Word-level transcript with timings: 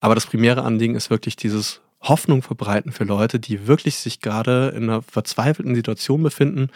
Aber 0.00 0.14
das 0.14 0.26
primäre 0.26 0.62
Anliegen 0.62 0.94
ist 0.94 1.10
wirklich 1.10 1.36
dieses 1.36 1.80
Hoffnung 2.00 2.42
verbreiten 2.42 2.92
für 2.92 3.04
Leute, 3.04 3.40
die 3.40 3.66
wirklich 3.66 3.96
sich 3.96 4.20
gerade 4.20 4.72
in 4.76 4.84
einer 4.84 5.02
verzweifelten 5.02 5.74
Situation 5.74 6.22
befinden 6.22 6.70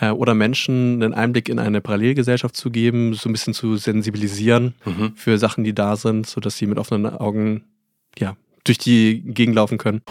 äh, 0.00 0.10
oder 0.10 0.34
Menschen 0.34 1.02
einen 1.02 1.14
Einblick 1.14 1.48
in 1.48 1.58
eine 1.58 1.80
Parallelgesellschaft 1.80 2.56
zu 2.56 2.70
geben, 2.70 3.14
so 3.14 3.28
ein 3.28 3.32
bisschen 3.32 3.54
zu 3.54 3.76
sensibilisieren 3.76 4.74
mhm. 4.84 5.12
für 5.14 5.38
Sachen, 5.38 5.62
die 5.62 5.74
da 5.74 5.96
sind, 5.96 6.26
sodass 6.26 6.56
sie 6.56 6.66
mit 6.66 6.78
offenen 6.78 7.06
Augen 7.06 7.64
ja, 8.18 8.36
durch 8.64 8.78
die 8.78 9.22
Gegend 9.24 9.54
laufen 9.54 9.78
können. 9.78 10.02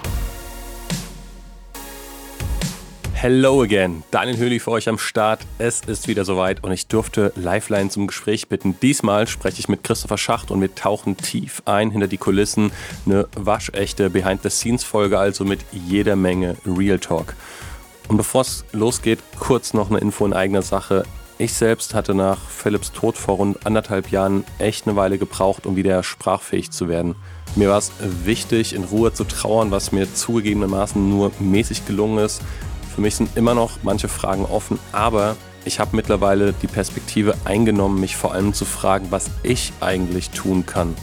Hello 3.27 3.63
again, 3.63 4.03
Daniel 4.11 4.37
Höhli 4.37 4.59
für 4.59 4.69
euch 4.69 4.87
am 4.87 4.99
Start. 4.99 5.39
Es 5.57 5.81
ist 5.81 6.07
wieder 6.07 6.23
soweit 6.25 6.63
und 6.63 6.71
ich 6.71 6.85
durfte 6.85 7.33
Lifeline 7.35 7.89
zum 7.89 8.05
Gespräch 8.05 8.49
bitten. 8.49 8.79
Diesmal 8.79 9.25
spreche 9.25 9.59
ich 9.59 9.67
mit 9.67 9.83
Christopher 9.83 10.19
Schacht 10.19 10.51
und 10.51 10.61
wir 10.61 10.75
tauchen 10.75 11.17
tief 11.17 11.63
ein 11.65 11.89
hinter 11.89 12.07
die 12.07 12.19
Kulissen. 12.19 12.71
Eine 13.07 13.27
waschechte 13.35 14.11
Behind-the-Scenes-Folge, 14.11 15.17
also 15.17 15.43
mit 15.43 15.61
jeder 15.71 16.15
Menge 16.15 16.55
Real 16.67 16.99
Talk. 16.99 17.33
Und 18.09 18.17
bevor 18.17 18.41
es 18.41 18.63
losgeht, 18.73 19.17
kurz 19.39 19.73
noch 19.73 19.89
eine 19.89 19.97
Info 19.97 20.23
in 20.23 20.33
eigener 20.33 20.61
Sache. 20.61 21.01
Ich 21.39 21.53
selbst 21.53 21.95
hatte 21.95 22.13
nach 22.13 22.37
Philips 22.47 22.91
Tod 22.91 23.17
vor 23.17 23.37
rund 23.37 23.65
anderthalb 23.65 24.11
Jahren 24.11 24.43
echt 24.59 24.85
eine 24.85 24.95
Weile 24.97 25.17
gebraucht, 25.17 25.65
um 25.65 25.75
wieder 25.75 26.03
sprachfähig 26.03 26.69
zu 26.69 26.89
werden. 26.89 27.15
Mir 27.55 27.69
war 27.69 27.79
es 27.79 27.91
wichtig, 28.23 28.75
in 28.75 28.83
Ruhe 28.83 29.13
zu 29.13 29.23
trauern, 29.23 29.71
was 29.71 29.91
mir 29.91 30.13
zugegebenermaßen 30.13 31.09
nur 31.09 31.31
mäßig 31.39 31.87
gelungen 31.87 32.23
ist. 32.23 32.43
Für 32.95 33.01
mich 33.01 33.17
sind 33.17 33.35
immer 33.35 33.53
noch 33.53 33.79
manche 33.83 34.07
Fragen 34.07 34.45
offen, 34.45 34.79
aber 34.93 35.35
ich 35.65 35.81
habe 35.81 35.97
mittlerweile 35.97 36.53
die 36.53 36.67
Perspektive 36.67 37.35
eingenommen, 37.43 37.99
mich 37.99 38.15
vor 38.15 38.33
allem 38.33 38.53
zu 38.53 38.63
fragen, 38.63 39.07
was 39.09 39.29
ich 39.43 39.73
eigentlich 39.81 40.29
tun 40.29 40.65
kann. 40.65 40.95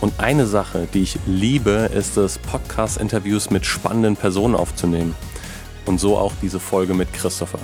Und 0.00 0.18
eine 0.18 0.46
Sache, 0.46 0.88
die 0.94 1.02
ich 1.02 1.18
liebe, 1.26 1.90
ist 1.94 2.16
es, 2.16 2.38
Podcast-Interviews 2.38 3.50
mit 3.50 3.66
spannenden 3.66 4.16
Personen 4.16 4.54
aufzunehmen. 4.54 5.14
Und 5.84 6.00
so 6.00 6.16
auch 6.16 6.32
diese 6.40 6.58
Folge 6.58 6.94
mit 6.94 7.12
Christopher. 7.12 7.58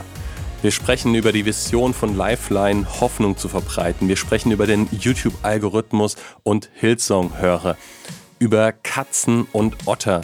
Wir 0.61 0.71
sprechen 0.71 1.15
über 1.15 1.33
die 1.33 1.47
Vision 1.47 1.95
von 1.95 2.15
Lifeline, 2.15 2.85
Hoffnung 3.01 3.39
zu 3.39 3.49
verbreiten. 3.49 4.07
Wir 4.07 4.17
sprechen 4.17 4.53
über 4.53 4.67
den 4.67 4.87
YouTube-Algorithmus 4.91 6.17
und 6.43 6.69
Hillsong-Hörer. 6.75 7.79
Über 8.39 8.73
Katzen 8.73 9.47
und 9.53 9.87
Otter. 9.87 10.21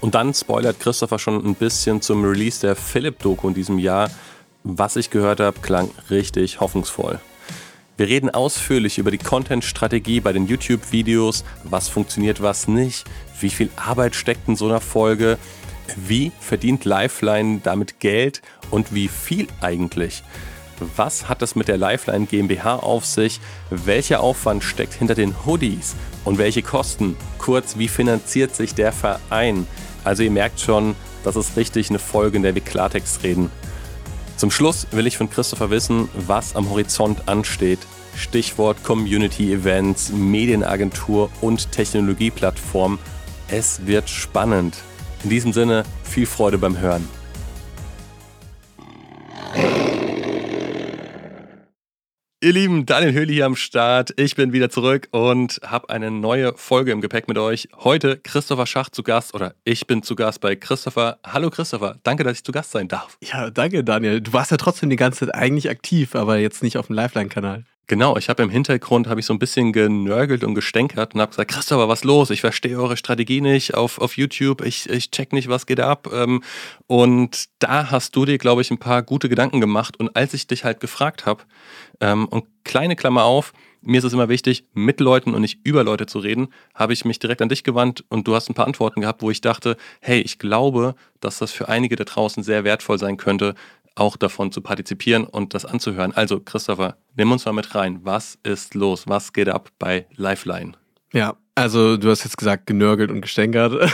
Und 0.00 0.14
dann 0.14 0.32
spoilert 0.32 0.80
Christopher 0.80 1.18
schon 1.18 1.44
ein 1.44 1.54
bisschen 1.54 2.00
zum 2.00 2.24
Release 2.24 2.60
der 2.60 2.76
Philipp-Doku 2.76 3.48
in 3.48 3.54
diesem 3.54 3.78
Jahr. 3.78 4.10
Was 4.62 4.96
ich 4.96 5.10
gehört 5.10 5.40
habe, 5.40 5.60
klang 5.60 5.90
richtig 6.10 6.60
hoffnungsvoll. 6.60 7.20
Wir 7.96 8.06
reden 8.06 8.30
ausführlich 8.30 8.98
über 8.98 9.10
die 9.10 9.18
Content-Strategie 9.18 10.20
bei 10.20 10.32
den 10.32 10.46
YouTube-Videos, 10.46 11.44
was 11.64 11.88
funktioniert, 11.88 12.40
was 12.40 12.68
nicht, 12.68 13.04
wie 13.40 13.50
viel 13.50 13.70
Arbeit 13.74 14.14
steckt 14.14 14.46
in 14.46 14.54
so 14.54 14.66
einer 14.66 14.80
Folge, 14.80 15.36
wie 15.96 16.30
verdient 16.38 16.84
Lifeline 16.84 17.60
damit 17.64 17.98
Geld 17.98 18.40
und 18.70 18.94
wie 18.94 19.08
viel 19.08 19.48
eigentlich. 19.60 20.22
Was 20.96 21.28
hat 21.28 21.42
es 21.42 21.56
mit 21.56 21.66
der 21.66 21.76
Lifeline 21.76 22.26
GmbH 22.26 22.76
auf 22.76 23.04
sich? 23.04 23.40
Welcher 23.70 24.20
Aufwand 24.20 24.62
steckt 24.62 24.94
hinter 24.94 25.16
den 25.16 25.34
Hoodies? 25.44 25.96
Und 26.24 26.38
welche 26.38 26.62
Kosten? 26.62 27.16
Kurz, 27.38 27.78
wie 27.78 27.88
finanziert 27.88 28.54
sich 28.54 28.74
der 28.74 28.92
Verein? 28.92 29.66
Also 30.08 30.22
ihr 30.22 30.30
merkt 30.30 30.58
schon, 30.58 30.96
das 31.22 31.36
ist 31.36 31.58
richtig 31.58 31.90
eine 31.90 31.98
Folge, 31.98 32.38
in 32.38 32.42
der 32.42 32.54
wir 32.54 32.62
Klartext 32.62 33.22
reden. 33.24 33.50
Zum 34.38 34.50
Schluss 34.50 34.86
will 34.90 35.06
ich 35.06 35.18
von 35.18 35.28
Christopher 35.28 35.68
wissen, 35.68 36.08
was 36.14 36.56
am 36.56 36.70
Horizont 36.70 37.28
ansteht. 37.28 37.80
Stichwort 38.16 38.82
Community 38.84 39.52
Events, 39.52 40.08
Medienagentur 40.08 41.28
und 41.42 41.72
Technologieplattform. 41.72 42.98
Es 43.48 43.84
wird 43.84 44.08
spannend. 44.08 44.78
In 45.24 45.28
diesem 45.28 45.52
Sinne, 45.52 45.82
viel 46.04 46.24
Freude 46.24 46.56
beim 46.56 46.78
Hören. 46.78 47.06
Ihr 52.48 52.54
Lieben, 52.54 52.86
Daniel 52.86 53.12
Höhli 53.12 53.34
hier 53.34 53.44
am 53.44 53.56
Start. 53.56 54.14
Ich 54.16 54.34
bin 54.34 54.54
wieder 54.54 54.70
zurück 54.70 55.08
und 55.10 55.60
habe 55.66 55.90
eine 55.90 56.10
neue 56.10 56.54
Folge 56.56 56.92
im 56.92 57.02
Gepäck 57.02 57.28
mit 57.28 57.36
euch. 57.36 57.68
Heute 57.76 58.16
Christopher 58.16 58.66
Schacht 58.66 58.94
zu 58.94 59.02
Gast 59.02 59.34
oder 59.34 59.54
ich 59.64 59.86
bin 59.86 60.02
zu 60.02 60.16
Gast 60.16 60.40
bei 60.40 60.56
Christopher. 60.56 61.18
Hallo 61.26 61.50
Christopher, 61.50 61.96
danke, 62.04 62.24
dass 62.24 62.38
ich 62.38 62.44
zu 62.44 62.52
Gast 62.52 62.70
sein 62.70 62.88
darf. 62.88 63.18
Ja, 63.22 63.50
danke 63.50 63.84
Daniel. 63.84 64.22
Du 64.22 64.32
warst 64.32 64.50
ja 64.50 64.56
trotzdem 64.56 64.88
die 64.88 64.96
ganze 64.96 65.26
Zeit 65.26 65.34
eigentlich 65.34 65.68
aktiv, 65.68 66.14
aber 66.14 66.38
jetzt 66.38 66.62
nicht 66.62 66.78
auf 66.78 66.86
dem 66.86 66.96
Lifeline-Kanal. 66.96 67.66
Genau, 67.90 68.18
ich 68.18 68.28
habe 68.28 68.42
im 68.42 68.50
Hintergrund 68.50 69.06
habe 69.06 69.18
ich 69.18 69.24
so 69.24 69.32
ein 69.32 69.38
bisschen 69.38 69.72
genörgelt 69.72 70.44
und 70.44 70.54
gestänkert 70.54 71.14
und 71.14 71.22
habe 71.22 71.30
gesagt, 71.30 71.50
Christopher, 71.50 71.88
was 71.88 72.04
los? 72.04 72.28
Ich 72.28 72.42
verstehe 72.42 72.78
eure 72.78 72.98
Strategie 72.98 73.40
nicht 73.40 73.72
auf, 73.72 73.98
auf 73.98 74.18
YouTube, 74.18 74.60
ich, 74.60 74.90
ich 74.90 75.10
check 75.10 75.32
nicht, 75.32 75.48
was 75.48 75.64
geht 75.64 75.80
ab. 75.80 76.06
Ähm, 76.12 76.42
und 76.86 77.46
da 77.60 77.90
hast 77.90 78.14
du 78.14 78.26
dir, 78.26 78.36
glaube 78.36 78.60
ich, 78.60 78.70
ein 78.70 78.76
paar 78.76 79.02
gute 79.02 79.30
Gedanken 79.30 79.62
gemacht. 79.62 79.98
Und 79.98 80.14
als 80.16 80.34
ich 80.34 80.46
dich 80.46 80.64
halt 80.64 80.80
gefragt 80.80 81.24
habe, 81.24 81.44
ähm, 82.02 82.28
und 82.28 82.44
kleine 82.62 82.94
Klammer 82.94 83.24
auf, 83.24 83.54
mir 83.80 83.98
ist 83.98 84.04
es 84.04 84.12
immer 84.12 84.28
wichtig, 84.28 84.64
mit 84.74 85.00
Leuten 85.00 85.34
und 85.34 85.40
nicht 85.40 85.60
über 85.64 85.84
Leute 85.84 86.06
zu 86.06 86.18
reden, 86.18 86.48
habe 86.74 86.92
ich 86.92 87.04
mich 87.04 87.18
direkt 87.18 87.40
an 87.40 87.48
dich 87.48 87.64
gewandt 87.64 88.04
und 88.08 88.26
du 88.28 88.34
hast 88.34 88.50
ein 88.50 88.54
paar 88.54 88.66
Antworten 88.66 89.00
gehabt, 89.00 89.22
wo 89.22 89.30
ich 89.30 89.40
dachte, 89.40 89.76
hey, 90.00 90.20
ich 90.20 90.38
glaube, 90.38 90.94
dass 91.20 91.38
das 91.38 91.52
für 91.52 91.68
einige 91.68 91.96
da 91.96 92.04
draußen 92.04 92.42
sehr 92.42 92.64
wertvoll 92.64 92.98
sein 92.98 93.16
könnte, 93.16 93.54
auch 93.98 94.16
davon 94.16 94.52
zu 94.52 94.60
partizipieren 94.60 95.24
und 95.24 95.54
das 95.54 95.64
anzuhören. 95.64 96.12
Also, 96.12 96.40
Christopher, 96.40 96.96
nimm 97.16 97.32
uns 97.32 97.44
mal 97.44 97.52
mit 97.52 97.74
rein. 97.74 98.00
Was 98.02 98.38
ist 98.42 98.74
los? 98.74 99.04
Was 99.06 99.32
geht 99.32 99.48
ab 99.48 99.70
bei 99.78 100.06
Lifeline? 100.16 100.72
Ja, 101.12 101.36
also 101.54 101.96
du 101.96 102.10
hast 102.10 102.22
jetzt 102.22 102.36
gesagt, 102.36 102.66
genörgelt 102.66 103.10
und 103.10 103.20
gestänkert. 103.20 103.72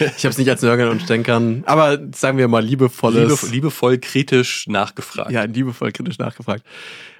ich 0.00 0.24
habe 0.24 0.28
es 0.28 0.38
nicht 0.38 0.48
als 0.48 0.62
Nörgeln 0.62 0.88
und 0.88 1.02
Stänkern, 1.02 1.62
aber 1.66 1.98
sagen 2.14 2.38
wir 2.38 2.48
mal 2.48 2.64
liebevolles. 2.64 3.42
Liebe, 3.42 3.52
liebevoll 3.54 3.98
kritisch 3.98 4.66
nachgefragt. 4.68 5.30
Ja, 5.30 5.44
liebevoll 5.44 5.92
kritisch 5.92 6.18
nachgefragt. 6.18 6.64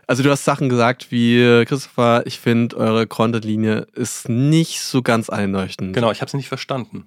Also 0.06 0.22
du 0.22 0.30
hast 0.30 0.44
Sachen 0.44 0.68
gesagt 0.68 1.10
wie, 1.10 1.64
Christopher, 1.66 2.22
ich 2.26 2.38
finde, 2.38 2.76
eure 2.76 3.06
Content-Linie 3.06 3.86
ist 3.94 4.28
nicht 4.28 4.80
so 4.80 5.02
ganz 5.02 5.30
einleuchtend. 5.30 5.94
Genau, 5.94 6.10
ich 6.12 6.20
habe 6.20 6.30
sie 6.30 6.36
nicht 6.36 6.48
verstanden. 6.48 7.06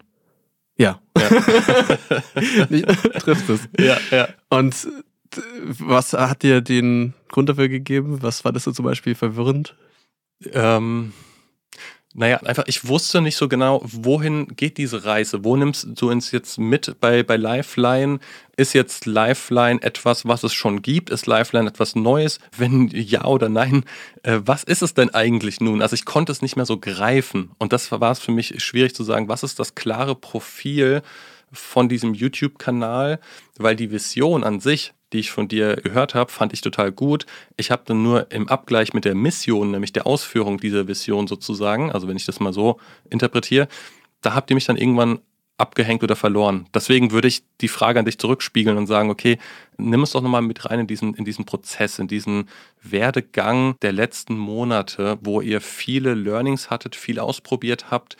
Ja. 0.77 0.99
ja. 1.17 1.29
trifft 3.19 3.49
es. 3.49 3.67
Ja, 3.79 3.97
ja. 4.11 4.27
Und 4.49 4.87
was 5.79 6.13
hat 6.13 6.43
dir 6.43 6.61
den 6.61 7.13
Grund 7.29 7.49
dafür 7.49 7.69
gegeben? 7.69 8.21
Was 8.21 8.45
war 8.45 8.51
das 8.51 8.63
so 8.63 8.71
zum 8.71 8.85
Beispiel 8.85 9.15
verwirrend? 9.15 9.75
Ähm, 10.53 11.13
naja, 12.19 12.37
einfach, 12.37 12.63
ich 12.65 12.87
wusste 12.87 13.21
nicht 13.21 13.35
so 13.35 13.47
genau, 13.47 13.79
wohin 13.83 14.47
geht 14.55 14.79
diese 14.79 15.05
Reise? 15.05 15.43
Wo 15.43 15.55
nimmst 15.55 15.87
du 16.01 16.09
uns 16.09 16.31
jetzt 16.31 16.57
mit 16.57 16.99
bei, 16.99 17.21
bei 17.21 17.37
Lifeline? 17.37 18.17
Ist 18.55 18.73
jetzt 18.73 19.05
Lifeline 19.05 19.83
etwas, 19.83 20.25
was 20.25 20.43
es 20.43 20.51
schon 20.51 20.81
gibt? 20.81 21.11
Ist 21.11 21.27
Lifeline 21.27 21.69
etwas 21.69 21.95
Neues? 21.95 22.39
Wenn 22.57 22.87
ja 22.87 23.23
oder 23.25 23.49
nein, 23.49 23.83
äh, 24.23 24.39
was 24.43 24.63
ist 24.63 24.81
es 24.81 24.95
denn 24.95 25.13
eigentlich 25.13 25.61
nun? 25.61 25.83
Also 25.83 25.93
ich 25.93 26.05
konnte 26.05 26.31
es 26.31 26.41
nicht 26.41 26.55
mehr 26.55 26.65
so 26.65 26.79
greifen. 26.79 27.51
Und 27.59 27.71
das 27.71 27.91
war 27.91 28.11
es 28.11 28.17
für 28.17 28.31
mich 28.31 28.63
schwierig 28.63 28.95
zu 28.95 29.03
sagen, 29.03 29.29
was 29.29 29.43
ist 29.43 29.59
das 29.59 29.75
klare 29.75 30.15
Profil 30.15 31.03
von 31.51 31.87
diesem 31.87 32.15
YouTube-Kanal? 32.15 33.19
Weil 33.59 33.75
die 33.75 33.91
Vision 33.91 34.43
an 34.43 34.59
sich, 34.59 34.95
die 35.13 35.19
ich 35.19 35.31
von 35.31 35.47
dir 35.47 35.75
gehört 35.77 36.15
habe, 36.15 36.31
fand 36.31 36.53
ich 36.53 36.61
total 36.61 36.91
gut. 36.91 37.25
Ich 37.55 37.71
habe 37.71 37.83
dann 37.85 38.03
nur 38.03 38.31
im 38.31 38.47
Abgleich 38.47 38.93
mit 38.93 39.05
der 39.05 39.15
Mission, 39.15 39.71
nämlich 39.71 39.93
der 39.93 40.05
Ausführung 40.05 40.59
dieser 40.59 40.87
Vision 40.87 41.27
sozusagen, 41.27 41.91
also 41.91 42.07
wenn 42.07 42.17
ich 42.17 42.25
das 42.25 42.39
mal 42.39 42.53
so 42.53 42.79
interpretiere, 43.09 43.67
da 44.21 44.33
habt 44.33 44.49
ihr 44.49 44.55
mich 44.55 44.65
dann 44.65 44.77
irgendwann 44.77 45.19
abgehängt 45.57 46.03
oder 46.03 46.15
verloren. 46.15 46.67
Deswegen 46.73 47.11
würde 47.11 47.27
ich 47.27 47.43
die 47.61 47.67
Frage 47.67 47.99
an 47.99 48.05
dich 48.05 48.19
zurückspiegeln 48.19 48.77
und 48.77 48.85
sagen, 48.85 49.09
okay, 49.09 49.39
nimm 49.77 50.03
es 50.03 50.11
doch 50.11 50.21
nochmal 50.21 50.43
mit 50.43 50.65
rein 50.65 50.81
in 50.81 50.87
diesen, 50.87 51.15
in 51.15 51.25
diesen 51.25 51.45
Prozess, 51.45 51.97
in 51.97 52.07
diesen 52.07 52.47
Werdegang 52.81 53.75
der 53.81 53.91
letzten 53.91 54.37
Monate, 54.37 55.17
wo 55.21 55.41
ihr 55.41 55.59
viele 55.59 56.13
Learnings 56.13 56.69
hattet, 56.69 56.95
viel 56.95 57.19
ausprobiert 57.19 57.89
habt, 57.89 58.17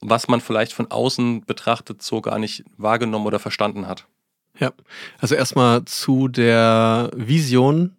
was 0.00 0.28
man 0.28 0.40
vielleicht 0.40 0.72
von 0.72 0.90
außen 0.90 1.44
betrachtet 1.44 2.02
so 2.02 2.20
gar 2.20 2.38
nicht 2.38 2.64
wahrgenommen 2.76 3.26
oder 3.26 3.38
verstanden 3.38 3.86
hat. 3.86 4.06
Ja, 4.60 4.72
also 5.18 5.34
erstmal 5.34 5.84
zu 5.86 6.28
der 6.28 7.10
Vision. 7.16 7.96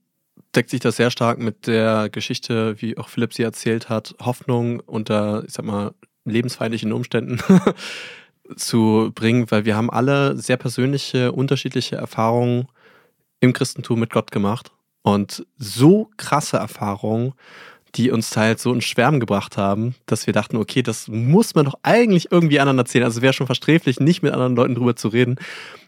Deckt 0.56 0.70
sich 0.70 0.80
das 0.80 0.98
sehr 0.98 1.12
stark 1.12 1.40
mit 1.40 1.66
der 1.66 2.10
Geschichte, 2.10 2.80
wie 2.82 2.98
auch 2.98 3.10
Philipp 3.10 3.34
sie 3.34 3.44
erzählt 3.44 3.90
hat, 3.90 4.16
Hoffnung 4.22 4.82
unter, 4.82 5.44
ich 5.48 5.54
sag 5.54 5.66
mal, 5.66 5.94
lebensfeindlichen 6.26 6.92
Umständen 6.92 7.40
zu 8.58 9.12
bringen, 9.16 9.50
weil 9.50 9.66
wir 9.66 9.76
haben 9.76 9.90
alle 9.90 10.38
sehr 10.38 10.58
persönliche, 10.58 11.32
unterschiedliche 11.32 11.96
Erfahrungen 11.96 12.68
im 13.40 13.54
Christentum 13.54 14.00
mit 14.00 14.12
Gott 14.12 14.32
gemacht. 14.32 14.72
Und 15.04 15.46
so 15.58 16.10
krasse 16.18 16.58
Erfahrungen, 16.58 17.34
die 17.96 18.12
uns 18.12 18.36
halt 18.38 18.60
so 18.60 18.74
in 18.74 18.82
Schwärmen 18.82 19.20
gebracht 19.20 19.58
haben, 19.58 19.96
dass 20.06 20.26
wir 20.28 20.34
dachten, 20.34 20.58
okay, 20.58 20.82
das 20.82 21.08
muss 21.08 21.56
man 21.56 21.66
doch 21.66 21.76
eigentlich 21.84 22.32
irgendwie 22.32 22.60
anderen 22.60 22.78
erzählen. 22.78 23.04
Also 23.04 23.18
es 23.18 23.22
wäre 23.22 23.34
schon 23.34 23.48
versträflich, 23.48 24.00
nicht 24.00 24.24
mit 24.24 24.34
anderen 24.34 24.56
Leuten 24.56 24.76
drüber 24.76 24.96
zu 24.96 25.10
reden. 25.10 25.38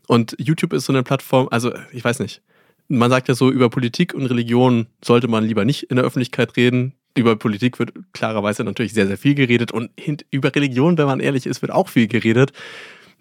Und 0.08 0.36
YouTube 0.38 0.74
ist 0.74 0.86
so 0.86 0.94
eine 0.94 1.04
Plattform, 1.04 1.48
also 1.52 1.74
ich 1.92 2.04
weiß 2.04 2.20
nicht. 2.20 2.42
Man 2.90 3.10
sagt 3.10 3.30
ja 3.30 3.36
so, 3.36 3.50
über 3.50 3.70
Politik 3.70 4.14
und 4.14 4.26
Religion 4.26 4.88
sollte 5.04 5.30
man 5.30 5.46
lieber 5.46 5.64
nicht 5.64 5.84
in 5.84 5.96
der 5.96 6.06
Öffentlichkeit 6.06 6.58
reden. 6.58 6.94
über 7.16 7.36
Politik 7.36 7.80
wird 7.80 7.94
klarerweise 8.12 8.64
natürlich 8.64 8.94
sehr, 8.94 9.08
sehr 9.08 9.18
viel 9.18 9.36
geredet 9.36 9.72
und 9.72 9.92
über 10.32 10.54
Religion, 10.54 10.98
wenn 10.98 11.06
man 11.06 11.20
ehrlich 11.20 11.46
ist, 11.46 11.62
wird 11.62 11.72
auch 11.72 11.90
viel 11.90 12.08
geredet. 12.08 12.52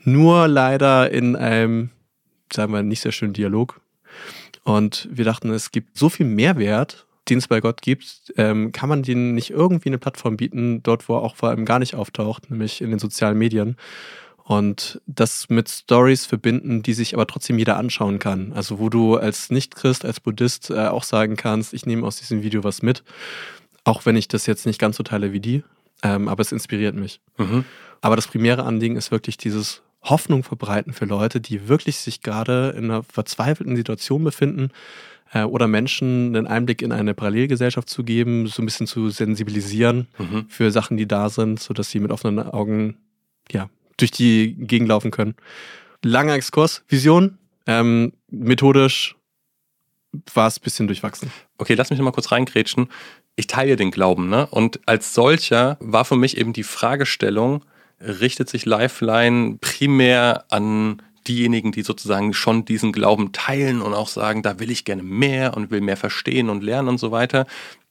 Nur 0.05 0.49
leider 0.49 1.11
in 1.11 1.37
einem, 1.37 1.91
sagen 2.53 2.73
wir, 2.73 2.83
nicht 2.83 3.01
sehr 3.01 3.13
schönen 3.13 3.35
Dialog. 3.35 3.81
Und 4.65 5.09
wir 5.11 5.25
dachten, 5.25 5.51
es 5.51 5.73
gibt 5.73 5.99
so 5.99 6.09
viel 6.09 6.27
Mehrwert, 6.27 7.07
den 7.33 7.39
es 7.39 7.49
bei 7.49 7.61
Gott 7.61 7.81
gibt, 7.81 8.33
ähm, 8.37 8.73
kann 8.73 8.91
man 8.91 9.03
denen 9.03 9.35
nicht 9.35 9.51
irgendwie 9.51 9.89
eine 9.89 9.99
Plattform 9.99 10.37
bieten, 10.37 10.83
dort, 10.83 11.09
wo 11.09 11.17
er 11.17 11.23
auch 11.23 11.35
vor 11.35 11.49
allem 11.49 11.65
gar 11.65 11.79
nicht 11.79 11.95
auftaucht, 11.95 12.51
nämlich 12.51 12.83
in 12.83 12.91
den 12.91 12.99
sozialen 12.99 13.39
Medien. 13.39 13.77
Und 14.45 15.01
das 15.07 15.49
mit 15.49 15.71
Stories 15.71 16.27
verbinden, 16.27 16.83
die 16.83 16.93
sich 16.93 17.15
aber 17.15 17.27
trotzdem 17.27 17.59
jeder 17.59 17.79
anschauen 17.79 18.19
kann. 18.19 18.53
Also 18.53 18.79
wo 18.79 18.91
du 18.91 19.17
als 19.17 19.51
Nicht-Christ, 19.51 20.05
als 20.05 20.21
Buddhist 20.21 20.71
äh, 20.71 20.89
auch 20.89 21.05
sagen 21.05 21.37
kannst, 21.37 21.73
ich 21.73 21.87
nehme 21.87 22.07
aus 22.07 22.17
diesem 22.17 22.43
Video 22.43 22.65
was 22.65 22.83
mit. 22.83 23.03
Auch 23.85 24.05
wenn 24.05 24.17
ich 24.17 24.29
das 24.29 24.47
jetzt 24.47 24.67
nicht 24.67 24.79
ganz 24.79 24.97
so 24.97 25.05
teile 25.05 25.33
wie 25.33 25.41
die, 25.41 25.65
ähm, 26.03 26.29
aber 26.29 26.43
es 26.43 26.53
inspiriert 26.53 26.97
mich. 26.97 27.21
Mhm. 27.39 27.65
Aber 28.03 28.17
das 28.17 28.27
primäre 28.27 28.65
Anliegen 28.65 28.97
ist 28.97 29.11
wirklich 29.11 29.39
dieses 29.39 29.83
Hoffnung 30.03 30.43
verbreiten 30.43 30.93
für 30.93 31.05
Leute, 31.07 31.41
die 31.41 31.69
wirklich 31.69 31.97
sich 31.97 32.21
gerade 32.21 32.75
in 32.77 32.85
einer 32.85 33.05
verzweifelten 33.05 33.77
Situation 33.77 34.23
befinden 34.23 34.71
äh, 35.33 35.43
oder 35.45 35.69
Menschen 35.69 36.37
einen 36.37 36.47
Einblick 36.47 36.83
in 36.83 36.93
eine 36.93 37.15
Parallelgesellschaft 37.15 37.89
zu 37.89 38.05
geben, 38.05 38.47
so 38.47 38.63
ein 38.63 38.67
bisschen 38.67 38.87
zu 38.87 39.11
sensibilisieren 39.11 40.07
mhm. 40.19 40.47
für 40.49 40.71
Sachen, 40.71 40.97
die 40.97 41.07
da 41.07 41.29
sind, 41.29 41.61
sodass 41.61 41.91
sie 41.91 42.01
mit 42.01 42.11
offenen 42.11 42.39
Augen 42.39 42.97
ja, 43.51 43.69
durch 43.97 44.11
die 44.11 44.55
Gegend 44.55 44.89
laufen 44.89 45.11
können. 45.11 45.35
Langer 46.03 46.35
Exkurs, 46.35 46.85
Vision, 46.89 47.39
ähm, 47.67 48.13
methodisch 48.29 49.17
war 50.35 50.47
es 50.47 50.59
ein 50.59 50.63
bisschen 50.63 50.87
durchwachsen. 50.89 51.33
Okay, 51.59 51.75
lass 51.75 51.91
mich 51.91 51.99
noch 51.99 52.05
mal 52.05 52.13
kurz 52.13 52.33
reingrätschen 52.33 52.89
ich 53.37 53.47
teile 53.47 53.77
den 53.77 53.91
Glauben, 53.91 54.29
ne? 54.29 54.47
Und 54.47 54.81
als 54.87 55.15
solcher 55.15 55.77
war 55.81 56.05
für 56.05 56.17
mich 56.17 56.37
eben 56.37 56.53
die 56.53 56.63
Fragestellung, 56.63 57.65
richtet 58.01 58.49
sich 58.49 58.67
Lifeline 58.67 59.59
primär 59.61 60.45
an 60.51 61.03
diejenigen, 61.29 61.73
die 61.73 61.83
sozusagen 61.83 62.35
schon 62.35 62.65
diesen 62.65 62.93
Glauben 62.93 63.33
teilen 63.33 63.83
und 63.83 63.95
auch 63.95 64.09
sagen, 64.09 64.43
da 64.43 64.59
will 64.59 64.71
ich 64.71 64.85
gerne 64.85 65.03
mehr 65.03 65.57
und 65.57 65.71
will 65.71 65.81
mehr 65.81 65.97
verstehen 65.97 66.49
und 66.49 66.63
lernen 66.63 66.89
und 66.89 66.99
so 66.99 67.11
weiter. 67.11 67.47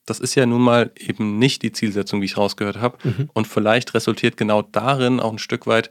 Das 0.06 0.18
ist 0.20 0.34
ja 0.34 0.46
nun 0.46 0.62
mal 0.62 0.90
eben 0.98 1.38
nicht 1.38 1.62
die 1.62 1.72
Zielsetzung, 1.72 2.20
wie 2.20 2.26
ich 2.26 2.36
rausgehört 2.36 2.80
habe. 2.80 2.98
Mhm. 3.04 3.30
Und 3.32 3.46
vielleicht 3.46 3.94
resultiert 3.94 4.36
genau 4.36 4.62
darin 4.62 5.20
auch 5.20 5.32
ein 5.32 5.38
Stück 5.38 5.66
weit 5.66 5.90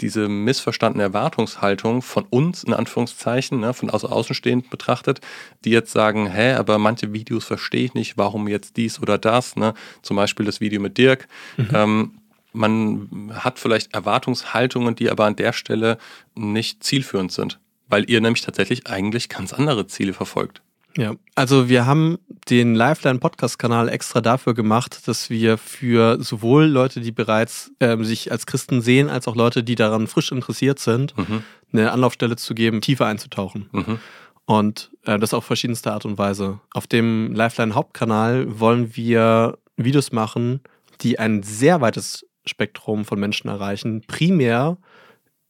diese 0.00 0.28
missverstandene 0.28 1.02
Erwartungshaltung 1.02 2.02
von 2.02 2.24
uns, 2.30 2.64
in 2.64 2.72
Anführungszeichen, 2.72 3.60
ne, 3.60 3.74
von 3.74 3.90
außenstehend 3.90 4.70
betrachtet, 4.70 5.20
die 5.64 5.70
jetzt 5.70 5.92
sagen, 5.92 6.30
hä, 6.30 6.52
aber 6.54 6.78
manche 6.78 7.12
Videos 7.12 7.44
verstehe 7.44 7.84
ich 7.84 7.94
nicht, 7.94 8.16
warum 8.16 8.48
jetzt 8.48 8.76
dies 8.76 9.00
oder 9.00 9.18
das, 9.18 9.56
ne? 9.56 9.74
zum 10.02 10.16
Beispiel 10.16 10.46
das 10.46 10.60
Video 10.60 10.80
mit 10.80 10.98
Dirk. 10.98 11.28
Mhm. 11.56 11.68
Ähm, 11.74 12.10
man 12.52 13.32
hat 13.34 13.58
vielleicht 13.58 13.94
Erwartungshaltungen, 13.94 14.94
die 14.94 15.10
aber 15.10 15.26
an 15.26 15.36
der 15.36 15.52
Stelle 15.52 15.98
nicht 16.34 16.82
zielführend 16.84 17.32
sind, 17.32 17.60
weil 17.88 18.08
ihr 18.10 18.20
nämlich 18.20 18.42
tatsächlich 18.42 18.86
eigentlich 18.86 19.28
ganz 19.28 19.52
andere 19.52 19.86
Ziele 19.86 20.12
verfolgt. 20.12 20.62
Ja, 20.96 21.14
also 21.36 21.68
wir 21.68 21.86
haben 21.86 22.18
den 22.48 22.74
Lifeline 22.74 23.20
Podcast-Kanal 23.20 23.88
extra 23.88 24.20
dafür 24.20 24.54
gemacht, 24.54 25.06
dass 25.06 25.30
wir 25.30 25.56
für 25.56 26.20
sowohl 26.22 26.64
Leute, 26.64 27.00
die 27.00 27.12
bereits 27.12 27.70
ähm, 27.78 28.04
sich 28.04 28.32
als 28.32 28.46
Christen 28.46 28.80
sehen, 28.80 29.08
als 29.08 29.28
auch 29.28 29.36
Leute, 29.36 29.62
die 29.62 29.76
daran 29.76 30.08
frisch 30.08 30.32
interessiert 30.32 30.80
sind, 30.80 31.16
mhm. 31.16 31.44
eine 31.72 31.92
Anlaufstelle 31.92 32.36
zu 32.36 32.54
geben, 32.54 32.80
tiefer 32.80 33.06
einzutauchen. 33.06 33.68
Mhm. 33.72 33.98
Und 34.46 34.90
äh, 35.04 35.18
das 35.18 35.32
auf 35.32 35.44
verschiedenste 35.44 35.92
Art 35.92 36.04
und 36.04 36.18
Weise. 36.18 36.58
Auf 36.72 36.88
dem 36.88 37.32
Lifeline 37.34 37.74
Hauptkanal 37.74 38.58
wollen 38.58 38.96
wir 38.96 39.58
Videos 39.76 40.10
machen, 40.10 40.60
die 41.02 41.20
ein 41.20 41.44
sehr 41.44 41.80
weites 41.80 42.26
Spektrum 42.50 43.04
von 43.04 43.18
Menschen 43.18 43.48
erreichen. 43.48 44.02
Primär 44.06 44.76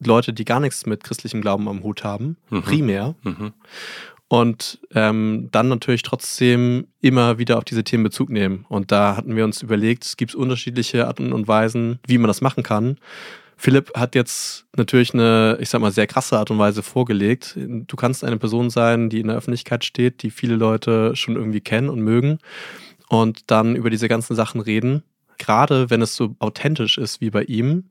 Leute, 0.02 0.32
die 0.32 0.46
gar 0.46 0.60
nichts 0.60 0.86
mit 0.86 1.04
christlichem 1.04 1.42
Glauben 1.42 1.68
am 1.68 1.82
Hut 1.82 2.04
haben. 2.04 2.36
Mhm. 2.48 2.62
Primär. 2.62 3.14
Mhm 3.22 3.52
und 4.30 4.78
ähm, 4.94 5.48
dann 5.50 5.68
natürlich 5.68 6.02
trotzdem 6.02 6.86
immer 7.00 7.38
wieder 7.38 7.58
auf 7.58 7.64
diese 7.64 7.82
Themen 7.82 8.04
Bezug 8.04 8.30
nehmen. 8.30 8.64
Und 8.68 8.92
da 8.92 9.16
hatten 9.16 9.34
wir 9.34 9.44
uns 9.44 9.60
überlegt, 9.60 10.04
es 10.04 10.16
gibt 10.16 10.36
unterschiedliche 10.36 11.08
Arten 11.08 11.32
und 11.32 11.48
Weisen, 11.48 11.98
wie 12.06 12.16
man 12.16 12.28
das 12.28 12.40
machen 12.40 12.62
kann. 12.62 12.96
Philipp 13.56 13.90
hat 13.96 14.14
jetzt 14.14 14.66
natürlich 14.76 15.14
eine, 15.14 15.58
ich 15.60 15.68
sag 15.68 15.80
mal, 15.80 15.90
sehr 15.90 16.06
krasse 16.06 16.38
Art 16.38 16.52
und 16.52 16.60
Weise 16.60 16.84
vorgelegt. 16.84 17.58
Du 17.58 17.96
kannst 17.96 18.22
eine 18.22 18.36
Person 18.36 18.70
sein, 18.70 19.10
die 19.10 19.18
in 19.18 19.26
der 19.26 19.36
Öffentlichkeit 19.36 19.84
steht, 19.84 20.22
die 20.22 20.30
viele 20.30 20.54
Leute 20.54 21.16
schon 21.16 21.34
irgendwie 21.34 21.60
kennen 21.60 21.88
und 21.88 22.00
mögen 22.00 22.38
und 23.08 23.50
dann 23.50 23.74
über 23.74 23.90
diese 23.90 24.06
ganzen 24.06 24.36
Sachen 24.36 24.60
reden. 24.60 25.02
Gerade 25.40 25.88
wenn 25.88 26.02
es 26.02 26.14
so 26.14 26.36
authentisch 26.38 26.98
ist 26.98 27.22
wie 27.22 27.30
bei 27.30 27.42
ihm, 27.44 27.84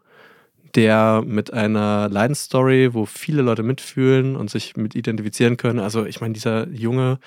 der 0.76 1.24
mit 1.26 1.52
einer 1.52 2.08
Leidensstory, 2.08 2.94
wo 2.94 3.08
viele 3.08 3.42
Leute 3.42 3.64
mitfühlen 3.64 4.36
und 4.36 4.52
sich 4.52 4.78
mit 4.78 4.94
identifizieren 4.94 5.58
können. 5.58 5.80
Also 5.80 6.06
ich 6.06 6.22
meine, 6.22 6.36
dieser 6.36 6.68
Junge, 6.70 7.18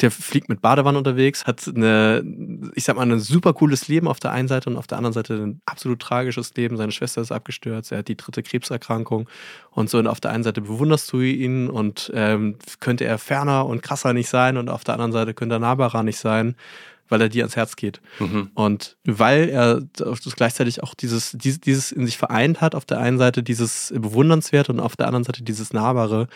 der 0.00 0.10
fliegt 0.10 0.48
mit 0.48 0.62
Badewanne 0.62 0.96
unterwegs, 0.96 1.44
hat 1.44 1.68
eine, 1.68 2.24
ich 2.74 2.84
sag 2.84 2.96
mal, 2.96 3.02
ein 3.02 3.20
super 3.20 3.52
cooles 3.52 3.88
Leben 3.88 4.08
auf 4.08 4.20
der 4.20 4.30
einen 4.30 4.48
Seite 4.48 4.70
und 4.70 4.78
auf 4.78 4.86
der 4.86 4.96
anderen 4.96 5.12
Seite 5.12 5.34
ein 5.34 5.60
absolut 5.66 6.00
tragisches 6.00 6.54
Leben. 6.54 6.78
Seine 6.78 6.92
Schwester 6.92 7.20
ist 7.20 7.30
abgestürzt, 7.30 7.92
er 7.92 7.98
hat 7.98 8.08
die 8.08 8.16
dritte 8.16 8.42
Krebserkrankung 8.42 9.28
und 9.70 9.90
so. 9.90 9.98
Und 9.98 10.06
auf 10.06 10.20
der 10.20 10.30
einen 10.30 10.44
Seite 10.44 10.62
bewunderst 10.62 11.12
du 11.12 11.20
ihn 11.20 11.68
und 11.68 12.10
ähm, 12.14 12.56
könnte 12.80 13.04
er 13.04 13.18
ferner 13.18 13.66
und 13.66 13.82
krasser 13.82 14.14
nicht 14.14 14.30
sein 14.30 14.56
und 14.56 14.70
auf 14.70 14.82
der 14.82 14.94
anderen 14.94 15.12
Seite 15.12 15.34
könnte 15.34 15.56
er 15.56 15.60
nahbarer 15.60 16.04
nicht 16.04 16.18
sein 16.18 16.56
weil 17.08 17.20
er 17.20 17.28
dir 17.28 17.44
ans 17.44 17.56
Herz 17.56 17.76
geht. 17.76 18.00
Mhm. 18.18 18.50
Und 18.54 18.96
weil 19.04 19.48
er 19.48 19.82
das 19.96 20.36
gleichzeitig 20.36 20.82
auch 20.82 20.94
dieses, 20.94 21.36
dieses 21.38 21.92
in 21.92 22.06
sich 22.06 22.18
vereint 22.18 22.60
hat, 22.60 22.74
auf 22.74 22.84
der 22.84 22.98
einen 22.98 23.18
Seite 23.18 23.42
dieses 23.42 23.92
Bewundernswerte 23.96 24.72
und 24.72 24.80
auf 24.80 24.96
der 24.96 25.06
anderen 25.06 25.24
Seite 25.24 25.42
dieses 25.42 25.72
Nahbare, 25.72 26.28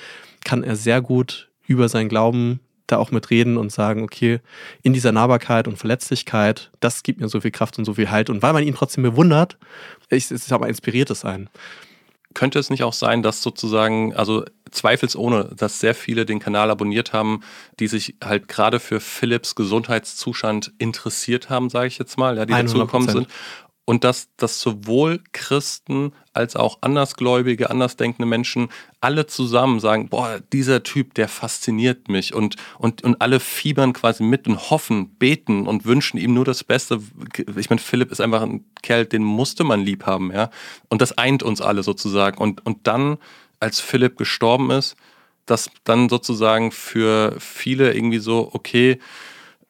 kann 0.44 0.64
er 0.64 0.76
sehr 0.76 1.00
gut 1.00 1.50
über 1.66 1.88
seinen 1.88 2.08
Glauben 2.08 2.60
da 2.86 2.98
auch 2.98 3.10
mitreden 3.10 3.56
und 3.56 3.72
sagen, 3.72 4.02
okay, 4.02 4.40
in 4.82 4.92
dieser 4.92 5.12
Nahbarkeit 5.12 5.66
und 5.66 5.78
Verletzlichkeit, 5.78 6.70
das 6.80 7.02
gibt 7.02 7.20
mir 7.20 7.28
so 7.28 7.40
viel 7.40 7.50
Kraft 7.50 7.78
und 7.78 7.84
so 7.84 7.94
viel 7.94 8.10
Halt. 8.10 8.30
Und 8.30 8.42
weil 8.42 8.52
man 8.52 8.64
ihn 8.64 8.74
trotzdem 8.74 9.02
bewundert, 9.02 9.56
ich, 10.10 10.30
ich 10.30 10.42
sag 10.42 10.60
mal, 10.60 10.69
inspiriert 10.69 11.10
es 11.10 11.24
einen. 11.24 11.48
Könnte 12.34 12.58
es 12.58 12.70
nicht 12.70 12.82
auch 12.82 12.93
sein, 12.93 13.23
dass 13.23 13.43
sozusagen, 13.43 14.14
also 14.14 14.44
zweifelsohne, 14.70 15.50
dass 15.56 15.81
sehr 15.81 15.94
viele 15.94 16.25
den 16.26 16.38
Kanal 16.38 16.70
abonniert 16.70 17.12
haben, 17.12 17.40
die 17.79 17.87
sich 17.87 18.17
halt 18.23 18.49
gerade 18.49 18.81
für 18.81 19.00
Philips 19.00 19.55
Gesundheitszustand 19.55 20.73
interessiert 20.79 21.50
haben, 21.50 21.70
sage 21.70 21.88
ich 21.88 21.99
jetzt 21.99 22.17
mal, 22.19 22.37
ja, 22.37 22.46
die 22.46 22.52
dazugekommen 22.52 23.08
sind. 23.08 23.29
Und 23.84 24.05
dass, 24.05 24.29
dass 24.37 24.61
sowohl 24.61 25.20
Christen 25.32 26.12
als 26.32 26.55
auch 26.55 26.79
andersgläubige, 26.82 27.69
andersdenkende 27.69 28.27
Menschen 28.27 28.69
alle 29.01 29.27
zusammen 29.27 29.81
sagen, 29.81 30.08
boah, 30.08 30.41
dieser 30.53 30.84
Typ, 30.84 31.15
der 31.15 31.29
fasziniert 31.29 32.08
mich 32.08 32.32
und, 32.32 32.55
und, 32.79 33.03
und 33.03 33.20
alle 33.20 33.41
fiebern 33.41 33.93
quasi 33.93 34.22
mit 34.22 34.46
und 34.46 34.70
hoffen, 34.70 35.17
beten 35.17 35.67
und 35.67 35.84
wünschen 35.84 36.17
ihm 36.17 36.32
nur 36.32 36.44
das 36.44 36.62
Beste. 36.62 37.01
Ich 37.56 37.70
meine, 37.70 37.81
Philipp 37.81 38.12
ist 38.12 38.20
einfach 38.20 38.43
ein 38.43 38.65
Kerl, 38.82 39.05
den 39.05 39.24
musste 39.24 39.65
man 39.65 39.81
lieb 39.81 40.06
haben, 40.06 40.32
ja. 40.32 40.51
Und 40.89 41.03
das 41.03 41.19
eint 41.19 41.43
uns 41.43 41.60
alle 41.60 41.82
sozusagen. 41.82 42.39
Und, 42.39 42.65
und 42.65 42.86
dann 42.86 43.19
als 43.58 43.81
Philipp 43.81 44.17
gestorben 44.17 44.70
ist, 44.70 44.96
dass 45.46 45.70
dann 45.82 46.08
sozusagen 46.08 46.70
für 46.70 47.34
viele 47.41 47.94
irgendwie 47.94 48.19
so, 48.19 48.51
okay, 48.53 49.01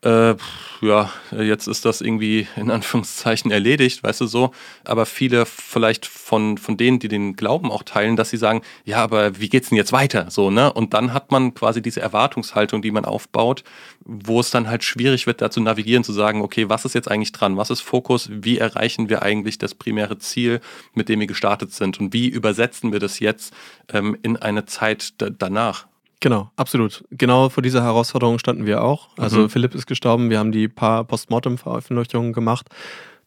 äh, 0.03 0.35
ja, 0.81 1.13
jetzt 1.31 1.69
ist 1.69 1.85
das 1.85 2.01
irgendwie 2.01 2.49
in 2.57 2.71
Anführungszeichen 2.73 3.53
erledigt, 3.53 4.03
weißt 4.03 4.21
du 4.21 4.27
so. 4.27 4.51
Aber 4.85 5.07
viele 5.07 5.47
vielleicht 5.47 6.07
von, 6.07 6.59
von 6.59 6.77
denen, 6.77 6.99
die 6.99 7.07
den 7.07 7.37
Glauben 7.37 7.71
auch 7.71 7.85
teilen, 7.85 8.17
dass 8.17 8.31
sie 8.31 8.37
sagen, 8.37 8.63
ja, 8.85 8.99
aber 8.99 9.39
wie 9.39 9.49
geht's 9.49 9.69
denn 9.69 9.77
jetzt 9.77 9.93
weiter? 9.93 10.31
So, 10.31 10.51
ne? 10.51 10.73
Und 10.73 10.93
dann 10.93 11.15
hat 11.15 11.31
man 11.31 11.55
quasi 11.55 11.83
diese 11.83 12.01
Erwartungshaltung, 12.01 12.83
die 12.83 12.91
man 12.91 13.05
aufbaut, 13.05 13.63
wo 14.01 14.41
es 14.41 14.51
dann 14.51 14.69
halt 14.69 14.83
schwierig 14.83 15.29
wird, 15.29 15.41
da 15.41 15.51
zu 15.51 15.61
navigieren, 15.61 16.03
zu 16.03 16.13
sagen, 16.13 16.43
okay, 16.43 16.69
was 16.69 16.85
ist 16.85 16.95
jetzt 16.95 17.11
eigentlich 17.11 17.33
dran? 17.33 17.57
Was 17.57 17.71
ist 17.71 17.81
Fokus? 17.81 18.29
Wie 18.33 18.59
erreichen 18.59 19.09
wir 19.09 19.23
eigentlich 19.23 19.59
das 19.59 19.75
primäre 19.75 20.19
Ziel, 20.19 20.61
mit 20.95 21.09
dem 21.09 21.21
wir 21.21 21.29
gestartet 21.29 21.73
sind? 21.73 22.01
Und 22.01 22.13
wie 22.13 22.29
übersetzen 22.29 22.93
wir 22.93 22.99
das 22.99 23.21
jetzt 23.21 23.55
ähm, 23.93 24.17
in 24.23 24.37
eine 24.37 24.65
Zeit 24.65 25.15
danach? 25.39 25.87
Genau, 26.23 26.53
absolut. 26.55 27.03
Genau 27.11 27.49
vor 27.49 27.65
dieser 27.65 27.83
Herausforderung 27.83 28.39
standen 28.39 28.65
wir 28.65 28.85
auch. 28.85 29.09
Also 29.19 29.41
mhm. 29.41 29.51
Philipp 29.51 29.75
ist 29.75 29.89
gestorben, 29.89 30.31
wir 30.31 30.39
haben 30.39 30.53
die 30.53 30.69
paar 30.69 31.03
Postmortem-Veröffentlichungen 31.03 32.33
gemacht, 32.33 32.69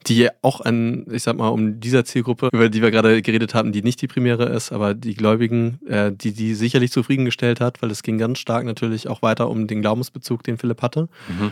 die 0.08 0.30
auch 0.42 0.62
ein, 0.62 1.06
ich 1.12 1.24
sag 1.24 1.36
mal, 1.36 1.50
um 1.50 1.82
dieser 1.82 2.06
Zielgruppe, 2.06 2.48
über 2.54 2.70
die 2.70 2.82
wir 2.82 2.92
gerade 2.92 3.22
geredet 3.22 3.54
haben, 3.54 3.74
die 3.74 3.82
nicht 3.82 4.02
die 4.02 4.08
primäre 4.08 4.46
ist, 4.46 4.72
aber 4.72 4.94
die 4.94 5.14
Gläubigen, 5.14 5.86
äh, 5.86 6.14
die 6.14 6.32
die 6.32 6.56
sicherlich 6.56 6.90
zufriedengestellt 6.90 7.60
hat, 7.60 7.82
weil 7.82 7.92
es 7.92 8.02
ging 8.02 8.18
ganz 8.18 8.40
stark 8.40 8.64
natürlich 8.64 9.10
auch 9.10 9.22
weiter 9.22 9.50
um 9.50 9.68
den 9.68 9.82
Glaubensbezug, 9.82 10.44
den 10.44 10.58
Philipp 10.58 10.82
hatte. 10.82 11.10
Mhm. 11.28 11.52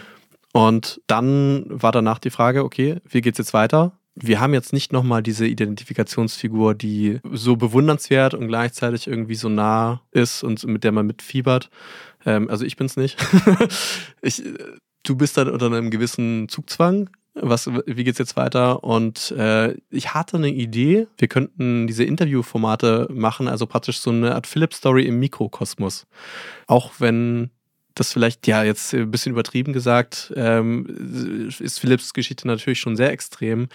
Und 0.53 1.01
dann 1.07 1.65
war 1.67 1.91
danach 1.91 2.19
die 2.19 2.29
Frage, 2.29 2.63
okay, 2.63 3.01
wie 3.09 3.19
geht's 3.19 3.37
jetzt 3.39 3.53
weiter? 3.53 3.99
Wir 4.15 4.39
haben 4.39 4.53
jetzt 4.53 4.73
nicht 4.73 4.93
nochmal 4.93 5.23
diese 5.23 5.47
Identifikationsfigur, 5.47 6.75
die 6.75 7.19
so 7.31 7.55
bewundernswert 7.55 8.33
und 8.33 8.47
gleichzeitig 8.47 9.07
irgendwie 9.07 9.35
so 9.35 9.49
nah 9.49 10.01
ist 10.11 10.43
und 10.43 10.63
mit 10.65 10.83
der 10.83 10.91
man 10.91 11.07
mitfiebert. 11.07 11.69
Ähm, 12.25 12.49
also 12.49 12.65
ich 12.65 12.75
bin's 12.75 12.95
nicht. 12.95 13.17
ich, 14.21 14.43
du 15.03 15.15
bist 15.15 15.37
dann 15.37 15.49
unter 15.49 15.65
einem 15.65 15.89
gewissen 15.89 16.47
Zugzwang, 16.47 17.09
was, 17.35 17.67
wie 17.67 18.03
geht's 18.03 18.19
jetzt 18.19 18.35
weiter? 18.35 18.83
Und 18.83 19.31
äh, 19.31 19.75
ich 19.89 20.13
hatte 20.13 20.37
eine 20.37 20.51
Idee, 20.51 21.07
wir 21.17 21.27
könnten 21.27 21.87
diese 21.87 22.03
Interviewformate 22.03 23.07
machen, 23.11 23.47
also 23.47 23.65
praktisch 23.65 23.99
so 23.99 24.11
eine 24.11 24.35
Art 24.35 24.45
Philips-Story 24.45 25.05
im 25.05 25.19
Mikrokosmos. 25.19 26.05
Auch 26.67 26.91
wenn 26.99 27.49
das 27.95 28.13
vielleicht, 28.13 28.47
ja, 28.47 28.63
jetzt 28.63 28.93
ein 28.93 29.11
bisschen 29.11 29.33
übertrieben 29.33 29.73
gesagt, 29.73 30.33
ähm, 30.35 31.49
ist 31.59 31.79
Philips 31.79 32.13
Geschichte 32.13 32.47
natürlich 32.47 32.79
schon 32.79 32.95
sehr 32.95 33.11
extrem. 33.11 33.67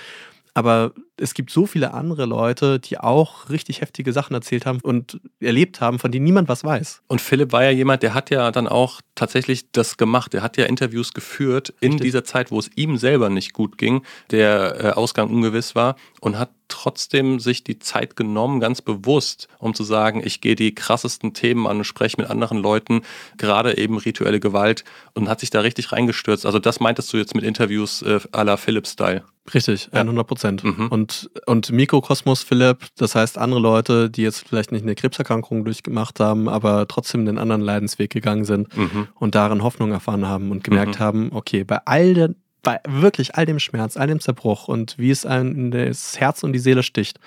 Aber 0.54 0.92
es 1.20 1.34
gibt 1.34 1.50
so 1.50 1.66
viele 1.66 1.94
andere 1.94 2.26
Leute, 2.26 2.78
die 2.78 2.98
auch 2.98 3.50
richtig 3.50 3.80
heftige 3.80 4.12
Sachen 4.12 4.34
erzählt 4.34 4.66
haben 4.66 4.80
und 4.82 5.20
erlebt 5.40 5.80
haben, 5.80 5.98
von 5.98 6.10
denen 6.10 6.24
niemand 6.24 6.48
was 6.48 6.64
weiß. 6.64 7.02
Und 7.08 7.20
Philipp 7.20 7.52
war 7.52 7.64
ja 7.64 7.70
jemand, 7.70 8.02
der 8.02 8.14
hat 8.14 8.30
ja 8.30 8.50
dann 8.50 8.66
auch 8.66 9.00
tatsächlich 9.14 9.70
das 9.72 9.96
gemacht. 9.96 10.34
Er 10.34 10.42
hat 10.42 10.56
ja 10.56 10.66
Interviews 10.66 11.12
geführt 11.12 11.74
in 11.80 11.92
richtig. 11.92 12.06
dieser 12.06 12.24
Zeit, 12.24 12.50
wo 12.50 12.58
es 12.58 12.70
ihm 12.76 12.96
selber 12.96 13.30
nicht 13.30 13.52
gut 13.52 13.78
ging, 13.78 14.02
der 14.30 14.84
äh, 14.84 14.90
Ausgang 14.90 15.30
ungewiss 15.30 15.74
war 15.74 15.96
und 16.20 16.38
hat 16.38 16.50
trotzdem 16.68 17.40
sich 17.40 17.64
die 17.64 17.78
Zeit 17.78 18.14
genommen, 18.14 18.60
ganz 18.60 18.82
bewusst, 18.82 19.48
um 19.58 19.74
zu 19.74 19.84
sagen, 19.84 20.22
ich 20.24 20.40
gehe 20.40 20.54
die 20.54 20.74
krassesten 20.74 21.32
Themen 21.32 21.66
an 21.66 21.78
und 21.78 21.84
spreche 21.84 22.20
mit 22.20 22.30
anderen 22.30 22.58
Leuten, 22.58 23.02
gerade 23.38 23.78
eben 23.78 23.96
rituelle 23.96 24.38
Gewalt 24.38 24.84
und 25.14 25.28
hat 25.28 25.40
sich 25.40 25.50
da 25.50 25.60
richtig 25.60 25.92
reingestürzt. 25.92 26.46
Also 26.46 26.58
das 26.58 26.78
meintest 26.80 27.12
du 27.12 27.16
jetzt 27.16 27.34
mit 27.34 27.44
Interviews 27.44 28.02
äh, 28.02 28.20
à 28.32 28.44
la 28.44 28.56
Philipp-Style. 28.56 29.24
Richtig, 29.54 29.88
100 29.92 30.26
Prozent. 30.26 30.62
Ja. 30.62 30.70
Mhm. 30.70 30.88
Und, 30.88 31.07
und 31.46 31.70
Mikrokosmos 31.70 32.42
Philipp, 32.42 32.86
das 32.96 33.14
heißt 33.14 33.38
andere 33.38 33.60
Leute, 33.60 34.10
die 34.10 34.22
jetzt 34.22 34.48
vielleicht 34.48 34.72
nicht 34.72 34.82
eine 34.82 34.94
Krebserkrankung 34.94 35.64
durchgemacht 35.64 36.20
haben, 36.20 36.48
aber 36.48 36.86
trotzdem 36.88 37.26
den 37.26 37.38
anderen 37.38 37.62
Leidensweg 37.62 38.10
gegangen 38.10 38.44
sind 38.44 38.76
mhm. 38.76 39.08
und 39.14 39.34
darin 39.34 39.62
Hoffnung 39.62 39.92
erfahren 39.92 40.26
haben 40.26 40.50
und 40.50 40.64
gemerkt 40.64 40.98
mhm. 40.98 41.04
haben, 41.04 41.30
okay, 41.32 41.64
bei 41.64 41.80
all 41.84 42.14
der 42.14 42.30
bei 42.62 42.80
wirklich 42.86 43.36
all 43.36 43.46
dem 43.46 43.60
Schmerz, 43.60 43.96
all 43.96 44.08
dem 44.08 44.20
Zerbruch 44.20 44.68
und 44.68 44.98
wie 44.98 45.10
es 45.10 45.24
einem 45.24 45.54
in 45.54 45.70
das 45.70 46.18
Herz 46.18 46.42
und 46.42 46.52
die 46.52 46.58
Seele 46.58 46.82
sticht, 46.82 47.18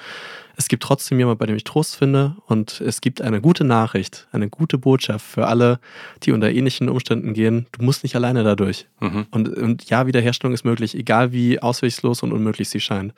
es 0.57 0.67
gibt 0.67 0.83
trotzdem 0.83 1.17
jemand, 1.17 1.39
bei 1.39 1.45
dem 1.45 1.55
ich 1.55 1.63
Trost 1.63 1.95
finde 1.95 2.35
und 2.45 2.81
es 2.81 3.01
gibt 3.01 3.21
eine 3.21 3.41
gute 3.41 3.63
Nachricht, 3.63 4.27
eine 4.31 4.49
gute 4.49 4.77
Botschaft 4.77 5.25
für 5.25 5.47
alle, 5.47 5.79
die 6.23 6.31
unter 6.31 6.51
ähnlichen 6.51 6.89
Umständen 6.89 7.33
gehen. 7.33 7.65
Du 7.71 7.83
musst 7.83 8.03
nicht 8.03 8.15
alleine 8.15 8.43
dadurch. 8.43 8.87
Mhm. 8.99 9.25
Und, 9.31 9.49
und 9.49 9.89
ja, 9.89 10.05
Wiederherstellung 10.05 10.53
ist 10.53 10.65
möglich, 10.65 10.95
egal 10.95 11.31
wie 11.31 11.59
ausweglos 11.59 12.21
und 12.21 12.33
unmöglich 12.33 12.69
sie 12.69 12.79
scheint. 12.79 13.13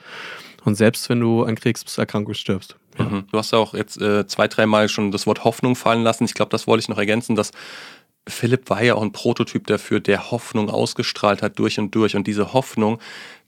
Und 0.66 0.76
selbst 0.76 1.10
wenn 1.10 1.20
du 1.20 1.44
an 1.44 1.56
Krebserkrankung 1.56 2.34
stirbst. 2.34 2.76
Ja. 2.98 3.06
Mhm. 3.06 3.28
Du 3.32 3.38
hast 3.38 3.52
ja 3.52 3.58
auch 3.58 3.74
jetzt 3.74 4.02
äh, 4.02 4.26
zwei, 4.28 4.48
dreimal 4.48 4.90
schon 4.90 5.12
das 5.12 5.28
Wort 5.28 5.44
Hoffnung 5.44 5.76
fallen 5.76 6.04
lassen. 6.04 6.26
Ich 6.26 6.34
glaube, 6.34 6.50
das 6.50 6.68
wollte 6.68 6.82
ich 6.82 6.90
noch 6.90 6.98
ergänzen, 6.98 7.36
dass 7.36 7.52
Philipp 8.28 8.70
war 8.70 8.82
ja 8.82 8.96
auch 8.96 9.02
ein 9.02 9.12
Prototyp 9.12 9.68
dafür, 9.68 10.00
der 10.00 10.32
Hoffnung 10.32 10.70
ausgestrahlt 10.70 11.42
hat 11.42 11.60
durch 11.60 11.80
und 11.80 11.94
durch. 11.94 12.16
Und 12.16 12.26
diese 12.26 12.54
Hoffnung, 12.54 13.00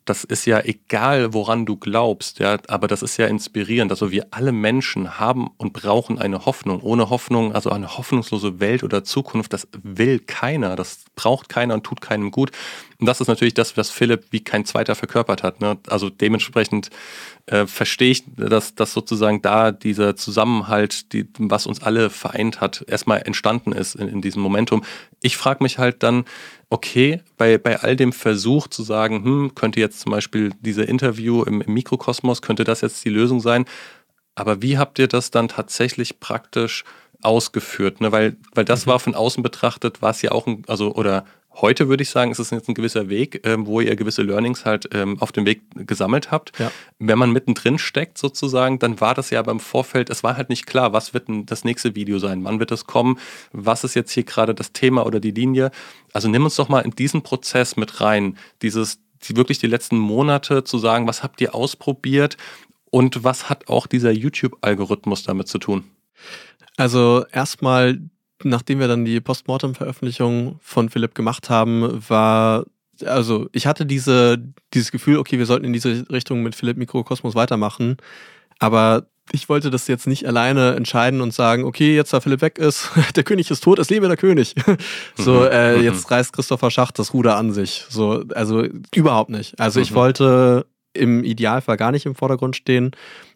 das 0.04 0.24
ist 0.24 0.46
ja 0.46 0.60
egal, 0.60 1.34
woran 1.34 1.66
du 1.66 1.78
glaubst, 1.78 2.40
ja, 2.40 2.58
aber 2.68 2.88
das 2.88 3.02
ist 3.02 3.18
ja 3.18 3.26
inspirierend. 3.26 3.92
Also 3.92 4.12
wir 4.12 4.28
alle 4.32 4.52
Menschen 4.52 5.18
haben 5.18 5.50
und 5.58 5.74
brauchen 5.74 6.20
eine 6.20 6.46
Hoffnung. 6.46 6.82
Ohne 6.82 7.10
Hoffnung, 7.10 7.54
also 7.54 7.72
eine 7.72 7.98
hoffnungslose 7.98 8.60
Welt 8.60 8.84
oder 8.84 9.04
Zukunft, 9.04 9.54
das 9.54 9.68
will 9.82 10.20
keiner, 10.20 10.76
das 10.76 11.06
braucht 11.16 11.50
keiner 11.50 11.74
und 11.74 11.84
tut 11.84 12.02
keinem 12.02 12.32
gut. 12.32 12.52
Und 13.00 13.08
das 13.08 13.20
ist 13.20 13.28
natürlich 13.28 13.54
das, 13.54 13.76
was 13.76 13.90
Philipp 13.90 14.28
wie 14.32 14.44
kein 14.44 14.66
zweiter 14.66 14.96
verkörpert 14.96 15.44
hat. 15.44 15.60
Ne? 15.60 15.78
Also 15.88 16.10
dementsprechend 16.10 16.90
äh, 17.48 17.68
verstehe 17.68 18.12
ich, 18.12 18.24
dass, 18.36 18.76
dass 18.76 18.94
sozusagen 18.94 19.42
da 19.42 19.72
dieser 19.72 20.16
Zusammenhalt, 20.16 21.12
die, 21.12 21.28
was 21.38 21.68
uns 21.68 21.82
alle 21.82 22.10
vereint 22.10 22.62
hat, 22.62 22.86
erstmal 22.88 23.22
entstanden 23.24 23.74
ist 23.74 23.96
in, 23.96 24.08
in 24.08 24.22
diesem 24.22 24.42
Momentum. 24.42 24.84
Ich 25.22 25.36
frage 25.36 25.64
mich 25.64 25.78
halt 25.78 26.04
dann, 26.04 26.26
okay, 26.70 27.22
bei, 27.38 27.58
bei 27.58 27.80
all 27.82 27.96
dem 27.96 28.14
Versuch 28.14 28.68
zu 28.68 28.84
sagen, 28.84 29.24
hm, 29.24 29.56
könnte 29.56 29.80
jetzt 29.80 30.00
zum 30.00 30.12
Beispiel 30.12 30.54
diese 30.62 30.84
Interview 30.84 31.44
im, 31.44 31.62
im 31.62 31.74
Mikrokosmos, 31.74 32.42
könnte 32.42 32.64
das 32.64 32.82
jetzt 32.82 33.04
die 33.04 33.10
Lösung 33.10 33.42
sein? 33.42 33.66
Aber 34.36 34.62
wie 34.62 34.78
habt 34.78 35.00
ihr 35.00 35.08
das 35.08 35.32
dann 35.32 35.48
tatsächlich 35.48 36.20
praktisch 36.20 36.84
ausgeführt? 37.22 38.02
Ne? 38.02 38.12
Weil, 38.12 38.38
weil 38.54 38.66
das 38.66 38.86
mhm. 38.86 38.92
war 38.92 39.00
von 39.00 39.16
außen 39.16 39.44
betrachtet, 39.44 40.02
war 40.02 40.12
es 40.12 40.22
ja 40.22 40.32
auch 40.32 40.48
ein, 40.48 40.64
also, 40.68 40.94
oder 40.94 41.26
Heute 41.62 41.88
würde 41.88 42.04
ich 42.04 42.10
sagen, 42.10 42.32
ist 42.32 42.40
es 42.40 42.50
jetzt 42.50 42.68
ein 42.68 42.74
gewisser 42.74 43.08
Weg, 43.08 43.42
ähm, 43.46 43.66
wo 43.66 43.80
ihr 43.80 43.96
gewisse 43.96 44.24
Learnings 44.24 44.66
halt 44.66 44.90
ähm, 44.94 45.22
auf 45.22 45.32
dem 45.32 45.46
Weg 45.46 45.62
gesammelt 45.88 46.30
habt. 46.32 46.52
Ja. 46.60 46.72
Wenn 47.00 47.18
man 47.18 47.32
mittendrin 47.32 47.78
steckt 47.78 48.18
sozusagen, 48.18 48.78
dann 48.80 49.00
war 49.00 49.14
das 49.14 49.30
ja 49.30 49.42
beim 49.42 49.62
Vorfeld, 49.62 50.10
es 50.10 50.22
war 50.22 50.36
halt 50.36 50.50
nicht 50.50 50.66
klar, 50.66 50.92
was 50.92 51.14
wird 51.14 51.30
denn 51.30 51.46
das 51.46 51.64
nächste 51.64 51.96
Video 51.96 52.20
sein, 52.20 52.44
wann 52.44 52.60
wird 52.60 52.72
es 52.72 52.86
kommen, 52.86 53.20
was 53.54 53.84
ist 53.86 53.94
jetzt 53.94 54.12
hier 54.12 54.24
gerade 54.24 54.54
das 54.54 54.74
Thema 54.74 55.06
oder 55.06 55.20
die 55.22 55.32
Linie. 55.32 55.72
Also 56.12 56.28
nimm 56.28 56.44
uns 56.44 56.56
doch 56.56 56.68
mal 56.68 56.82
in 56.82 56.92
diesen 56.92 57.22
Prozess 57.24 57.78
mit 57.78 58.02
rein, 58.02 58.38
dieses 58.62 59.00
die, 59.24 59.38
wirklich 59.38 59.60
die 59.60 59.68
letzten 59.68 59.98
Monate 59.98 60.66
zu 60.66 60.78
sagen, 60.78 61.08
was 61.08 61.24
habt 61.24 61.40
ihr 61.42 61.56
ausprobiert 61.56 62.38
und 62.92 63.24
was 63.24 63.50
hat 63.50 63.70
auch 63.70 63.88
dieser 63.88 64.12
YouTube-Algorithmus 64.12 65.24
damit 65.24 65.48
zu 65.48 65.58
tun? 65.58 65.86
Also 66.78 67.26
erstmal 67.32 68.00
nachdem 68.44 68.80
wir 68.80 68.88
dann 68.88 69.06
die 69.06 69.22
Postmortem-Veröffentlichung 69.22 70.60
von 70.62 70.90
Philipp 70.90 71.16
gemacht 71.16 71.50
haben, 71.50 72.04
war, 72.08 72.66
also 73.06 73.48
ich 73.52 73.68
hatte 73.68 73.86
diese, 73.86 74.38
dieses 74.74 74.92
Gefühl, 74.92 75.18
okay, 75.18 75.38
wir 75.38 75.46
sollten 75.46 75.66
in 75.66 75.74
diese 75.74 76.10
Richtung 76.12 76.44
mit 76.44 76.56
Philipp 76.56 76.78
Mikrokosmos 76.78 77.36
weitermachen, 77.36 77.98
aber 78.60 79.08
ich 79.32 79.50
wollte 79.50 79.72
das 79.72 79.88
jetzt 79.88 80.06
nicht 80.06 80.28
alleine 80.28 80.76
entscheiden 80.76 81.22
und 81.22 81.34
sagen, 81.34 81.64
okay, 81.64 81.96
jetzt 81.96 82.14
da 82.14 82.20
Philipp 82.20 82.42
weg 82.42 82.58
ist, 82.58 82.90
der 83.16 83.24
König 83.24 83.50
ist 83.50 83.64
tot, 83.64 83.80
es 83.80 83.90
lebe 83.90 84.08
der 84.08 84.18
König. 84.18 84.56
so, 85.16 85.42
mhm. 85.42 85.48
äh, 85.52 85.78
mhm. 85.78 85.84
jetzt 85.84 86.12
reißt 86.12 86.34
Christopher 86.34 86.72
Schacht 86.72 87.00
das 87.00 87.14
Ruder 87.14 87.36
an 87.38 87.52
sich. 87.52 87.86
So, 87.90 88.24
also 88.34 88.66
überhaupt 88.94 89.30
nicht. 89.30 89.60
Also 89.60 89.80
ich 89.80 89.92
mhm. 89.92 89.96
wollte 89.96 90.66
im 90.94 91.24
Idealfall 91.24 91.78
gar 91.78 91.92
nicht 91.92 92.06
im 92.06 92.16
Vordergrund 92.16 92.56
stehen 92.56 92.92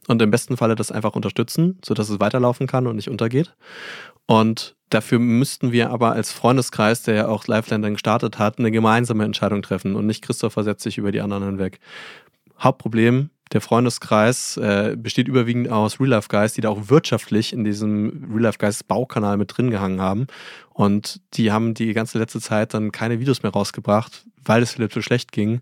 und 0.08 0.22
im 0.22 0.32
besten 0.32 0.58
Falle 0.58 0.76
das 0.76 0.92
einfach 0.92 1.14
unterstützen, 1.14 1.78
sodass 1.84 2.10
es 2.10 2.20
weiterlaufen 2.20 2.68
kann 2.68 2.88
und 2.88 2.96
nicht 2.96 3.10
untergeht. 3.10 3.54
Und 4.30 4.76
Dafür 4.90 5.20
müssten 5.20 5.72
wir 5.72 5.92
aber 5.92 6.14
als 6.14 6.32
Freundeskreis, 6.32 7.04
der 7.04 7.14
ja 7.14 7.28
auch 7.28 7.46
Lifeline 7.46 7.82
dann 7.82 7.94
gestartet 7.94 8.40
hat, 8.40 8.58
eine 8.58 8.72
gemeinsame 8.72 9.24
Entscheidung 9.24 9.62
treffen 9.62 9.96
und 9.96 10.08
nicht 10.08 10.24
Christopher 10.24 10.64
setzt 10.64 10.84
sich 10.84 10.98
über 10.98 11.12
die 11.12 11.22
anderen 11.22 11.44
hinweg. 11.44 11.80
Hauptproblem, 12.60 13.30
der 13.54 13.62
Freundeskreis 13.62 14.58
äh, 14.58 14.96
besteht 14.98 15.28
überwiegend 15.28 15.70
aus 15.70 16.00
Real 16.00 16.10
Life 16.10 16.28
Guys, 16.28 16.54
die 16.54 16.62
da 16.62 16.70
auch 16.70 16.90
wirtschaftlich 16.90 17.54
in 17.54 17.64
diesem 17.64 18.32
Real 18.32 18.44
Life 18.44 18.58
Guys 18.58 18.84
Baukanal 18.84 19.38
mit 19.38 19.56
drin 19.56 19.70
gehangen 19.70 20.02
haben. 20.02 20.26
Und 20.74 21.22
die 21.36 21.52
haben 21.52 21.76
die 21.76 21.94
ganze 21.94 22.18
letzte 22.18 22.42
Zeit 22.42 22.74
dann 22.74 22.92
keine 22.92 23.20
Videos 23.20 23.44
mehr 23.44 23.52
rausgebracht, 23.52 24.26
weil 24.44 24.64
es 24.64 24.74
Philipp 24.74 24.92
so 24.92 25.04
schlecht 25.04 25.32
ging 25.32 25.62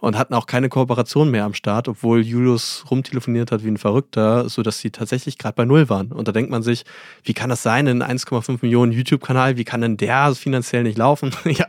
und 0.00 0.16
hatten 0.16 0.34
auch 0.34 0.46
keine 0.46 0.68
Kooperation 0.68 1.30
mehr 1.30 1.44
am 1.44 1.54
Start, 1.54 1.88
obwohl 1.88 2.24
Julius 2.24 2.84
rumtelefoniert 2.90 3.50
hat 3.50 3.64
wie 3.64 3.68
ein 3.68 3.76
Verrückter, 3.78 4.48
sodass 4.48 4.78
sie 4.78 4.90
tatsächlich 4.90 5.38
gerade 5.38 5.54
bei 5.54 5.64
Null 5.64 5.88
waren. 5.88 6.12
Und 6.12 6.28
da 6.28 6.32
denkt 6.32 6.50
man 6.50 6.62
sich, 6.62 6.84
wie 7.24 7.34
kann 7.34 7.50
das 7.50 7.62
sein, 7.62 7.86
in 7.86 8.02
1,5 8.02 8.58
Millionen 8.62 8.92
YouTube-Kanal, 8.92 9.56
wie 9.56 9.64
kann 9.64 9.80
denn 9.80 9.96
der 9.96 10.34
finanziell 10.34 10.82
nicht 10.82 10.98
laufen? 10.98 11.34
ja, 11.44 11.66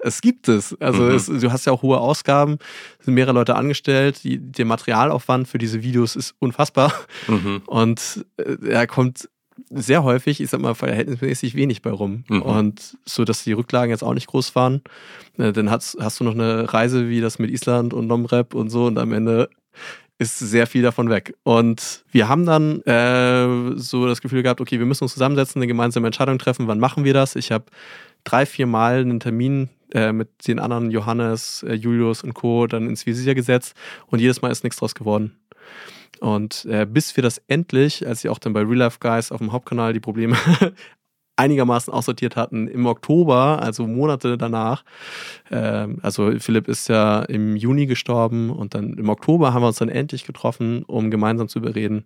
es 0.00 0.20
gibt 0.20 0.48
es. 0.48 0.78
Also 0.80 1.02
mhm. 1.02 1.14
es, 1.14 1.26
du 1.26 1.52
hast 1.52 1.66
ja 1.66 1.72
auch 1.72 1.82
hohe 1.82 1.98
Ausgaben, 1.98 2.58
sind 3.00 3.14
mehrere 3.14 3.32
Leute 3.32 3.56
angestellt, 3.56 4.24
die, 4.24 4.38
der 4.38 4.64
Materialaufwand 4.64 5.48
für 5.48 5.58
diese 5.58 5.82
Videos 5.82 6.16
ist 6.16 6.34
unfassbar. 6.38 6.92
Mhm. 7.28 7.62
Und 7.66 8.26
äh, 8.36 8.56
er 8.68 8.86
kommt 8.86 9.28
sehr 9.70 10.02
häufig, 10.02 10.40
ich 10.40 10.50
sag 10.50 10.60
mal, 10.60 10.74
verhältnismäßig 10.74 11.54
wenig 11.54 11.82
bei 11.82 11.90
rum. 11.90 12.24
Mhm. 12.28 12.42
Und 12.42 12.98
so, 13.04 13.24
dass 13.24 13.44
die 13.44 13.52
Rücklagen 13.52 13.90
jetzt 13.90 14.02
auch 14.02 14.14
nicht 14.14 14.28
groß 14.28 14.54
waren. 14.54 14.82
Äh, 15.38 15.52
dann 15.52 15.70
hast, 15.70 15.96
hast 16.00 16.20
du 16.20 16.24
noch 16.24 16.34
eine 16.34 16.72
Reise 16.72 17.08
wie 17.08 17.20
das 17.20 17.38
mit 17.38 17.50
Island 17.50 17.94
und 17.94 18.06
Nomrep 18.06 18.54
und 18.54 18.70
so 18.70 18.86
und 18.86 18.98
am 18.98 19.12
Ende 19.12 19.48
ist 20.18 20.38
sehr 20.38 20.66
viel 20.66 20.82
davon 20.82 21.08
weg. 21.08 21.34
Und 21.44 22.04
wir 22.10 22.28
haben 22.28 22.44
dann 22.44 22.82
äh, 22.82 23.78
so 23.78 24.06
das 24.06 24.20
Gefühl 24.20 24.42
gehabt, 24.42 24.60
okay, 24.60 24.78
wir 24.78 24.84
müssen 24.84 25.04
uns 25.04 25.14
zusammensetzen, 25.14 25.60
eine 25.60 25.66
gemeinsame 25.66 26.08
Entscheidung 26.08 26.38
treffen, 26.38 26.66
wann 26.66 26.78
machen 26.78 27.04
wir 27.04 27.14
das? 27.14 27.36
Ich 27.36 27.50
habe 27.50 27.64
drei, 28.24 28.44
vier 28.44 28.66
Mal 28.66 29.00
einen 29.00 29.18
Termin 29.18 29.70
äh, 29.92 30.12
mit 30.12 30.46
den 30.46 30.58
anderen 30.58 30.90
Johannes, 30.90 31.64
äh, 31.66 31.72
Julius 31.72 32.22
und 32.22 32.34
Co. 32.34 32.66
dann 32.66 32.86
ins 32.86 33.06
Visier 33.06 33.34
gesetzt 33.34 33.74
und 34.08 34.20
jedes 34.20 34.42
Mal 34.42 34.50
ist 34.50 34.62
nichts 34.62 34.78
draus 34.78 34.94
geworden. 34.94 35.36
Und 36.20 36.66
äh, 36.66 36.86
bis 36.86 37.16
wir 37.16 37.22
das 37.22 37.42
endlich, 37.48 38.06
als 38.06 38.20
sie 38.20 38.28
auch 38.28 38.38
dann 38.38 38.52
bei 38.52 38.60
Real 38.60 38.76
Life 38.76 38.98
Guys 39.00 39.32
auf 39.32 39.38
dem 39.38 39.52
Hauptkanal 39.52 39.92
die 39.92 40.00
Probleme 40.00 40.36
einigermaßen 41.36 41.92
aussortiert 41.92 42.36
hatten, 42.36 42.68
im 42.68 42.84
Oktober, 42.84 43.62
also 43.62 43.86
Monate 43.86 44.36
danach, 44.36 44.84
äh, 45.48 45.88
also 46.02 46.30
Philipp 46.38 46.68
ist 46.68 46.88
ja 46.88 47.22
im 47.22 47.56
Juni 47.56 47.86
gestorben 47.86 48.50
und 48.50 48.74
dann 48.74 48.92
im 48.94 49.08
Oktober 49.08 49.54
haben 49.54 49.62
wir 49.62 49.68
uns 49.68 49.78
dann 49.78 49.88
endlich 49.88 50.24
getroffen, 50.24 50.82
um 50.82 51.10
gemeinsam 51.10 51.48
zu 51.48 51.58
überreden, 51.58 52.04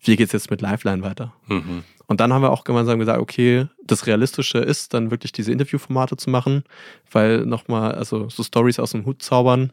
wie 0.00 0.16
geht 0.16 0.26
es 0.26 0.32
jetzt 0.32 0.50
mit 0.50 0.60
Lifeline 0.60 1.02
weiter? 1.02 1.32
Mhm. 1.46 1.84
Und 2.06 2.20
dann 2.20 2.32
haben 2.32 2.42
wir 2.42 2.50
auch 2.50 2.64
gemeinsam 2.64 2.98
gesagt, 2.98 3.20
okay, 3.20 3.68
das 3.84 4.08
Realistische 4.08 4.58
ist 4.58 4.92
dann 4.92 5.12
wirklich 5.12 5.30
diese 5.30 5.52
Interviewformate 5.52 6.16
zu 6.16 6.30
machen, 6.30 6.64
weil 7.12 7.46
nochmal, 7.46 7.92
also 7.92 8.28
so 8.28 8.42
Stories 8.42 8.80
aus 8.80 8.90
dem 8.90 9.06
Hut 9.06 9.22
zaubern, 9.22 9.72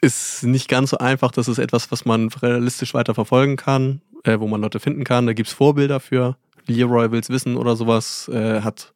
ist 0.00 0.42
nicht 0.42 0.68
ganz 0.68 0.90
so 0.90 0.98
einfach. 0.98 1.30
Das 1.30 1.48
ist 1.48 1.58
etwas, 1.58 1.90
was 1.90 2.04
man 2.04 2.28
realistisch 2.28 2.94
weiter 2.94 3.14
verfolgen 3.14 3.56
kann, 3.56 4.00
äh, 4.24 4.38
wo 4.38 4.46
man 4.46 4.60
Leute 4.60 4.80
finden 4.80 5.04
kann. 5.04 5.26
Da 5.26 5.32
gibt 5.32 5.48
es 5.48 5.54
Vorbilder 5.54 6.00
für. 6.00 6.36
Leroy 6.66 7.10
will's 7.10 7.30
wissen 7.30 7.56
oder 7.56 7.76
sowas, 7.76 8.28
äh, 8.28 8.60
hat 8.60 8.92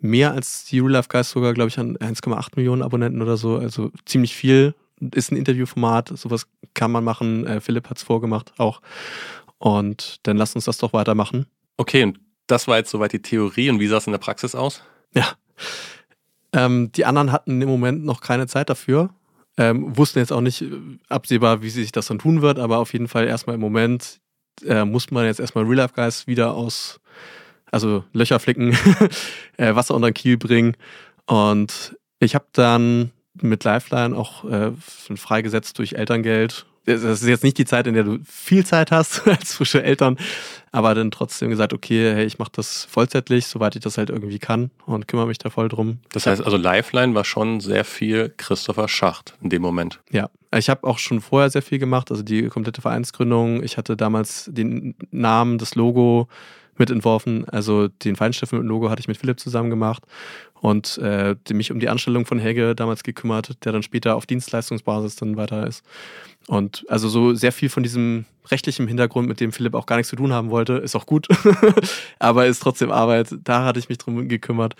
mehr 0.00 0.32
als 0.32 0.64
die 0.66 0.78
Real 0.78 0.92
Life 0.92 1.08
Guys 1.08 1.30
sogar, 1.30 1.54
glaube 1.54 1.68
ich, 1.68 1.78
an 1.78 1.96
1,8 1.96 2.56
Millionen 2.56 2.82
Abonnenten 2.82 3.22
oder 3.22 3.36
so. 3.36 3.56
Also 3.56 3.90
ziemlich 4.04 4.34
viel. 4.34 4.74
ist 5.00 5.30
ein 5.30 5.36
Interviewformat, 5.36 6.12
sowas 6.16 6.46
kann 6.74 6.90
man 6.90 7.04
machen. 7.04 7.46
Äh, 7.46 7.60
Philipp 7.60 7.90
hat 7.90 7.98
es 7.98 8.02
vorgemacht 8.02 8.52
auch. 8.58 8.80
Und 9.58 10.26
dann 10.26 10.36
lasst 10.36 10.54
uns 10.54 10.64
das 10.64 10.78
doch 10.78 10.92
weitermachen. 10.92 11.46
Okay, 11.76 12.02
und 12.02 12.18
das 12.46 12.68
war 12.68 12.78
jetzt 12.78 12.90
soweit 12.90 13.12
die 13.12 13.22
Theorie. 13.22 13.70
Und 13.70 13.80
wie 13.80 13.88
sah 13.88 13.98
es 13.98 14.06
in 14.06 14.12
der 14.12 14.18
Praxis 14.18 14.54
aus? 14.54 14.82
Ja. 15.14 15.32
Ähm, 16.52 16.92
die 16.92 17.04
anderen 17.04 17.32
hatten 17.32 17.60
im 17.60 17.68
Moment 17.68 18.04
noch 18.04 18.20
keine 18.20 18.46
Zeit 18.46 18.70
dafür. 18.70 19.10
Ähm, 19.58 19.96
wussten 19.96 20.18
jetzt 20.18 20.32
auch 20.32 20.42
nicht 20.42 20.62
äh, 20.62 20.70
absehbar, 21.08 21.62
wie 21.62 21.70
sich 21.70 21.92
das 21.92 22.06
dann 22.06 22.18
tun 22.18 22.42
wird, 22.42 22.58
aber 22.58 22.78
auf 22.78 22.92
jeden 22.92 23.08
Fall 23.08 23.26
erstmal 23.26 23.54
im 23.54 23.60
Moment 23.60 24.20
äh, 24.64 24.84
muss 24.84 25.10
man 25.10 25.24
jetzt 25.24 25.40
erstmal 25.40 25.64
Real 25.64 25.76
Life 25.76 25.94
Guys 25.94 26.26
wieder 26.26 26.54
aus, 26.54 27.00
also 27.70 28.04
Löcher 28.12 28.38
flicken, 28.38 28.76
äh, 29.56 29.74
Wasser 29.74 29.94
unter 29.94 30.10
den 30.10 30.14
Kiel 30.14 30.36
bringen. 30.36 30.76
Und 31.26 31.96
ich 32.18 32.34
habe 32.34 32.46
dann 32.52 33.12
mit 33.40 33.64
Lifeline 33.64 34.16
auch 34.16 34.44
äh, 34.44 34.72
freigesetzt 35.16 35.78
durch 35.78 35.94
Elterngeld 35.94 36.66
das 36.86 37.02
ist 37.02 37.26
jetzt 37.26 37.44
nicht 37.44 37.58
die 37.58 37.64
Zeit, 37.64 37.86
in 37.86 37.94
der 37.94 38.04
du 38.04 38.18
viel 38.24 38.64
Zeit 38.64 38.90
hast 38.90 39.26
als 39.26 39.54
frische 39.54 39.82
Eltern, 39.82 40.16
aber 40.72 40.94
dann 40.94 41.10
trotzdem 41.10 41.50
gesagt, 41.50 41.72
okay, 41.72 42.14
hey, 42.14 42.24
ich 42.24 42.38
mache 42.38 42.52
das 42.52 42.84
vollzeitlich, 42.84 43.46
soweit 43.46 43.74
ich 43.74 43.82
das 43.82 43.98
halt 43.98 44.10
irgendwie 44.10 44.38
kann 44.38 44.70
und 44.86 45.08
kümmere 45.08 45.26
mich 45.26 45.38
da 45.38 45.50
voll 45.50 45.68
drum. 45.68 45.98
Das 46.12 46.26
heißt 46.26 46.42
also, 46.42 46.56
Lifeline 46.56 47.14
war 47.14 47.24
schon 47.24 47.60
sehr 47.60 47.84
viel 47.84 48.32
Christopher 48.36 48.88
Schacht 48.88 49.34
in 49.42 49.50
dem 49.50 49.62
Moment. 49.62 50.00
Ja, 50.10 50.30
ich 50.54 50.70
habe 50.70 50.86
auch 50.86 50.98
schon 50.98 51.20
vorher 51.20 51.50
sehr 51.50 51.62
viel 51.62 51.78
gemacht, 51.78 52.10
also 52.10 52.22
die 52.22 52.48
komplette 52.48 52.80
Vereinsgründung. 52.80 53.62
Ich 53.62 53.76
hatte 53.76 53.96
damals 53.96 54.48
den 54.52 54.94
Namen, 55.10 55.58
das 55.58 55.74
Logo 55.74 56.28
mitentworfen, 56.78 57.48
also 57.48 57.88
den 57.88 58.16
Feinstift 58.16 58.52
mit 58.52 58.62
Logo 58.62 58.90
hatte 58.90 59.00
ich 59.00 59.08
mit 59.08 59.16
Philipp 59.16 59.40
zusammen 59.40 59.70
gemacht 59.70 60.04
und 60.60 60.98
äh, 60.98 61.36
mich 61.52 61.70
um 61.70 61.80
die 61.80 61.88
Anstellung 61.88 62.26
von 62.26 62.38
Helge 62.38 62.74
damals 62.74 63.02
gekümmert, 63.02 63.64
der 63.64 63.72
dann 63.72 63.82
später 63.82 64.16
auf 64.16 64.26
Dienstleistungsbasis 64.26 65.16
dann 65.16 65.36
weiter 65.36 65.66
ist. 65.66 65.84
Und 66.48 66.84
also 66.88 67.08
so 67.08 67.34
sehr 67.34 67.52
viel 67.52 67.68
von 67.68 67.82
diesem 67.82 68.24
rechtlichen 68.50 68.86
Hintergrund, 68.86 69.28
mit 69.28 69.40
dem 69.40 69.52
Philipp 69.52 69.74
auch 69.74 69.86
gar 69.86 69.96
nichts 69.96 70.10
zu 70.10 70.16
tun 70.16 70.32
haben 70.32 70.50
wollte, 70.50 70.74
ist 70.74 70.94
auch 70.94 71.06
gut, 71.06 71.28
aber 72.18 72.46
ist 72.46 72.60
trotzdem 72.62 72.90
Arbeit. 72.90 73.34
Da 73.42 73.64
hatte 73.64 73.78
ich 73.78 73.88
mich 73.88 73.98
drum 73.98 74.28
gekümmert. 74.28 74.74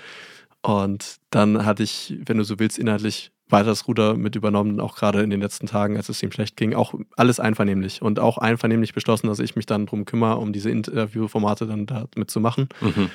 Und 0.62 1.16
dann 1.30 1.64
hatte 1.64 1.82
ich, 1.82 2.14
wenn 2.24 2.38
du 2.38 2.44
so 2.44 2.58
willst, 2.58 2.78
inhaltlich 2.78 3.30
weiter 3.48 3.66
das 3.66 3.86
Ruder 3.86 4.14
mit 4.14 4.34
übernommen, 4.34 4.80
auch 4.80 4.96
gerade 4.96 5.22
in 5.22 5.30
den 5.30 5.40
letzten 5.40 5.66
Tagen, 5.66 5.96
als 5.96 6.08
es 6.08 6.22
ihm 6.22 6.32
schlecht 6.32 6.56
ging. 6.56 6.74
Auch 6.74 6.94
alles 7.16 7.38
einvernehmlich 7.38 8.02
und 8.02 8.18
auch 8.18 8.38
einvernehmlich 8.38 8.92
beschlossen, 8.92 9.28
dass 9.28 9.38
ich 9.38 9.54
mich 9.54 9.66
dann 9.66 9.86
drum 9.86 10.04
kümmere, 10.04 10.38
um 10.38 10.52
diese 10.52 10.70
Interviewformate 10.70 11.66
dann 11.66 11.86
da 11.86 12.06
mitzumachen. 12.16 12.68
Mhm. 12.80 13.10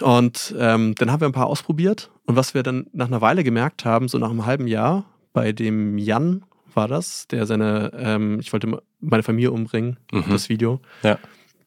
Und 0.00 0.54
ähm, 0.56 0.94
dann 0.96 1.10
haben 1.10 1.20
wir 1.20 1.28
ein 1.28 1.32
paar 1.32 1.48
ausprobiert. 1.48 2.10
Und 2.26 2.36
was 2.36 2.54
wir 2.54 2.62
dann 2.62 2.86
nach 2.92 3.08
einer 3.08 3.20
Weile 3.20 3.42
gemerkt 3.42 3.84
haben, 3.84 4.08
so 4.08 4.18
nach 4.18 4.30
einem 4.30 4.46
halben 4.46 4.68
Jahr, 4.68 5.04
bei 5.32 5.52
dem 5.52 5.98
Jan 5.98 6.44
war 6.74 6.86
das, 6.86 7.26
der 7.26 7.46
seine, 7.46 7.92
ähm, 7.96 8.38
ich 8.40 8.52
wollte 8.52 8.80
meine 9.00 9.22
Familie 9.22 9.50
umbringen, 9.50 9.98
mhm. 10.12 10.24
das 10.30 10.48
Video, 10.48 10.80
ja. 11.02 11.18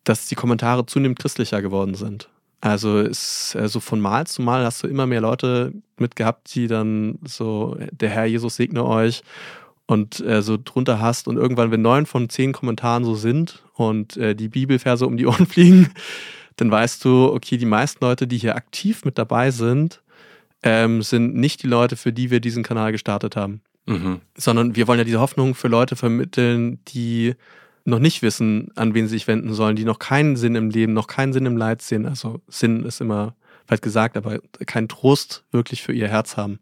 dass 0.05 0.27
die 0.27 0.35
Kommentare 0.35 0.85
zunehmend 0.85 1.19
christlicher 1.19 1.61
geworden 1.61 1.95
sind. 1.95 2.29
Also 2.63 2.99
ist 2.99 3.55
äh, 3.55 3.67
so 3.67 3.81
von 3.81 3.99
Mal 3.99 4.25
zu 4.25 4.41
Mal 4.41 4.63
hast 4.63 4.83
du 4.83 4.87
immer 4.87 5.05
mehr 5.05 5.19
Leute 5.19 5.73
mitgehabt, 5.97 6.55
die 6.55 6.67
dann 6.67 7.19
so, 7.25 7.77
der 7.91 8.09
Herr 8.09 8.23
Jesus 8.23 8.55
segne 8.55 8.85
euch 8.85 9.21
und 9.85 10.21
äh, 10.21 10.41
so 10.41 10.57
drunter 10.63 11.01
hast 11.01 11.27
und 11.27 11.35
irgendwann, 11.35 11.71
wenn 11.71 11.81
neun 11.81 12.05
von 12.05 12.29
zehn 12.29 12.53
Kommentaren 12.53 13.03
so 13.03 13.15
sind 13.15 13.61
und 13.73 14.15
äh, 14.15 14.33
die 14.33 14.47
Bibelverse 14.47 15.05
um 15.05 15.17
die 15.17 15.25
Ohren 15.27 15.45
fliegen, 15.45 15.89
dann 16.55 16.71
weißt 16.71 17.03
du, 17.03 17.33
okay, 17.33 17.57
die 17.57 17.65
meisten 17.65 18.01
Leute, 18.05 18.27
die 18.27 18.37
hier 18.37 18.55
aktiv 18.55 19.03
mit 19.03 19.17
dabei 19.17 19.51
sind, 19.51 20.01
ähm, 20.63 21.01
sind 21.01 21.35
nicht 21.35 21.63
die 21.63 21.67
Leute, 21.67 21.97
für 21.97 22.13
die 22.13 22.31
wir 22.31 22.39
diesen 22.39 22.63
Kanal 22.63 22.93
gestartet 22.93 23.35
haben. 23.35 23.59
Mhm. 23.87 24.21
Sondern 24.37 24.77
wir 24.77 24.87
wollen 24.87 24.99
ja 24.99 25.03
diese 25.03 25.19
Hoffnung 25.19 25.53
für 25.53 25.67
Leute 25.67 25.97
vermitteln, 25.97 26.79
die 26.87 27.35
noch 27.85 27.99
nicht 27.99 28.21
wissen, 28.21 28.71
an 28.75 28.93
wen 28.93 29.07
sie 29.07 29.15
sich 29.15 29.27
wenden 29.27 29.53
sollen, 29.53 29.75
die 29.75 29.85
noch 29.85 29.99
keinen 29.99 30.35
Sinn 30.35 30.55
im 30.55 30.69
Leben, 30.69 30.93
noch 30.93 31.07
keinen 31.07 31.33
Sinn 31.33 31.45
im 31.45 31.57
Leid 31.57 31.81
sehen. 31.81 32.05
Also 32.05 32.41
Sinn 32.47 32.85
ist 32.85 33.01
immer 33.01 33.35
weit 33.67 33.81
gesagt, 33.81 34.17
aber 34.17 34.39
keinen 34.65 34.87
Trost 34.87 35.43
wirklich 35.51 35.83
für 35.83 35.93
ihr 35.93 36.07
Herz 36.07 36.37
haben. 36.37 36.59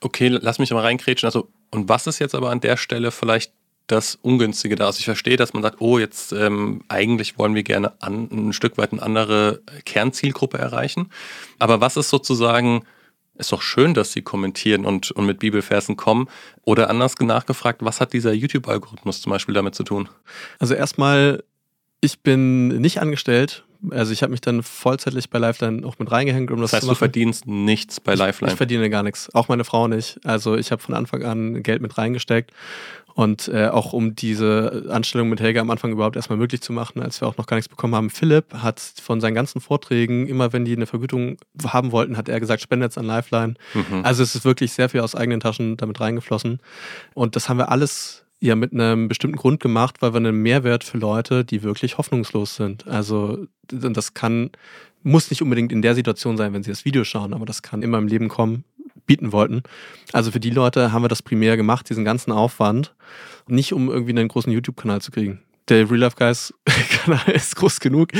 Okay, 0.00 0.28
lass 0.28 0.58
mich 0.58 0.70
mal 0.70 0.80
reinkrätschen. 0.80 1.26
Also, 1.26 1.48
und 1.70 1.88
was 1.88 2.06
ist 2.06 2.18
jetzt 2.18 2.34
aber 2.34 2.50
an 2.50 2.60
der 2.60 2.76
Stelle 2.76 3.10
vielleicht 3.10 3.52
das 3.86 4.16
Ungünstige 4.16 4.76
da? 4.76 4.86
Also 4.86 4.98
ich 4.98 5.04
verstehe, 5.04 5.36
dass 5.36 5.52
man 5.52 5.62
sagt, 5.62 5.80
oh, 5.80 5.98
jetzt 5.98 6.32
ähm, 6.32 6.82
eigentlich 6.88 7.38
wollen 7.38 7.54
wir 7.54 7.62
gerne 7.62 8.00
an, 8.02 8.28
ein 8.30 8.52
Stück 8.52 8.78
weit 8.78 8.92
eine 8.92 9.02
andere 9.02 9.62
Kernzielgruppe 9.84 10.58
erreichen. 10.58 11.10
Aber 11.58 11.80
was 11.80 11.96
ist 11.96 12.10
sozusagen 12.10 12.84
ist 13.36 13.52
doch 13.52 13.62
schön, 13.62 13.94
dass 13.94 14.12
sie 14.12 14.22
kommentieren 14.22 14.84
und, 14.84 15.10
und 15.10 15.26
mit 15.26 15.38
Bibelversen 15.40 15.96
kommen. 15.96 16.28
Oder 16.62 16.90
anders 16.90 17.14
nachgefragt, 17.18 17.84
was 17.84 18.00
hat 18.00 18.12
dieser 18.12 18.32
YouTube-Algorithmus 18.32 19.20
zum 19.20 19.30
Beispiel 19.30 19.54
damit 19.54 19.74
zu 19.74 19.82
tun? 19.82 20.08
Also 20.58 20.74
erstmal, 20.74 21.42
ich 22.00 22.20
bin 22.20 22.68
nicht 22.68 23.00
angestellt. 23.00 23.64
Also 23.90 24.12
ich 24.12 24.22
habe 24.22 24.30
mich 24.30 24.40
dann 24.40 24.62
vollzeitlich 24.62 25.28
bei 25.28 25.38
Lifeline 25.38 25.86
auch 25.86 25.98
mit 25.98 26.10
reingehängt, 26.10 26.50
um 26.50 26.60
das, 26.60 26.70
das 26.70 26.78
heißt, 26.78 26.82
zu 26.82 26.86
machen. 26.86 26.94
du 26.94 26.98
verdienst 26.98 27.46
nichts 27.46 28.00
bei 28.00 28.14
Lifeline? 28.14 28.48
Ich, 28.48 28.54
ich 28.54 28.56
verdiene 28.56 28.88
gar 28.88 29.02
nichts. 29.02 29.34
Auch 29.34 29.48
meine 29.48 29.64
Frau 29.64 29.88
nicht. 29.88 30.20
Also 30.24 30.56
ich 30.56 30.72
habe 30.72 30.80
von 30.80 30.94
Anfang 30.94 31.22
an 31.24 31.62
Geld 31.62 31.82
mit 31.82 31.98
reingesteckt 31.98 32.52
und 33.14 33.48
äh, 33.48 33.68
auch 33.68 33.92
um 33.92 34.16
diese 34.16 34.86
Anstellung 34.90 35.28
mit 35.28 35.40
Helga 35.40 35.60
am 35.60 35.70
Anfang 35.70 35.92
überhaupt 35.92 36.16
erstmal 36.16 36.38
möglich 36.38 36.60
zu 36.60 36.72
machen, 36.72 37.00
als 37.00 37.20
wir 37.20 37.28
auch 37.28 37.36
noch 37.36 37.46
gar 37.46 37.56
nichts 37.56 37.68
bekommen 37.68 37.94
haben. 37.94 38.10
Philipp 38.10 38.52
hat 38.54 38.80
von 38.80 39.20
seinen 39.20 39.34
ganzen 39.34 39.60
Vorträgen, 39.60 40.26
immer 40.26 40.52
wenn 40.52 40.64
die 40.64 40.74
eine 40.74 40.86
Vergütung 40.86 41.38
haben 41.64 41.92
wollten, 41.92 42.16
hat 42.16 42.28
er 42.28 42.40
gesagt, 42.40 42.60
spende 42.60 42.86
jetzt 42.86 42.98
an 42.98 43.06
Lifeline. 43.06 43.54
Mhm. 43.72 44.04
Also 44.04 44.22
es 44.22 44.34
ist 44.34 44.44
wirklich 44.44 44.72
sehr 44.72 44.88
viel 44.88 45.00
aus 45.00 45.14
eigenen 45.14 45.40
Taschen 45.40 45.76
damit 45.76 46.00
reingeflossen. 46.00 46.58
Und 47.14 47.36
das 47.36 47.48
haben 47.48 47.58
wir 47.58 47.70
alles 47.70 48.24
ja 48.40 48.56
mit 48.56 48.72
einem 48.72 49.08
bestimmten 49.08 49.36
Grund 49.36 49.60
gemacht, 49.60 50.02
weil 50.02 50.12
wir 50.12 50.18
einen 50.18 50.42
Mehrwert 50.42 50.82
für 50.84 50.98
Leute, 50.98 51.44
die 51.44 51.62
wirklich 51.62 51.98
hoffnungslos 51.98 52.56
sind. 52.56 52.86
Also 52.88 53.46
das 53.68 54.14
kann, 54.14 54.50
muss 55.02 55.30
nicht 55.30 55.40
unbedingt 55.40 55.72
in 55.72 55.82
der 55.82 55.94
Situation 55.94 56.36
sein, 56.36 56.52
wenn 56.52 56.62
sie 56.62 56.70
das 56.70 56.84
Video 56.84 57.04
schauen, 57.04 57.32
aber 57.32 57.46
das 57.46 57.62
kann 57.62 57.82
immer 57.82 57.98
im 57.98 58.08
Leben 58.08 58.28
kommen, 58.28 58.64
bieten 59.06 59.32
wollten. 59.32 59.62
Also 60.12 60.30
für 60.30 60.40
die 60.40 60.50
Leute 60.50 60.92
haben 60.92 61.02
wir 61.02 61.08
das 61.08 61.22
primär 61.22 61.56
gemacht, 61.56 61.88
diesen 61.88 62.04
ganzen 62.04 62.32
Aufwand, 62.32 62.94
nicht 63.46 63.72
um 63.72 63.90
irgendwie 63.90 64.12
einen 64.12 64.28
großen 64.28 64.52
YouTube-Kanal 64.52 65.00
zu 65.00 65.10
kriegen. 65.10 65.42
Der 65.68 65.90
Real 65.90 66.00
Life 66.00 66.16
Guys 66.16 66.54
Kanal 66.90 67.30
ist 67.32 67.56
groß 67.56 67.80
genug. 67.80 68.10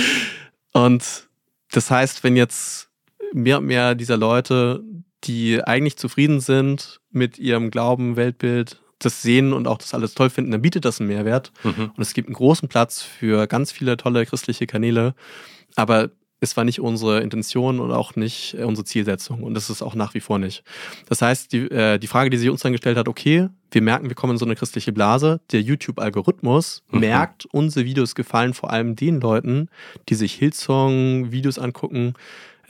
Und 0.73 1.29
das 1.71 1.91
heißt, 1.91 2.25
wenn 2.25 2.37
jetzt 2.37 2.89
mehr 3.33 3.59
und 3.59 3.67
mehr 3.67 3.95
dieser 3.95 4.17
Leute, 4.17 4.83
die 5.25 5.63
eigentlich 5.63 5.97
zufrieden 5.97 6.41
sind 6.41 7.01
mit 7.11 7.39
ihrem 7.39 7.71
Glauben, 7.71 8.17
Weltbild, 8.17 8.81
das 8.99 9.23
sehen 9.23 9.53
und 9.53 9.67
auch 9.67 9.79
das 9.79 9.95
alles 9.95 10.15
toll 10.15 10.31
finden, 10.31 10.53
dann 10.53 10.63
bietet 10.63 10.85
das 10.85 11.01
einen 11.01 11.09
Mehrwert. 11.09 11.53
Mhm. 11.63 11.93
Und 11.97 12.01
es 12.01 12.15
gibt 12.15 12.29
einen 12.29 12.35
großen 12.35 12.69
Platz 12.69 13.03
für 13.03 13.47
ganz 13.47 13.73
viele 13.73 13.97
tolle 13.97 14.25
christliche 14.25 14.67
Kanäle. 14.67 15.15
Aber 15.77 16.11
es 16.41 16.57
war 16.57 16.65
nicht 16.65 16.81
unsere 16.81 17.21
Intention 17.21 17.81
und 17.81 17.91
auch 17.93 18.17
nicht 18.17 18.55
äh, 18.55 18.65
unsere 18.65 18.85
Zielsetzung. 18.85 19.43
Und 19.43 19.55
das 19.55 19.71
ist 19.71 19.83
auch 19.83 19.95
nach 19.95 20.15
wie 20.15 20.21
vor 20.21 20.39
nicht. 20.39 20.63
Das 21.09 21.23
heißt, 21.23 21.53
die, 21.53 21.71
äh, 21.71 21.99
die 21.99 22.07
Frage, 22.07 22.31
die 22.31 22.37
sie 22.37 22.51
uns 22.51 22.61
dann 22.61 22.73
gestellt 22.73 22.97
hat, 22.97 23.09
okay, 23.09 23.49
wir 23.71 23.83
merken, 23.83 24.09
wir 24.09 24.15
kommen 24.15 24.33
in 24.33 24.39
so 24.39 24.45
eine 24.45 24.55
christliche 24.55 24.93
Blase. 24.93 25.41
Der 25.53 25.61
YouTube-Algorithmus 25.63 26.83
mhm. 26.91 27.01
merkt, 27.01 27.47
unsere 27.47 27.87
Videos 27.87 28.15
gefallen 28.15 28.55
vor 28.55 28.71
allem 28.71 28.97
den 28.97 29.21
Leuten, 29.21 29.69
die 30.09 30.15
sich 30.15 30.35
Hillsong-Videos 30.35 31.59
angucken, 31.59 32.15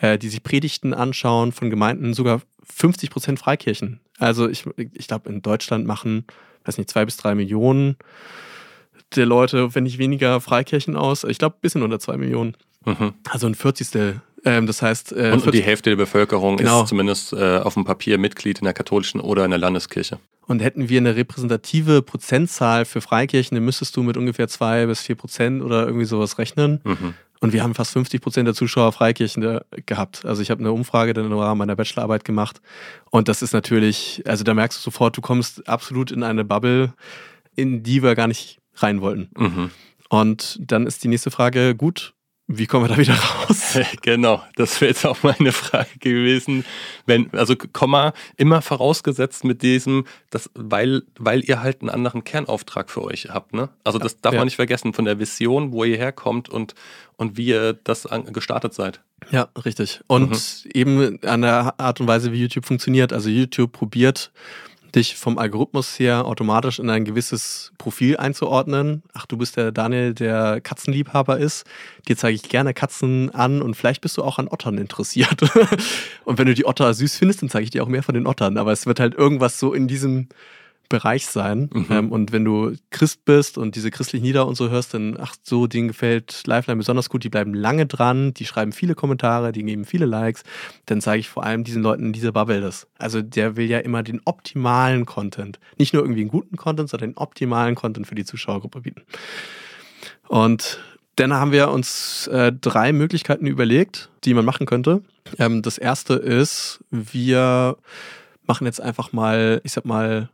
äh, 0.01 0.19
die 0.19 0.29
sich 0.29 0.43
Predigten 0.43 0.95
anschauen 0.95 1.53
von 1.53 1.71
Gemeinden, 1.71 2.15
sogar 2.15 2.41
50 2.65 3.11
Prozent 3.11 3.39
Freikirchen. 3.39 4.01
Also 4.19 4.49
ich, 4.49 4.65
ich 4.77 5.09
glaube, 5.09 5.29
in 5.29 5.43
Deutschland 5.43 5.87
machen, 5.87 6.25
weiß 6.65 6.79
nicht, 6.79 6.91
zwei 6.91 7.05
bis 7.05 7.17
drei 7.17 7.35
Millionen 7.35 7.97
der 9.17 9.27
Leute, 9.27 9.75
wenn 9.75 9.85
nicht 9.85 9.99
weniger, 9.99 10.41
Freikirchen 10.41 10.97
aus. 10.97 11.25
Ich 11.25 11.39
glaube, 11.39 11.57
ein 11.57 11.61
bisschen 11.61 11.83
unter 11.83 11.99
zwei 11.99 12.17
Millionen. 12.17 12.57
Mhm. 12.85 13.15
Also 13.29 13.47
ein 13.47 13.55
Vierzigstel. 13.55 14.21
Ähm, 14.45 14.67
das 14.67 14.83
heißt, 14.83 15.13
äh, 15.13 15.33
und, 15.33 15.47
und, 15.47 15.55
die 15.55 15.63
Hälfte 15.63 15.91
der 15.91 15.97
Bevölkerung 15.97 16.59
genau. 16.59 16.83
ist 16.83 16.89
zumindest 16.89 17.33
äh, 17.33 17.59
auf 17.59 17.75
dem 17.75 17.85
Papier 17.85 18.19
Mitglied 18.19 18.59
in 18.59 18.65
der 18.65 18.75
katholischen 18.75 19.21
oder 19.21 19.45
in 19.45 19.51
der 19.51 19.59
Landeskirche. 19.59 20.19
Und 20.47 20.61
hätten 20.61 20.91
wir 20.91 21.01
eine 21.01 21.17
repräsentative 21.17 22.03
Prozentzahl 22.03 22.85
für 22.85 23.01
Freikirchen, 23.01 23.55
dann 23.55 23.65
müsstest 23.65 23.97
du 23.97 24.03
mit 24.03 24.19
ungefähr 24.19 24.47
zwei 24.49 24.85
bis 24.85 25.01
vier 25.01 25.15
Prozent 25.15 25.63
oder 25.63 25.87
irgendwie 25.87 26.05
sowas 26.05 26.37
rechnen. 26.39 26.81
Mhm. 26.85 27.15
Und 27.41 27.53
wir 27.53 27.63
haben 27.63 27.75
fast 27.75 27.93
50 27.93 28.21
Prozent 28.21 28.47
der 28.47 28.55
Zuschauer 28.55 28.93
Freikirchen 28.93 29.61
gehabt. 29.85 30.25
Also 30.25 30.41
ich 30.41 30.51
habe 30.51 30.61
eine 30.61 30.73
Umfrage 30.73 31.13
dann 31.13 31.27
im 31.27 31.33
Rahmen 31.33 31.59
meiner 31.59 31.77
Bachelorarbeit 31.77 32.25
gemacht. 32.25 32.61
Und 33.11 33.29
das 33.29 33.43
ist 33.43 33.53
natürlich, 33.53 34.23
also 34.27 34.45
da 34.45 34.55
merkst 34.55 34.79
du 34.79 34.83
sofort, 34.83 35.17
du 35.17 35.21
kommst 35.21 35.69
absolut 35.69 36.11
in 36.11 36.23
eine 36.23 36.45
Bubble, 36.45 36.95
in 37.55 37.83
die 37.83 38.03
wir 38.03 38.15
gar 38.15 38.29
nicht 38.29 38.61
rein 38.77 39.01
wollten. 39.01 39.29
Mhm. 39.37 39.71
Und 40.09 40.59
dann 40.61 40.87
ist 40.87 41.05
die 41.05 41.09
nächste 41.09 41.31
Frage, 41.31 41.75
gut, 41.75 42.14
wie 42.47 42.67
kommen 42.67 42.85
wir 42.85 42.95
da 42.95 42.99
wieder 42.99 43.15
raus? 43.15 43.79
Genau, 44.03 44.43
das 44.57 44.81
wäre 44.81 44.91
jetzt 44.91 45.07
auch 45.07 45.23
meine 45.23 45.53
Frage 45.53 45.99
gewesen. 45.99 46.65
Wenn, 47.07 47.33
also 47.33 47.55
Komma, 47.57 48.13
immer 48.37 48.61
vorausgesetzt 48.61 49.45
mit 49.45 49.63
diesem, 49.63 50.05
dass, 50.31 50.51
weil, 50.55 51.03
weil 51.19 51.43
ihr 51.45 51.63
halt 51.63 51.81
einen 51.81 51.91
anderen 51.91 52.23
Kernauftrag 52.23 52.91
für 52.91 53.03
euch 53.03 53.29
habt, 53.31 53.55
ne? 53.55 53.71
Also 53.83 53.99
das 53.99 54.21
darf 54.21 54.35
ja. 54.35 54.41
man 54.41 54.47
nicht 54.47 54.57
vergessen, 54.57 54.93
von 54.93 55.07
der 55.07 55.19
Vision, 55.19 55.73
wo 55.73 55.85
ihr 55.85 55.97
herkommt 55.97 56.51
und, 56.51 56.75
und 57.17 57.39
wie 57.39 57.47
ihr 57.47 57.73
das 57.73 58.07
gestartet 58.33 58.75
seid. 58.75 59.01
Ja, 59.31 59.49
richtig. 59.65 60.01
Und 60.07 60.31
mhm. 60.31 60.71
eben 60.75 61.23
an 61.25 61.43
der 61.43 61.81
Art 61.81 62.01
und 62.01 62.07
Weise, 62.09 62.33
wie 62.33 62.41
YouTube 62.41 62.67
funktioniert. 62.67 63.13
Also 63.13 63.31
YouTube 63.31 63.73
probiert 63.73 64.33
dich 64.95 65.17
vom 65.17 65.39
Algorithmus 65.39 65.99
her 65.99 66.25
automatisch 66.25 66.79
in 66.79 66.89
ein 66.91 67.05
gewisses 67.05 67.73
Profil 67.79 68.17
einzuordnen. 68.17 69.03
Ach, 69.13 69.27
du 69.27 69.37
bist 69.37 69.57
der 69.57 69.73
Daniel, 69.73 70.15
der 70.15 70.61
Katzenliebhaber 70.61 71.39
ist. 71.39 71.65
Dir 72.09 72.17
zeige 72.17 72.37
ich 72.37 72.43
gerne 72.45 72.75
Katzen 72.75 73.35
an 73.35 73.63
und 73.63 73.75
vielleicht 73.75 74.01
bist 74.01 74.17
du 74.17 74.23
auch 74.23 74.39
an 74.39 74.49
Ottern 74.49 74.79
interessiert. 74.79 75.43
und 76.25 76.39
wenn 76.39 76.47
du 76.47 76.55
die 76.55 76.67
Otter 76.67 76.93
süß 76.95 77.17
findest, 77.17 77.43
dann 77.43 77.49
zeige 77.49 77.65
ich 77.65 77.71
dir 77.71 77.83
auch 77.83 77.89
mehr 77.89 78.03
von 78.03 78.15
den 78.15 78.27
Ottern. 78.27 78.57
Aber 78.57 78.73
es 78.73 78.87
wird 78.87 79.01
halt 79.01 79.15
irgendwas 79.15 79.59
so 79.59 79.73
in 79.73 79.89
diesem 79.89 80.29
Bereich 80.89 81.27
sein. 81.27 81.71
Mhm. 81.73 81.87
Ähm, 81.91 82.13
und 82.13 82.33
wenn 82.33 82.45
du 82.45 82.75
Christ 82.91 83.25
bist 83.25 83.59
und 83.59 83.75
diese 83.77 83.91
christlichen 83.91 84.25
Lieder 84.25 84.47
und 84.47 84.55
so 84.55 84.71
hörst, 84.71 84.95
dann, 84.95 85.17
ach 85.19 85.35
so, 85.43 85.67
denen 85.67 85.89
gefällt 85.89 86.43
Lifeline 86.47 86.77
besonders 86.77 87.09
gut, 87.09 87.25
die 87.25 87.29
bleiben 87.29 87.55
lange 87.55 87.87
dran, 87.87 88.35
die 88.35 88.45
schreiben 88.45 88.73
viele 88.73 88.95
Kommentare, 88.95 89.53
die 89.53 89.63
geben 89.63 89.85
viele 89.85 90.07
Likes, 90.07 90.43
dann 90.87 91.01
zeige 91.01 91.21
ich 91.21 91.29
vor 91.29 91.45
allem 91.45 91.65
diesen 91.65 91.83
Leuten 91.83 92.07
in 92.07 92.13
dieser 92.13 92.33
Bubble 92.33 92.61
das. 92.61 92.87
Also 92.99 93.23
der 93.23 93.57
will 93.57 93.69
ja 93.69 93.79
immer 93.79 94.03
den 94.03 94.21
optimalen 94.25 95.07
Content. 95.07 95.59
Nicht 95.79 95.95
nur 95.95 96.03
irgendwie 96.03 96.23
einen 96.23 96.31
guten 96.31 96.57
Content, 96.57 96.91
sondern 96.91 97.11
den 97.11 97.17
optimalen 97.17 97.75
Content 97.75 98.07
für 98.07 98.15
die 98.15 98.25
Zuschauergruppe 98.25 98.81
bieten. 98.83 99.03
Und 100.29 100.81
dann 101.17 101.33
haben 101.33 101.53
wir 101.53 101.71
uns 101.71 102.27
äh, 102.27 102.53
drei 102.53 102.93
Möglichkeiten 102.93 103.47
überlegt, 103.47 104.11
die 104.25 104.35
man 104.35 104.45
machen 104.45 104.67
könnte. 104.67 105.03
Ähm, 105.39 105.63
das 105.63 105.79
erste 105.79 106.15
ist, 106.15 106.81
wir 106.91 107.77
machen 108.47 108.67
jetzt 108.67 108.81
einfach 108.81 109.13
mal, 109.13 109.61
ich 109.65 109.73
sag 109.73 109.85
mal, 109.85 110.29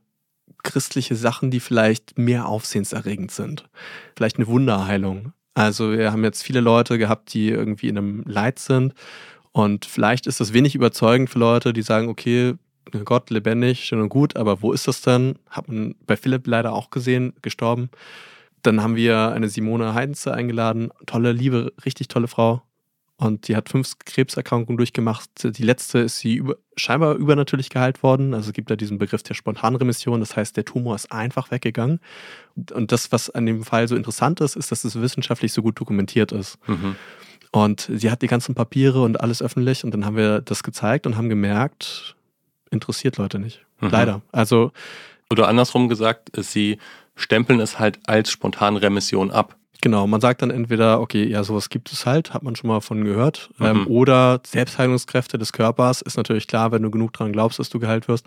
christliche 0.62 1.16
Sachen, 1.16 1.50
die 1.50 1.60
vielleicht 1.60 2.18
mehr 2.18 2.46
aufsehenserregend 2.46 3.30
sind. 3.30 3.68
Vielleicht 4.16 4.36
eine 4.36 4.46
Wunderheilung. 4.46 5.32
Also 5.54 5.92
wir 5.92 6.12
haben 6.12 6.24
jetzt 6.24 6.42
viele 6.42 6.60
Leute 6.60 6.98
gehabt, 6.98 7.34
die 7.34 7.48
irgendwie 7.48 7.88
in 7.88 7.98
einem 7.98 8.22
Leid 8.26 8.58
sind 8.58 8.94
und 9.52 9.84
vielleicht 9.84 10.26
ist 10.26 10.40
das 10.40 10.52
wenig 10.52 10.74
überzeugend 10.74 11.30
für 11.30 11.38
Leute, 11.38 11.72
die 11.72 11.82
sagen, 11.82 12.08
okay, 12.08 12.54
Gott 13.04 13.30
lebendig, 13.30 13.84
schön 13.84 14.00
und 14.00 14.08
gut, 14.08 14.36
aber 14.36 14.62
wo 14.62 14.72
ist 14.72 14.88
das 14.88 15.02
denn? 15.02 15.36
Hat 15.48 15.68
man 15.68 15.94
bei 16.06 16.16
Philipp 16.16 16.46
leider 16.46 16.72
auch 16.72 16.90
gesehen, 16.90 17.34
gestorben. 17.42 17.90
Dann 18.62 18.82
haben 18.82 18.96
wir 18.96 19.30
eine 19.32 19.48
Simone 19.48 19.94
Heidenze 19.94 20.34
eingeladen, 20.34 20.90
tolle, 21.06 21.32
liebe, 21.32 21.72
richtig 21.84 22.08
tolle 22.08 22.28
Frau, 22.28 22.62
und 23.20 23.48
die 23.48 23.56
hat 23.56 23.68
fünf 23.68 23.98
Krebserkrankungen 23.98 24.78
durchgemacht. 24.78 25.28
Die 25.44 25.62
letzte 25.62 25.98
ist 25.98 26.20
sie 26.20 26.36
über, 26.36 26.56
scheinbar 26.74 27.16
übernatürlich 27.16 27.68
geheilt 27.68 28.02
worden. 28.02 28.32
Also 28.32 28.48
es 28.48 28.54
gibt 28.54 28.70
da 28.70 28.76
diesen 28.76 28.96
Begriff 28.96 29.22
der 29.22 29.34
Spontanremission. 29.34 30.20
Das 30.20 30.36
heißt, 30.36 30.56
der 30.56 30.64
Tumor 30.64 30.94
ist 30.94 31.12
einfach 31.12 31.50
weggegangen. 31.50 32.00
Und 32.72 32.92
das, 32.92 33.12
was 33.12 33.28
an 33.28 33.44
dem 33.44 33.62
Fall 33.62 33.88
so 33.88 33.94
interessant 33.94 34.40
ist, 34.40 34.56
ist, 34.56 34.72
dass 34.72 34.84
es 34.84 35.02
wissenschaftlich 35.02 35.52
so 35.52 35.60
gut 35.60 35.78
dokumentiert 35.78 36.32
ist. 36.32 36.56
Mhm. 36.66 36.96
Und 37.52 37.90
sie 37.92 38.10
hat 38.10 38.22
die 38.22 38.26
ganzen 38.26 38.54
Papiere 38.54 39.02
und 39.02 39.20
alles 39.20 39.42
öffentlich. 39.42 39.84
Und 39.84 39.92
dann 39.92 40.06
haben 40.06 40.16
wir 40.16 40.40
das 40.40 40.62
gezeigt 40.62 41.06
und 41.06 41.18
haben 41.18 41.28
gemerkt, 41.28 42.16
interessiert 42.70 43.18
Leute 43.18 43.38
nicht. 43.38 43.66
Mhm. 43.80 43.90
Leider. 43.90 44.22
Also. 44.32 44.72
Oder 45.28 45.46
andersrum 45.46 45.90
gesagt, 45.90 46.30
sie 46.38 46.78
stempeln 47.16 47.60
es 47.60 47.78
halt 47.78 48.00
als 48.06 48.30
Spontanremission 48.30 49.30
ab. 49.30 49.56
Genau, 49.82 50.06
man 50.06 50.20
sagt 50.20 50.42
dann 50.42 50.50
entweder, 50.50 51.00
okay, 51.00 51.24
ja, 51.26 51.42
sowas 51.42 51.70
gibt 51.70 51.90
es 51.90 52.04
halt, 52.04 52.34
hat 52.34 52.42
man 52.42 52.54
schon 52.54 52.68
mal 52.68 52.80
von 52.80 53.04
gehört. 53.04 53.50
Mhm. 53.58 53.66
Ähm, 53.66 53.86
oder 53.86 54.40
Selbstheilungskräfte 54.46 55.38
des 55.38 55.52
Körpers 55.52 56.02
ist 56.02 56.16
natürlich 56.16 56.46
klar, 56.46 56.70
wenn 56.72 56.82
du 56.82 56.90
genug 56.90 57.12
dran 57.12 57.32
glaubst, 57.32 57.58
dass 57.58 57.70
du 57.70 57.78
geheilt 57.78 58.06
wirst. 58.06 58.26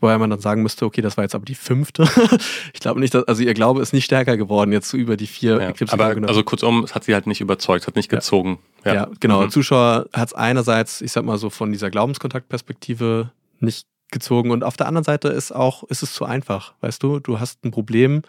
Wobei 0.00 0.16
man 0.18 0.30
dann 0.30 0.40
sagen 0.40 0.62
müsste, 0.62 0.86
okay, 0.86 1.02
das 1.02 1.16
war 1.16 1.24
jetzt 1.24 1.34
aber 1.34 1.44
die 1.44 1.54
fünfte. 1.54 2.08
ich 2.72 2.80
glaube 2.80 3.00
nicht, 3.00 3.14
dass, 3.14 3.24
also 3.24 3.42
ihr 3.42 3.54
Glaube 3.54 3.82
ist 3.82 3.92
nicht 3.92 4.04
stärker 4.04 4.36
geworden, 4.36 4.72
jetzt 4.72 4.88
so 4.88 4.96
über 4.96 5.16
die 5.16 5.26
vier 5.26 5.60
ja, 5.60 5.86
Aber 5.90 6.16
also 6.26 6.42
kurzum, 6.42 6.84
es 6.84 6.94
hat 6.94 7.04
sie 7.04 7.14
halt 7.14 7.26
nicht 7.26 7.40
überzeugt, 7.40 7.86
hat 7.86 7.96
nicht 7.96 8.08
gezogen. 8.08 8.58
Ja, 8.84 8.94
ja 8.94 9.08
genau. 9.20 9.42
Mhm. 9.42 9.50
Zuschauer 9.50 10.06
hat 10.12 10.28
es 10.28 10.34
einerseits, 10.34 11.00
ich 11.00 11.12
sag 11.12 11.24
mal 11.24 11.38
so, 11.38 11.50
von 11.50 11.70
dieser 11.72 11.90
Glaubenskontaktperspektive 11.90 13.30
nicht 13.60 13.86
gezogen 14.10 14.50
und 14.50 14.64
auf 14.64 14.76
der 14.76 14.86
anderen 14.86 15.04
Seite 15.04 15.28
ist 15.28 15.52
auch, 15.52 15.82
ist 15.84 16.02
es 16.02 16.14
zu 16.14 16.24
einfach, 16.24 16.74
weißt 16.80 17.02
du, 17.02 17.18
du 17.18 17.40
hast 17.40 17.64
ein 17.64 17.70
Problem, 17.70 18.22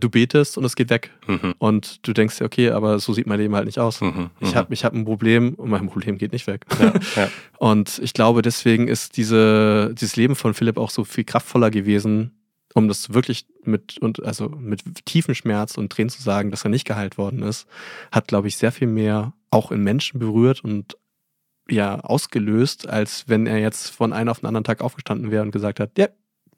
du 0.00 0.10
betest 0.10 0.58
und 0.58 0.64
es 0.64 0.76
geht 0.76 0.90
weg. 0.90 1.10
Mhm. 1.26 1.54
Und 1.58 2.06
du 2.06 2.12
denkst 2.12 2.38
dir, 2.38 2.44
okay, 2.44 2.70
aber 2.70 2.98
so 2.98 3.12
sieht 3.12 3.26
mein 3.26 3.38
Leben 3.38 3.54
halt 3.54 3.66
nicht 3.66 3.78
aus. 3.78 4.00
Mhm. 4.00 4.30
Ich 4.40 4.52
mhm. 4.52 4.54
habe 4.56 4.74
ich 4.74 4.84
hab 4.84 4.92
ein 4.92 5.04
Problem 5.04 5.54
und 5.54 5.70
mein 5.70 5.86
Problem 5.88 6.18
geht 6.18 6.32
nicht 6.32 6.46
weg. 6.46 6.66
Ja, 6.78 6.92
ja. 7.16 7.28
Und 7.58 7.98
ich 8.02 8.12
glaube, 8.12 8.42
deswegen 8.42 8.88
ist 8.88 9.16
diese, 9.16 9.94
dieses 9.94 10.16
Leben 10.16 10.34
von 10.34 10.52
Philipp 10.52 10.76
auch 10.76 10.90
so 10.90 11.04
viel 11.04 11.24
kraftvoller 11.24 11.70
gewesen, 11.70 12.32
um 12.74 12.88
das 12.88 13.14
wirklich 13.14 13.46
mit, 13.62 13.98
und 13.98 14.22
also 14.22 14.48
mit 14.48 14.82
tiefem 15.06 15.34
Schmerz 15.34 15.78
und 15.78 15.90
Tränen 15.90 16.10
zu 16.10 16.20
sagen, 16.20 16.50
dass 16.50 16.64
er 16.64 16.70
nicht 16.70 16.84
geheilt 16.84 17.16
worden 17.16 17.42
ist, 17.42 17.66
hat, 18.12 18.28
glaube 18.28 18.48
ich, 18.48 18.56
sehr 18.56 18.72
viel 18.72 18.88
mehr 18.88 19.32
auch 19.50 19.70
in 19.70 19.82
Menschen 19.82 20.18
berührt 20.18 20.62
und 20.62 20.98
ja, 21.70 22.00
ausgelöst, 22.00 22.88
als 22.88 23.24
wenn 23.28 23.46
er 23.46 23.58
jetzt 23.58 23.88
von 23.88 24.12
einem 24.12 24.28
auf 24.28 24.40
den 24.40 24.46
anderen 24.46 24.64
Tag 24.64 24.82
aufgestanden 24.82 25.30
wäre 25.30 25.42
und 25.42 25.52
gesagt 25.52 25.80
hat, 25.80 25.96
ja, 25.96 26.08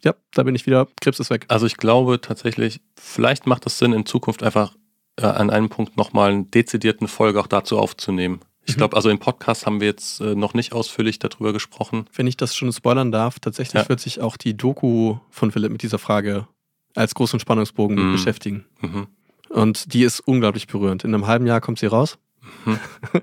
ja, 0.03 0.15
da 0.33 0.43
bin 0.43 0.55
ich 0.55 0.67
wieder, 0.67 0.87
Krebs 1.01 1.21
ist 1.21 1.31
weg. 1.31 1.47
Also 1.49 1.67
ich 1.67 1.77
glaube 1.77 2.21
tatsächlich, 2.21 2.81
vielleicht 2.97 3.47
macht 3.47 3.67
es 3.67 3.79
Sinn, 3.79 3.93
in 3.93 4.07
Zukunft 4.07 4.43
einfach 4.43 4.75
äh, 5.17 5.27
an 5.27 5.51
einem 5.51 5.69
Punkt 5.69 5.97
nochmal 5.97 6.31
einen 6.31 6.51
dezidierten 6.51 7.09
Folge 7.09 7.41
auch 7.41 7.47
dazu 7.47 7.79
aufzunehmen. 7.79 8.41
Ich 8.67 8.75
mhm. 8.75 8.79
glaube, 8.79 8.97
also 8.97 9.09
im 9.09 9.19
Podcast 9.19 9.67
haben 9.67 9.81
wir 9.81 9.87
jetzt 9.87 10.21
äh, 10.21 10.35
noch 10.35 10.55
nicht 10.55 10.73
ausführlich 10.73 11.19
darüber 11.19 11.53
gesprochen. 11.53 12.07
Wenn 12.15 12.27
ich 12.27 12.37
das 12.37 12.55
schon 12.55 12.73
spoilern 12.73 13.13
darf, 13.13 13.39
tatsächlich 13.39 13.83
ja. 13.83 13.89
wird 13.89 14.01
sich 14.01 14.21
auch 14.21 14.37
die 14.37 14.57
Doku 14.57 15.17
von 15.31 15.53
Philipp 15.53 15.73
mit 15.73 15.83
dieser 15.83 15.99
Frage 15.99 16.49
als 16.95 17.15
großen 17.15 17.39
Spannungsbogen 17.39 18.09
mhm. 18.09 18.13
beschäftigen. 18.13 18.65
Mhm. 18.81 19.07
Und 19.49 19.93
die 19.95 20.03
ist 20.03 20.21
unglaublich 20.21 20.67
berührend. 20.67 21.05
In 21.05 21.15
einem 21.15 21.27
halben 21.27 21.47
Jahr 21.47 21.61
kommt 21.61 21.79
sie 21.79 21.87
raus. 21.87 22.19
Mhm. 22.65 22.79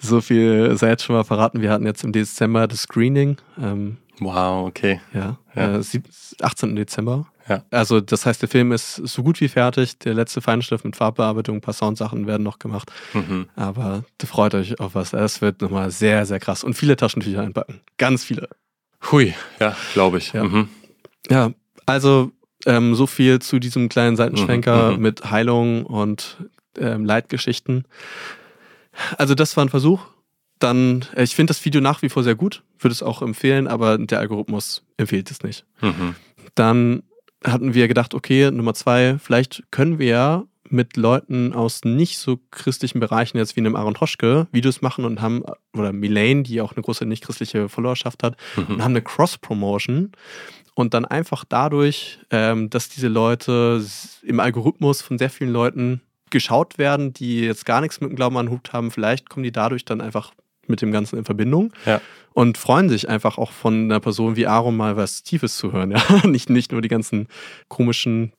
so 0.00 0.20
viel 0.20 0.76
sei 0.76 0.88
jetzt 0.88 1.04
schon 1.04 1.16
mal 1.16 1.24
verraten. 1.24 1.60
Wir 1.60 1.70
hatten 1.70 1.86
jetzt 1.86 2.02
im 2.02 2.12
Dezember 2.12 2.66
das 2.66 2.82
Screening. 2.82 3.36
Ähm, 3.60 3.98
Wow, 4.20 4.68
okay. 4.68 5.00
Ja, 5.14 5.38
ja. 5.54 5.78
Äh, 5.78 5.82
18. 6.42 6.76
Dezember. 6.76 7.26
Ja. 7.48 7.64
Also 7.70 8.00
das 8.00 8.26
heißt, 8.26 8.42
der 8.42 8.48
Film 8.48 8.70
ist 8.70 8.94
so 8.94 9.22
gut 9.22 9.40
wie 9.40 9.48
fertig. 9.48 9.98
Der 9.98 10.14
letzte 10.14 10.40
Feinschliff 10.40 10.84
mit 10.84 10.94
Farbbearbeitung, 10.94 11.56
ein 11.56 11.60
paar 11.60 11.74
Soundsachen 11.74 12.26
werden 12.26 12.42
noch 12.42 12.58
gemacht. 12.58 12.92
Mhm. 13.12 13.48
Aber 13.56 14.04
freut 14.24 14.54
euch 14.54 14.78
auf 14.78 14.94
was. 14.94 15.12
Es 15.14 15.40
wird 15.40 15.60
nochmal 15.62 15.90
sehr, 15.90 16.26
sehr 16.26 16.38
krass. 16.38 16.62
Und 16.62 16.74
viele 16.74 16.96
Taschentücher 16.96 17.40
einpacken. 17.40 17.80
Ganz 17.98 18.22
viele. 18.22 18.48
Hui, 19.10 19.34
ja, 19.58 19.74
glaube 19.94 20.18
ich. 20.18 20.32
Ja. 20.32 20.44
Mhm. 20.44 20.68
ja, 21.28 21.50
also 21.86 22.30
ähm, 22.66 22.94
so 22.94 23.06
viel 23.06 23.40
zu 23.40 23.58
diesem 23.58 23.88
kleinen 23.88 24.16
Seitenschwenker 24.16 24.90
mhm, 24.90 24.96
mhm. 24.96 25.02
mit 25.02 25.30
Heilung 25.30 25.86
und 25.86 26.36
ähm, 26.78 27.04
Leitgeschichten. 27.04 27.84
Also 29.16 29.34
das 29.34 29.56
war 29.56 29.64
ein 29.64 29.70
Versuch 29.70 30.00
dann, 30.60 31.04
äh, 31.16 31.24
ich 31.24 31.34
finde 31.34 31.50
das 31.50 31.64
Video 31.64 31.80
nach 31.80 32.02
wie 32.02 32.08
vor 32.08 32.22
sehr 32.22 32.36
gut, 32.36 32.62
würde 32.78 32.92
es 32.92 33.02
auch 33.02 33.22
empfehlen, 33.22 33.66
aber 33.66 33.98
der 33.98 34.20
Algorithmus 34.20 34.84
empfiehlt 34.96 35.30
es 35.30 35.42
nicht. 35.42 35.64
Mhm. 35.80 36.14
Dann 36.54 37.02
hatten 37.44 37.74
wir 37.74 37.88
gedacht, 37.88 38.14
okay, 38.14 38.50
Nummer 38.50 38.74
zwei, 38.74 39.16
vielleicht 39.18 39.64
können 39.70 39.98
wir 39.98 40.06
ja 40.06 40.44
mit 40.68 40.96
Leuten 40.96 41.52
aus 41.52 41.84
nicht 41.84 42.18
so 42.18 42.38
christlichen 42.50 43.00
Bereichen 43.00 43.38
jetzt 43.38 43.56
wie 43.56 43.60
einem 43.60 43.74
Aaron 43.74 43.98
Hoschke 44.00 44.46
Videos 44.52 44.82
machen 44.82 45.04
und 45.04 45.20
haben, 45.20 45.42
oder 45.76 45.92
Milane, 45.92 46.44
die 46.44 46.60
auch 46.60 46.74
eine 46.74 46.82
große 46.82 47.06
nicht-christliche 47.06 47.68
Followerschaft 47.68 48.22
hat, 48.22 48.36
mhm. 48.56 48.74
und 48.74 48.84
haben 48.84 48.92
eine 48.92 49.02
Cross-Promotion 49.02 50.12
und 50.74 50.94
dann 50.94 51.04
einfach 51.04 51.44
dadurch, 51.48 52.20
ähm, 52.30 52.70
dass 52.70 52.88
diese 52.88 53.08
Leute 53.08 53.84
im 54.22 54.38
Algorithmus 54.38 55.02
von 55.02 55.18
sehr 55.18 55.30
vielen 55.30 55.50
Leuten 55.50 56.02
geschaut 56.30 56.78
werden, 56.78 57.12
die 57.12 57.40
jetzt 57.40 57.66
gar 57.66 57.80
nichts 57.80 58.00
mit 58.00 58.10
dem 58.10 58.16
Glauben 58.16 58.36
an 58.36 58.50
Hut 58.50 58.72
haben, 58.72 58.92
vielleicht 58.92 59.28
kommen 59.28 59.42
die 59.42 59.52
dadurch 59.52 59.84
dann 59.84 60.00
einfach 60.00 60.32
mit 60.66 60.82
dem 60.82 60.92
Ganzen 60.92 61.18
in 61.18 61.24
Verbindung 61.24 61.72
ja. 61.86 62.00
und 62.32 62.58
freuen 62.58 62.88
sich 62.88 63.08
einfach 63.08 63.38
auch 63.38 63.52
von 63.52 63.84
einer 63.84 64.00
Person 64.00 64.36
wie 64.36 64.46
Aaron 64.46 64.76
mal 64.76 64.96
was 64.96 65.22
Tiefes 65.22 65.56
zu 65.56 65.72
hören. 65.72 65.90
Ja? 66.08 66.26
Nicht, 66.26 66.50
nicht 66.50 66.72
nur 66.72 66.82
die 66.82 66.88
ganzen 66.88 67.28
komischen 67.68 68.32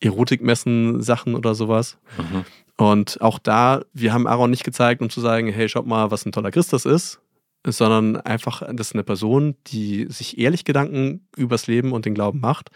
Erotikmessen-Sachen 0.00 1.34
oder 1.34 1.54
sowas. 1.54 1.98
Mhm. 2.18 2.44
Und 2.76 3.20
auch 3.20 3.38
da, 3.38 3.82
wir 3.92 4.12
haben 4.12 4.26
Aaron 4.26 4.50
nicht 4.50 4.64
gezeigt, 4.64 5.02
um 5.02 5.10
zu 5.10 5.20
sagen, 5.20 5.48
hey, 5.48 5.68
schaut 5.68 5.86
mal, 5.86 6.10
was 6.10 6.26
ein 6.26 6.32
toller 6.32 6.50
Christ 6.50 6.72
das 6.72 6.84
ist, 6.84 7.20
sondern 7.64 8.16
einfach, 8.16 8.62
das 8.72 8.88
ist 8.88 8.94
eine 8.94 9.04
Person, 9.04 9.54
die 9.68 10.06
sich 10.08 10.38
ehrlich 10.38 10.64
Gedanken 10.64 11.26
übers 11.36 11.66
Leben 11.66 11.92
und 11.92 12.04
den 12.06 12.14
Glauben 12.14 12.40
macht, 12.40 12.70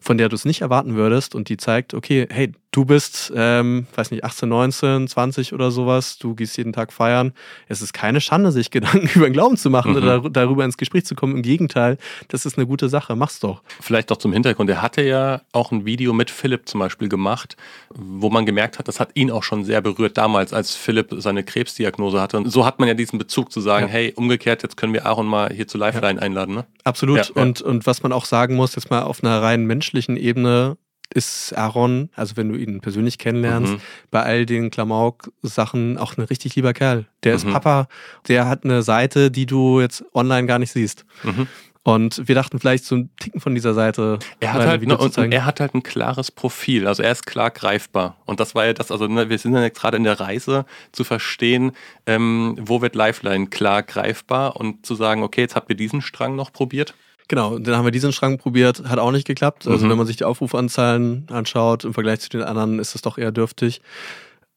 von 0.00 0.16
der 0.16 0.28
du 0.28 0.34
es 0.34 0.44
nicht 0.44 0.62
erwarten 0.62 0.94
würdest 0.94 1.34
und 1.34 1.48
die 1.48 1.56
zeigt, 1.56 1.92
okay, 1.92 2.26
hey, 2.30 2.52
du 2.72 2.84
bist, 2.84 3.32
ähm, 3.34 3.86
weiß 3.94 4.10
nicht, 4.10 4.24
18, 4.24 4.48
19, 4.48 5.08
20 5.08 5.52
oder 5.52 5.70
sowas, 5.70 6.18
du 6.18 6.34
gehst 6.34 6.56
jeden 6.56 6.72
Tag 6.72 6.92
feiern. 6.92 7.32
Es 7.68 7.82
ist 7.82 7.92
keine 7.92 8.20
Schande, 8.20 8.52
sich 8.52 8.70
Gedanken 8.70 9.10
über 9.14 9.28
den 9.28 9.32
Glauben 9.32 9.56
zu 9.56 9.70
machen 9.70 9.92
mhm. 9.92 9.96
oder 9.98 10.30
darüber 10.30 10.64
ins 10.64 10.76
Gespräch 10.76 11.04
zu 11.04 11.14
kommen. 11.14 11.36
Im 11.36 11.42
Gegenteil, 11.42 11.98
das 12.28 12.46
ist 12.46 12.56
eine 12.56 12.66
gute 12.66 12.88
Sache, 12.88 13.16
mach's 13.16 13.40
doch. 13.40 13.62
Vielleicht 13.80 14.10
doch 14.10 14.16
zum 14.16 14.32
Hintergrund, 14.32 14.70
er 14.70 14.82
hatte 14.82 15.02
ja 15.02 15.42
auch 15.52 15.72
ein 15.72 15.84
Video 15.84 16.12
mit 16.12 16.30
Philipp 16.30 16.68
zum 16.68 16.80
Beispiel 16.80 17.08
gemacht, 17.08 17.56
wo 17.90 18.30
man 18.30 18.46
gemerkt 18.46 18.78
hat, 18.78 18.86
das 18.88 19.00
hat 19.00 19.10
ihn 19.14 19.30
auch 19.30 19.42
schon 19.42 19.64
sehr 19.64 19.80
berührt 19.80 20.16
damals, 20.16 20.52
als 20.52 20.74
Philipp 20.74 21.08
seine 21.18 21.42
Krebsdiagnose 21.42 22.20
hatte. 22.20 22.36
Und 22.36 22.50
so 22.50 22.64
hat 22.64 22.78
man 22.78 22.88
ja 22.88 22.94
diesen 22.94 23.18
Bezug 23.18 23.50
zu 23.50 23.60
sagen, 23.60 23.86
ja. 23.86 23.92
hey, 23.92 24.12
umgekehrt, 24.14 24.62
jetzt 24.62 24.76
können 24.76 24.92
wir 24.92 25.06
Aaron 25.06 25.26
mal 25.26 25.52
hier 25.52 25.66
zu 25.66 25.78
Lifeline 25.78 26.16
ja. 26.16 26.22
einladen. 26.22 26.54
Ne? 26.54 26.66
Absolut. 26.84 27.18
Ja, 27.18 27.42
und, 27.42 27.60
und 27.62 27.86
was 27.86 28.02
man 28.02 28.12
auch 28.12 28.24
sagen 28.24 28.54
muss, 28.54 28.76
jetzt 28.76 28.90
mal 28.90 29.02
auf 29.02 29.24
einer 29.24 29.42
rein 29.42 29.64
menschlichen 29.64 30.16
Ebene, 30.16 30.76
ist 31.12 31.56
Aaron, 31.56 32.08
also 32.14 32.36
wenn 32.36 32.50
du 32.50 32.58
ihn 32.58 32.80
persönlich 32.80 33.18
kennenlernst, 33.18 33.74
mhm. 33.74 33.80
bei 34.10 34.22
all 34.22 34.46
den 34.46 34.70
Klamauk-Sachen 34.70 35.98
auch 35.98 36.16
ein 36.16 36.22
richtig 36.22 36.54
lieber 36.54 36.72
Kerl. 36.72 37.06
Der 37.24 37.34
ist 37.34 37.46
mhm. 37.46 37.52
Papa, 37.52 37.88
der 38.28 38.48
hat 38.48 38.64
eine 38.64 38.82
Seite, 38.82 39.30
die 39.30 39.46
du 39.46 39.80
jetzt 39.80 40.04
online 40.14 40.46
gar 40.46 40.58
nicht 40.58 40.72
siehst. 40.72 41.04
Mhm. 41.22 41.48
Und 41.82 42.28
wir 42.28 42.34
dachten 42.34 42.60
vielleicht 42.60 42.84
so 42.84 42.94
ein 42.94 43.10
Ticken 43.18 43.40
von 43.40 43.54
dieser 43.54 43.72
Seite. 43.72 44.18
Er 44.38 44.52
hat, 44.52 44.66
halt, 44.66 44.82
ne, 44.86 44.98
und, 44.98 45.16
und 45.16 45.32
er 45.32 45.46
hat 45.46 45.60
halt 45.60 45.74
ein 45.74 45.82
klares 45.82 46.30
Profil, 46.30 46.86
also 46.86 47.02
er 47.02 47.12
ist 47.12 47.24
klar 47.24 47.50
greifbar. 47.50 48.18
Und 48.26 48.38
das 48.38 48.54
war 48.54 48.66
ja 48.66 48.74
das, 48.74 48.90
also 48.90 49.06
ne, 49.06 49.30
wir 49.30 49.38
sind 49.38 49.54
ja 49.54 49.66
gerade 49.70 49.96
in 49.96 50.04
der 50.04 50.20
Reise 50.20 50.66
zu 50.92 51.04
verstehen, 51.04 51.72
ähm, 52.06 52.56
wo 52.60 52.82
wird 52.82 52.94
Lifeline 52.94 53.46
klar 53.46 53.82
greifbar 53.82 54.56
und 54.56 54.84
zu 54.84 54.94
sagen, 54.94 55.22
okay, 55.22 55.40
jetzt 55.40 55.56
habt 55.56 55.70
ihr 55.70 55.76
diesen 55.76 56.02
Strang 56.02 56.36
noch 56.36 56.52
probiert. 56.52 56.94
Genau, 57.30 57.60
dann 57.60 57.76
haben 57.76 57.84
wir 57.84 57.92
diesen 57.92 58.12
Strang 58.12 58.38
probiert, 58.38 58.82
hat 58.88 58.98
auch 58.98 59.12
nicht 59.12 59.24
geklappt. 59.24 59.68
Also 59.68 59.86
mhm. 59.86 59.90
wenn 59.90 59.98
man 59.98 60.06
sich 60.08 60.16
die 60.16 60.24
Aufrufanzahlen 60.24 61.28
anschaut, 61.30 61.84
im 61.84 61.94
Vergleich 61.94 62.18
zu 62.18 62.28
den 62.28 62.42
anderen 62.42 62.80
ist 62.80 62.96
es 62.96 63.02
doch 63.02 63.18
eher 63.18 63.30
dürftig. 63.30 63.82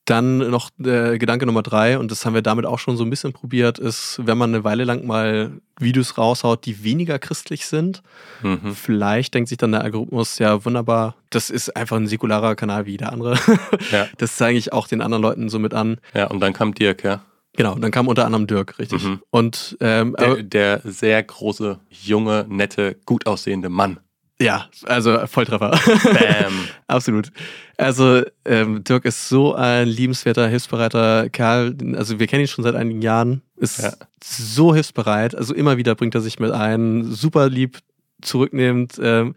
Dann 0.06 0.40
noch 0.40 0.72
äh, 0.84 1.20
Gedanke 1.20 1.46
Nummer 1.46 1.62
drei, 1.62 2.00
und 2.00 2.10
das 2.10 2.26
haben 2.26 2.34
wir 2.34 2.42
damit 2.42 2.66
auch 2.66 2.80
schon 2.80 2.98
so 2.98 3.04
ein 3.04 3.12
bisschen 3.12 3.32
probiert, 3.32 3.78
ist, 3.78 4.20
wenn 4.24 4.40
man 4.40 4.56
eine 4.56 4.64
Weile 4.64 4.86
lang 4.86 5.06
mal 5.06 5.52
Videos 5.80 6.18
raushaut, 6.18 6.66
die 6.66 6.84
weniger 6.84 7.20
christlich 7.20 7.68
sind, 7.68 8.02
mhm. 8.42 8.74
vielleicht 8.74 9.36
denkt 9.36 9.50
sich 9.50 9.60
dann 9.60 9.72
der 9.72 9.82
Algorithmus, 9.82 10.40
ja 10.40 10.66
wunderbar, 10.66 11.16
das 11.30 11.52
ist 11.52 11.78
einfach 11.78 11.98
ein 11.98 12.08
säkularer 12.08 12.56
Kanal 12.56 12.88
wie 12.88 12.92
jeder 12.94 13.12
andere. 13.12 13.38
Ja. 13.92 14.08
Das 14.18 14.36
zeige 14.36 14.58
ich 14.58 14.74
auch 14.74 14.88
den 14.88 15.02
anderen 15.02 15.22
Leuten 15.22 15.48
so 15.48 15.60
mit 15.60 15.76
an. 15.76 16.00
Ja, 16.16 16.26
und 16.26 16.40
dann 16.40 16.54
kam 16.54 16.74
Dirk, 16.74 17.04
ja. 17.04 17.22
Genau, 17.56 17.76
dann 17.76 17.92
kam 17.92 18.08
unter 18.08 18.26
anderem 18.26 18.48
Dirk, 18.48 18.80
richtig. 18.80 19.04
Mhm. 19.04 19.22
Und 19.30 19.78
ähm, 19.80 20.16
der, 20.20 20.42
der 20.42 20.82
sehr 20.84 21.22
große, 21.22 21.80
junge, 21.90 22.46
nette, 22.50 22.96
gut 23.06 23.28
aussehende 23.28 23.70
Mann. 23.70 24.00
Ja, 24.42 24.68
also 24.86 25.26
Volltreffer. 25.28 25.70
Bam. 25.70 26.54
Absolut. 26.88 27.32
Also 27.78 28.24
ähm, 28.46 28.84
Dirk 28.84 29.06
ist 29.06 29.30
so 29.30 29.54
ein 29.54 29.88
liebenswerter, 29.88 30.48
hilfsbereiter 30.48 31.30
Kerl. 31.30 31.78
Also 31.96 32.20
wir 32.20 32.28
kennen 32.28 32.42
ihn 32.42 32.48
schon 32.48 32.64
seit 32.64 32.76
einigen 32.76 33.02
Jahren. 33.02 33.42
Ist 33.56 33.82
ja. 33.82 33.94
so 34.24 34.74
hilfsbereit. 34.74 35.36
Also 35.36 35.54
immer 35.54 35.78
wieder 35.78 35.96
bringt 35.96 36.16
er 36.16 36.22
sich 36.22 36.40
mit 36.40 36.52
ein. 36.52 37.12
Super 37.12 37.50
lieb, 37.50 37.78
zurücknehmend. 38.22 39.00
Ähm, 39.02 39.36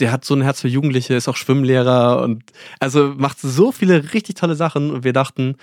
der 0.00 0.12
hat 0.12 0.24
so 0.24 0.34
ein 0.34 0.42
Herz 0.42 0.60
für 0.60 0.68
Jugendliche, 0.68 1.14
ist 1.14 1.28
auch 1.28 1.36
Schwimmlehrer 1.36 2.20
und 2.22 2.42
also 2.80 3.14
macht 3.16 3.38
so 3.40 3.70
viele 3.70 4.12
richtig 4.12 4.34
tolle 4.34 4.56
Sachen. 4.56 4.90
Und 4.90 5.04
wir 5.04 5.12
dachten, 5.12 5.56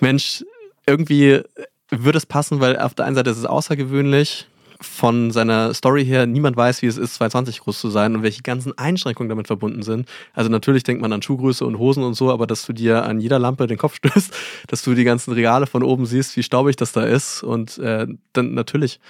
Mensch, 0.00 0.44
irgendwie 0.86 1.42
würde 1.90 2.18
es 2.18 2.26
passen, 2.26 2.60
weil 2.60 2.78
auf 2.78 2.94
der 2.94 3.06
einen 3.06 3.16
Seite 3.16 3.30
ist 3.30 3.38
es 3.38 3.46
außergewöhnlich, 3.46 4.48
von 4.80 5.30
seiner 5.30 5.72
Story 5.74 6.04
her 6.04 6.26
niemand 6.26 6.56
weiß, 6.56 6.82
wie 6.82 6.86
es 6.86 6.96
ist, 6.96 7.14
220 7.14 7.60
groß 7.60 7.80
zu 7.80 7.90
sein 7.90 8.14
und 8.16 8.22
welche 8.22 8.42
ganzen 8.42 8.76
Einschränkungen 8.76 9.28
damit 9.28 9.46
verbunden 9.46 9.82
sind. 9.82 10.08
Also 10.32 10.50
natürlich 10.50 10.82
denkt 10.82 11.02
man 11.02 11.12
an 11.12 11.22
Schuhgröße 11.22 11.64
und 11.64 11.78
Hosen 11.78 12.02
und 12.02 12.14
so, 12.14 12.30
aber 12.30 12.46
dass 12.46 12.66
du 12.66 12.72
dir 12.72 13.04
an 13.04 13.20
jeder 13.20 13.38
Lampe 13.38 13.66
den 13.66 13.78
Kopf 13.78 13.96
stößt, 14.04 14.34
dass 14.66 14.82
du 14.82 14.94
die 14.94 15.04
ganzen 15.04 15.32
Regale 15.32 15.66
von 15.66 15.82
oben 15.82 16.06
siehst, 16.06 16.36
wie 16.36 16.42
staubig 16.42 16.76
das 16.76 16.92
da 16.92 17.04
ist 17.04 17.42
und 17.42 17.78
äh, 17.78 18.06
dann 18.32 18.54
natürlich 18.54 19.00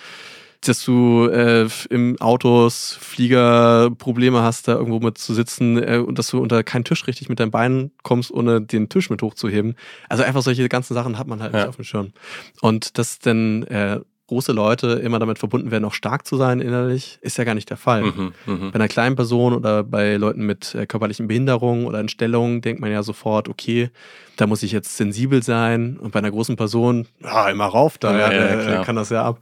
dass 0.69 0.85
du 0.85 1.27
äh, 1.29 1.69
im 1.91 2.21
Autos 2.21 2.97
Flieger 3.01 3.91
Probleme 3.91 4.43
hast, 4.43 4.69
da 4.69 4.75
irgendwo 4.75 5.01
mit 5.01 5.19
zu 5.19 5.35
sitzen 5.35 5.77
äh, 5.77 5.99
und 5.99 6.19
dass 6.19 6.29
du 6.29 6.41
unter 6.41 6.63
keinen 6.63 6.85
Tisch 6.85 7.07
richtig 7.07 7.29
mit 7.29 7.41
deinen 7.41 7.51
Beinen 7.51 7.93
kommst, 8.03 8.31
ohne 8.31 8.61
den 8.61 8.89
Tisch 8.89 9.11
mit 9.11 9.23
hochzuheben. 9.23 9.75
Also 10.09 10.23
einfach 10.23 10.43
solche 10.43 10.69
ganzen 10.69 10.95
Sachen 10.95 11.19
hat 11.19 11.27
man 11.27 11.43
halt 11.43 11.53
ja. 11.53 11.61
nicht 11.61 11.69
auf 11.69 11.77
dem 11.77 11.85
Schirm. 11.85 12.13
Und 12.61 12.99
das 12.99 13.19
dann 13.19 13.65
äh, 13.65 14.01
große 14.27 14.53
Leute 14.53 14.93
immer 14.93 15.19
damit 15.19 15.39
verbunden 15.39 15.71
werden, 15.71 15.85
auch 15.85 15.93
stark 15.93 16.27
zu 16.27 16.37
sein 16.37 16.61
innerlich, 16.61 17.19
ist 17.21 17.37
ja 17.37 17.45
gar 17.45 17.55
nicht 17.55 17.69
der 17.69 17.77
Fall. 17.77 18.03
Mhm, 18.05 18.33
mh. 18.47 18.71
Bei 18.71 18.77
einer 18.77 18.89
kleinen 18.89 19.17
Person 19.17 19.53
oder 19.53 19.85
bei 19.85 20.17
Leuten 20.17 20.47
mit 20.47 20.75
äh, 20.75 20.87
körperlichen 20.87 21.29
Behinderungen 21.29 21.87
oder 21.87 21.99
Entstellungen 21.99 22.63
denkt 22.63 22.81
man 22.81 22.91
ja 22.91 23.03
sofort, 23.03 23.49
okay, 23.49 23.91
da 24.37 24.47
muss 24.47 24.63
ich 24.63 24.73
jetzt 24.73 24.97
sensibel 24.97 25.43
sein. 25.43 25.99
Und 25.99 26.13
bei 26.13 26.21
einer 26.21 26.31
großen 26.31 26.57
Person, 26.57 27.07
ja, 27.23 27.51
immer 27.51 27.67
rauf, 27.67 27.99
da 27.99 28.17
ja, 28.19 28.33
ja, 28.33 28.73
ja, 28.73 28.85
kann 28.85 28.97
das 28.97 29.11
ja 29.11 29.25
ab. 29.25 29.41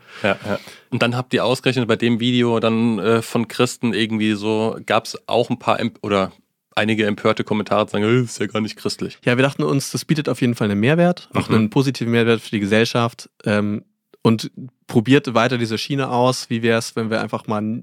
Und 0.91 1.03
dann 1.03 1.17
habt 1.17 1.33
ihr 1.33 1.45
ausgerechnet 1.45 1.87
bei 1.87 1.97
dem 1.97 2.19
Video 2.19 2.59
dann 2.59 2.99
äh, 2.99 3.23
von 3.23 3.49
Christen 3.49 3.95
irgendwie 3.95 4.33
so, 4.33 4.77
gab 4.85 5.05
es 5.05 5.17
auch 5.29 5.49
ein 5.49 5.59
paar 5.59 5.79
oder 6.03 6.33
einige 6.75 7.07
empörte 7.07 7.45
Kommentare 7.45 7.89
sagen, 7.89 8.03
das 8.03 8.33
ist 8.33 8.41
ja 8.41 8.47
gar 8.47 8.61
nicht 8.61 8.77
christlich. 8.77 9.19
Ja, 9.25 9.37
wir 9.37 9.43
dachten 9.43 9.63
uns, 9.63 9.91
das 9.91 10.05
bietet 10.05 10.29
auf 10.29 10.41
jeden 10.41 10.55
Fall 10.55 10.71
einen 10.71 10.81
Mehrwert, 10.81 11.29
auch 11.35 11.49
mhm. 11.49 11.55
einen 11.55 11.71
positiven 11.71 12.13
Mehrwert 12.13 12.41
für 12.41 12.51
die 12.51 12.61
Gesellschaft. 12.61 13.31
Ähm, 13.45 13.85
und 14.23 14.51
probiert 14.87 15.35
weiter 15.35 15.59
diese 15.59 15.79
Schiene 15.79 16.09
aus. 16.09 16.49
Wie 16.49 16.63
wäre 16.63 16.79
es, 16.79 16.97
wenn 16.97 17.11
wir 17.11 17.21
einfach 17.21 17.47
mal, 17.47 17.83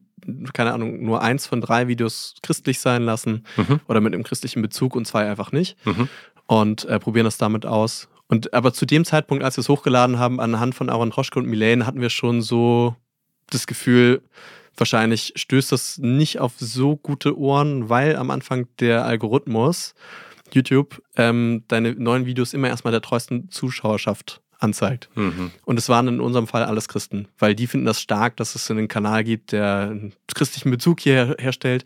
keine 0.54 0.74
Ahnung, 0.74 1.04
nur 1.04 1.22
eins 1.22 1.46
von 1.46 1.62
drei 1.62 1.88
Videos 1.88 2.36
christlich 2.42 2.80
sein 2.80 3.04
lassen 3.04 3.46
mhm. 3.58 3.82
oder 3.88 4.02
mit 4.02 4.14
einem 4.14 4.24
christlichen 4.24 4.62
Bezug 4.62 4.96
und 4.96 5.06
zwei 5.06 5.30
einfach 5.30 5.52
nicht 5.52 5.78
mhm. 5.86 6.08
und 6.48 6.86
äh, 6.86 7.00
probieren 7.00 7.26
das 7.26 7.38
damit 7.38 7.66
aus. 7.66 8.08
Und 8.28 8.54
aber 8.54 8.74
zu 8.74 8.86
dem 8.86 9.06
Zeitpunkt, 9.06 9.44
als 9.44 9.58
wir 9.58 9.62
es 9.62 9.70
hochgeladen 9.70 10.20
haben, 10.20 10.40
anhand 10.40 10.76
von 10.76 10.90
Aaron 10.90 11.12
Troschke 11.12 11.40
und 11.40 11.48
Milane, 11.48 11.86
hatten 11.86 12.02
wir 12.02 12.12
schon 12.12 12.42
so 12.42 12.96
das 13.50 13.66
Gefühl, 13.66 14.22
wahrscheinlich 14.78 15.34
stößt 15.36 15.72
das 15.72 15.98
nicht 15.98 16.40
auf 16.40 16.54
so 16.58 16.96
gute 16.96 17.38
Ohren, 17.38 17.90
weil 17.90 18.16
am 18.16 18.30
Anfang 18.30 18.68
der 18.80 19.04
Algorithmus 19.06 19.96
YouTube 20.54 21.02
ähm, 21.16 21.64
deine 21.68 21.94
neuen 21.94 22.26
Videos 22.26 22.54
immer 22.54 22.70
erstmal 22.70 22.92
der 22.92 23.02
treuesten 23.02 23.50
Zuschauerschaft 23.50 24.42
anzeigt. 24.60 25.10
Mhm. 25.16 25.52
Und 25.66 25.80
es 25.80 25.90
waren 25.90 26.08
in 26.08 26.22
unserem 26.22 26.48
Fall 26.48 26.64
alles 26.64 26.88
Christen, 26.88 27.28
weil 27.40 27.56
die 27.56 27.68
finden 27.68 27.86
das 27.86 28.02
stark, 28.02 28.38
dass 28.38 28.56
es 28.56 28.70
einen 28.70 28.88
Kanal 28.88 29.24
gibt, 29.24 29.52
der 29.52 29.90
einen 29.92 30.14
christlichen 30.34 30.70
Bezug 30.70 31.00
hier 31.00 31.36
herstellt. 31.40 31.86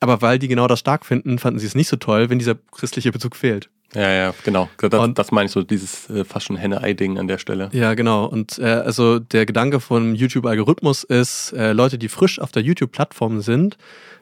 Aber 0.00 0.22
weil 0.22 0.38
die 0.38 0.48
genau 0.48 0.66
das 0.68 0.80
stark 0.80 1.04
finden, 1.04 1.38
fanden 1.38 1.58
sie 1.58 1.66
es 1.66 1.74
nicht 1.74 1.88
so 1.88 1.96
toll, 1.96 2.30
wenn 2.30 2.38
dieser 2.38 2.54
christliche 2.72 3.12
Bezug 3.12 3.36
fehlt. 3.36 3.68
Ja, 3.94 4.10
ja, 4.10 4.34
genau. 4.44 4.68
Das, 4.76 4.92
und, 4.94 5.18
das 5.18 5.32
meine 5.32 5.46
ich 5.46 5.52
so, 5.52 5.62
dieses 5.62 6.10
äh, 6.10 6.24
fast 6.24 6.46
schon 6.46 6.56
Henne-Ei-Ding 6.56 7.18
an 7.18 7.26
der 7.26 7.38
Stelle. 7.38 7.70
Ja, 7.72 7.94
genau. 7.94 8.26
Und 8.26 8.58
äh, 8.58 8.64
also 8.64 9.18
der 9.18 9.46
Gedanke 9.46 9.80
von 9.80 10.14
YouTube-Algorithmus 10.14 11.04
ist, 11.04 11.52
äh, 11.52 11.72
Leute, 11.72 11.96
die 11.96 12.08
frisch 12.08 12.38
auf 12.38 12.52
der 12.52 12.62
YouTube-Plattform 12.62 13.40
sind, 13.40 13.78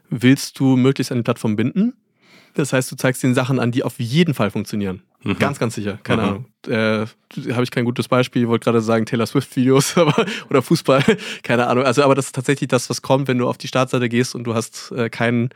willst 0.08 0.60
du 0.60 0.76
möglichst 0.76 1.10
an 1.10 1.18
die 1.18 1.24
Plattform 1.24 1.56
binden. 1.56 1.94
Das 2.56 2.72
heißt, 2.72 2.90
du 2.90 2.96
zeigst 2.96 3.22
den 3.22 3.34
Sachen 3.34 3.60
an, 3.60 3.70
die 3.70 3.82
auf 3.82 3.98
jeden 3.98 4.34
Fall 4.34 4.50
funktionieren. 4.50 5.02
Mhm. 5.22 5.38
Ganz, 5.38 5.58
ganz 5.58 5.74
sicher. 5.74 5.98
Keine 6.02 6.22
mhm. 6.22 6.28
Ahnung. 6.28 6.46
Äh, 6.66 7.52
Habe 7.52 7.64
ich 7.64 7.70
kein 7.70 7.84
gutes 7.84 8.08
Beispiel. 8.08 8.42
Ich 8.42 8.48
wollte 8.48 8.64
gerade 8.64 8.80
sagen 8.80 9.06
Taylor 9.06 9.26
Swift-Videos 9.26 9.96
oder 10.50 10.62
Fußball. 10.62 11.04
Keine 11.42 11.66
Ahnung. 11.66 11.84
Also, 11.84 12.02
aber 12.02 12.14
das 12.14 12.26
ist 12.26 12.34
tatsächlich 12.34 12.68
das, 12.68 12.88
was 12.88 13.02
kommt, 13.02 13.28
wenn 13.28 13.38
du 13.38 13.46
auf 13.48 13.58
die 13.58 13.68
Startseite 13.68 14.08
gehst 14.08 14.34
und 14.34 14.44
du 14.44 14.54
hast 14.54 14.92
äh, 14.92 15.10
keinen 15.10 15.50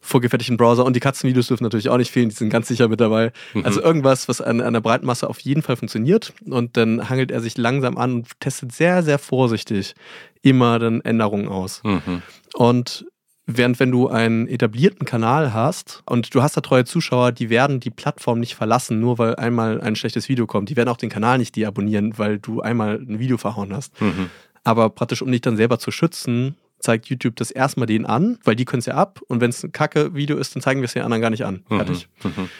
vorgefertigten 0.00 0.56
Browser. 0.56 0.84
Und 0.84 0.96
die 0.96 1.00
Katzenvideos 1.00 1.48
dürfen 1.48 1.64
natürlich 1.64 1.90
auch 1.90 1.98
nicht 1.98 2.10
fehlen, 2.10 2.28
die 2.28 2.34
sind 2.34 2.50
ganz 2.50 2.68
sicher 2.68 2.88
mit 2.88 3.00
dabei. 3.00 3.32
Mhm. 3.52 3.66
Also 3.66 3.82
irgendwas, 3.82 4.28
was 4.28 4.40
an, 4.40 4.60
an 4.60 4.72
der 4.72 4.80
breiten 4.80 5.04
Masse 5.04 5.28
auf 5.28 5.40
jeden 5.40 5.62
Fall 5.62 5.76
funktioniert. 5.76 6.32
Und 6.46 6.76
dann 6.76 7.10
hangelt 7.10 7.30
er 7.30 7.40
sich 7.40 7.58
langsam 7.58 7.98
an 7.98 8.14
und 8.14 8.40
testet 8.40 8.72
sehr, 8.72 9.02
sehr 9.02 9.18
vorsichtig 9.18 9.94
immer 10.42 10.78
dann 10.78 11.00
Änderungen 11.02 11.48
aus. 11.48 11.82
Mhm. 11.84 12.22
Und 12.54 13.06
Während 13.50 13.80
wenn 13.80 13.90
du 13.90 14.08
einen 14.08 14.46
etablierten 14.46 15.06
Kanal 15.06 15.54
hast 15.54 16.02
und 16.04 16.34
du 16.34 16.42
hast 16.42 16.58
da 16.58 16.60
treue 16.60 16.84
Zuschauer, 16.84 17.32
die 17.32 17.48
werden 17.48 17.80
die 17.80 17.88
Plattform 17.88 18.40
nicht 18.40 18.54
verlassen, 18.54 19.00
nur 19.00 19.16
weil 19.16 19.36
einmal 19.36 19.80
ein 19.80 19.96
schlechtes 19.96 20.28
Video 20.28 20.46
kommt. 20.46 20.68
Die 20.68 20.76
werden 20.76 20.90
auch 20.90 20.98
den 20.98 21.08
Kanal 21.08 21.38
nicht 21.38 21.56
deabonnieren, 21.56 22.18
weil 22.18 22.38
du 22.38 22.60
einmal 22.60 22.96
ein 22.96 23.18
Video 23.18 23.38
verhauen 23.38 23.72
hast. 23.72 23.98
Mhm. 24.02 24.28
Aber 24.64 24.90
praktisch, 24.90 25.22
um 25.22 25.32
dich 25.32 25.40
dann 25.40 25.56
selber 25.56 25.78
zu 25.78 25.90
schützen, 25.90 26.56
zeigt 26.78 27.06
YouTube 27.06 27.36
das 27.36 27.50
erstmal 27.50 27.86
denen 27.86 28.04
an, 28.04 28.38
weil 28.44 28.54
die 28.54 28.66
können 28.66 28.80
es 28.80 28.86
ja 28.86 28.96
ab. 28.96 29.22
Und 29.28 29.40
wenn 29.40 29.48
es 29.48 29.64
ein 29.64 29.72
Kacke-Video 29.72 30.36
ist, 30.36 30.54
dann 30.54 30.62
zeigen 30.62 30.82
wir 30.82 30.84
es 30.84 30.92
den 30.92 31.02
anderen 31.02 31.22
gar 31.22 31.30
nicht 31.30 31.46
an. 31.46 31.64
Mhm. 31.70 31.76
Fertig. 31.76 32.08
Mhm. 32.22 32.50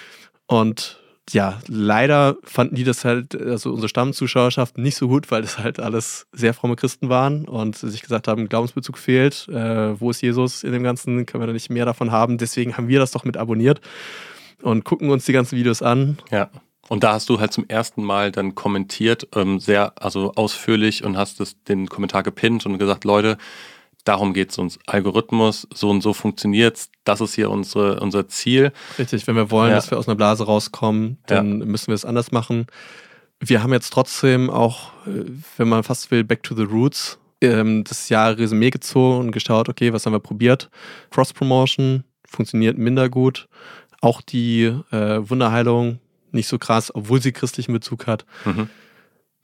Und 0.47 1.01
ja, 1.33 1.59
leider 1.67 2.37
fanden 2.45 2.75
die 2.75 2.85
das 2.85 3.05
halt, 3.05 3.41
also 3.41 3.71
unsere 3.71 3.89
Stammzuschauerschaft 3.89 4.79
nicht 4.79 4.97
so 4.97 5.09
gut, 5.09 5.31
weil 5.31 5.43
das 5.43 5.59
halt 5.59 5.81
alles 5.81 6.27
sehr 6.33 6.55
fromme 6.55 6.77
Christen 6.77 7.09
waren 7.09 7.47
und 7.47 7.77
sich 7.77 8.03
gesagt 8.03 8.29
haben, 8.29 8.49
Glaubensbezug 8.49 8.99
fehlt. 8.99 9.49
Äh, 9.49 10.01
wo 10.01 10.11
ist 10.11 10.23
Jesus 10.23 10.65
in 10.65 10.73
dem 10.73 10.83
Ganzen? 10.83 11.27
Können 11.27 11.43
wir 11.43 11.47
da 11.47 11.53
nicht 11.53 11.71
mehr 11.71 11.85
davon 11.85 12.13
haben? 12.13 12.39
Deswegen 12.39 12.77
haben 12.77 12.89
wir 12.89 12.99
das 12.99 13.11
doch 13.13 13.25
mit 13.25 13.37
abonniert 13.37 13.81
und 14.63 14.85
gucken 14.85 15.11
uns 15.11 15.25
die 15.25 15.33
ganzen 15.33 15.57
Videos 15.57 15.83
an. 15.83 16.19
Ja. 16.31 16.51
Und 16.89 17.05
da 17.05 17.13
hast 17.13 17.29
du 17.29 17.39
halt 17.39 17.53
zum 17.53 17.67
ersten 17.69 18.03
Mal 18.03 18.33
dann 18.33 18.55
kommentiert, 18.55 19.29
ähm, 19.35 19.61
sehr 19.61 19.93
also 20.03 20.33
ausführlich 20.37 21.05
und 21.05 21.19
hast 21.19 21.39
das, 21.39 21.63
den 21.65 21.89
Kommentar 21.89 22.23
gepinnt 22.23 22.65
und 22.65 22.79
gesagt, 22.79 23.05
Leute, 23.05 23.37
darum 24.09 24.33
geht 24.33 24.51
es 24.51 24.59
uns. 24.59 24.79
Algorithmus, 24.87 25.69
so 25.73 25.91
und 25.91 26.01
so 26.01 26.15
funktioniert 26.15 26.77
es. 26.77 26.91
Das 27.05 27.21
ist 27.21 27.35
hier 27.35 27.51
unsere, 27.51 28.01
unser 28.01 28.27
Ziel. 28.27 28.73
Richtig, 28.99 29.27
wenn 29.27 29.37
wir 29.37 29.51
wollen, 29.51 29.71
ja. 29.71 29.77
dass 29.77 29.91
wir 29.91 29.99
aus 29.99 30.09
einer 30.09 30.17
Blase 30.17 30.47
rauskommen, 30.47 31.19
dann 31.27 31.61
ja. 31.61 31.67
müssen 31.67 31.89
wir 31.89 31.95
es 31.95 32.07
anders 32.07 32.33
machen. 32.33 32.67
Wir 33.39 33.63
haben 33.63 33.73
jetzt 33.73 33.91
trotzdem 33.93 34.49
auch, 34.49 34.93
äh, 35.07 35.25
wenn 35.59 35.69
man 35.69 35.83
fast 35.83 36.11
will, 36.11 36.25
Back 36.25 36.43
to 36.43 36.57
the 36.57 36.63
Roots, 36.63 37.19
ähm, 37.43 37.85
das 37.85 38.09
Jahr 38.09 38.37
Resümee 38.37 38.71
gezogen 38.71 39.19
und 39.19 39.33
geschaut, 39.33 39.69
okay, 39.69 39.93
was 39.93 40.07
haben 40.07 40.15
wir 40.15 40.21
probiert? 40.21 40.71
Cross-Promotion 41.11 42.05
funktioniert 42.27 42.79
minder 42.79 43.11
gut. 43.11 43.47
Auch 44.01 44.23
die 44.23 44.65
äh, 44.91 45.19
Wunderheilung 45.29 46.01
nicht 46.33 46.49
so 46.49 46.59
krass, 46.59 46.95
obwohl 46.95 47.21
sie 47.21 47.33
christlichen 47.33 47.73
Bezug 47.73 48.07
hat. 48.07 48.25
Mhm 48.45 48.71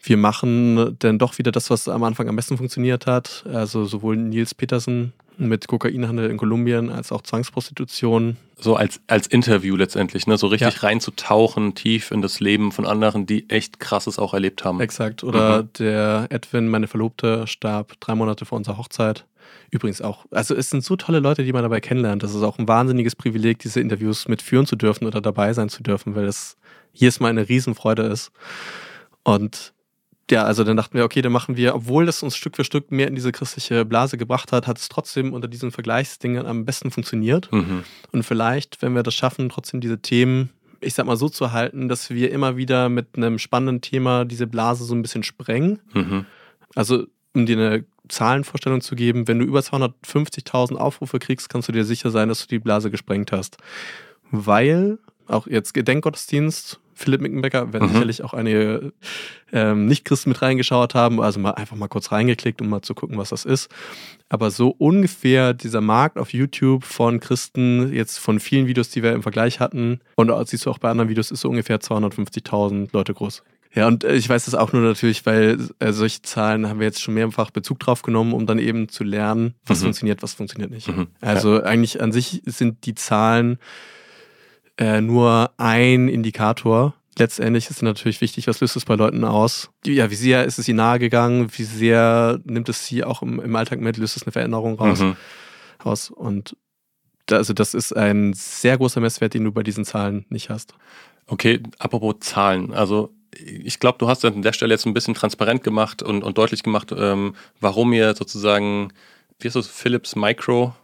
wir 0.07 0.17
machen 0.19 0.97
dann 0.99 1.19
doch 1.19 1.39
wieder 1.39 1.51
das, 1.51 1.71
was 1.71 1.89
am 1.89 2.03
Anfang 2.05 2.29
am 2.29 2.37
besten 2.37 2.59
funktioniert 2.59 3.07
hat. 3.07 3.45
Also 3.51 3.87
sowohl 3.87 4.17
Nils 4.17 4.55
Petersen 4.55 5.15
mit 5.39 5.67
Kokainhandel 5.67 6.31
in 6.31 6.37
Kolumbien 6.37 6.91
als 6.91 7.11
auch 7.11 7.23
Zwangsprostitution. 7.23 8.37
So 8.59 8.77
als, 8.77 9.01
als 9.07 9.27
Interview 9.27 9.77
letztendlich, 9.77 10.27
ne? 10.27 10.37
so 10.37 10.47
richtig 10.47 10.75
ja. 10.75 10.81
reinzutauchen, 10.81 11.75
tief 11.75 12.11
in 12.11 12.23
das 12.23 12.39
Leben 12.39 12.71
von 12.71 12.87
anderen, 12.87 13.27
die 13.27 13.49
echt 13.51 13.81
krasses 13.81 14.19
auch 14.19 14.35
erlebt 14.35 14.65
haben. 14.65 14.81
Exakt. 14.81 15.25
Oder 15.25 15.63
mhm. 15.63 15.69
der 15.79 16.27
Edwin, 16.31 16.69
meine 16.69 16.87
Verlobte, 16.87 17.47
starb 17.47 17.99
drei 18.01 18.15
Monate 18.15 18.45
vor 18.45 18.59
unserer 18.59 18.79
Hochzeit. 18.79 19.27
übrigens 19.71 20.03
auch, 20.03 20.27
also 20.31 20.55
es 20.55 20.71
sind 20.71 20.85
so 20.85 20.97
tolle 20.97 21.19
Leute, 21.19 21.45
die 21.45 21.53
man 21.53 21.63
dabei 21.63 21.81
kennenlernt. 21.81 22.23
Das 22.23 22.35
ist 22.35 22.43
auch 22.43 22.59
ein 22.59 22.69
wahnsinniges 22.69 23.17
Privileg, 23.17 23.59
diese 23.59 23.81
Interviews 23.81 24.29
mitführen 24.29 24.67
zu 24.67 24.77
dürfen 24.77 25.07
oder 25.07 25.21
dabei 25.21 25.53
sein 25.53 25.69
zu 25.69 25.83
dürfen, 25.83 26.15
weil 26.15 26.27
das 26.27 26.57
jedes 26.93 27.19
Mal 27.19 27.29
eine 27.29 27.49
Riesenfreude 27.49 28.03
ist. 28.03 28.31
Und 29.25 29.73
ja, 30.31 30.45
also 30.45 30.65
dann 30.65 30.77
dachten 30.77 30.97
wir, 30.97 31.05
okay, 31.05 31.21
dann 31.23 31.33
machen 31.33 31.57
wir, 31.57 31.75
obwohl 31.75 32.07
das 32.07 32.23
uns 32.23 32.37
Stück 32.37 32.57
für 32.57 32.65
Stück 32.65 32.91
mehr 32.91 33.09
in 33.09 33.15
diese 33.15 33.33
christliche 33.33 33.85
Blase 33.85 34.17
gebracht 34.17 34.53
hat, 34.53 34.67
hat 34.67 34.79
es 34.79 34.89
trotzdem 34.89 35.33
unter 35.33 35.49
diesen 35.49 35.71
Vergleichsdingen 35.71 36.47
am 36.47 36.65
besten 36.65 36.91
funktioniert. 36.91 37.53
Mhm. 37.53 37.85
Und 38.13 38.23
vielleicht, 38.23 38.81
wenn 38.81 38.95
wir 38.95 39.03
das 39.03 39.15
schaffen, 39.15 39.49
trotzdem 39.51 39.81
diese 39.81 40.01
Themen, 40.01 40.51
ich 40.81 40.95
sag 40.95 41.07
mal 41.07 41.17
so 41.17 41.29
zu 41.29 41.53
halten, 41.53 41.89
dass 41.89 42.11
wir 42.11 42.33
immer 42.33 42.57
wieder 42.57 42.89
mit 42.89 43.17
einem 43.17 43.39
spannenden 43.39 43.83
Thema 43.83 44.25
diese 44.25 44.47
Blase 44.47 44.85
so 44.85 44.95
ein 44.95 45.03
bisschen 45.03 45.23
sprengen. 45.23 45.81
Mhm. 45.93 46.27
Also, 46.75 47.07
um 47.35 47.47
dir 47.47 47.59
eine 47.59 47.85
Zahlenvorstellung 48.09 48.81
zu 48.81 48.95
geben, 48.97 49.29
wenn 49.29 49.39
du 49.39 49.45
über 49.45 49.61
250.000 49.61 50.77
Aufrufe 50.77 51.19
kriegst, 51.19 51.49
kannst 51.49 51.69
du 51.69 51.73
dir 51.73 51.85
sicher 51.85 52.11
sein, 52.11 52.29
dass 52.29 52.41
du 52.41 52.47
die 52.47 52.59
Blase 52.59 52.91
gesprengt 52.91 53.33
hast. 53.33 53.59
Weil 54.31 54.99
auch 55.27 55.47
jetzt 55.47 55.75
Gedenkgottesdienst 55.75 56.81
Philipp 56.95 57.21
Mickenbecker, 57.21 57.73
werden 57.73 57.89
mhm. 57.89 57.93
sicherlich 57.93 58.25
auch 58.25 58.35
einige 58.35 58.93
ähm, 59.53 59.87
Nicht-Christen 59.87 60.31
mit 60.31 60.43
reingeschaut 60.43 60.95
haben, 60.95 61.21
also 61.21 61.41
mal 61.41 61.53
einfach 61.53 61.77
mal 61.77 61.89
kurz 61.89 62.13
reingeklickt, 62.13 62.61
um 62.61 62.69
mal 62.69 62.83
zu 62.83 62.95
gucken, 62.95 63.19
was 63.19 63.31
das 63.31 63.45
ist. 63.45 63.71
Aber 64.29 64.51
so 64.51 64.71
ungefähr 64.71 65.55
dieser 65.55 65.81
Markt 65.81 66.19
auf 66.19 66.33
YouTube 66.33 66.85
von 66.85 67.21
Christen, 67.21 67.93
jetzt 67.93 68.19
von 68.19 68.41
vielen 68.41 68.67
Videos, 68.67 68.91
die 68.91 69.03
wir 69.03 69.13
im 69.13 69.23
Vergleich 69.23 69.61
hatten, 69.61 70.01
und 70.17 70.33
siehst 70.49 70.67
du 70.67 70.71
auch 70.71 70.79
bei 70.79 70.91
anderen 70.91 71.09
Videos, 71.09 71.31
ist 71.31 71.41
so 71.41 71.51
ungefähr 71.51 71.81
250.000 71.81 72.89
Leute 72.93 73.15
groß. 73.15 73.43
Ja, 73.75 73.89
und 73.89 74.05
äh, 74.05 74.15
ich 74.15 74.29
weiß 74.29 74.45
das 74.45 74.55
auch 74.55 74.73
nur 74.73 74.83
natürlich, 74.83 75.27
weil 75.27 75.59
äh, 75.81 75.93
solche 75.93 76.23
Zahlen 76.23 76.69
haben 76.69 76.79
wir 76.79 76.87
jetzt 76.87 77.03
schon 77.03 77.15
mehrfach 77.15 77.51
Bezug 77.51 77.81
drauf 77.81 78.03
genommen, 78.03 78.33
um 78.33 78.47
dann 78.47 78.59
eben 78.59 78.89
zu 78.89 79.03
lernen, 79.03 79.55
was 79.67 79.81
mhm. 79.81 79.85
funktioniert, 79.85 80.23
was 80.23 80.35
funktioniert 80.35 80.71
nicht. 80.71 80.89
Mhm. 80.89 81.09
Also 81.21 81.57
ja. 81.57 81.63
eigentlich 81.65 82.01
an 82.01 82.13
sich 82.13 82.43
sind 82.47 82.87
die 82.87 82.95
Zahlen 82.95 83.59
äh, 84.79 85.01
nur 85.01 85.51
ein 85.57 86.09
Indikator. 86.09 86.95
Letztendlich 87.17 87.71
ist 87.71 87.83
natürlich 87.83 88.21
wichtig, 88.21 88.49
was 88.49 88.61
löst 88.61 88.75
es 88.75 88.85
bei 88.85 88.97
Leuten 88.97 89.25
aus? 89.25 89.71
Ja, 89.87 90.11
wie 90.11 90.17
sehr 90.17 90.45
ist 90.45 90.59
es 90.59 90.69
ihnen 90.69 90.79
nahegegangen? 90.79 91.49
Wie 91.57 91.63
sehr 91.63 92.41
nimmt 92.45 92.69
es 92.69 92.87
sie 92.87 93.05
auch 93.05 93.23
im, 93.23 93.41
im 93.41 93.55
Alltag 93.55 93.81
mit? 93.81 93.97
Löst 93.97 94.17
es 94.17 94.25
eine 94.25 94.33
Veränderung 94.33 94.75
raus? 94.75 95.01
Mhm. 95.01 95.17
Aus? 95.79 96.11
Und 96.11 96.57
da, 97.27 97.37
also 97.37 97.53
das 97.53 97.75
ist 97.75 97.97
ein 97.97 98.33
sehr 98.35 98.77
großer 98.77 99.01
Messwert, 99.01 99.35
den 99.35 99.45
du 99.45 99.53
bei 99.53 99.63
diesen 99.63 99.85
Zahlen 99.85 100.27
nicht 100.29 100.51
hast. 100.51 100.75
Okay, 101.27 101.63
apropos 101.79 102.17
Zahlen. 102.21 102.75
Also 102.75 103.15
ich 103.39 103.79
glaube, 103.79 103.99
du 103.99 104.09
hast 104.09 104.25
an 104.25 104.43
der 104.43 104.53
Stelle 104.53 104.75
jetzt 104.75 104.87
ein 104.87 104.95
bisschen 104.95 105.15
transparent 105.15 105.63
gemacht 105.63 106.03
und, 106.03 106.23
und 106.23 106.37
deutlich 106.39 106.63
gemacht, 106.63 106.93
ähm, 106.97 107.35
warum 107.61 107.93
ihr 107.93 108.15
sozusagen, 108.15 108.93
wie 109.39 109.49
ist 109.49 109.57
das, 109.57 109.67
Philips 109.67 110.17
Micro 110.17 110.75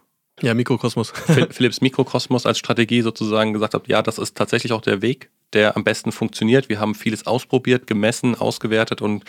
ja, 0.41 0.53
Mikrokosmos. 0.53 1.11
Philips 1.51 1.81
Mikrokosmos 1.81 2.45
als 2.45 2.57
Strategie 2.57 3.01
sozusagen 3.01 3.53
gesagt 3.53 3.73
habt, 3.73 3.87
ja, 3.87 4.01
das 4.01 4.17
ist 4.17 4.35
tatsächlich 4.35 4.73
auch 4.73 4.81
der 4.81 5.01
Weg, 5.01 5.29
der 5.53 5.75
am 5.75 5.83
besten 5.83 6.11
funktioniert. 6.11 6.69
Wir 6.69 6.79
haben 6.79 6.95
vieles 6.95 7.27
ausprobiert, 7.27 7.87
gemessen, 7.87 8.35
ausgewertet 8.35 9.01
und 9.01 9.23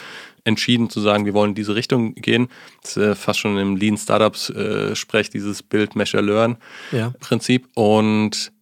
entschieden 0.45 0.91
zu 0.91 1.01
sagen, 1.01 1.27
wir 1.27 1.35
wollen 1.35 1.51
in 1.51 1.55
diese 1.55 1.75
Richtung 1.75 2.15
gehen. 2.15 2.49
Das 2.83 2.97
ist 2.97 3.03
äh, 3.03 3.15
fast 3.15 3.41
schon 3.41 3.59
im 3.59 3.77
Lean 3.77 3.97
Startups 3.97 4.51
äh, 4.51 4.95
Sprech, 4.97 5.31
dieses 5.31 5.63
Build, 5.63 5.97
Measure, 5.97 6.23
Learn 6.23 6.57
ja. 6.93 7.13
Prinzip. 7.21 7.69
Und 7.75 8.53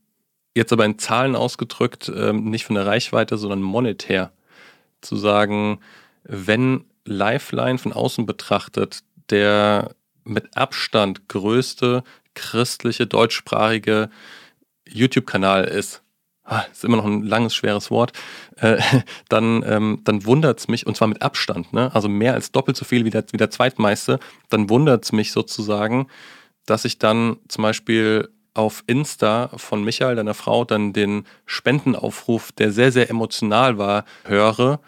jetzt 0.54 0.72
aber 0.72 0.84
in 0.84 0.98
Zahlen 0.98 1.36
ausgedrückt, 1.36 2.08
äh, 2.08 2.32
nicht 2.32 2.64
von 2.64 2.74
der 2.74 2.86
Reichweite, 2.86 3.38
sondern 3.38 3.62
monetär. 3.62 4.32
Zu 5.00 5.16
sagen, 5.16 5.80
wenn 6.24 6.84
Lifeline 7.04 7.78
von 7.78 7.92
außen 7.92 8.26
betrachtet, 8.26 9.00
der 9.30 9.94
mit 10.24 10.56
Abstand 10.56 11.28
größte 11.28 12.04
christliche, 12.40 13.06
deutschsprachige 13.06 14.10
YouTube-Kanal 14.88 15.64
ist, 15.64 16.02
ah, 16.44 16.62
ist 16.72 16.84
immer 16.84 16.96
noch 16.96 17.04
ein 17.04 17.22
langes, 17.22 17.54
schweres 17.54 17.90
Wort, 17.90 18.12
äh, 18.56 18.78
dann, 19.28 19.62
ähm, 19.66 20.00
dann 20.04 20.24
wundert 20.24 20.58
es 20.58 20.68
mich, 20.68 20.86
und 20.86 20.96
zwar 20.96 21.08
mit 21.08 21.22
Abstand, 21.22 21.72
ne? 21.72 21.94
also 21.94 22.08
mehr 22.08 22.34
als 22.34 22.50
doppelt 22.50 22.76
so 22.76 22.84
viel 22.84 23.04
wie 23.04 23.10
der, 23.10 23.24
wie 23.30 23.36
der 23.36 23.50
zweitmeiste, 23.50 24.18
dann 24.48 24.70
wundert 24.70 25.04
es 25.04 25.12
mich 25.12 25.32
sozusagen, 25.32 26.08
dass 26.66 26.84
ich 26.84 26.98
dann 26.98 27.36
zum 27.48 27.62
Beispiel 27.62 28.28
auf 28.54 28.82
Insta 28.86 29.50
von 29.56 29.84
Michael, 29.84 30.16
deiner 30.16 30.34
Frau, 30.34 30.64
dann 30.64 30.92
den 30.92 31.24
Spendenaufruf, 31.46 32.52
der 32.52 32.72
sehr, 32.72 32.90
sehr 32.90 33.08
emotional 33.08 33.78
war, 33.78 34.04
höre 34.24 34.80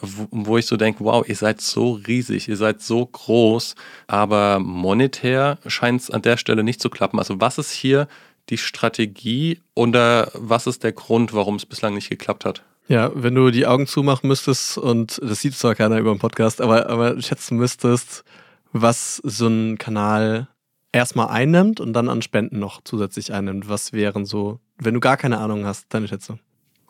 wo, 0.00 0.26
wo 0.30 0.58
ich 0.58 0.66
so 0.66 0.76
denke, 0.76 1.04
wow, 1.04 1.26
ihr 1.26 1.36
seid 1.36 1.60
so 1.60 1.92
riesig, 1.92 2.48
ihr 2.48 2.56
seid 2.56 2.82
so 2.82 3.06
groß, 3.06 3.74
aber 4.06 4.58
monetär 4.58 5.58
scheint 5.66 6.02
es 6.02 6.10
an 6.10 6.22
der 6.22 6.36
Stelle 6.36 6.64
nicht 6.64 6.80
zu 6.80 6.90
klappen. 6.90 7.18
Also 7.18 7.40
was 7.40 7.58
ist 7.58 7.72
hier 7.72 8.08
die 8.48 8.58
Strategie 8.58 9.60
oder 9.74 10.30
was 10.34 10.66
ist 10.66 10.82
der 10.82 10.92
Grund, 10.92 11.32
warum 11.32 11.56
es 11.56 11.66
bislang 11.66 11.94
nicht 11.94 12.10
geklappt 12.10 12.44
hat? 12.44 12.64
Ja, 12.88 13.12
wenn 13.14 13.34
du 13.34 13.50
die 13.50 13.66
Augen 13.66 13.86
zumachen 13.86 14.28
müsstest, 14.28 14.76
und 14.76 15.20
das 15.22 15.40
sieht 15.40 15.54
zwar 15.54 15.74
keiner 15.74 15.98
über 15.98 16.12
den 16.12 16.18
Podcast, 16.18 16.60
aber, 16.60 16.88
aber 16.90 17.20
schätzen 17.22 17.56
müsstest, 17.56 18.24
was 18.72 19.16
so 19.18 19.46
ein 19.46 19.78
Kanal 19.78 20.48
erstmal 20.90 21.28
einnimmt 21.28 21.80
und 21.80 21.92
dann 21.92 22.08
an 22.08 22.22
Spenden 22.22 22.58
noch 22.58 22.80
zusätzlich 22.82 23.32
einnimmt, 23.32 23.68
was 23.68 23.92
wären 23.92 24.26
so, 24.26 24.60
wenn 24.78 24.94
du 24.94 25.00
gar 25.00 25.16
keine 25.16 25.38
Ahnung 25.38 25.64
hast, 25.64 25.86
deine 25.94 26.08
Schätzung? 26.08 26.40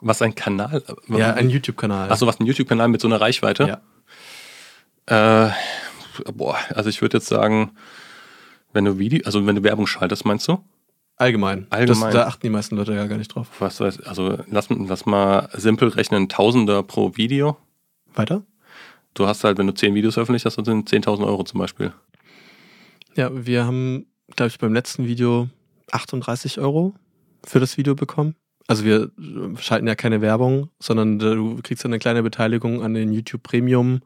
Was 0.05 0.21
ein 0.21 0.35
Kanal? 0.35 0.83
Ja, 1.07 1.33
ein 1.33 1.49
YouTube-Kanal. 1.49 2.11
Achso, 2.11 2.27
was 2.27 2.37
ein 2.39 2.45
YouTube-Kanal 2.45 2.89
mit 2.89 2.99
so 2.99 3.07
einer 3.07 3.21
Reichweite? 3.21 3.79
Ja. 5.07 5.47
Äh, 5.47 5.51
boah, 6.33 6.57
also 6.75 6.89
ich 6.89 7.01
würde 7.01 7.17
jetzt 7.17 7.27
sagen, 7.27 7.71
wenn 8.73 8.83
du 8.83 8.99
Video, 8.99 9.21
also 9.25 9.45
wenn 9.45 9.55
du 9.55 9.63
Werbung 9.63 9.87
schaltest, 9.87 10.25
meinst 10.25 10.45
du? 10.49 10.61
Allgemein. 11.15 11.67
Allgemein. 11.69 12.11
Das, 12.11 12.13
da 12.13 12.27
achten 12.27 12.41
die 12.41 12.49
meisten 12.49 12.75
Leute 12.75 12.93
ja 12.93 13.07
gar 13.07 13.17
nicht 13.17 13.33
drauf. 13.33 13.47
Was 13.59 13.79
weiß, 13.79 14.01
also 14.01 14.39
lass, 14.49 14.67
lass 14.69 15.05
mal 15.05 15.47
simpel 15.53 15.87
rechnen, 15.87 16.27
Tausender 16.27 16.83
pro 16.83 17.15
Video. 17.15 17.55
Weiter? 18.13 18.43
Du 19.13 19.25
hast 19.25 19.45
halt, 19.45 19.57
wenn 19.57 19.67
du 19.67 19.73
zehn 19.73 19.95
Videos 19.95 20.15
veröffentlicht 20.15 20.45
hast, 20.45 20.57
dann 20.57 20.65
sind 20.65 20.89
10.000 20.89 21.25
Euro 21.25 21.43
zum 21.43 21.59
Beispiel. 21.59 21.93
Ja, 23.15 23.29
wir 23.31 23.65
haben, 23.65 24.07
glaube 24.35 24.49
ich, 24.49 24.59
beim 24.59 24.73
letzten 24.73 25.05
Video 25.07 25.49
38 25.91 26.59
Euro 26.59 26.93
für 27.45 27.61
das 27.61 27.77
Video 27.77 27.95
bekommen. 27.95 28.35
Also 28.67 28.85
wir 28.85 29.11
schalten 29.59 29.87
ja 29.87 29.95
keine 29.95 30.21
Werbung, 30.21 30.69
sondern 30.79 31.19
du 31.19 31.59
kriegst 31.61 31.85
eine 31.85 31.99
kleine 31.99 32.23
Beteiligung 32.23 32.81
an 32.81 32.93
den 32.93 33.11
YouTube 33.11 33.43
Premium 33.43 34.01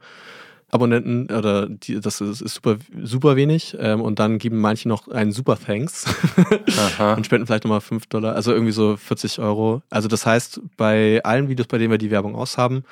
Abonnenten 0.69 1.31
oder 1.31 1.69
die, 1.69 1.99
das 2.01 2.19
ist, 2.19 2.41
ist, 2.41 2.55
super, 2.55 2.77
super 3.01 3.35
wenig. 3.37 3.77
Ähm, 3.79 4.01
und 4.01 4.19
dann 4.19 4.37
geben 4.37 4.59
manche 4.59 4.89
noch 4.89 5.07
einen 5.07 5.31
Super 5.31 5.57
Thanks 5.57 6.05
und 7.15 7.25
spenden 7.25 7.47
vielleicht 7.47 7.63
nochmal 7.63 7.79
5 7.79 8.07
Dollar, 8.07 8.35
also 8.35 8.51
irgendwie 8.51 8.73
so 8.73 8.97
40 8.97 9.39
Euro. 9.39 9.81
Also 9.89 10.09
das 10.09 10.25
heißt, 10.25 10.59
bei 10.75 11.23
allen 11.23 11.47
Videos, 11.47 11.67
bei 11.67 11.77
denen 11.77 11.91
wir 11.91 11.97
die 11.97 12.11
Werbung 12.11 12.35
aushaben, 12.35 12.83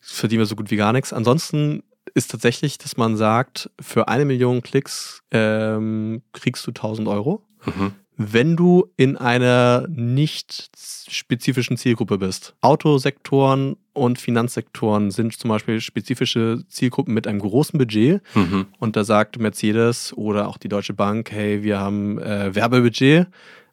verdienen 0.00 0.40
wir 0.40 0.46
so 0.46 0.56
gut 0.56 0.70
wie 0.70 0.76
gar 0.76 0.92
nichts. 0.92 1.12
Ansonsten 1.14 1.84
ist 2.12 2.30
tatsächlich, 2.30 2.76
dass 2.76 2.98
man 2.98 3.16
sagt, 3.16 3.70
für 3.80 4.08
eine 4.08 4.26
Million 4.26 4.62
Klicks 4.62 5.22
ähm, 5.30 6.20
kriegst 6.32 6.66
du 6.66 6.70
1000 6.70 7.08
Euro. 7.08 7.42
Mhm 7.64 7.92
wenn 8.16 8.56
du 8.56 8.90
in 8.96 9.16
einer 9.16 9.86
nicht 9.88 10.70
spezifischen 11.08 11.76
Zielgruppe 11.76 12.18
bist. 12.18 12.54
Autosektoren 12.60 13.76
und 13.92 14.18
Finanzsektoren 14.18 15.10
sind 15.10 15.36
zum 15.36 15.48
Beispiel 15.48 15.80
spezifische 15.80 16.62
Zielgruppen 16.68 17.14
mit 17.14 17.26
einem 17.26 17.40
großen 17.40 17.78
Budget. 17.78 18.22
Mhm. 18.34 18.66
Und 18.78 18.96
da 18.96 19.04
sagt 19.04 19.38
Mercedes 19.38 20.12
oder 20.16 20.48
auch 20.48 20.58
die 20.58 20.68
Deutsche 20.68 20.92
Bank, 20.92 21.30
hey, 21.32 21.62
wir 21.62 21.80
haben 21.80 22.18
äh, 22.18 22.54
Werbebudget 22.54 23.26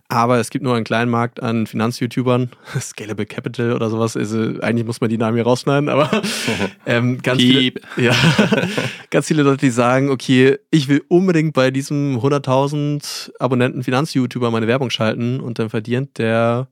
aber 0.09 0.39
es 0.39 0.49
gibt 0.49 0.63
nur 0.63 0.75
einen 0.75 0.85
kleinen 0.85 1.11
Markt 1.11 1.43
an 1.43 1.67
Finanz-YouTubern, 1.67 2.51
Scalable 2.79 3.25
Capital 3.25 3.73
oder 3.73 3.89
sowas. 3.89 4.15
Also 4.15 4.39
eigentlich 4.61 4.85
muss 4.85 5.01
man 5.01 5.09
die 5.09 5.17
Namen 5.17 5.35
hier 5.35 5.43
rausschneiden, 5.43 5.89
aber 5.89 6.09
ähm, 6.85 7.21
ganz, 7.21 7.41
viele, 7.41 7.73
ja, 7.97 8.15
ganz 9.09 9.27
viele 9.27 9.43
Leute, 9.43 9.65
die 9.65 9.69
sagen, 9.69 10.09
okay, 10.09 10.57
ich 10.71 10.87
will 10.87 11.03
unbedingt 11.09 11.53
bei 11.53 11.71
diesem 11.71 12.19
100.000 12.19 13.31
Abonnenten 13.39 13.83
Finanz-YouTuber 13.83 14.49
meine 14.49 14.67
Werbung 14.67 14.89
schalten 14.89 15.41
und 15.41 15.59
dann 15.59 15.69
verdient 15.69 16.17
der, 16.17 16.69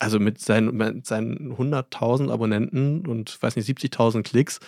also 0.00 0.18
mit 0.18 0.40
seinen, 0.40 0.76
mit 0.76 1.06
seinen 1.06 1.54
100.000 1.54 2.32
Abonnenten 2.32 3.06
und 3.06 3.40
weiß 3.40 3.54
nicht, 3.54 3.68
70.000 3.68 4.24
Klicks, 4.24 4.58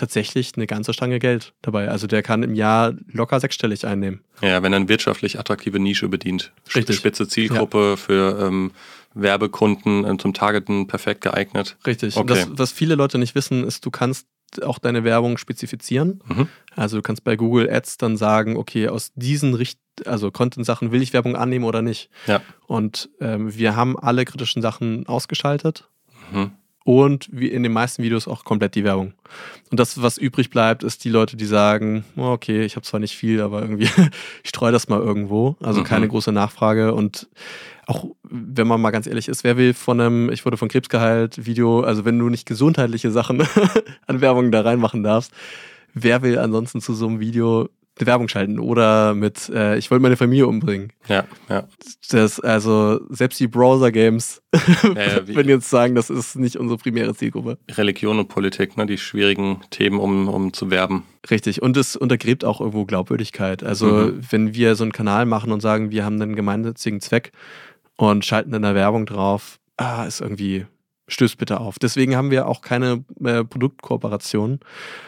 tatsächlich 0.00 0.52
eine 0.56 0.66
ganze 0.66 0.92
Stange 0.92 1.18
Geld 1.18 1.52
dabei. 1.62 1.88
Also 1.88 2.06
der 2.06 2.22
kann 2.22 2.42
im 2.42 2.54
Jahr 2.54 2.94
locker 3.12 3.38
sechsstellig 3.38 3.86
einnehmen. 3.86 4.22
Ja, 4.40 4.62
wenn 4.62 4.72
er 4.72 4.76
eine 4.76 4.88
wirtschaftlich 4.88 5.38
attraktive 5.38 5.78
Nische 5.78 6.08
bedient. 6.08 6.52
Richtig. 6.74 6.96
Spitze 6.96 7.28
Zielgruppe 7.28 7.90
ja. 7.90 7.96
für 7.96 8.40
ähm, 8.40 8.72
Werbekunden 9.14 10.04
ähm, 10.04 10.18
zum 10.18 10.32
Targeten 10.32 10.86
perfekt 10.86 11.20
geeignet. 11.20 11.76
Richtig. 11.86 12.16
Okay. 12.16 12.26
Das, 12.26 12.48
was 12.50 12.72
viele 12.72 12.94
Leute 12.94 13.18
nicht 13.18 13.34
wissen, 13.34 13.62
ist, 13.62 13.84
du 13.84 13.90
kannst 13.90 14.26
auch 14.62 14.78
deine 14.78 15.04
Werbung 15.04 15.38
spezifizieren. 15.38 16.22
Mhm. 16.26 16.48
Also 16.74 16.96
du 16.96 17.02
kannst 17.02 17.22
bei 17.22 17.36
Google 17.36 17.70
Ads 17.70 17.98
dann 17.98 18.16
sagen, 18.16 18.56
okay, 18.56 18.88
aus 18.88 19.12
diesen 19.14 19.54
Richt 19.54 19.78
also 20.06 20.30
Content-Sachen 20.30 20.92
will 20.92 21.02
ich 21.02 21.12
Werbung 21.12 21.36
annehmen 21.36 21.66
oder 21.66 21.82
nicht. 21.82 22.08
Ja. 22.26 22.40
Und 22.66 23.10
ähm, 23.20 23.54
wir 23.54 23.76
haben 23.76 23.98
alle 23.98 24.24
kritischen 24.24 24.62
Sachen 24.62 25.06
ausgeschaltet. 25.06 25.88
Mhm 26.32 26.52
und 26.84 27.28
wie 27.30 27.48
in 27.48 27.62
den 27.62 27.72
meisten 27.72 28.02
Videos 28.02 28.26
auch 28.26 28.44
komplett 28.44 28.74
die 28.74 28.84
Werbung. 28.84 29.12
Und 29.70 29.78
das, 29.78 30.00
was 30.02 30.18
übrig 30.18 30.50
bleibt, 30.50 30.82
ist 30.82 31.04
die 31.04 31.10
Leute, 31.10 31.36
die 31.36 31.44
sagen, 31.44 32.04
oh, 32.16 32.30
okay, 32.30 32.64
ich 32.64 32.76
habe 32.76 32.86
zwar 32.86 33.00
nicht 33.00 33.16
viel, 33.16 33.40
aber 33.40 33.60
irgendwie, 33.62 33.84
ich 34.42 34.48
streue 34.48 34.72
das 34.72 34.88
mal 34.88 35.00
irgendwo. 35.00 35.56
Also 35.60 35.80
mhm. 35.80 35.84
keine 35.84 36.08
große 36.08 36.32
Nachfrage. 36.32 36.94
Und 36.94 37.28
auch, 37.86 38.06
wenn 38.22 38.66
man 38.66 38.80
mal 38.80 38.90
ganz 38.90 39.06
ehrlich 39.06 39.28
ist, 39.28 39.44
wer 39.44 39.56
will 39.56 39.74
von 39.74 40.00
einem, 40.00 40.30
ich 40.30 40.44
wurde 40.44 40.56
von 40.56 40.68
Krebs 40.68 40.88
geheilt, 40.88 41.44
Video, 41.44 41.80
also 41.80 42.04
wenn 42.04 42.18
du 42.18 42.28
nicht 42.28 42.46
gesundheitliche 42.46 43.10
Sachen 43.10 43.42
an 44.06 44.20
Werbung 44.20 44.50
da 44.50 44.62
reinmachen 44.62 45.02
darfst, 45.02 45.32
wer 45.92 46.22
will 46.22 46.38
ansonsten 46.38 46.80
zu 46.80 46.94
so 46.94 47.06
einem 47.06 47.20
Video 47.20 47.68
Werbung 48.06 48.28
schalten 48.28 48.58
oder 48.58 49.14
mit 49.14 49.48
äh, 49.48 49.76
ich 49.78 49.90
wollte 49.90 50.02
meine 50.02 50.16
Familie 50.16 50.46
umbringen. 50.46 50.92
Ja, 51.08 51.24
ja. 51.48 51.66
Das, 52.10 52.40
also 52.40 53.00
selbst 53.08 53.38
die 53.40 53.48
Browser-Games 53.48 54.42
ja, 54.82 55.02
ja, 55.02 55.28
würden 55.28 55.48
jetzt 55.48 55.70
sagen, 55.70 55.94
das 55.94 56.10
ist 56.10 56.36
nicht 56.36 56.56
unsere 56.56 56.78
primäre 56.78 57.14
Zielgruppe. 57.14 57.58
Religion 57.70 58.18
und 58.18 58.28
Politik, 58.28 58.76
ne, 58.76 58.86
die 58.86 58.98
schwierigen 58.98 59.60
Themen, 59.70 59.98
um, 59.98 60.28
um 60.28 60.52
zu 60.52 60.70
werben. 60.70 61.04
Richtig, 61.30 61.62
und 61.62 61.76
es 61.76 61.96
untergräbt 61.96 62.44
auch 62.44 62.60
irgendwo 62.60 62.84
Glaubwürdigkeit. 62.84 63.62
Also 63.62 63.86
mhm. 63.86 64.20
wenn 64.30 64.54
wir 64.54 64.74
so 64.74 64.84
einen 64.84 64.92
Kanal 64.92 65.26
machen 65.26 65.52
und 65.52 65.60
sagen, 65.60 65.90
wir 65.90 66.04
haben 66.04 66.20
einen 66.20 66.36
gemeinnützigen 66.36 67.00
Zweck 67.00 67.32
und 67.96 68.24
schalten 68.24 68.54
in 68.54 68.62
der 68.62 68.74
Werbung 68.74 69.06
drauf, 69.06 69.58
ah, 69.76 70.04
ist 70.04 70.20
irgendwie 70.20 70.66
stößt 71.10 71.38
bitte 71.38 71.60
auf. 71.60 71.78
Deswegen 71.78 72.16
haben 72.16 72.30
wir 72.30 72.46
auch 72.46 72.62
keine 72.62 73.04
äh, 73.22 73.44
Produktkooperation, 73.44 74.60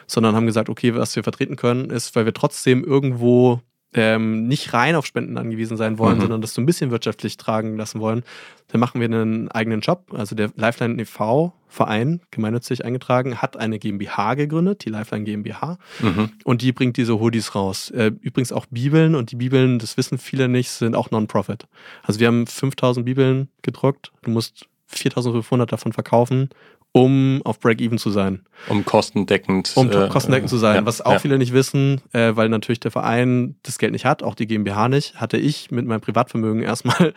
sondern 0.07 0.35
haben 0.35 0.47
gesagt, 0.47 0.69
okay, 0.69 0.95
was 0.95 1.17
wir 1.17 1.23
vertreten 1.23 1.57
können, 1.57 1.91
ist, 1.91 2.15
weil 2.15 2.25
wir 2.25 2.35
trotzdem 2.35 2.85
irgendwo 2.85 3.61
ähm, 3.95 4.49
nicht 4.49 4.73
rein 4.73 4.95
auf 4.95 5.07
Spenden 5.07 5.37
angewiesen 5.37 5.77
sein 5.77 5.99
wollen, 5.99 6.17
mhm. 6.17 6.23
sondern 6.23 6.41
das 6.41 6.55
so 6.55 6.63
ein 6.63 6.67
bisschen 6.67 6.91
wirtschaftlich 6.91 7.37
tragen 7.37 7.77
lassen 7.77 8.01
wollen, 8.01 8.23
dann 8.69 8.81
machen 8.81 9.01
wir 9.01 9.05
einen 9.07 9.51
eigenen 9.51 9.81
Job. 9.81 10.07
Also 10.15 10.35
der 10.35 10.51
Lifeline 10.57 11.03
e.V. 11.03 11.53
Verein, 11.69 12.21
gemeinnützig 12.31 12.85
eingetragen, 12.85 13.39
hat 13.39 13.57
eine 13.57 13.79
GmbH 13.79 14.35
gegründet, 14.35 14.85
die 14.85 14.91
Lifeline 14.91 15.25
GmbH, 15.25 15.79
mhm. 16.01 16.31
und 16.45 16.63
die 16.63 16.73
bringt 16.73 16.97
diese 16.97 17.19
Hoodies 17.19 17.55
raus. 17.55 17.91
Äh, 17.91 18.13
übrigens 18.21 18.53
auch 18.53 18.67
Bibeln 18.67 19.15
und 19.15 19.31
die 19.31 19.37
Bibeln, 19.37 19.79
das 19.79 19.97
wissen 19.97 20.19
viele 20.19 20.49
nicht, 20.49 20.71
sind 20.71 20.95
auch 20.95 21.11
Non-Profit. 21.11 21.67
Also 22.03 22.21
wir 22.21 22.29
haben 22.29 22.47
5000 22.47 23.05
Bibeln 23.05 23.49
gedruckt. 23.63 24.13
Du 24.23 24.31
musst 24.31 24.67
4500 24.95 25.73
davon 25.73 25.93
verkaufen, 25.93 26.51
um 26.93 27.41
auf 27.45 27.59
Break-Even 27.61 27.99
zu 27.99 28.11
sein. 28.11 28.45
Um 28.69 28.85
kostendeckend. 28.85 29.73
Um 29.75 29.91
äh, 29.91 30.09
kostendeckend 30.09 30.51
zu 30.51 30.59
sein. 30.59 30.77
Ja, 30.77 30.87
was 30.87 31.01
auch 31.01 31.13
ja. 31.13 31.19
viele 31.19 31.39
nicht 31.39 31.53
wissen, 31.53 32.01
äh, 32.13 32.37
weil 32.37 32.49
natürlich 32.49 32.81
der 32.81 32.91
Verein 32.91 33.57
das 33.63 33.79
Geld 33.79 33.93
nicht 33.93 34.05
hat, 34.05 34.23
auch 34.23 34.35
die 34.35 34.47
GmbH 34.47 34.89
nicht, 34.89 35.21
hatte 35.21 35.39
ich 35.39 35.71
mit 35.71 35.87
meinem 35.87 36.01
Privatvermögen 36.01 36.63
erstmal 36.63 37.15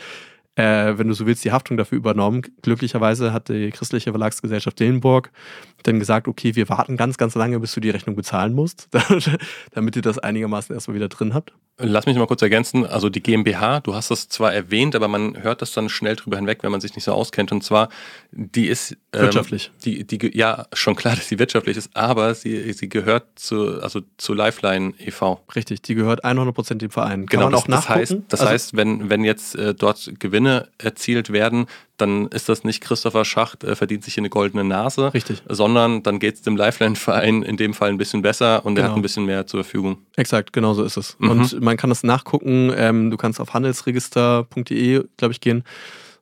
äh, 0.55 0.97
wenn 0.97 1.07
du 1.07 1.13
so 1.13 1.25
willst, 1.25 1.43
die 1.43 1.51
Haftung 1.51 1.77
dafür 1.77 1.97
übernommen. 1.97 2.41
Glücklicherweise 2.61 3.33
hat 3.33 3.49
die 3.49 3.71
christliche 3.71 4.11
Verlagsgesellschaft 4.11 4.79
Dillenburg 4.79 5.31
dann 5.87 5.99
gesagt, 5.99 6.27
okay, 6.27 6.55
wir 6.55 6.69
warten 6.69 6.97
ganz, 6.97 7.17
ganz 7.17 7.35
lange, 7.35 7.59
bis 7.59 7.73
du 7.73 7.79
die 7.79 7.89
Rechnung 7.89 8.15
bezahlen 8.15 8.53
musst, 8.53 8.89
damit 9.71 9.95
ihr 9.95 10.01
das 10.01 10.19
einigermaßen 10.19 10.73
erstmal 10.73 10.95
wieder 10.95 11.09
drin 11.09 11.33
habt. 11.33 11.53
Lass 11.77 12.05
mich 12.05 12.15
mal 12.15 12.25
kurz 12.25 12.41
ergänzen. 12.41 12.85
Also 12.85 13.09
die 13.09 13.21
GmbH, 13.21 13.81
du 13.81 13.95
hast 13.95 14.09
das 14.09 14.29
zwar 14.29 14.53
erwähnt, 14.53 14.95
aber 14.95 15.09
man 15.09 15.43
hört 15.43 15.61
das 15.61 15.73
dann 15.73 15.89
schnell 15.89 16.15
drüber 16.15 16.37
hinweg, 16.37 16.59
wenn 16.61 16.71
man 16.71 16.79
sich 16.79 16.95
nicht 16.95 17.03
so 17.03 17.11
auskennt. 17.11 17.51
Und 17.51 17.65
zwar, 17.65 17.89
die 18.31 18.67
ist 18.67 18.93
ähm, 19.11 19.23
wirtschaftlich. 19.23 19.71
Die, 19.83 20.07
die, 20.07 20.37
ja, 20.37 20.67
schon 20.71 20.95
klar, 20.95 21.15
dass 21.17 21.27
sie 21.27 21.37
wirtschaftlich 21.37 21.75
ist, 21.75 21.89
aber 21.93 22.33
sie, 22.33 22.71
sie 22.71 22.87
gehört 22.87 23.25
zu, 23.35 23.81
also 23.81 24.01
zu 24.17 24.33
Lifeline 24.33 24.93
e.V. 24.99 25.41
Richtig, 25.53 25.81
die 25.81 25.95
gehört 25.95 26.23
100% 26.23 26.75
dem 26.75 26.91
Verein. 26.91 27.25
Kann 27.25 27.41
genau, 27.41 27.49
das, 27.49 27.65
das 27.65 27.89
heißt, 27.89 28.17
das 28.29 28.39
also, 28.39 28.51
heißt, 28.53 28.77
wenn, 28.77 29.09
wenn 29.09 29.25
jetzt 29.25 29.55
äh, 29.55 29.73
dort 29.73 30.13
Gewinne 30.19 30.69
erzielt 30.77 31.33
werden, 31.33 31.65
dann 31.97 32.27
ist 32.27 32.49
das 32.49 32.63
nicht 32.63 32.81
Christopher 32.81 33.25
Schacht 33.25 33.63
äh, 33.63 33.75
verdient 33.75 34.03
sich 34.03 34.15
hier 34.15 34.21
eine 34.21 34.29
goldene 34.29 34.63
Nase, 34.63 35.13
Richtig. 35.13 35.43
sondern 35.47 36.03
dann 36.03 36.19
geht 36.19 36.35
es 36.35 36.41
dem 36.41 36.57
Lifeline-Verein 36.57 37.43
in 37.43 37.57
dem 37.57 37.73
Fall 37.73 37.89
ein 37.89 37.97
bisschen 37.97 38.21
besser 38.21 38.65
und 38.65 38.75
genau. 38.75 38.87
er 38.87 38.91
hat 38.91 38.97
ein 38.97 39.01
bisschen 39.01 39.25
mehr 39.25 39.47
zur 39.47 39.63
Verfügung. 39.63 39.97
Exakt, 40.15 40.53
genau 40.53 40.73
so 40.73 40.83
ist 40.83 40.97
es. 40.97 41.17
Mhm. 41.19 41.29
Und 41.29 41.61
man 41.61 41.77
kann 41.77 41.89
das 41.89 42.03
nachgucken. 42.03 42.71
Ähm, 42.75 43.11
du 43.11 43.17
kannst 43.17 43.39
auf 43.39 43.53
handelsregister.de, 43.53 45.03
glaube 45.17 45.31
ich, 45.31 45.41
gehen 45.41 45.63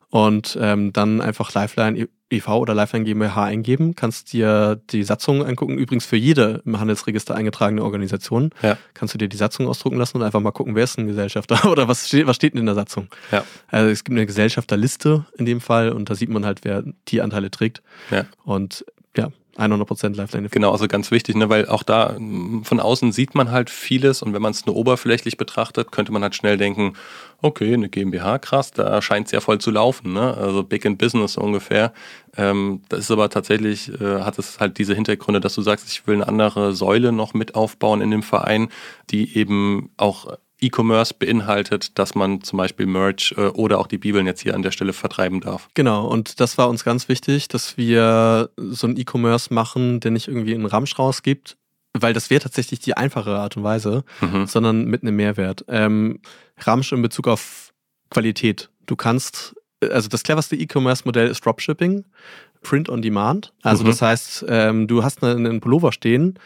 und 0.10 0.58
ähm, 0.62 0.94
dann 0.94 1.22
einfach 1.22 1.54
Lifeline 1.54 2.08
e.V. 2.34 2.60
oder 2.60 2.74
Lifeline 2.74 3.06
GmbH 3.06 3.44
eingeben, 3.44 3.96
kannst 3.96 4.34
dir 4.34 4.82
die 4.90 5.04
Satzung 5.04 5.46
angucken. 5.46 5.78
Übrigens 5.78 6.06
für 6.06 6.18
jede 6.18 6.62
im 6.66 6.80
Handelsregister 6.80 7.36
eingetragene 7.36 7.84
Organisation 7.84 8.52
ja. 8.62 8.78
kannst 8.94 9.14
du 9.14 9.18
dir 9.18 9.30
die 9.30 9.38
Satzung 9.38 9.68
ausdrucken 9.68 9.98
lassen 9.98 10.18
und 10.18 10.24
einfach 10.24 10.40
mal 10.40 10.52
gucken, 10.52 10.76
wer 10.76 10.84
ist 10.84 10.98
ein 10.98 11.08
Gesellschafter 11.08 11.66
oder 11.72 11.88
was 11.88 12.08
steht, 12.08 12.28
was 12.28 12.36
steht 12.36 12.54
denn 12.54 12.60
in 12.60 12.66
der 12.66 12.76
Satzung. 12.76 13.08
Ja. 13.32 13.44
Also 13.68 13.90
es 13.90 14.04
gibt 14.04 14.18
eine 14.18 14.26
Gesellschafterliste 14.26 15.26
in 15.38 15.46
dem 15.46 15.62
Fall 15.62 15.92
und 15.92 16.10
da 16.10 16.16
sieht 16.16 16.30
man 16.30 16.46
halt, 16.46 16.60
wer 16.64 16.84
die 17.08 17.22
Anteile 17.22 17.52
trägt. 17.52 17.82
Ja. 18.12 18.26
Und 18.44 18.86
ja, 19.16 19.30
100% 19.58 20.16
Lifeline. 20.16 20.50
Genau, 20.50 20.72
also 20.72 20.88
ganz 20.88 21.12
wichtig, 21.12 21.36
ne, 21.36 21.50
weil 21.50 21.68
auch 21.68 21.84
da 21.84 22.18
von 22.64 22.80
außen 22.80 23.12
sieht 23.12 23.36
man 23.36 23.52
halt 23.52 23.70
vieles 23.70 24.22
und 24.24 24.34
wenn 24.34 24.42
man 24.42 24.52
es 24.52 24.66
nur 24.66 24.76
oberflächlich 24.76 25.38
betrachtet, 25.38 25.92
könnte 25.92 26.12
man 26.12 26.24
halt 26.24 26.36
schnell 26.36 26.58
denken, 26.58 26.94
okay, 27.42 27.74
eine 27.74 27.90
GmbH, 27.90 28.40
krass, 28.40 28.72
da 28.72 29.02
scheint 29.02 29.28
es 29.28 29.32
ja 29.32 29.42
voll 29.42 29.60
zu 29.60 29.70
laufen, 29.70 30.14
ne? 30.14 30.36
also 30.36 30.64
Big 30.64 30.86
in 30.86 30.98
Business 30.98 31.38
ungefähr. 31.38 31.94
Ähm, 32.36 32.82
das 32.90 33.02
ist 33.02 33.12
aber 33.12 33.30
tatsächlich, 33.30 33.90
äh, 34.02 34.22
hat 34.22 34.40
es 34.40 34.60
halt 34.60 34.78
diese 34.80 34.96
Hintergründe, 34.96 35.40
dass 35.40 35.54
du 35.54 35.62
sagst, 35.62 35.88
ich 35.88 36.08
will 36.08 36.16
eine 36.16 36.28
andere 36.28 36.74
Säule 36.74 37.12
noch 37.12 37.34
mit 37.34 37.54
aufbauen 37.54 38.02
in 38.02 38.10
dem 38.10 38.24
Verein, 38.24 38.70
die 39.12 39.38
eben 39.38 39.92
auch 39.98 40.38
E-Commerce 40.64 41.14
beinhaltet, 41.14 41.98
dass 42.00 42.16
man 42.16 42.42
zum 42.42 42.58
Beispiel 42.58 42.86
Merch 42.86 43.34
äh, 43.38 43.48
oder 43.48 43.80
auch 43.80 43.88
die 43.88 43.98
Bibeln 43.98 44.26
jetzt 44.26 44.42
hier 44.42 44.56
an 44.56 44.62
der 44.62 44.72
Stelle 44.72 44.94
vertreiben 44.94 45.42
darf. 45.42 45.70
Genau, 45.74 46.08
und 46.08 46.40
das 46.40 46.58
war 46.58 46.70
uns 46.70 46.84
ganz 46.84 47.10
wichtig, 47.10 47.48
dass 47.48 47.78
wir 47.78 48.50
so 48.58 48.88
einen 48.88 48.98
E-Commerce 48.98 49.54
machen, 49.54 50.00
der 50.00 50.12
nicht 50.12 50.28
irgendwie 50.28 50.54
einen 50.54 50.66
Ramsch 50.66 50.98
rausgibt, 50.98 51.58
weil 51.94 52.14
das 52.14 52.30
wäre 52.30 52.42
tatsächlich 52.42 52.80
die 52.80 52.98
einfache 52.98 53.32
Art 53.32 53.58
und 53.58 53.64
Weise, 53.64 54.04
mhm. 54.22 54.48
sondern 54.48 54.86
mit 54.86 55.04
einem 55.04 55.16
Mehrwert. 55.16 55.64
Ähm, 55.68 56.20
Ramsch 56.58 56.92
in 56.92 57.02
Bezug 57.02 57.28
auf 57.28 57.74
Qualität. 58.10 58.70
Du 58.86 58.96
kannst, 58.96 59.56
also 59.82 60.10
das 60.10 60.24
cleverste 60.24 60.56
E-Commerce-Modell 60.56 61.28
ist 61.28 61.46
Dropshipping, 61.46 62.06
Print 62.64 62.90
on 62.90 63.02
Demand. 63.02 63.54
Also 63.62 63.84
mhm. 63.84 63.88
das 63.88 64.02
heißt, 64.02 64.46
ähm, 64.48 64.88
du 64.88 65.04
hast 65.04 65.24
einen 65.24 65.60
Pullover 65.60 65.92
stehen 65.92 66.40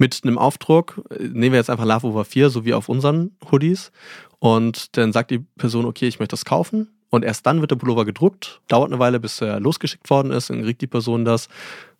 mit 0.00 0.20
einem 0.24 0.38
Aufdruck, 0.38 1.02
nehmen 1.20 1.52
wir 1.52 1.58
jetzt 1.58 1.70
einfach 1.70 1.84
Love 1.84 2.06
Over 2.06 2.24
4, 2.24 2.50
so 2.50 2.64
wie 2.64 2.74
auf 2.74 2.88
unseren 2.88 3.36
Hoodies. 3.50 3.92
Und 4.38 4.96
dann 4.96 5.12
sagt 5.12 5.30
die 5.30 5.40
Person, 5.58 5.84
okay, 5.84 6.08
ich 6.08 6.18
möchte 6.18 6.32
das 6.32 6.44
kaufen. 6.44 6.88
Und 7.10 7.24
erst 7.24 7.46
dann 7.46 7.60
wird 7.60 7.70
der 7.70 7.76
Pullover 7.76 8.04
gedruckt. 8.04 8.60
Dauert 8.68 8.90
eine 8.90 8.98
Weile, 8.98 9.20
bis 9.20 9.40
er 9.40 9.60
losgeschickt 9.60 10.08
worden 10.08 10.32
ist. 10.32 10.48
Dann 10.48 10.62
kriegt 10.62 10.80
die 10.80 10.86
Person 10.86 11.24
das. 11.24 11.48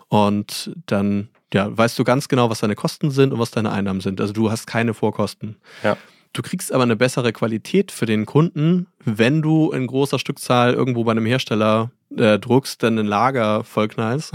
Und 0.08 0.72
dann 0.86 1.28
ja, 1.52 1.76
weißt 1.76 1.98
du 1.98 2.04
ganz 2.04 2.28
genau, 2.28 2.48
was 2.48 2.60
deine 2.60 2.76
Kosten 2.76 3.10
sind 3.10 3.32
und 3.32 3.38
was 3.38 3.50
deine 3.50 3.72
Einnahmen 3.72 4.00
sind. 4.00 4.20
Also 4.20 4.32
du 4.32 4.50
hast 4.50 4.66
keine 4.66 4.94
Vorkosten. 4.94 5.56
Ja. 5.82 5.96
Du 6.32 6.42
kriegst 6.42 6.72
aber 6.72 6.84
eine 6.84 6.94
bessere 6.94 7.32
Qualität 7.32 7.90
für 7.90 8.06
den 8.06 8.24
Kunden, 8.24 8.86
wenn 9.04 9.42
du 9.42 9.72
in 9.72 9.88
großer 9.88 10.20
Stückzahl 10.20 10.74
irgendwo 10.74 11.02
bei 11.02 11.10
einem 11.10 11.26
Hersteller 11.26 11.90
äh, 12.16 12.38
druckst, 12.38 12.84
dann 12.84 12.98
ein 12.98 13.06
Lager 13.06 13.64
vollknallst 13.64 14.32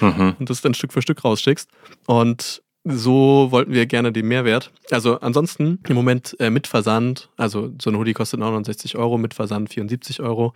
mhm. 0.00 0.36
und 0.38 0.48
das 0.48 0.62
dann 0.62 0.72
Stück 0.72 0.94
für 0.94 1.02
Stück 1.02 1.22
rausschickst. 1.22 1.68
Und 2.06 2.62
so 2.84 3.48
wollten 3.50 3.72
wir 3.72 3.86
gerne 3.86 4.12
den 4.12 4.28
Mehrwert. 4.28 4.70
Also 4.90 5.18
ansonsten 5.20 5.80
im 5.88 5.94
Moment 5.94 6.36
äh, 6.38 6.50
mit 6.50 6.66
Versand, 6.66 7.30
also 7.36 7.72
so 7.80 7.90
ein 7.90 7.96
Hoodie 7.96 8.12
kostet 8.12 8.40
69 8.40 8.96
Euro, 8.96 9.16
mit 9.18 9.34
Versand 9.34 9.70
74 9.70 10.20
Euro. 10.20 10.52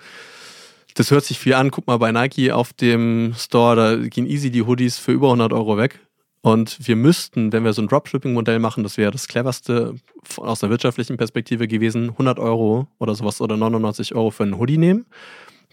Das 0.94 1.10
hört 1.10 1.24
sich 1.24 1.38
viel 1.38 1.54
an. 1.54 1.70
Guck 1.70 1.86
mal 1.86 1.96
bei 1.96 2.12
Nike 2.12 2.52
auf 2.52 2.72
dem 2.72 3.34
Store, 3.36 3.76
da 3.76 3.96
gehen 3.96 4.26
easy 4.26 4.50
die 4.50 4.62
Hoodies 4.62 4.98
für 4.98 5.12
über 5.12 5.28
100 5.28 5.52
Euro 5.52 5.78
weg. 5.78 6.00
Und 6.40 6.86
wir 6.86 6.96
müssten, 6.96 7.52
wenn 7.52 7.64
wir 7.64 7.72
so 7.72 7.82
ein 7.82 7.88
Dropshipping-Modell 7.88 8.58
machen, 8.58 8.82
das 8.82 8.96
wäre 8.96 9.10
das 9.10 9.26
cleverste 9.26 9.94
aus 10.36 10.62
einer 10.62 10.70
wirtschaftlichen 10.70 11.16
Perspektive 11.16 11.66
gewesen, 11.66 12.10
100 12.10 12.38
Euro 12.38 12.86
oder 12.98 13.14
sowas 13.14 13.40
oder 13.40 13.56
99 13.56 14.14
Euro 14.14 14.30
für 14.30 14.44
einen 14.44 14.58
Hoodie 14.58 14.78
nehmen, 14.78 15.06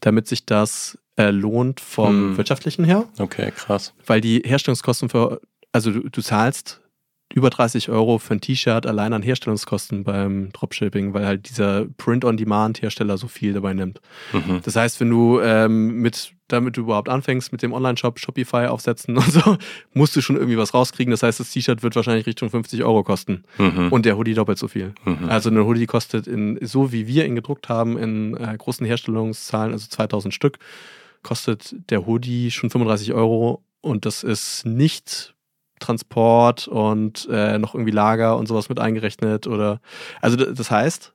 damit 0.02 0.28
sich 0.28 0.46
das 0.46 0.98
äh, 1.18 1.30
lohnt 1.30 1.80
vom 1.80 2.30
hm. 2.32 2.38
wirtschaftlichen 2.38 2.84
her. 2.84 3.06
Okay, 3.20 3.52
krass. 3.56 3.94
Weil 4.06 4.22
die 4.22 4.42
Herstellungskosten 4.46 5.10
für 5.10 5.40
also 5.76 5.92
du, 5.92 6.10
du 6.10 6.22
zahlst 6.22 6.82
über 7.34 7.50
30 7.50 7.90
Euro 7.90 8.18
für 8.18 8.36
ein 8.36 8.40
T-Shirt 8.40 8.86
allein 8.86 9.12
an 9.12 9.22
Herstellungskosten 9.22 10.06
beim 10.06 10.54
Dropshipping, 10.54 11.14
weil 11.14 11.26
halt 11.26 11.50
dieser 11.50 11.86
Print-on-Demand-Hersteller 11.98 13.18
so 13.18 13.28
viel 13.28 13.52
dabei 13.52 13.74
nimmt. 13.74 14.00
Mhm. 14.32 14.62
Das 14.64 14.78
heißt, 14.78 15.02
wenn 15.02 15.10
du 15.10 15.42
ähm, 15.42 15.98
mit, 15.98 16.34
damit 16.48 16.78
du 16.78 16.82
überhaupt 16.82 17.10
anfängst, 17.10 17.52
mit 17.52 17.62
dem 17.62 17.74
Online-Shop 17.74 18.20
Shopify 18.20 18.68
aufsetzen 18.68 19.18
und 19.18 19.30
so, 19.30 19.58
musst 19.94 20.16
du 20.16 20.22
schon 20.22 20.38
irgendwie 20.38 20.58
was 20.58 20.74
rauskriegen. 20.74 21.12
Das 21.12 21.24
heißt, 21.24 21.42
das 21.42 21.52
T-Shirt 21.52 21.84
wird 21.84 21.98
wahrscheinlich 21.98 22.26
Richtung 22.26 22.50
50 22.50 22.86
Euro 22.86 23.04
kosten 23.04 23.44
mhm. 23.58 23.90
und 23.92 24.06
der 24.06 24.18
Hoodie 24.18 24.36
doppelt 24.36 24.58
so 24.58 24.70
viel. 24.70 24.94
Mhm. 25.04 25.28
Also 25.28 25.50
eine 25.50 25.66
Hoodie 25.66 25.88
kostet 25.88 26.28
in, 26.28 26.58
so 26.62 26.94
wie 26.94 27.06
wir 27.06 27.26
ihn 27.26 27.36
gedruckt 27.36 27.68
haben, 27.68 27.98
in 27.98 28.38
äh, 28.38 28.56
großen 28.58 28.86
Herstellungszahlen, 28.86 29.74
also 29.74 29.90
2000 29.90 30.34
Stück, 30.34 30.58
kostet 31.22 31.76
der 31.90 32.06
Hoodie 32.06 32.52
schon 32.52 32.70
35 32.70 33.14
Euro 33.14 33.66
und 33.82 34.06
das 34.06 34.24
ist 34.24 34.66
nicht 34.66 35.35
Transport 35.80 36.68
und 36.68 37.28
äh, 37.32 37.58
noch 37.58 37.76
irgendwie 37.76 37.92
Lager 37.92 38.38
und 38.38 38.48
sowas 38.48 38.70
mit 38.70 38.80
eingerechnet 38.80 39.48
oder 39.48 39.82
also 40.22 40.38
das 40.38 40.72
heißt, 40.72 41.14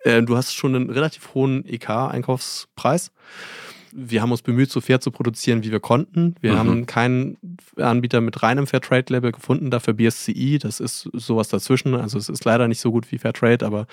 äh, 0.00 0.22
du 0.22 0.36
hast 0.36 0.54
schon 0.54 0.74
einen 0.74 0.90
relativ 0.90 1.34
hohen 1.34 1.64
EK-Einkaufspreis 1.66 3.12
wir 3.92 4.22
haben 4.22 4.30
uns 4.30 4.42
bemüht, 4.42 4.70
so 4.70 4.80
fair 4.80 5.00
zu 5.00 5.10
produzieren, 5.10 5.64
wie 5.64 5.72
wir 5.72 5.80
konnten. 5.80 6.34
Wir 6.40 6.52
mhm. 6.52 6.58
haben 6.58 6.86
keinen 6.86 7.36
Anbieter 7.76 8.20
mit 8.20 8.42
reinem 8.42 8.66
Fairtrade-Label 8.66 9.32
gefunden, 9.32 9.70
dafür 9.70 9.94
BSCI, 9.94 10.58
das 10.58 10.80
ist 10.80 11.08
sowas 11.12 11.48
dazwischen. 11.48 11.94
Also 11.94 12.18
es 12.18 12.28
ist 12.28 12.44
leider 12.44 12.68
nicht 12.68 12.80
so 12.80 12.90
gut 12.90 13.10
wie 13.10 13.18
Fairtrade, 13.18 13.64
aber 13.64 13.86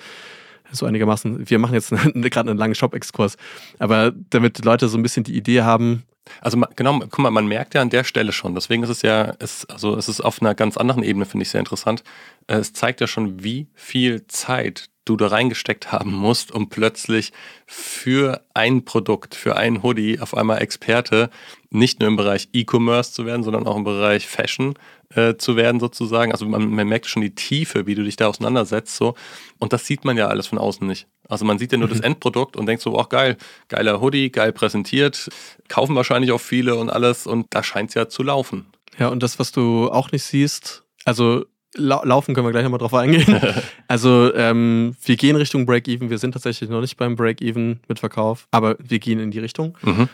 so 0.72 0.86
einigermaßen. 0.86 1.48
Wir 1.48 1.58
machen 1.58 1.74
jetzt 1.74 1.90
gerade 2.14 2.50
einen 2.50 2.58
langen 2.58 2.74
Shop-Exkurs, 2.74 3.36
aber 3.78 4.12
damit 4.30 4.64
Leute 4.64 4.88
so 4.88 4.98
ein 4.98 5.02
bisschen 5.02 5.24
die 5.24 5.36
Idee 5.36 5.62
haben, 5.62 6.02
also 6.40 6.60
genau, 6.76 6.98
guck 6.98 7.18
mal, 7.18 7.30
man 7.30 7.46
merkt 7.46 7.74
ja 7.74 7.82
an 7.82 7.90
der 7.90 8.04
Stelle 8.04 8.32
schon, 8.32 8.54
deswegen 8.54 8.82
ist 8.82 8.90
es 8.90 9.02
ja, 9.02 9.34
es, 9.38 9.64
also 9.66 9.96
es 9.96 10.08
ist 10.08 10.20
auf 10.20 10.40
einer 10.40 10.54
ganz 10.54 10.76
anderen 10.76 11.02
Ebene, 11.02 11.26
finde 11.26 11.42
ich 11.42 11.50
sehr 11.50 11.60
interessant. 11.60 12.02
Es 12.46 12.72
zeigt 12.72 13.00
ja 13.00 13.06
schon, 13.06 13.42
wie 13.42 13.68
viel 13.74 14.26
Zeit 14.26 14.90
du 15.06 15.16
da 15.16 15.28
reingesteckt 15.28 15.92
haben 15.92 16.12
musst, 16.12 16.52
um 16.52 16.68
plötzlich 16.68 17.32
für 17.66 18.42
ein 18.54 18.84
Produkt, 18.84 19.34
für 19.34 19.56
ein 19.56 19.82
Hoodie 19.82 20.20
auf 20.20 20.36
einmal 20.36 20.60
Experte, 20.60 21.30
nicht 21.70 22.00
nur 22.00 22.08
im 22.08 22.16
Bereich 22.16 22.48
E-Commerce 22.52 23.12
zu 23.12 23.24
werden, 23.24 23.42
sondern 23.42 23.66
auch 23.66 23.76
im 23.76 23.84
Bereich 23.84 24.26
Fashion 24.26 24.74
äh, 25.14 25.36
zu 25.36 25.56
werden 25.56 25.80
sozusagen. 25.80 26.32
Also 26.32 26.46
man, 26.46 26.68
man, 26.68 26.88
merkt 26.88 27.06
schon 27.06 27.22
die 27.22 27.34
Tiefe, 27.34 27.86
wie 27.86 27.94
du 27.94 28.02
dich 28.02 28.16
da 28.16 28.28
auseinandersetzt 28.28 28.96
so. 28.96 29.14
Und 29.58 29.72
das 29.72 29.86
sieht 29.86 30.04
man 30.04 30.16
ja 30.16 30.28
alles 30.28 30.46
von 30.48 30.58
außen 30.58 30.86
nicht. 30.86 31.06
Also 31.28 31.44
man 31.44 31.58
sieht 31.58 31.72
ja 31.72 31.78
nur 31.78 31.88
mhm. 31.88 31.92
das 31.92 32.00
Endprodukt 32.00 32.56
und 32.56 32.66
denkt 32.66 32.82
so, 32.82 32.96
auch 32.98 33.08
geil, 33.08 33.36
geiler 33.68 34.00
Hoodie, 34.00 34.30
geil 34.30 34.52
präsentiert, 34.52 35.28
kaufen 35.68 35.96
wahrscheinlich 35.96 36.32
auch 36.32 36.40
viele 36.40 36.76
und 36.76 36.90
alles 36.90 37.26
und 37.26 37.46
da 37.50 37.62
scheint 37.62 37.90
es 37.90 37.94
ja 37.94 38.08
zu 38.08 38.22
laufen. 38.22 38.66
Ja, 38.98 39.08
und 39.08 39.22
das, 39.22 39.38
was 39.38 39.52
du 39.52 39.90
auch 39.90 40.12
nicht 40.12 40.24
siehst, 40.24 40.84
also 41.04 41.44
Laufen 41.78 42.34
können 42.34 42.46
wir 42.46 42.52
gleich 42.52 42.62
nochmal 42.62 42.78
drauf 42.78 42.94
eingehen. 42.94 43.38
also 43.88 44.32
ähm, 44.34 44.96
wir 45.04 45.16
gehen 45.16 45.36
Richtung 45.36 45.66
Break-Even. 45.66 46.08
Wir 46.08 46.18
sind 46.18 46.32
tatsächlich 46.32 46.70
noch 46.70 46.80
nicht 46.80 46.96
beim 46.96 47.16
Break-Even 47.16 47.80
mit 47.88 47.98
Verkauf, 47.98 48.48
aber 48.50 48.76
wir 48.78 48.98
gehen 48.98 49.20
in 49.20 49.30
die 49.30 49.40
Richtung. 49.40 49.76
Mhm. 49.82 50.08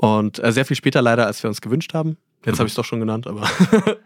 Und 0.00 0.42
äh, 0.42 0.52
sehr 0.52 0.64
viel 0.64 0.76
später 0.76 1.02
leider, 1.02 1.26
als 1.26 1.42
wir 1.42 1.48
uns 1.48 1.60
gewünscht 1.60 1.94
haben. 1.94 2.16
Jetzt 2.44 2.58
habe 2.58 2.66
ich 2.66 2.72
es 2.72 2.76
doch 2.76 2.84
schon 2.84 3.00
genannt, 3.00 3.26
aber 3.26 3.48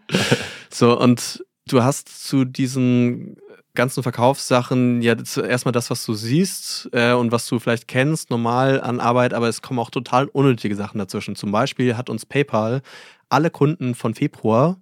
so 0.69 0.99
und 0.99 1.43
du 1.67 1.83
hast 1.83 2.27
zu 2.27 2.45
diesen 2.45 3.37
ganzen 3.75 4.03
Verkaufssachen 4.03 5.01
ja 5.01 5.15
erstmal 5.47 5.71
das, 5.71 5.89
was 5.89 6.05
du 6.05 6.13
siehst 6.13 6.89
äh, 6.91 7.13
und 7.13 7.31
was 7.31 7.47
du 7.47 7.59
vielleicht 7.59 7.87
kennst, 7.87 8.29
normal 8.29 8.81
an 8.81 8.99
Arbeit, 8.99 9.33
aber 9.33 9.47
es 9.47 9.61
kommen 9.61 9.79
auch 9.79 9.89
total 9.89 10.25
unnötige 10.27 10.75
Sachen 10.75 10.97
dazwischen. 10.97 11.35
Zum 11.35 11.51
Beispiel 11.51 11.95
hat 11.95 12.09
uns 12.09 12.25
PayPal 12.25 12.81
alle 13.29 13.49
Kunden 13.49 13.95
von 13.95 14.15
Februar 14.15 14.77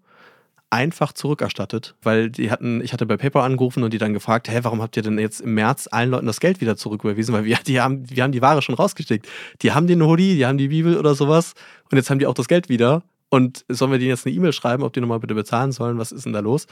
einfach 0.69 1.13
zurückerstattet, 1.13 1.95
weil 2.01 2.29
die 2.29 2.51
hatten, 2.51 2.81
ich 2.81 2.91
hatte 2.91 3.05
bei 3.05 3.17
PayPal 3.17 3.43
angerufen 3.43 3.83
und 3.83 3.93
die 3.93 3.97
dann 3.97 4.13
gefragt, 4.13 4.49
hä, 4.49 4.59
warum 4.63 4.81
habt 4.81 4.97
ihr 4.97 5.03
denn 5.03 5.17
jetzt 5.17 5.41
im 5.41 5.53
März 5.53 5.87
allen 5.91 6.09
Leuten 6.09 6.25
das 6.25 6.39
Geld 6.39 6.59
wieder 6.59 6.75
zurücküberwiesen? 6.75 7.33
Weil 7.33 7.45
wir, 7.45 7.57
die 7.65 7.79
haben, 7.79 8.09
wir 8.09 8.23
haben 8.23 8.31
die 8.31 8.41
Ware 8.41 8.61
schon 8.61 8.75
rausgeschickt. 8.75 9.27
Die 9.61 9.71
haben 9.71 9.87
den 9.87 10.01
Hoodie, 10.01 10.35
die 10.35 10.45
haben 10.45 10.57
die 10.57 10.67
Bibel 10.67 10.97
oder 10.97 11.15
sowas 11.15 11.53
und 11.89 11.97
jetzt 11.97 12.09
haben 12.09 12.19
die 12.19 12.25
auch 12.25 12.33
das 12.33 12.47
Geld 12.47 12.67
wieder. 12.67 13.03
Und 13.29 13.65
sollen 13.67 13.91
wir 13.91 13.99
denen 13.99 14.09
jetzt 14.09 14.25
eine 14.25 14.35
E-Mail 14.35 14.53
schreiben, 14.53 14.83
ob 14.83 14.93
die 14.93 15.01
nochmal 15.01 15.19
bitte 15.19 15.35
bezahlen 15.35 15.73
sollen? 15.73 15.97
Was 15.97 16.13
ist 16.13 16.25
denn 16.25 16.33
da 16.33 16.39
los? 16.39 16.65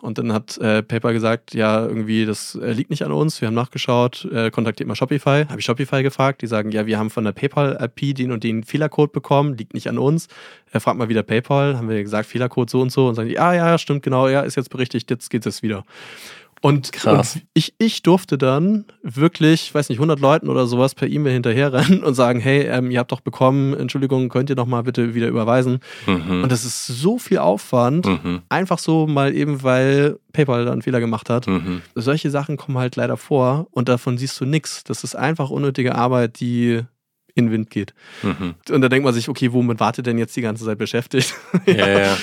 Und 0.00 0.18
dann 0.18 0.32
hat 0.32 0.58
äh, 0.58 0.82
PayPal 0.82 1.12
gesagt, 1.12 1.54
ja, 1.54 1.86
irgendwie, 1.86 2.26
das 2.26 2.56
äh, 2.56 2.72
liegt 2.72 2.90
nicht 2.90 3.04
an 3.04 3.12
uns. 3.12 3.40
Wir 3.40 3.46
haben 3.46 3.54
nachgeschaut, 3.54 4.24
äh, 4.32 4.50
kontaktiert 4.50 4.88
mal 4.88 4.96
Shopify. 4.96 5.44
Habe 5.48 5.60
ich 5.60 5.64
Shopify 5.64 6.02
gefragt. 6.02 6.42
Die 6.42 6.48
sagen, 6.48 6.72
ja, 6.72 6.86
wir 6.86 6.98
haben 6.98 7.08
von 7.08 7.22
der 7.22 7.30
PayPal-IP 7.30 8.16
den 8.16 8.32
und 8.32 8.42
den 8.42 8.64
Fehlercode 8.64 9.12
bekommen, 9.12 9.56
liegt 9.56 9.74
nicht 9.74 9.88
an 9.88 9.98
uns. 9.98 10.26
Er 10.72 10.80
fragt 10.80 10.98
mal 10.98 11.08
wieder 11.08 11.22
PayPal. 11.22 11.76
Haben 11.76 11.88
wir 11.88 12.02
gesagt, 12.02 12.26
Fehlercode 12.26 12.68
so 12.68 12.80
und 12.80 12.90
so. 12.90 13.06
Und 13.06 13.14
sagen 13.14 13.28
die, 13.28 13.38
ah 13.38 13.54
ja, 13.54 13.78
stimmt, 13.78 14.02
genau, 14.02 14.26
ja, 14.26 14.40
ist 14.40 14.56
jetzt 14.56 14.70
berichtigt, 14.70 15.08
jetzt 15.08 15.30
geht 15.30 15.46
es 15.46 15.62
wieder. 15.62 15.84
Und, 16.62 16.92
Krass. 16.92 17.34
Und 17.34 17.42
ich, 17.54 17.74
ich 17.78 18.02
durfte 18.02 18.38
dann 18.38 18.84
wirklich, 19.02 19.74
weiß 19.74 19.88
nicht, 19.88 19.98
100 19.98 20.20
Leuten 20.20 20.48
oder 20.48 20.66
sowas 20.66 20.94
per 20.94 21.08
E-Mail 21.08 21.32
hinterherrennen 21.32 22.04
und 22.04 22.14
sagen, 22.14 22.38
hey, 22.38 22.62
ähm, 22.68 22.92
ihr 22.92 23.00
habt 23.00 23.10
doch 23.10 23.20
bekommen, 23.20 23.74
Entschuldigung, 23.74 24.28
könnt 24.28 24.48
ihr 24.48 24.54
doch 24.54 24.66
mal 24.66 24.82
bitte 24.82 25.14
wieder 25.14 25.26
überweisen. 25.26 25.80
Mhm. 26.06 26.44
Und 26.44 26.52
das 26.52 26.64
ist 26.64 26.86
so 26.86 27.18
viel 27.18 27.38
Aufwand, 27.38 28.06
mhm. 28.06 28.42
einfach 28.48 28.78
so 28.78 29.08
mal 29.08 29.34
eben, 29.34 29.64
weil 29.64 30.20
PayPal 30.32 30.64
da 30.64 30.72
einen 30.72 30.82
Fehler 30.82 31.00
gemacht 31.00 31.28
hat. 31.30 31.48
Mhm. 31.48 31.82
Solche 31.96 32.30
Sachen 32.30 32.56
kommen 32.56 32.78
halt 32.78 32.94
leider 32.94 33.16
vor 33.16 33.66
und 33.72 33.88
davon 33.88 34.16
siehst 34.16 34.40
du 34.40 34.44
nichts. 34.44 34.84
Das 34.84 35.02
ist 35.02 35.16
einfach 35.16 35.50
unnötige 35.50 35.96
Arbeit, 35.96 36.38
die 36.38 36.80
in 37.34 37.46
den 37.46 37.52
Wind 37.52 37.70
geht. 37.70 37.92
Mhm. 38.22 38.54
Und 38.70 38.80
da 38.82 38.88
denkt 38.88 39.04
man 39.04 39.14
sich, 39.14 39.28
okay, 39.28 39.52
womit 39.52 39.80
wartet 39.80 40.06
denn 40.06 40.18
jetzt 40.18 40.36
die 40.36 40.42
ganze 40.42 40.64
Zeit 40.64 40.78
beschäftigt? 40.78 41.34
ja, 41.66 41.74
ja. 41.74 41.98
ja. 41.98 42.16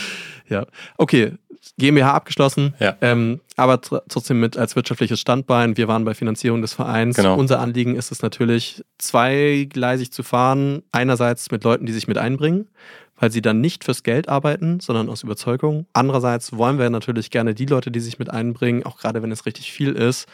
ja. 0.48 0.66
Okay, 0.98 1.34
GmbH 1.78 2.14
abgeschlossen, 2.14 2.74
ja. 2.80 2.96
ähm, 3.02 3.40
aber 3.56 3.82
trotzdem 3.82 4.40
mit 4.40 4.58
als 4.58 4.76
wirtschaftliches 4.76 5.20
Standbein. 5.20 5.78
Wir 5.78 5.88
waren 5.88 6.06
bei 6.06 6.14
Finanzierung 6.14 6.62
des 6.62 6.74
Vereins. 6.74 7.16
Genau. 7.16 7.36
Unser 7.36 7.60
Anliegen 7.60 7.96
ist 7.96 8.12
es 8.12 8.22
natürlich, 8.22 8.84
zweigleisig 8.98 10.12
zu 10.12 10.24
fahren. 10.24 10.84
Einerseits 10.92 11.52
mit 11.52 11.64
Leuten, 11.64 11.86
die 11.86 11.94
sich 11.94 12.08
mit 12.08 12.18
einbringen, 12.18 12.68
weil 13.18 13.32
sie 13.32 13.42
dann 13.42 13.62
nicht 13.62 13.84
fürs 13.84 14.04
Geld 14.04 14.30
arbeiten, 14.30 14.80
sondern 14.80 15.10
aus 15.10 15.24
Überzeugung. 15.24 15.86
Andererseits 15.94 16.54
wollen 16.54 16.80
wir 16.80 16.90
natürlich 16.90 17.32
gerne 17.32 17.54
die 17.54 17.66
Leute, 17.66 17.92
die 17.92 18.00
sich 18.00 18.20
mit 18.20 18.30
einbringen, 18.30 18.86
auch 18.86 18.98
gerade 18.98 19.22
wenn 19.22 19.32
es 19.32 19.46
richtig 19.46 19.72
viel 19.72 19.94
ist, 19.94 20.28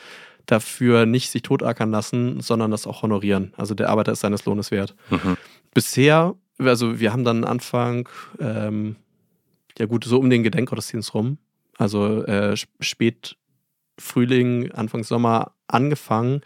dafür 0.45 1.05
nicht 1.05 1.31
sich 1.31 1.41
totackern 1.41 1.91
lassen, 1.91 2.41
sondern 2.41 2.71
das 2.71 2.87
auch 2.87 3.01
honorieren. 3.01 3.53
Also 3.57 3.73
der 3.73 3.89
Arbeiter 3.89 4.11
ist 4.11 4.19
seines 4.19 4.45
Lohnes 4.45 4.71
wert. 4.71 4.95
Mhm. 5.09 5.37
Bisher, 5.73 6.35
also 6.59 6.99
wir 6.99 7.11
haben 7.11 7.23
dann 7.23 7.43
Anfang 7.43 8.07
ähm, 8.39 8.95
ja 9.77 9.85
gut, 9.85 10.03
so 10.05 10.19
um 10.19 10.29
den 10.29 10.43
Gedenkgottesdienst 10.43 11.13
rum. 11.13 11.37
Also 11.77 12.23
äh, 12.25 12.55
spät 12.79 13.35
Frühling, 13.97 14.71
Anfang 14.71 15.03
Sommer 15.03 15.51
angefangen, 15.67 16.41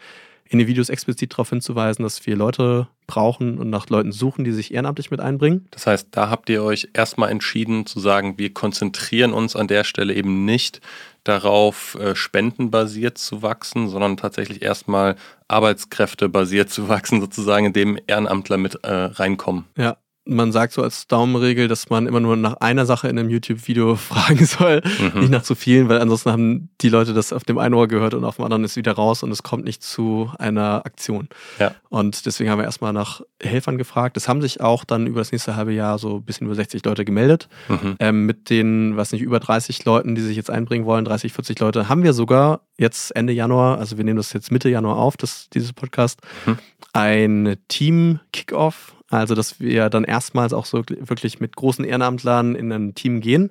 in 0.50 0.58
den 0.58 0.66
Videos 0.66 0.88
explizit 0.88 1.32
darauf 1.32 1.50
hinzuweisen, 1.50 2.02
dass 2.02 2.26
wir 2.26 2.34
Leute 2.34 2.88
brauchen 3.06 3.58
und 3.58 3.70
nach 3.70 3.88
Leuten 3.88 4.10
suchen, 4.10 4.44
die 4.44 4.50
sich 4.50 4.74
ehrenamtlich 4.74 5.12
mit 5.12 5.20
einbringen. 5.20 5.68
Das 5.70 5.86
heißt, 5.86 6.08
da 6.10 6.28
habt 6.28 6.48
ihr 6.50 6.64
euch 6.64 6.88
erstmal 6.92 7.30
entschieden 7.30 7.86
zu 7.86 8.00
sagen, 8.00 8.36
wir 8.36 8.52
konzentrieren 8.52 9.32
uns 9.32 9.54
an 9.54 9.68
der 9.68 9.84
Stelle 9.84 10.12
eben 10.12 10.44
nicht 10.44 10.80
darauf, 11.22 11.96
äh, 12.00 12.16
spendenbasiert 12.16 13.16
zu 13.16 13.42
wachsen, 13.42 13.88
sondern 13.88 14.16
tatsächlich 14.16 14.62
erstmal 14.62 15.14
arbeitskräftebasiert 15.46 16.70
zu 16.70 16.88
wachsen, 16.88 17.20
sozusagen, 17.20 17.66
indem 17.66 17.98
Ehrenamtler 18.08 18.56
mit 18.56 18.82
äh, 18.82 18.92
reinkommen. 18.92 19.66
Ja, 19.76 19.98
man 20.24 20.52
sagt 20.52 20.74
so 20.74 20.82
als 20.82 21.06
Daumenregel, 21.06 21.66
dass 21.66 21.88
man 21.88 22.06
immer 22.06 22.20
nur 22.20 22.36
nach 22.36 22.54
einer 22.54 22.86
Sache 22.86 23.08
in 23.08 23.18
einem 23.18 23.30
YouTube-Video 23.30 23.96
fragen 23.96 24.44
soll, 24.44 24.82
mhm. 25.00 25.20
nicht 25.20 25.30
nach 25.30 25.42
zu 25.42 25.54
vielen, 25.54 25.88
weil 25.88 26.00
ansonsten 26.00 26.30
haben 26.30 26.70
die 26.80 26.88
Leute 26.88 27.14
das 27.14 27.32
auf 27.32 27.44
dem 27.44 27.58
einen 27.58 27.74
Ohr 27.74 27.88
gehört 27.88 28.14
und 28.14 28.24
auf 28.24 28.36
dem 28.36 28.44
anderen 28.44 28.64
ist 28.64 28.76
wieder 28.76 28.92
raus 28.92 29.22
und 29.22 29.30
es 29.30 29.42
kommt 29.42 29.64
nicht 29.64 29.82
zu 29.82 30.30
einer 30.38 30.84
Aktion. 30.84 31.28
Ja. 31.58 31.74
Und 31.88 32.26
deswegen 32.26 32.50
haben 32.50 32.58
wir 32.58 32.64
erstmal 32.64 32.92
nach 32.92 33.22
Helfern 33.42 33.78
gefragt. 33.78 34.16
Es 34.16 34.28
haben 34.28 34.42
sich 34.42 34.60
auch 34.60 34.84
dann 34.84 35.06
über 35.06 35.20
das 35.20 35.32
nächste 35.32 35.56
halbe 35.56 35.72
Jahr 35.72 35.98
so 35.98 36.16
ein 36.16 36.24
bisschen 36.24 36.46
über 36.46 36.54
60 36.54 36.84
Leute 36.84 37.04
gemeldet. 37.04 37.48
Mhm. 37.68 37.96
Ähm, 37.98 38.26
mit 38.26 38.50
den, 38.50 38.96
was 38.96 39.12
nicht, 39.12 39.22
über 39.22 39.40
30 39.40 39.84
Leuten, 39.84 40.14
die 40.14 40.22
sich 40.22 40.36
jetzt 40.36 40.50
einbringen 40.50 40.84
wollen, 40.84 41.04
30, 41.04 41.32
40 41.32 41.58
Leute, 41.58 41.88
haben 41.88 42.02
wir 42.02 42.12
sogar 42.12 42.60
jetzt 42.78 43.14
Ende 43.16 43.32
Januar, 43.32 43.78
also 43.78 43.96
wir 43.96 44.04
nehmen 44.04 44.16
das 44.18 44.32
jetzt 44.32 44.52
Mitte 44.52 44.68
Januar 44.68 44.96
auf, 44.96 45.16
das, 45.16 45.48
dieses 45.50 45.72
Podcast, 45.72 46.20
mhm. 46.46 46.58
ein 46.92 47.56
Team-Kickoff 47.68 48.94
also, 49.10 49.34
dass 49.34 49.58
wir 49.58 49.90
dann 49.90 50.04
erstmals 50.04 50.52
auch 50.52 50.64
so 50.64 50.84
wirklich 50.88 51.40
mit 51.40 51.56
großen 51.56 51.84
Ehrenamtlern 51.84 52.54
in 52.54 52.72
ein 52.72 52.94
Team 52.94 53.20
gehen 53.20 53.50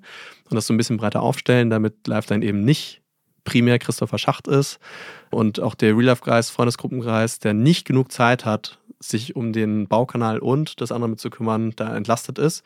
und 0.49 0.55
das 0.55 0.67
so 0.67 0.73
ein 0.73 0.77
bisschen 0.77 0.97
breiter 0.97 1.21
aufstellen, 1.21 1.69
damit 1.69 2.07
Lifeline 2.07 2.45
eben 2.45 2.63
nicht 2.63 3.01
primär 3.43 3.77
Christopher 3.77 4.17
Schacht 4.17 4.47
ist 4.47 4.79
und 5.31 5.59
auch 5.59 5.75
der 5.75 5.95
Real 5.95 6.05
Life 6.05 6.23
Kreis, 6.23 6.49
Freundesgruppenkreis, 6.49 7.39
der 7.39 7.53
nicht 7.53 7.85
genug 7.85 8.11
Zeit 8.11 8.45
hat, 8.45 8.79
sich 8.99 9.35
um 9.35 9.53
den 9.53 9.87
Baukanal 9.87 10.39
und 10.39 10.81
das 10.81 10.91
andere 10.91 11.09
mit 11.09 11.19
zu 11.19 11.29
kümmern, 11.29 11.73
da 11.75 11.95
entlastet 11.95 12.39
ist 12.39 12.63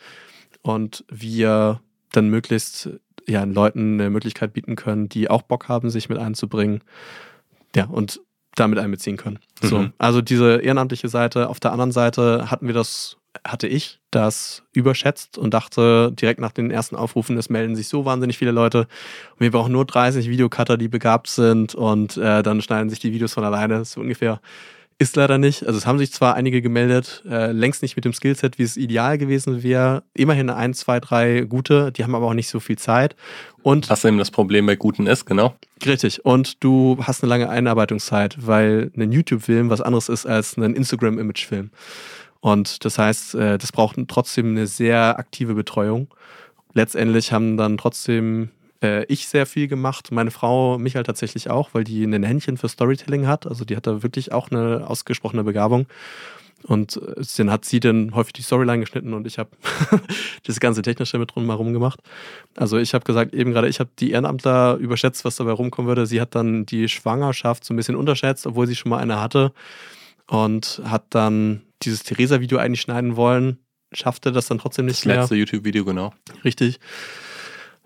und 0.61 1.03
wir 1.09 1.81
dann 2.11 2.29
möglichst 2.29 2.89
ja, 3.27 3.43
Leuten 3.43 3.99
eine 3.99 4.09
Möglichkeit 4.09 4.53
bieten 4.53 4.75
können, 4.75 5.09
die 5.09 5.29
auch 5.29 5.41
Bock 5.41 5.67
haben, 5.67 5.89
sich 5.89 6.09
mit 6.09 6.19
einzubringen. 6.19 6.81
Ja, 7.75 7.85
und 7.85 8.21
damit 8.55 8.79
einbeziehen 8.79 9.17
können. 9.17 9.39
Mhm. 9.61 9.67
So, 9.67 9.89
also 9.97 10.21
diese 10.21 10.57
ehrenamtliche 10.57 11.09
Seite. 11.09 11.49
Auf 11.49 11.59
der 11.59 11.71
anderen 11.71 11.91
Seite 11.91 12.51
hatten 12.51 12.67
wir 12.67 12.73
das, 12.73 13.17
hatte 13.45 13.67
ich 13.67 13.99
das 14.11 14.63
überschätzt 14.73 15.37
und 15.37 15.53
dachte 15.53 16.11
direkt 16.11 16.39
nach 16.39 16.51
den 16.51 16.69
ersten 16.69 16.95
Aufrufen, 16.95 17.37
es 17.37 17.49
melden 17.49 17.75
sich 17.75 17.87
so 17.87 18.05
wahnsinnig 18.05 18.37
viele 18.37 18.51
Leute. 18.51 18.79
Und 19.31 19.39
wir 19.39 19.51
brauchen 19.51 19.71
nur 19.71 19.85
30 19.85 20.29
Videocutter, 20.29 20.77
die 20.77 20.87
begabt 20.87 21.27
sind 21.27 21.73
und 21.75 22.17
äh, 22.17 22.43
dann 22.43 22.61
schneiden 22.61 22.89
sich 22.89 22.99
die 22.99 23.11
Videos 23.11 23.33
von 23.33 23.43
alleine. 23.43 23.85
So 23.85 24.01
ungefähr 24.01 24.39
ist 25.03 25.15
leider 25.15 25.37
nicht. 25.37 25.65
Also 25.65 25.77
es 25.77 25.85
haben 25.85 25.99
sich 25.99 26.11
zwar 26.11 26.35
einige 26.35 26.61
gemeldet, 26.61 27.23
äh, 27.29 27.51
längst 27.51 27.81
nicht 27.81 27.95
mit 27.95 28.05
dem 28.05 28.13
Skillset, 28.13 28.57
wie 28.57 28.63
es 28.63 28.77
ideal 28.77 29.17
gewesen 29.17 29.61
wäre. 29.61 30.03
Immerhin 30.13 30.49
ein, 30.49 30.73
zwei, 30.73 30.99
drei 30.99 31.41
gute, 31.41 31.91
die 31.91 32.03
haben 32.03 32.15
aber 32.15 32.27
auch 32.27 32.33
nicht 32.33 32.49
so 32.49 32.59
viel 32.59 32.77
Zeit. 32.77 33.15
Und 33.61 33.89
Was 33.89 34.03
eben 34.03 34.17
das 34.17 34.31
Problem 34.31 34.65
bei 34.65 34.75
guten 34.75 35.05
ist, 35.05 35.25
genau. 35.25 35.55
Richtig. 35.85 36.25
Und 36.25 36.63
du 36.63 36.97
hast 37.01 37.23
eine 37.23 37.29
lange 37.29 37.49
Einarbeitungszeit, 37.49 38.37
weil 38.39 38.91
ein 38.97 39.11
YouTube-Film 39.11 39.69
was 39.69 39.81
anderes 39.81 40.09
ist 40.09 40.25
als 40.25 40.57
ein 40.57 40.75
Instagram-Image-Film. 40.75 41.69
Und 42.39 42.83
das 42.83 42.97
heißt, 42.97 43.35
äh, 43.35 43.57
das 43.57 43.71
braucht 43.71 43.97
trotzdem 44.07 44.49
eine 44.49 44.67
sehr 44.67 45.17
aktive 45.19 45.53
Betreuung. 45.53 46.07
Letztendlich 46.73 47.31
haben 47.31 47.55
dann 47.57 47.77
trotzdem 47.77 48.49
äh, 48.83 49.05
ich 49.05 49.27
sehr 49.27 49.45
viel 49.45 49.67
gemacht, 49.67 50.11
meine 50.11 50.31
Frau 50.31 50.77
Michael 50.77 51.03
tatsächlich 51.03 51.49
auch, 51.49 51.69
weil 51.73 51.83
die 51.83 52.03
ein 52.03 52.23
Händchen 52.23 52.57
für 52.57 52.67
Storytelling 52.67 53.25
hat. 53.27 53.47
Also 53.47 53.65
die 53.65 53.75
hat 53.75 53.87
da 53.87 54.03
wirklich 54.03 54.31
auch 54.31 54.51
eine 54.51 54.87
ausgesprochene 54.87 55.43
Begabung. 55.43 55.87
Und 56.63 56.97
äh, 56.97 57.23
dann 57.37 57.51
hat 57.51 57.65
sie 57.65 57.79
dann 57.79 58.15
häufig 58.15 58.33
die 58.33 58.41
Storyline 58.41 58.79
geschnitten 58.79 59.13
und 59.13 59.27
ich 59.27 59.37
habe 59.37 59.49
das 60.43 60.59
ganze 60.59 60.81
Technische 60.81 61.17
mit 61.17 61.33
drumherum 61.35 61.73
gemacht. 61.73 61.99
Also 62.55 62.77
ich 62.77 62.93
habe 62.93 63.03
gesagt, 63.03 63.33
eben 63.33 63.51
gerade, 63.51 63.67
ich 63.67 63.79
habe 63.79 63.89
die 63.99 64.11
Ehrenamtler 64.11 64.75
überschätzt, 64.75 65.25
was 65.25 65.35
dabei 65.35 65.51
rumkommen 65.51 65.87
würde. 65.89 66.05
Sie 66.05 66.21
hat 66.21 66.35
dann 66.35 66.65
die 66.65 66.87
Schwangerschaft 66.87 67.65
so 67.65 67.73
ein 67.73 67.77
bisschen 67.77 67.95
unterschätzt, 67.95 68.47
obwohl 68.47 68.67
sie 68.67 68.75
schon 68.75 68.89
mal 68.91 68.99
eine 68.99 69.19
hatte. 69.19 69.51
Und 70.27 70.81
hat 70.85 71.03
dann 71.09 71.63
dieses 71.81 72.03
Theresa-Video 72.03 72.57
eigentlich 72.57 72.79
schneiden 72.79 73.17
wollen, 73.17 73.57
schaffte 73.91 74.31
das 74.31 74.47
dann 74.47 74.57
trotzdem 74.57 74.85
nicht 74.85 74.99
Das 74.99 75.05
mehr. 75.05 75.19
letzte 75.19 75.35
YouTube-Video, 75.35 75.83
genau. 75.83 76.13
Richtig. 76.45 76.79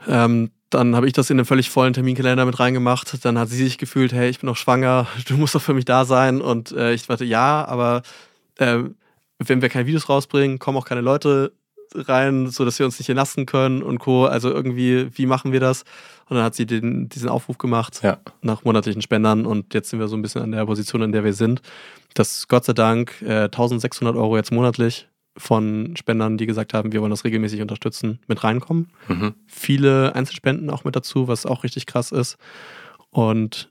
Ähm, 0.08 0.52
dann 0.70 0.96
habe 0.96 1.08
ich 1.08 1.14
das 1.14 1.30
in 1.30 1.38
einen 1.38 1.46
völlig 1.46 1.70
vollen 1.70 1.94
Terminkalender 1.94 2.46
mit 2.46 2.60
reingemacht. 2.60 3.24
Dann 3.24 3.38
hat 3.40 3.50
sie 3.50 3.58
sich 3.64 3.78
gefühlt, 3.78 4.12
hey, 4.14 4.30
ich 4.30 4.40
bin 4.40 4.48
noch 4.48 4.58
schwanger, 4.58 5.08
du 5.28 5.38
musst 5.38 5.56
doch 5.56 5.62
für 5.62 5.74
mich 5.74 5.86
da 5.86 6.06
sein. 6.06 6.42
Und 6.42 6.72
äh, 6.72 6.94
ich 6.94 7.06
dachte, 7.08 7.26
ja, 7.26 7.66
aber 7.66 8.02
äh, 8.58 8.80
wenn 9.40 9.62
wir 9.62 9.70
keine 9.70 9.86
Videos 9.86 10.10
rausbringen, 10.10 10.60
kommen 10.60 10.78
auch 10.78 10.86
keine 10.86 11.02
Leute 11.02 11.54
rein, 11.96 12.48
sodass 12.48 12.80
wir 12.80 12.86
uns 12.86 13.00
nicht 13.00 13.10
entlasten 13.10 13.46
können 13.46 13.82
und 13.82 14.00
Co. 14.00 14.26
Also 14.26 14.52
irgendwie, 14.52 15.10
wie 15.18 15.26
machen 15.26 15.52
wir 15.52 15.60
das? 15.60 15.84
Und 16.28 16.36
dann 16.36 16.44
hat 16.44 16.56
sie 16.56 16.66
den, 16.66 17.08
diesen 17.08 17.30
Aufruf 17.30 17.58
gemacht 17.58 18.02
Ja. 18.04 18.18
nach 18.42 18.66
monatlichen 18.66 19.02
Spendern 19.02 19.46
und 19.46 19.74
jetzt 19.74 19.90
sind 19.90 20.00
wir 20.00 20.10
so 20.10 20.18
ein 20.18 20.22
bisschen 20.22 20.42
an 20.42 20.52
der 20.52 20.66
Position, 20.66 21.02
in 21.02 21.14
der 21.14 21.24
wir 21.24 21.34
sind, 21.34 21.62
dass 22.14 22.48
Gott 22.50 22.66
sei 22.66 22.74
Dank 22.74 23.22
äh, 23.22 23.44
1600 23.46 24.16
Euro 24.18 24.36
jetzt 24.36 24.52
monatlich 24.52 25.08
von 25.38 25.96
Spendern, 25.98 26.38
die 26.38 26.46
gesagt 26.46 26.74
haben, 26.74 26.92
wir 26.92 27.02
wollen 27.02 27.12
das 27.12 27.24
regelmäßig 27.24 27.62
unterstützen, 27.62 28.20
mit 28.28 28.44
reinkommen. 28.44 28.90
Mhm. 29.08 29.36
Viele 29.46 30.16
Einzelspenden 30.16 30.70
auch 30.70 30.84
mit 30.84 30.96
dazu, 30.96 31.28
was 31.28 31.46
auch 31.46 31.64
richtig 31.64 31.86
krass 31.86 32.12
ist. 32.12 32.38
Und 33.12 33.70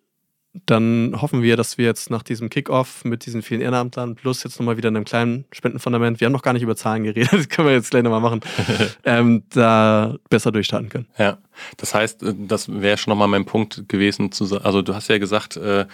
dann 0.65 1.15
hoffen 1.21 1.43
wir, 1.43 1.57
dass 1.57 1.77
wir 1.77 1.85
jetzt 1.85 2.11
nach 2.11 2.23
diesem 2.23 2.49
Kickoff 2.49 3.05
mit 3.05 3.27
diesen 3.27 3.43
vielen 3.43 3.61
Ehrenamtlern 3.61 4.15
plus 4.15 4.43
jetzt 4.43 4.59
nochmal 4.59 4.77
wieder 4.77 4.89
in 4.89 4.97
einem 4.97 5.05
kleinen 5.05 5.45
Spendenfundament, 5.53 6.21
wir 6.21 6.27
haben 6.27 6.33
noch 6.33 6.43
gar 6.43 6.55
nicht 6.55 6.63
über 6.63 6.77
Zahlen 6.77 7.05
geredet, 7.05 7.33
das 7.33 7.49
können 7.49 7.69
wir 7.69 7.75
jetzt 7.75 7.91
gleich 7.91 8.03
nochmal 8.03 8.21
machen, 8.21 8.41
ähm, 9.05 9.43
da 9.51 10.17
besser 10.31 10.53
durchstarten 10.53 10.89
können. 10.89 11.07
Ja, 11.19 11.39
das 11.77 11.95
heißt, 11.95 12.23
äh, 12.23 12.35
das 12.39 12.69
wäre 12.73 12.97
schon 12.97 13.11
nochmal 13.11 13.29
mein 13.29 13.45
Punkt 13.45 13.89
gewesen. 13.89 14.33
Zu, 14.33 14.61
also 14.63 14.83
du 14.83 14.95
hast 14.95 15.09
ja 15.09 15.19
gesagt, 15.19 15.57
äh, 15.57 15.87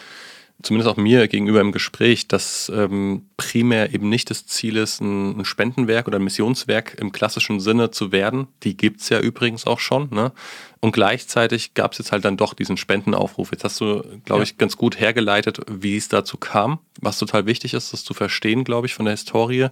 zumindest 0.63 0.89
auch 0.91 0.97
mir 0.97 1.29
gegenüber 1.29 1.61
im 1.61 1.73
Gespräch, 1.73 2.29
dass 2.29 2.71
ähm, 2.75 3.27
primär 3.37 3.93
eben 3.95 4.09
nicht 4.09 4.31
das 4.31 4.47
Ziel 4.47 4.77
ist, 4.77 5.01
ein, 5.01 5.39
ein 5.41 5.45
Spendenwerk 5.45 6.07
oder 6.09 6.19
ein 6.19 6.25
Missionswerk 6.25 6.97
im 7.01 7.13
klassischen 7.13 7.61
Sinne 7.61 7.91
zu 7.91 8.13
werden. 8.13 8.49
Die 8.63 8.77
gibt's 8.77 9.09
ja 9.09 9.21
übrigens 9.21 9.67
auch 9.67 9.81
schon. 9.81 10.09
Ne? 10.11 10.33
Und 10.81 10.93
gleichzeitig 10.93 11.75
gab's 11.75 11.99
jetzt 11.99 12.13
halt 12.13 12.25
dann 12.25 12.37
doch 12.37 12.55
diesen 12.55 12.77
Spendenaufruf. 12.77 13.53
Jetzt 13.53 13.65
hast 13.65 13.81
du, 13.81 14.03
glaube 14.25 14.41
Ja. 14.41 14.43
ich, 14.43 14.59
ganz 14.59 14.77
gut 14.77 14.99
hergeleitet, 14.99 15.61
wie 15.71 15.97
es 15.97 16.09
dazu 16.09 16.37
kam, 16.37 16.79
was 17.01 17.19
total 17.19 17.47
wichtig 17.47 17.75
ist, 17.75 17.93
das 17.93 18.05
zu 18.05 18.15
verstehen, 18.15 18.65
glaube 18.65 18.87
ich, 18.87 18.95
von 18.95 19.05
der 19.05 19.13
Historie. 19.13 19.69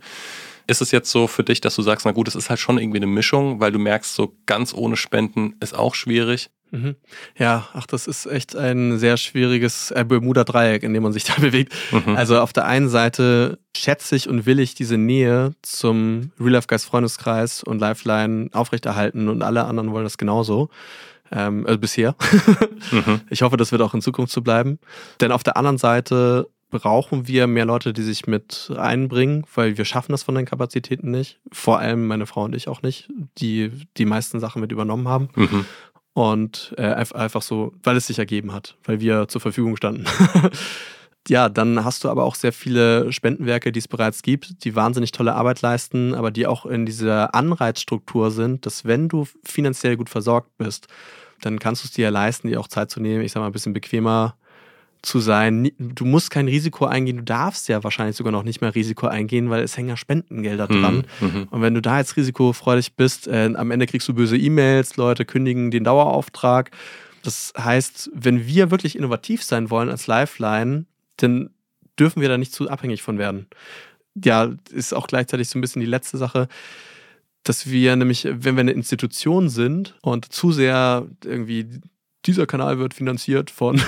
Ist 0.66 0.82
es 0.82 0.92
jetzt 0.92 1.10
so 1.10 1.26
für 1.26 1.42
dich, 1.42 1.60
dass 1.60 1.74
du 1.74 1.82
sagst, 1.82 2.06
na 2.06 2.12
gut, 2.12 2.28
es 2.28 2.36
ist 2.36 2.48
halt 2.48 2.60
schon 2.60 2.78
irgendwie 2.78 2.98
eine 2.98 3.06
Mischung, 3.08 3.60
weil 3.60 3.72
du 3.72 3.78
merkst, 3.80 4.14
so 4.14 4.36
ganz 4.46 4.72
ohne 4.72 4.96
Spenden 4.96 5.56
ist 5.60 5.74
auch 5.74 5.94
schwierig. 5.96 6.50
Mhm. 6.70 6.96
Ja, 7.36 7.68
ach, 7.72 7.86
das 7.86 8.06
ist 8.06 8.26
echt 8.26 8.56
ein 8.56 8.98
sehr 8.98 9.16
schwieriges 9.16 9.90
äh, 9.90 10.04
Bermuda-Dreieck, 10.04 10.82
in 10.82 10.94
dem 10.94 11.02
man 11.02 11.12
sich 11.12 11.24
da 11.24 11.34
bewegt. 11.34 11.74
Mhm. 11.90 12.16
Also 12.16 12.40
auf 12.40 12.52
der 12.52 12.66
einen 12.66 12.88
Seite 12.88 13.58
schätze 13.76 14.16
ich 14.16 14.28
und 14.28 14.46
will 14.46 14.60
ich 14.60 14.74
diese 14.74 14.96
Nähe 14.98 15.54
zum 15.62 16.32
Real 16.38 16.52
Life 16.52 16.68
Guys 16.68 16.84
Freundeskreis 16.84 17.62
und 17.62 17.78
Lifeline 17.78 18.50
aufrechterhalten 18.52 19.28
und 19.28 19.42
alle 19.42 19.64
anderen 19.64 19.92
wollen 19.92 20.04
das 20.04 20.18
genauso. 20.18 20.70
Ähm, 21.32 21.66
also 21.66 21.78
bisher. 21.78 22.14
Mhm. 22.92 23.20
Ich 23.28 23.42
hoffe, 23.42 23.58
das 23.58 23.72
wird 23.72 23.82
auch 23.82 23.92
in 23.92 24.00
Zukunft 24.00 24.32
so 24.32 24.40
bleiben. 24.40 24.78
Denn 25.20 25.32
auf 25.32 25.42
der 25.42 25.58
anderen 25.58 25.76
Seite 25.76 26.48
brauchen 26.70 27.26
wir 27.28 27.46
mehr 27.46 27.64
Leute, 27.64 27.92
die 27.92 28.02
sich 28.02 28.26
mit 28.26 28.72
einbringen, 28.76 29.44
weil 29.54 29.76
wir 29.76 29.84
schaffen 29.84 30.12
das 30.12 30.22
von 30.22 30.34
den 30.34 30.46
Kapazitäten 30.46 31.10
nicht. 31.10 31.40
Vor 31.52 31.78
allem 31.78 32.06
meine 32.06 32.26
Frau 32.26 32.44
und 32.44 32.54
ich 32.54 32.68
auch 32.68 32.82
nicht, 32.82 33.08
die 33.38 33.70
die 33.96 34.06
meisten 34.06 34.40
Sachen 34.40 34.60
mit 34.60 34.72
übernommen 34.72 35.08
haben. 35.08 35.28
Mhm. 35.34 35.66
Und 36.20 36.74
äh, 36.76 36.82
einf- 36.82 37.14
einfach 37.14 37.40
so, 37.40 37.72
weil 37.82 37.96
es 37.96 38.06
sich 38.08 38.18
ergeben 38.18 38.52
hat, 38.52 38.76
weil 38.84 39.00
wir 39.00 39.26
zur 39.28 39.40
Verfügung 39.40 39.76
standen. 39.76 40.04
ja, 41.28 41.48
dann 41.48 41.82
hast 41.82 42.04
du 42.04 42.10
aber 42.10 42.24
auch 42.24 42.34
sehr 42.34 42.52
viele 42.52 43.10
Spendenwerke, 43.10 43.72
die 43.72 43.78
es 43.78 43.88
bereits 43.88 44.20
gibt, 44.20 44.62
die 44.64 44.76
wahnsinnig 44.76 45.12
tolle 45.12 45.34
Arbeit 45.34 45.62
leisten, 45.62 46.14
aber 46.14 46.30
die 46.30 46.46
auch 46.46 46.66
in 46.66 46.84
dieser 46.84 47.34
Anreizstruktur 47.34 48.30
sind, 48.30 48.66
dass 48.66 48.84
wenn 48.84 49.08
du 49.08 49.26
finanziell 49.44 49.96
gut 49.96 50.10
versorgt 50.10 50.50
bist, 50.58 50.88
dann 51.40 51.58
kannst 51.58 51.84
du 51.84 51.86
es 51.86 51.92
dir 51.92 52.02
ja 52.02 52.10
leisten, 52.10 52.48
dir 52.48 52.60
auch 52.60 52.68
Zeit 52.68 52.90
zu 52.90 53.00
nehmen, 53.00 53.24
ich 53.24 53.32
sag 53.32 53.40
mal, 53.40 53.46
ein 53.46 53.52
bisschen 53.52 53.72
bequemer 53.72 54.36
zu 55.02 55.20
sein. 55.20 55.70
Du 55.78 56.04
musst 56.04 56.30
kein 56.30 56.46
Risiko 56.46 56.84
eingehen, 56.84 57.18
du 57.18 57.22
darfst 57.22 57.68
ja 57.68 57.82
wahrscheinlich 57.82 58.16
sogar 58.16 58.32
noch 58.32 58.42
nicht 58.42 58.60
mehr 58.60 58.74
Risiko 58.74 59.06
eingehen, 59.06 59.50
weil 59.50 59.62
es 59.62 59.76
hängen 59.76 59.88
ja 59.88 59.96
Spendengelder 59.96 60.66
dran. 60.66 61.04
Mhm. 61.20 61.48
Und 61.50 61.62
wenn 61.62 61.74
du 61.74 61.82
da 61.82 61.98
jetzt 61.98 62.16
risikofreudig 62.16 62.94
bist, 62.94 63.26
äh, 63.26 63.50
am 63.54 63.70
Ende 63.70 63.86
kriegst 63.86 64.08
du 64.08 64.14
böse 64.14 64.36
E-Mails, 64.36 64.96
Leute 64.96 65.24
kündigen 65.24 65.70
den 65.70 65.84
Dauerauftrag. 65.84 66.70
Das 67.22 67.52
heißt, 67.58 68.10
wenn 68.14 68.46
wir 68.46 68.70
wirklich 68.70 68.96
innovativ 68.96 69.42
sein 69.42 69.70
wollen 69.70 69.88
als 69.88 70.06
Lifeline, 70.06 70.84
dann 71.16 71.50
dürfen 71.98 72.22
wir 72.22 72.28
da 72.28 72.38
nicht 72.38 72.52
zu 72.52 72.68
abhängig 72.68 73.02
von 73.02 73.18
werden. 73.18 73.46
Ja, 74.14 74.52
ist 74.70 74.94
auch 74.94 75.06
gleichzeitig 75.06 75.48
so 75.48 75.58
ein 75.58 75.60
bisschen 75.60 75.80
die 75.80 75.86
letzte 75.86 76.18
Sache, 76.18 76.48
dass 77.42 77.70
wir 77.70 77.96
nämlich, 77.96 78.26
wenn 78.26 78.56
wir 78.56 78.60
eine 78.60 78.72
Institution 78.72 79.48
sind 79.48 79.96
und 80.02 80.32
zu 80.32 80.52
sehr 80.52 81.06
irgendwie 81.24 81.80
dieser 82.26 82.46
Kanal 82.46 82.78
wird 82.78 82.94
finanziert 82.94 83.50
von 83.50 83.80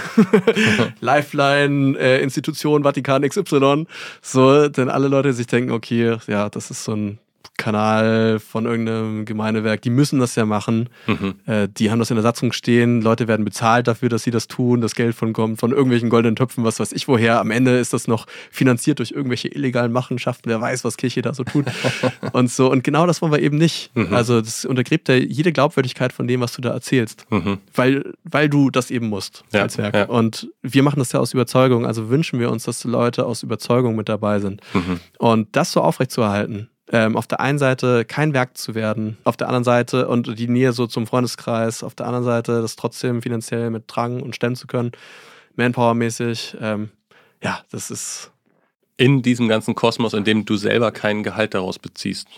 Lifeline, 1.01 1.99
äh, 1.99 2.23
Institution, 2.23 2.83
Vatikan 2.83 3.23
XY, 3.23 3.87
so, 4.21 4.69
denn 4.69 4.89
alle 4.89 5.09
Leute 5.09 5.33
sich 5.33 5.47
denken, 5.47 5.71
okay, 5.71 6.17
ja, 6.27 6.49
das 6.49 6.71
ist 6.71 6.85
so 6.85 6.93
ein 6.95 7.19
Kanal 7.63 8.41
von 8.41 8.67
irgendeinem 8.67 9.25
Gemeindewerk, 9.25 9.83
die 9.83 9.91
müssen 9.91 10.19
das 10.19 10.35
ja 10.35 10.45
machen. 10.45 10.89
Mhm. 11.07 11.35
Äh, 11.47 11.69
die 11.69 11.93
haben 11.93 12.01
das 12.01 12.11
in 12.11 12.17
der 12.17 12.25
Satzung 12.25 12.51
stehen, 12.53 13.03
Leute 13.03 13.29
werden 13.29 13.45
bezahlt 13.45 13.87
dafür, 13.87 14.09
dass 14.09 14.25
sie 14.25 14.33
das 14.33 14.49
tun, 14.49 14.81
das 14.81 14.97
Geld 14.97 15.15
von 15.15 15.33
kommt 15.33 15.61
von 15.61 15.71
irgendwelchen 15.71 16.11
goldenen 16.11 16.35
Töpfen, 16.35 16.65
was 16.65 16.81
weiß 16.81 16.91
ich 16.91 17.07
woher. 17.07 17.39
Am 17.39 17.53
Ende 17.53 17.79
ist 17.79 17.93
das 17.93 18.09
noch 18.09 18.27
finanziert 18.51 18.99
durch 18.99 19.13
irgendwelche 19.13 19.47
illegalen 19.47 19.93
Machenschaften, 19.93 20.51
wer 20.51 20.61
weiß, 20.61 20.83
was 20.83 20.97
Kirche 20.97 21.23
da 21.23 21.35
so 21.35 21.45
tut. 21.45 21.67
und 22.33 22.51
so, 22.51 22.69
und 22.69 22.83
genau 22.83 23.07
das 23.07 23.23
wollen 23.23 23.31
wir 23.31 23.41
eben 23.41 23.59
nicht. 23.59 23.95
Mhm. 23.95 24.13
Also 24.13 24.41
das 24.41 24.65
untergräbt 24.65 25.09
ja 25.09 25.15
jede 25.15 25.53
Glaubwürdigkeit 25.53 26.13
von 26.13 26.27
dem, 26.27 26.41
was 26.41 26.55
du 26.55 26.63
da 26.63 26.71
erzählst. 26.71 27.27
Mhm. 27.31 27.59
Weil, 27.77 28.13
weil 28.25 28.49
du 28.49 28.71
das 28.71 28.91
eben 28.91 29.07
musst 29.09 29.45
Ja, 29.53 29.63
als 29.63 29.79
Werk. 29.79 29.95
ja. 29.95 30.05
Und 30.07 30.51
wir 30.63 30.83
machen 30.83 30.99
das 30.99 31.13
ja 31.13 31.21
aus 31.21 31.33
Überzeugung, 31.33 31.87
also 31.87 32.11
wünschen 32.11 32.41
wir 32.41 32.51
uns, 32.51 32.65
dass 32.65 32.83
Leute 32.83 33.25
aus 33.25 33.45
Überzeugung 33.45 33.95
mit 33.95 34.09
dabei 34.09 34.41
sind. 34.41 34.61
Mhm. 34.75 34.99
Und 35.19 35.55
das 35.55 35.71
so 35.71 35.81
aufrechtzuerhalten, 35.81 36.69
ähm, 36.93 37.17
auf 37.17 37.27
der 37.27 37.41
einen 37.41 37.59
Seite 37.59 38.05
kein 38.05 38.35
Werk 38.35 38.57
zu 38.57 38.75
werden, 38.75 39.17
auf 39.25 39.37
der 39.37 39.49
anderen 39.49 39.65
Seite 39.65 40.07
und 40.09 40.39
die 40.39 40.49
Nähe 40.49 40.73
so 40.73 40.87
zum 40.87 41.07
Freundeskreis, 41.07 41.83
auf 41.83 41.95
der 41.95 42.07
anderen 42.07 42.25
Seite 42.25 42.61
das 42.61 42.77
trotzdem 42.77 43.23
finanziell 43.23 43.71
mit 43.71 43.89
tragen 43.89 44.23
und 44.23 44.37
stemmen 44.37 44.57
zu 44.57 44.67
können, 44.67 44.93
Manpower-mäßig, 45.57 46.57
ähm, 46.61 46.91
ja, 47.43 47.61
das 47.71 47.91
ist 47.91 48.31
In 48.97 49.23
diesem 49.23 49.49
ganzen 49.49 49.75
Kosmos, 49.75 50.13
in 50.13 50.25
dem 50.25 50.45
du 50.45 50.57
selber 50.57 50.93
kein 50.93 51.23
Gehalt 51.23 51.55
daraus 51.55 51.79
beziehst. 51.79 52.29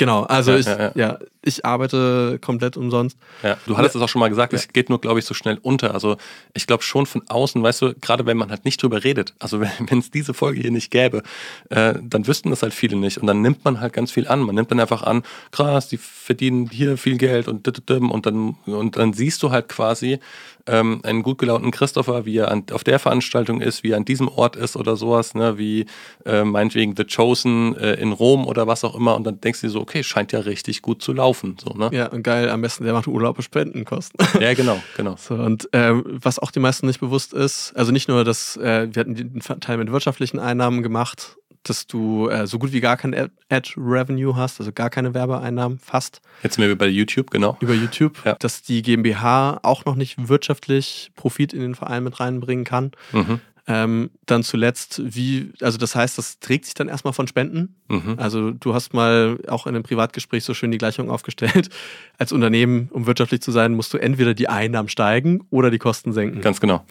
Genau. 0.00 0.22
Also 0.24 0.52
Ja, 0.52 0.58
ich, 0.58 0.66
ja, 0.66 0.92
ja, 0.96 1.18
ich 1.42 1.64
arbeite 1.64 2.38
komplett 2.40 2.76
umsonst. 2.76 3.16
Ja, 3.42 3.56
du 3.66 3.76
hattest 3.76 3.94
es 3.94 4.02
auch 4.02 4.08
schon 4.08 4.20
mal 4.20 4.28
gesagt, 4.28 4.52
es 4.52 4.68
geht 4.68 4.88
nur, 4.88 5.00
glaube 5.00 5.20
ich, 5.20 5.24
so 5.24 5.34
schnell 5.34 5.58
unter. 5.62 5.94
Also 5.94 6.16
ich 6.54 6.66
glaube 6.66 6.82
schon 6.82 7.06
von 7.06 7.22
außen, 7.28 7.62
weißt 7.62 7.82
du, 7.82 7.94
gerade 8.00 8.26
wenn 8.26 8.36
man 8.36 8.50
halt 8.50 8.64
nicht 8.64 8.82
drüber 8.82 9.04
redet, 9.04 9.34
also 9.38 9.60
wenn 9.78 9.98
es 9.98 10.10
diese 10.10 10.34
Folge 10.34 10.60
hier 10.60 10.72
nicht 10.72 10.90
gäbe, 10.90 11.22
äh, 11.68 11.94
dann 12.02 12.26
wüssten 12.26 12.50
das 12.50 12.62
halt 12.62 12.74
viele 12.74 12.96
nicht. 12.96 13.18
Und 13.18 13.26
dann 13.26 13.42
nimmt 13.42 13.64
man 13.64 13.80
halt 13.80 13.92
ganz 13.92 14.10
viel 14.10 14.26
an. 14.26 14.40
Man 14.40 14.54
nimmt 14.54 14.70
dann 14.70 14.80
einfach 14.80 15.02
an, 15.02 15.22
krass, 15.52 15.88
die 15.88 15.98
verdienen 15.98 16.68
hier 16.70 16.96
viel 16.96 17.18
Geld 17.18 17.46
und 17.46 17.68
und 17.90 18.26
dann 18.26 18.56
und 18.66 18.96
dann 18.96 19.12
siehst 19.12 19.42
du 19.42 19.50
halt 19.50 19.68
quasi 19.68 20.18
ähm, 20.66 21.00
einen 21.02 21.22
gut 21.22 21.38
gelaunten 21.38 21.70
Christopher, 21.70 22.24
wie 22.24 22.36
er 22.36 22.50
an, 22.50 22.64
auf 22.72 22.84
der 22.84 22.98
Veranstaltung 22.98 23.60
ist, 23.60 23.82
wie 23.82 23.90
er 23.90 23.96
an 23.96 24.04
diesem 24.04 24.28
Ort 24.28 24.56
ist 24.56 24.76
oder 24.76 24.96
sowas, 24.96 25.34
ne, 25.34 25.58
wie 25.58 25.86
äh, 26.24 26.44
meinetwegen 26.44 26.94
The 26.96 27.04
Chosen 27.04 27.76
äh, 27.76 27.94
in 27.94 28.12
Rom 28.12 28.46
oder 28.46 28.66
was 28.66 28.84
auch 28.84 28.94
immer. 28.94 29.16
Und 29.16 29.24
dann 29.24 29.40
denkst 29.40 29.60
du 29.60 29.66
dir 29.66 29.72
so, 29.72 29.80
okay, 29.80 30.02
scheint 30.02 30.32
ja 30.32 30.40
richtig 30.40 30.82
gut 30.82 31.02
zu 31.02 31.12
laufen. 31.12 31.56
So, 31.62 31.76
ne? 31.76 31.90
Ja, 31.92 32.08
und 32.08 32.22
geil, 32.22 32.48
am 32.50 32.60
besten 32.62 32.84
der 32.84 32.92
macht 32.92 33.06
Urlaub 33.06 33.38
und 33.38 33.42
Spendenkosten. 33.42 34.18
ja 34.40 34.54
genau, 34.54 34.82
genau. 34.96 35.16
So, 35.16 35.34
und 35.34 35.68
ähm, 35.72 36.04
was 36.06 36.38
auch 36.38 36.50
den 36.50 36.62
meisten 36.62 36.86
nicht 36.86 37.00
bewusst 37.00 37.32
ist, 37.32 37.72
also 37.76 37.92
nicht 37.92 38.08
nur, 38.08 38.24
dass 38.24 38.56
äh, 38.56 38.88
wir 38.92 39.00
hatten 39.00 39.14
den 39.14 39.40
Teil 39.40 39.76
mit 39.78 39.90
wirtschaftlichen 39.92 40.38
Einnahmen 40.38 40.82
gemacht, 40.82 41.36
dass 41.62 41.86
du 41.86 42.28
äh, 42.28 42.46
so 42.46 42.58
gut 42.58 42.72
wie 42.72 42.80
gar 42.80 42.96
kein 42.96 43.14
Ad- 43.14 43.32
Ad-Revenue 43.50 44.34
hast, 44.36 44.60
also 44.60 44.72
gar 44.72 44.90
keine 44.90 45.12
Werbeeinnahmen, 45.14 45.78
fast 45.78 46.20
Jetzt 46.42 46.58
wir 46.58 46.76
bei 46.76 46.86
YouTube, 46.86 47.30
genau. 47.30 47.56
über 47.60 47.74
YouTube, 47.74 48.18
Ja. 48.24 48.34
dass 48.38 48.62
die 48.62 48.82
GmbH 48.82 49.60
auch 49.62 49.84
noch 49.84 49.94
nicht 49.96 50.28
wirtschaftlich 50.28 51.10
Profit 51.16 51.52
in 51.52 51.60
den 51.60 51.74
Verein 51.74 52.04
mit 52.04 52.18
reinbringen 52.20 52.64
kann. 52.64 52.92
Mhm. 53.12 53.40
Ähm, 53.66 54.10
dann 54.26 54.42
zuletzt, 54.42 55.00
wie, 55.04 55.52
also 55.60 55.78
das 55.78 55.94
heißt, 55.94 56.18
das 56.18 56.40
trägt 56.40 56.64
sich 56.64 56.74
dann 56.74 56.88
erstmal 56.88 57.12
von 57.12 57.28
Spenden. 57.28 57.76
Mhm. 57.88 58.14
Also 58.16 58.50
du 58.50 58.74
hast 58.74 58.94
mal 58.94 59.38
auch 59.46 59.66
in 59.66 59.74
einem 59.76 59.84
Privatgespräch 59.84 60.42
so 60.44 60.54
schön 60.54 60.72
die 60.72 60.78
Gleichung 60.78 61.08
aufgestellt. 61.10 61.68
Als 62.18 62.32
Unternehmen, 62.32 62.88
um 62.90 63.06
wirtschaftlich 63.06 63.42
zu 63.42 63.52
sein, 63.52 63.74
musst 63.74 63.92
du 63.94 63.98
entweder 63.98 64.34
die 64.34 64.48
Einnahmen 64.48 64.88
steigen 64.88 65.42
oder 65.50 65.70
die 65.70 65.78
Kosten 65.78 66.12
senken. 66.12 66.40
Ganz 66.40 66.58
genau. 66.60 66.84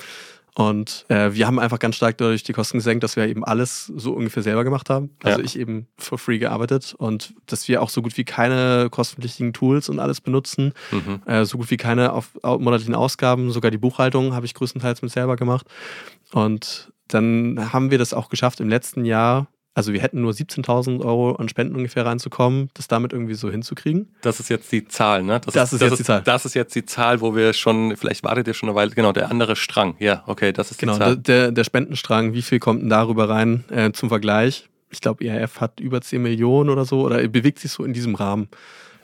Und 0.59 1.05
äh, 1.07 1.33
wir 1.33 1.47
haben 1.47 1.57
einfach 1.57 1.79
ganz 1.79 1.95
stark 1.95 2.17
dadurch 2.17 2.43
die 2.43 2.51
Kosten 2.51 2.79
gesenkt, 2.79 3.01
dass 3.05 3.15
wir 3.15 3.25
eben 3.27 3.45
alles 3.45 3.85
so 3.95 4.11
ungefähr 4.11 4.43
selber 4.43 4.65
gemacht 4.65 4.89
haben. 4.89 5.11
Also 5.23 5.39
Ja. 5.39 5.45
ich 5.45 5.57
eben 5.57 5.87
for 5.97 6.17
free 6.17 6.37
gearbeitet 6.37 6.93
und 6.97 7.33
dass 7.45 7.69
wir 7.69 7.81
auch 7.81 7.89
so 7.89 8.01
gut 8.01 8.17
wie 8.17 8.25
keine 8.25 8.89
kostenpflichtigen 8.91 9.53
Tools 9.53 9.87
und 9.87 9.99
alles 9.99 10.19
benutzen. 10.19 10.73
Mhm. 10.91 11.21
Äh, 11.25 11.45
so 11.45 11.57
gut 11.59 11.71
wie 11.71 11.77
keine 11.77 12.11
auf, 12.11 12.31
au- 12.43 12.59
monatlichen 12.59 12.93
Ausgaben. 12.93 13.51
Sogar 13.51 13.71
die 13.71 13.77
Buchhaltung 13.77 14.33
habe 14.33 14.45
ich 14.45 14.53
größtenteils 14.53 15.01
mit 15.01 15.11
selber 15.11 15.37
gemacht. 15.37 15.65
Und 16.33 16.91
dann 17.07 17.71
haben 17.71 17.89
wir 17.89 17.97
das 17.97 18.13
auch 18.13 18.27
geschafft 18.29 18.59
im 18.59 18.67
letzten 18.67 19.05
Jahr. 19.05 19.47
Also 19.79 19.93
wir 19.93 20.01
hätten 20.01 20.19
nur 20.21 20.33
17.000 20.33 20.99
Euro 21.05 21.35
an 21.37 21.47
Spenden 21.47 21.75
ungefähr 21.75 22.05
reinzukommen, 22.05 22.69
das 22.73 22.89
damit 22.89 23.13
irgendwie 23.13 23.33
so 23.33 23.49
hinzukriegen. 23.49 24.09
Das 24.21 24.39
ist 24.41 24.49
jetzt 24.49 24.69
die 24.73 24.85
Zahl, 24.87 25.23
ne? 25.23 25.39
Das 25.45 25.71
ist 25.71 25.81
jetzt 25.81 25.99
die 25.99 26.03
Zahl. 26.03 26.21
Das 26.21 26.43
ist 26.45 26.53
jetzt 26.53 26.75
die 26.75 26.85
Zahl, 26.85 27.21
wo 27.21 27.33
wir 27.33 27.53
schon, 27.53 27.95
vielleicht 27.95 28.23
wartet 28.25 28.47
ihr 28.47 28.53
schon 28.53 28.67
eine 28.67 28.75
Weile, 28.75 28.91
genau, 28.91 29.13
der 29.13 29.31
andere 29.31 29.55
Strang. 29.55 29.95
Ja, 29.99 30.23
okay, 30.27 30.51
das 30.51 30.71
ist 30.71 30.81
die 30.81 30.85
Genau, 30.85 30.97
der, 30.97 31.07
Zahl. 31.07 31.17
der, 31.17 31.51
der 31.53 31.63
Spendenstrang, 31.63 32.33
wie 32.33 32.41
viel 32.41 32.59
kommt 32.59 32.81
denn 32.81 32.89
darüber 32.89 33.29
rein 33.29 33.63
äh, 33.69 33.91
zum 33.93 34.09
Vergleich? 34.09 34.67
Ich 34.91 34.99
glaube, 34.99 35.23
IRF 35.23 35.61
hat 35.61 35.79
über 35.79 36.01
10 36.01 36.21
Millionen 36.21 36.69
oder 36.69 36.83
so 36.83 37.01
oder 37.05 37.25
bewegt 37.27 37.59
sich 37.59 37.71
so 37.71 37.85
in 37.85 37.93
diesem 37.93 38.15
Rahmen. 38.15 38.49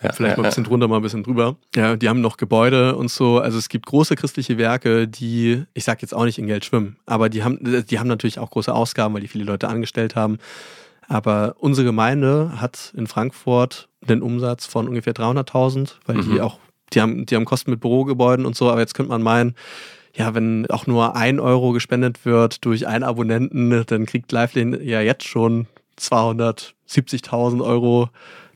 Ja, 0.03 0.11
Vielleicht 0.11 0.35
ja, 0.37 0.41
mal 0.41 0.47
ein 0.47 0.49
bisschen 0.49 0.63
drunter, 0.65 0.87
mal 0.87 0.97
ein 0.97 1.01
bisschen 1.01 1.23
drüber. 1.23 1.55
Ja, 1.75 1.95
die 1.95 2.09
haben 2.09 2.21
noch 2.21 2.37
Gebäude 2.37 2.95
und 2.95 3.09
so. 3.09 3.39
Also 3.39 3.57
es 3.57 3.69
gibt 3.69 3.85
große 3.85 4.15
christliche 4.15 4.57
Werke, 4.57 5.07
die, 5.07 5.63
ich 5.73 5.83
sag 5.83 6.01
jetzt 6.01 6.13
auch 6.13 6.25
nicht 6.25 6.37
in 6.37 6.47
Geld 6.47 6.65
schwimmen, 6.65 6.97
aber 7.05 7.29
die 7.29 7.43
haben, 7.43 7.59
die 7.85 7.99
haben 7.99 8.07
natürlich 8.07 8.37
auch 8.39 8.51
große 8.51 8.73
Ausgaben, 8.73 9.13
weil 9.13 9.21
die 9.21 9.27
viele 9.27 9.45
Leute 9.45 9.67
angestellt 9.67 10.15
haben. 10.15 10.37
Aber 11.07 11.55
unsere 11.59 11.85
Gemeinde 11.85 12.53
hat 12.59 12.93
in 12.95 13.07
Frankfurt 13.07 13.87
einen 14.07 14.21
Umsatz 14.21 14.65
von 14.65 14.87
ungefähr 14.87 15.13
300.000, 15.13 15.95
weil 16.05 16.21
die 16.21 16.29
Mhm. 16.29 16.41
auch, 16.41 16.59
die 16.93 17.01
haben, 17.01 17.25
die 17.25 17.35
haben 17.35 17.45
Kosten 17.45 17.71
mit 17.71 17.79
Bürogebäuden 17.79 18.45
und 18.45 18.55
so. 18.55 18.69
Aber 18.69 18.81
jetzt 18.81 18.95
könnte 18.95 19.11
man 19.11 19.21
meinen, 19.23 19.55
ja, 20.13 20.33
wenn 20.35 20.65
auch 20.69 20.87
nur 20.87 21.15
ein 21.15 21.39
Euro 21.39 21.71
gespendet 21.71 22.25
wird 22.25 22.65
durch 22.65 22.87
einen 22.87 23.03
Abonnenten, 23.03 23.83
dann 23.87 24.05
kriegt 24.05 24.31
Lifeline 24.31 24.81
ja 24.81 25.01
jetzt 25.01 25.25
schon 25.25 25.67
270.000 25.99 27.63
Euro 27.63 28.09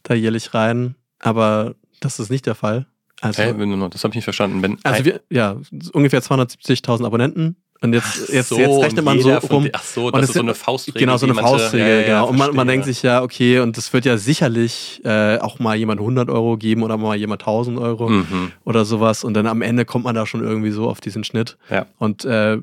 da 0.03 0.13
jährlich 0.13 0.53
rein. 0.53 0.95
Aber 1.19 1.75
das 1.99 2.19
ist 2.19 2.29
nicht 2.29 2.45
der 2.45 2.55
Fall. 2.55 2.85
Also? 3.21 3.41
Wenn- 3.41 3.89
das 3.89 4.03
habe 4.03 4.11
ich 4.11 4.15
nicht 4.15 4.23
verstanden. 4.23 4.61
Wenn 4.61 4.77
also 4.83 5.03
wir, 5.05 5.21
ja, 5.29 5.57
ungefähr 5.93 6.21
270.000 6.21 7.05
Abonnenten. 7.05 7.57
Und 7.81 7.93
jetzt, 7.93 8.23
Ach 8.25 8.29
jetzt, 8.33 8.49
so, 8.49 8.59
jetzt 8.59 8.81
rechnet 8.83 9.05
man 9.05 9.21
so 9.21 9.33
rum. 9.35 9.69
Ach 9.71 9.83
so, 9.83 10.11
das 10.11 10.23
ist 10.29 10.33
so 10.33 10.41
eine 10.41 10.53
Faustregel. 10.53 10.99
Genau, 10.99 11.15
so 11.15 11.25
eine 11.25 11.35
Faustregel, 11.35 11.87
ja, 11.87 11.95
ja, 11.99 12.05
genau. 12.07 12.27
Und 12.27 12.37
man, 12.37 12.53
man 12.53 12.67
denkt 12.67 12.85
sich 12.85 13.03
ja, 13.03 13.23
okay, 13.23 13.59
und 13.59 13.77
das 13.77 13.93
wird 13.93 14.03
ja 14.03 14.17
sicherlich 14.17 14.99
äh, 15.05 15.37
auch 15.37 15.59
mal 15.59 15.77
jemand 15.77 16.01
100 16.01 16.29
Euro 16.29 16.57
geben 16.57 16.83
oder 16.83 16.97
mal 16.97 17.15
jemand 17.15 17.41
1000 17.41 17.79
Euro 17.79 18.09
Mhm. 18.09 18.51
oder 18.65 18.83
sowas. 18.83 19.23
Und 19.23 19.33
dann 19.33 19.47
am 19.47 19.61
Ende 19.61 19.85
kommt 19.85 20.03
man 20.03 20.13
da 20.13 20.25
schon 20.25 20.43
irgendwie 20.43 20.71
so 20.71 20.89
auf 20.89 20.99
diesen 20.99 21.23
Schnitt. 21.23 21.57
Ja. 21.69 21.85
Und 21.99 22.25
äh, 22.25 22.57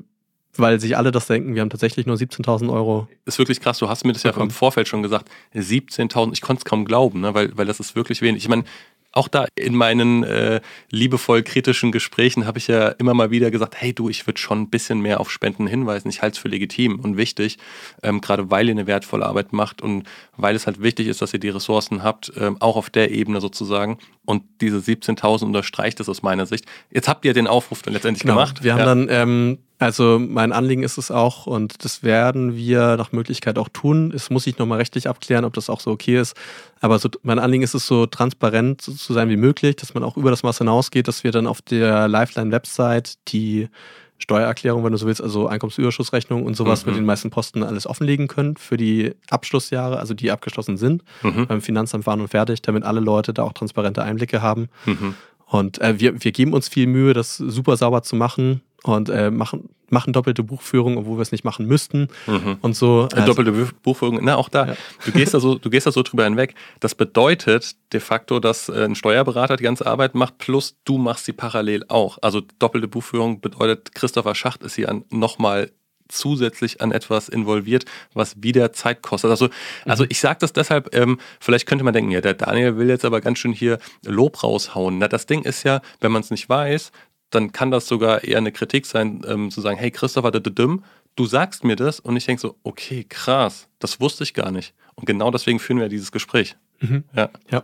weil 0.59 0.79
sich 0.79 0.97
alle 0.97 1.11
das 1.11 1.27
denken, 1.27 1.55
wir 1.55 1.61
haben 1.61 1.69
tatsächlich 1.69 2.05
nur 2.05 2.15
17.000 2.15 2.71
Euro. 2.71 3.07
ist 3.25 3.39
wirklich 3.39 3.59
krass. 3.59 3.79
Du 3.79 3.89
hast 3.89 4.05
mir 4.05 4.13
das 4.13 4.23
ja 4.23 4.31
im 4.31 4.51
Vorfeld 4.51 4.87
schon 4.87 5.03
gesagt. 5.03 5.29
17.000, 5.55 6.33
ich 6.33 6.41
konnte 6.41 6.61
es 6.61 6.65
kaum 6.65 6.85
glauben, 6.85 7.21
ne? 7.21 7.33
weil, 7.33 7.55
weil 7.57 7.65
das 7.65 7.79
ist 7.79 7.95
wirklich 7.95 8.21
wenig. 8.21 8.43
Ich 8.43 8.49
meine, 8.49 8.63
auch 9.17 9.27
da 9.27 9.47
in 9.55 9.75
meinen 9.75 10.23
äh, 10.23 10.61
liebevoll 10.91 11.41
kritischen 11.43 11.91
Gesprächen 11.91 12.45
habe 12.45 12.59
ich 12.59 12.67
ja 12.67 12.89
immer 12.89 13.13
mal 13.13 13.31
wieder 13.31 13.51
gesagt, 13.51 13.75
hey 13.77 13.93
du, 13.93 14.09
ich 14.09 14.27
würde 14.27 14.39
schon 14.39 14.61
ein 14.61 14.69
bisschen 14.69 15.01
mehr 15.01 15.19
auf 15.19 15.31
Spenden 15.31 15.67
hinweisen. 15.67 16.09
Ich 16.09 16.21
halte 16.21 16.35
es 16.35 16.37
für 16.39 16.47
legitim 16.47 16.99
und 16.99 17.17
wichtig, 17.17 17.57
ähm, 18.03 18.21
gerade 18.21 18.51
weil 18.51 18.67
ihr 18.67 18.73
eine 18.73 18.87
wertvolle 18.87 19.25
Arbeit 19.25 19.53
macht 19.53 19.81
und 19.81 20.03
weil 20.35 20.55
es 20.55 20.67
halt 20.67 20.81
wichtig 20.81 21.07
ist, 21.07 21.21
dass 21.21 21.33
ihr 21.33 21.39
die 21.39 21.49
Ressourcen 21.49 22.03
habt, 22.03 22.31
ähm, 22.37 22.57
auch 22.59 22.75
auf 22.75 22.89
der 22.89 23.11
Ebene 23.11 23.41
sozusagen. 23.41 23.97
Und 24.25 24.43
diese 24.61 24.77
17.000 24.77 25.45
unterstreicht 25.45 25.99
das 25.99 26.09
aus 26.09 26.21
meiner 26.21 26.45
Sicht. 26.45 26.65
Jetzt 26.91 27.07
habt 27.07 27.25
ihr 27.25 27.33
den 27.33 27.47
Aufruf 27.47 27.81
dann 27.81 27.93
letztendlich 27.93 28.25
gemacht. 28.25 28.61
Genau. 28.61 28.63
Wir 28.65 28.73
haben 28.73 28.79
ja. 28.79 28.85
dann, 28.85 29.07
ähm, 29.09 29.57
also 29.79 30.17
mein 30.19 30.51
Anliegen 30.53 30.81
ist 30.83 30.97
es 30.97 31.11
auch, 31.11 31.45
und 31.45 31.83
das 31.85 32.01
werden 32.03 32.55
wir 32.55 32.97
nach 32.97 33.11
Möglichkeit 33.11 33.57
auch 33.59 33.69
tun. 33.69 34.11
Es 34.15 34.29
muss 34.29 34.47
ich 34.47 34.57
nochmal 34.57 34.79
rechtlich 34.79 35.07
abklären, 35.07 35.45
ob 35.45 35.53
das 35.53 35.69
auch 35.69 35.79
so 35.79 35.91
okay 35.91 36.19
ist. 36.19 36.35
Aber 36.81 36.97
so, 36.99 37.09
mein 37.23 37.37
Anliegen 37.39 37.63
ist 37.63 37.75
es, 37.75 37.85
so 37.85 38.05
transparent 38.07 38.81
zu 38.81 39.13
sein 39.13 39.29
wie 39.29 39.37
möglich, 39.37 39.75
dass 39.75 39.93
man 39.93 40.03
auch 40.03 40.17
über 40.17 40.31
das 40.31 40.43
Maß 40.43 40.57
hinausgeht, 40.59 41.07
dass 41.07 41.23
wir 41.23 41.31
dann 41.31 41.45
auf 41.47 41.61
der 41.61 42.07
Lifeline-Website 42.07 43.15
die 43.27 43.69
Steuererklärung, 44.19 44.83
wenn 44.83 44.91
du 44.93 44.97
so 44.97 45.05
willst, 45.05 45.21
also 45.21 45.47
Einkommensüberschussrechnung 45.47 46.43
und 46.43 46.55
sowas 46.55 46.83
Mhm. 46.85 46.91
mit 46.91 46.97
den 46.97 47.05
meisten 47.05 47.29
Posten 47.29 47.61
alles 47.61 47.85
offenlegen 47.85 48.27
können 48.27 48.57
für 48.57 48.75
die 48.75 49.13
Abschlussjahre, 49.29 49.99
also 49.99 50.15
die 50.15 50.31
abgeschlossen 50.31 50.77
sind, 50.77 51.03
Mhm. 51.21 51.45
beim 51.45 51.61
Finanzamt 51.61 52.07
waren 52.07 52.19
und 52.21 52.27
fertig, 52.29 52.63
damit 52.63 52.83
alle 52.83 52.99
Leute 52.99 53.31
da 53.31 53.43
auch 53.43 53.53
transparente 53.53 54.01
Einblicke 54.01 54.41
haben. 54.41 54.69
Mhm. 54.85 55.13
Und 55.49 55.79
äh, 55.81 55.99
wir, 55.99 56.23
wir 56.23 56.31
geben 56.31 56.53
uns 56.53 56.67
viel 56.67 56.87
Mühe, 56.87 57.13
das 57.13 57.37
super 57.37 57.77
sauber 57.77 58.03
zu 58.03 58.15
machen 58.15 58.61
und 58.83 59.09
äh, 59.09 59.31
machen, 59.31 59.69
machen 59.89 60.11
doppelte 60.13 60.43
Buchführung, 60.43 60.97
obwohl 60.97 61.17
wir 61.17 61.21
es 61.21 61.31
nicht 61.31 61.43
machen 61.45 61.65
müssten 61.65 62.09
Mhm. 62.27 62.57
und 62.61 62.75
so. 62.75 63.07
Äh, 63.15 63.25
Doppelte 63.25 63.51
Buch- 63.53 63.71
Buchführung, 63.81 64.19
na 64.21 64.35
auch 64.35 64.49
da. 64.49 64.67
Ja. 64.67 64.75
Du 65.05 65.11
gehst 65.11 65.33
da 65.33 65.39
so, 65.39 65.55
du 65.55 65.69
gehst 65.69 65.87
da 65.87 65.91
so 65.91 66.03
drüber 66.03 66.25
hinweg. 66.25 66.53
Das 66.81 66.95
bedeutet 66.95 67.75
de 67.93 67.99
facto, 68.01 68.39
dass 68.39 68.67
äh, 68.69 68.83
ein 68.85 68.95
Steuerberater 68.95 69.55
die 69.55 69.63
ganze 69.63 69.85
Arbeit 69.87 70.15
macht, 70.15 70.37
plus 70.37 70.75
du 70.83 70.97
machst 70.97 71.25
sie 71.25 71.33
parallel 71.33 71.85
auch. 71.87 72.17
Also 72.21 72.41
doppelte 72.59 72.87
Buchführung 72.89 73.39
bedeutet, 73.41 73.95
Christopher 73.95 74.35
Schacht 74.35 74.63
ist 74.63 74.75
hier 74.75 74.89
an 74.89 75.05
nochmal 75.09 75.71
zusätzlich 76.09 76.81
an 76.81 76.91
etwas 76.91 77.29
involviert, 77.29 77.85
was 78.13 78.41
wieder 78.41 78.73
Zeit 78.73 79.01
kostet. 79.01 79.31
Also, 79.31 79.49
also 79.85 80.05
ich 80.09 80.19
sage 80.19 80.39
das 80.39 80.53
deshalb, 80.53 80.95
ähm, 80.95 81.19
vielleicht 81.39 81.67
könnte 81.67 81.83
man 81.83 81.93
denken, 81.93 82.11
ja, 82.11 82.21
der 82.21 82.33
Daniel 82.33 82.77
will 82.77 82.89
jetzt 82.89 83.05
aber 83.05 83.21
ganz 83.21 83.39
schön 83.39 83.53
hier 83.53 83.79
Lob 84.05 84.43
raushauen. 84.43 84.97
Na, 84.97 85.07
das 85.07 85.25
Ding 85.25 85.43
ist 85.43 85.63
ja, 85.63 85.81
wenn 85.99 86.11
man 86.11 86.21
es 86.21 86.31
nicht 86.31 86.49
weiß, 86.49 86.91
dann 87.29 87.51
kann 87.51 87.71
das 87.71 87.87
sogar 87.87 88.23
eher 88.23 88.37
eine 88.37 88.51
Kritik 88.51 88.85
sein, 88.85 89.21
ähm, 89.27 89.51
zu 89.51 89.61
sagen, 89.61 89.77
hey 89.77 89.91
Christopher, 89.91 90.31
du, 90.31 90.81
du 91.15 91.25
sagst 91.25 91.63
mir 91.63 91.75
das 91.75 91.99
und 91.99 92.15
ich 92.15 92.25
denke 92.25 92.41
so, 92.41 92.55
okay, 92.63 93.05
krass, 93.07 93.67
das 93.79 93.99
wusste 93.99 94.23
ich 94.23 94.33
gar 94.33 94.51
nicht. 94.51 94.73
Und 94.95 95.05
genau 95.05 95.29
deswegen 95.31 95.59
führen 95.59 95.79
wir 95.79 95.89
dieses 95.89 96.11
Gespräch. 96.11 96.55
Mhm. 96.79 97.03
Ja. 97.15 97.29
Ja. 97.51 97.63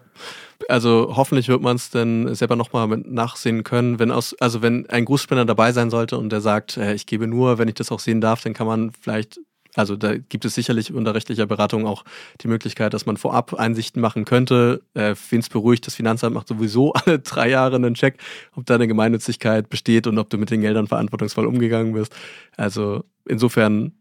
Also 0.70 1.14
hoffentlich 1.16 1.50
wird 1.50 1.62
man 1.62 1.76
es 1.76 1.90
dann 1.90 2.34
selber 2.36 2.56
nochmal 2.56 2.88
nachsehen 2.88 3.64
können, 3.64 4.00
wenn 4.00 4.12
aus, 4.12 4.36
also 4.40 4.62
wenn 4.62 4.90
ein 4.90 5.06
Großspender 5.06 5.46
dabei 5.46 5.72
sein 5.72 5.90
sollte 5.90 6.18
und 6.18 6.30
der 6.30 6.42
sagt, 6.42 6.78
äh, 6.78 6.94
ich 6.94 7.06
gebe 7.06 7.28
nur, 7.28 7.58
wenn 7.58 7.68
ich 7.68 7.76
das 7.76 7.92
auch 7.92 8.00
sehen 8.00 8.22
darf, 8.22 8.42
dann 8.42 8.54
kann 8.54 8.68
man 8.68 8.92
vielleicht, 8.92 9.40
also 9.76 9.96
da 9.96 10.16
gibt 10.18 10.46
es 10.46 10.56
sicherlich 10.56 10.94
unter 10.94 11.16
rechtlicher 11.16 11.46
Beratung 11.46 11.86
auch 11.86 12.04
die 12.42 12.48
Möglichkeit, 12.48 12.94
dass 12.94 13.06
man 13.06 13.18
vorab 13.18 13.54
Einsichten 13.56 14.02
machen 14.02 14.24
könnte. 14.26 14.82
Äh, 14.94 15.16
Wen 15.30 15.40
es 15.40 15.50
beruhigt, 15.50 15.86
das 15.86 15.96
Finanzamt 15.96 16.34
macht 16.34 16.48
sowieso 16.48 16.94
alle 17.06 17.20
drei 17.20 17.50
Jahre 17.50 17.76
einen 17.76 17.96
Check, 17.96 18.18
ob 18.56 18.66
da 18.66 18.76
eine 18.76 18.88
Gemeinnützigkeit 18.88 19.70
besteht 19.70 20.08
und 20.08 20.18
ob 20.18 20.30
du 20.30 20.38
mit 20.38 20.50
den 20.50 20.62
Geldern 20.62 20.88
verantwortungsvoll 20.88 21.46
umgegangen 21.46 21.94
bist. 21.94 22.16
Also 22.56 23.04
insofern 23.28 23.94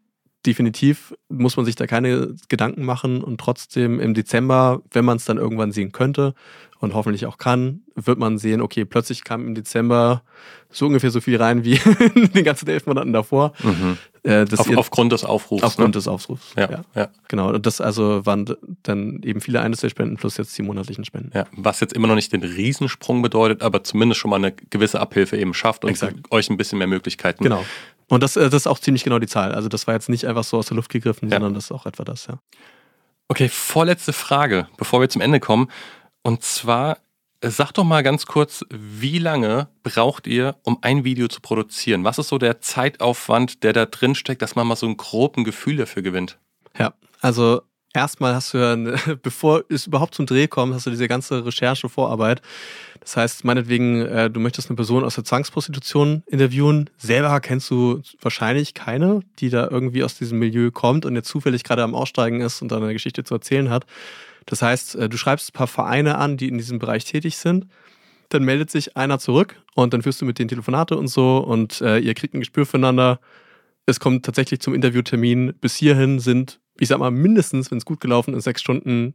definitiv 0.46 1.14
muss 1.28 1.56
man 1.56 1.64
sich 1.64 1.76
da 1.76 1.86
keine 1.86 2.34
Gedanken 2.48 2.84
machen 2.84 3.22
und 3.22 3.40
trotzdem 3.40 4.00
im 4.00 4.14
Dezember, 4.14 4.82
wenn 4.90 5.04
man 5.04 5.16
es 5.16 5.24
dann 5.24 5.38
irgendwann 5.38 5.72
sehen 5.72 5.92
könnte 5.92 6.34
und 6.80 6.94
hoffentlich 6.94 7.26
auch 7.26 7.38
kann, 7.38 7.82
wird 7.94 8.18
man 8.18 8.38
sehen, 8.38 8.60
okay, 8.60 8.84
plötzlich 8.84 9.22
kam 9.24 9.46
im 9.46 9.54
Dezember 9.54 10.22
so 10.68 10.86
ungefähr 10.86 11.10
so 11.10 11.20
viel 11.20 11.36
rein 11.36 11.64
wie 11.64 11.78
in 12.14 12.32
den 12.34 12.44
ganzen 12.44 12.68
elf 12.68 12.86
Monaten 12.86 13.12
davor. 13.12 13.52
Äh, 14.24 14.46
Auf, 14.56 14.70
ihr- 14.70 14.78
aufgrund 14.78 15.10
des 15.12 15.24
Aufrufs. 15.24 15.64
aufgrund 15.64 15.88
ne? 15.88 15.92
des 15.92 16.06
Aufrufs. 16.06 16.52
ja, 16.56 16.70
ja. 16.70 16.84
Ja, 16.94 17.08
Genau, 17.28 17.48
und 17.48 17.66
das 17.66 17.80
also 17.80 18.24
waren 18.24 18.54
dann 18.84 19.20
eben 19.24 19.40
viele 19.40 19.60
Einzelspenden 19.60 20.16
plus 20.16 20.36
jetzt 20.36 20.56
die 20.56 20.62
monatlichen 20.62 21.04
Spenden. 21.04 21.32
Was 21.56 21.80
jetzt 21.80 21.92
immer 21.92 22.06
noch 22.06 22.14
nicht 22.14 22.32
den 22.32 22.44
Riesensprung 22.44 23.20
bedeutet, 23.22 23.62
aber 23.62 23.82
zumindest 23.82 24.20
schon 24.20 24.30
mal 24.30 24.36
eine 24.36 24.52
gewisse 24.52 25.00
Abhilfe 25.00 25.36
eben 25.36 25.54
schafft 25.54 25.84
und 25.84 25.90
Exakt. 25.90 26.14
euch 26.30 26.50
ein 26.50 26.56
bisschen 26.56 26.78
mehr 26.78 26.86
Möglichkeiten. 26.86 27.42
Genau. 27.42 27.64
Und 28.08 28.22
das, 28.22 28.36
äh, 28.36 28.44
das 28.44 28.62
ist 28.62 28.66
auch 28.68 28.78
ziemlich 28.78 29.02
genau 29.02 29.18
die 29.18 29.26
Zahl. 29.26 29.52
Also 29.54 29.68
das 29.68 29.88
war 29.88 29.94
jetzt 29.94 30.08
nicht 30.08 30.24
einfach 30.26 30.44
so 30.44 30.58
aus 30.58 30.66
der 30.66 30.76
Luft 30.76 30.90
gegriffen, 30.90 31.28
Ja. 31.28 31.36
sondern 31.36 31.54
das 31.54 31.64
ist 31.64 31.72
auch 31.72 31.86
etwa 31.86 32.04
das, 32.04 32.26
ja. 32.28 32.38
Okay, 33.28 33.48
vorletzte 33.48 34.12
Frage, 34.12 34.68
bevor 34.76 35.00
wir 35.00 35.08
zum 35.08 35.22
Ende 35.22 35.40
kommen. 35.40 35.68
Und 36.22 36.42
zwar, 36.44 36.98
sag 37.42 37.72
doch 37.72 37.84
mal 37.84 38.02
ganz 38.02 38.26
kurz, 38.26 38.64
wie 38.70 39.18
lange 39.18 39.68
braucht 39.82 40.26
ihr, 40.26 40.56
um 40.62 40.78
ein 40.82 41.04
Video 41.04 41.28
zu 41.28 41.40
produzieren? 41.40 42.04
Was 42.04 42.18
ist 42.18 42.28
so 42.28 42.38
der 42.38 42.60
Zeitaufwand, 42.60 43.62
der 43.64 43.72
da 43.72 43.86
drin 43.86 44.14
steckt, 44.14 44.42
dass 44.42 44.54
man 44.54 44.66
mal 44.66 44.76
so 44.76 44.86
ein 44.86 44.96
groben 44.96 45.44
Gefühl 45.44 45.76
dafür 45.76 46.02
gewinnt? 46.02 46.38
Ja, 46.78 46.94
also 47.20 47.62
erstmal 47.92 48.34
hast 48.34 48.54
du 48.54 48.58
ja, 48.58 48.76
bevor 49.22 49.64
es 49.68 49.86
überhaupt 49.86 50.14
zum 50.14 50.26
Dreh 50.26 50.46
kommt, 50.46 50.74
hast 50.74 50.86
du 50.86 50.90
diese 50.90 51.08
ganze 51.08 51.44
Recherche, 51.44 51.88
Vorarbeit. 51.88 52.42
Das 53.00 53.16
heißt, 53.16 53.44
meinetwegen, 53.44 54.00
äh, 54.02 54.30
du 54.30 54.38
möchtest 54.38 54.70
eine 54.70 54.76
Person 54.76 55.04
aus 55.04 55.16
der 55.16 55.24
Zwangsprostitution 55.24 56.22
interviewen. 56.26 56.88
Selber 56.96 57.40
kennst 57.40 57.68
du 57.70 58.02
wahrscheinlich 58.20 58.74
keine, 58.74 59.20
die 59.40 59.50
da 59.50 59.68
irgendwie 59.68 60.04
aus 60.04 60.16
diesem 60.16 60.38
Milieu 60.38 60.70
kommt 60.70 61.04
und 61.04 61.16
jetzt 61.16 61.28
zufällig 61.28 61.64
gerade 61.64 61.82
am 61.82 61.96
Aussteigen 61.96 62.40
ist 62.40 62.62
und 62.62 62.70
da 62.70 62.76
eine 62.76 62.92
Geschichte 62.92 63.24
zu 63.24 63.34
erzählen 63.34 63.70
hat. 63.70 63.86
Das 64.46 64.62
heißt, 64.62 64.96
äh, 64.96 65.08
du 65.08 65.16
schreibst 65.16 65.50
ein 65.50 65.52
paar 65.52 65.66
Vereine 65.66 66.18
an, 66.18 66.36
die 66.36 66.48
in 66.48 66.58
diesem 66.58 66.78
Bereich 66.78 67.04
tätig 67.04 67.36
sind. 67.36 67.66
Dann 68.28 68.44
meldet 68.44 68.70
sich 68.70 68.96
einer 68.96 69.18
zurück 69.18 69.56
und 69.74 69.92
dann 69.92 70.02
führst 70.02 70.20
du 70.20 70.24
mit 70.24 70.38
denen 70.38 70.48
Telefonate 70.48 70.96
und 70.96 71.08
so 71.08 71.38
und 71.38 71.80
äh, 71.80 71.98
ihr 71.98 72.14
kriegt 72.14 72.34
ein 72.34 72.40
Gespür 72.40 72.66
füreinander. 72.66 73.20
Es 73.84 74.00
kommt 74.00 74.24
tatsächlich 74.24 74.60
zum 74.60 74.74
Interviewtermin. 74.74 75.54
Bis 75.60 75.76
hierhin 75.76 76.18
sind, 76.18 76.60
ich 76.78 76.88
sag 76.88 76.98
mal, 76.98 77.10
mindestens, 77.10 77.70
wenn 77.70 77.78
es 77.78 77.84
gut 77.84 78.00
gelaufen 78.00 78.34
ist, 78.34 78.44
sechs 78.44 78.60
Stunden 78.60 79.14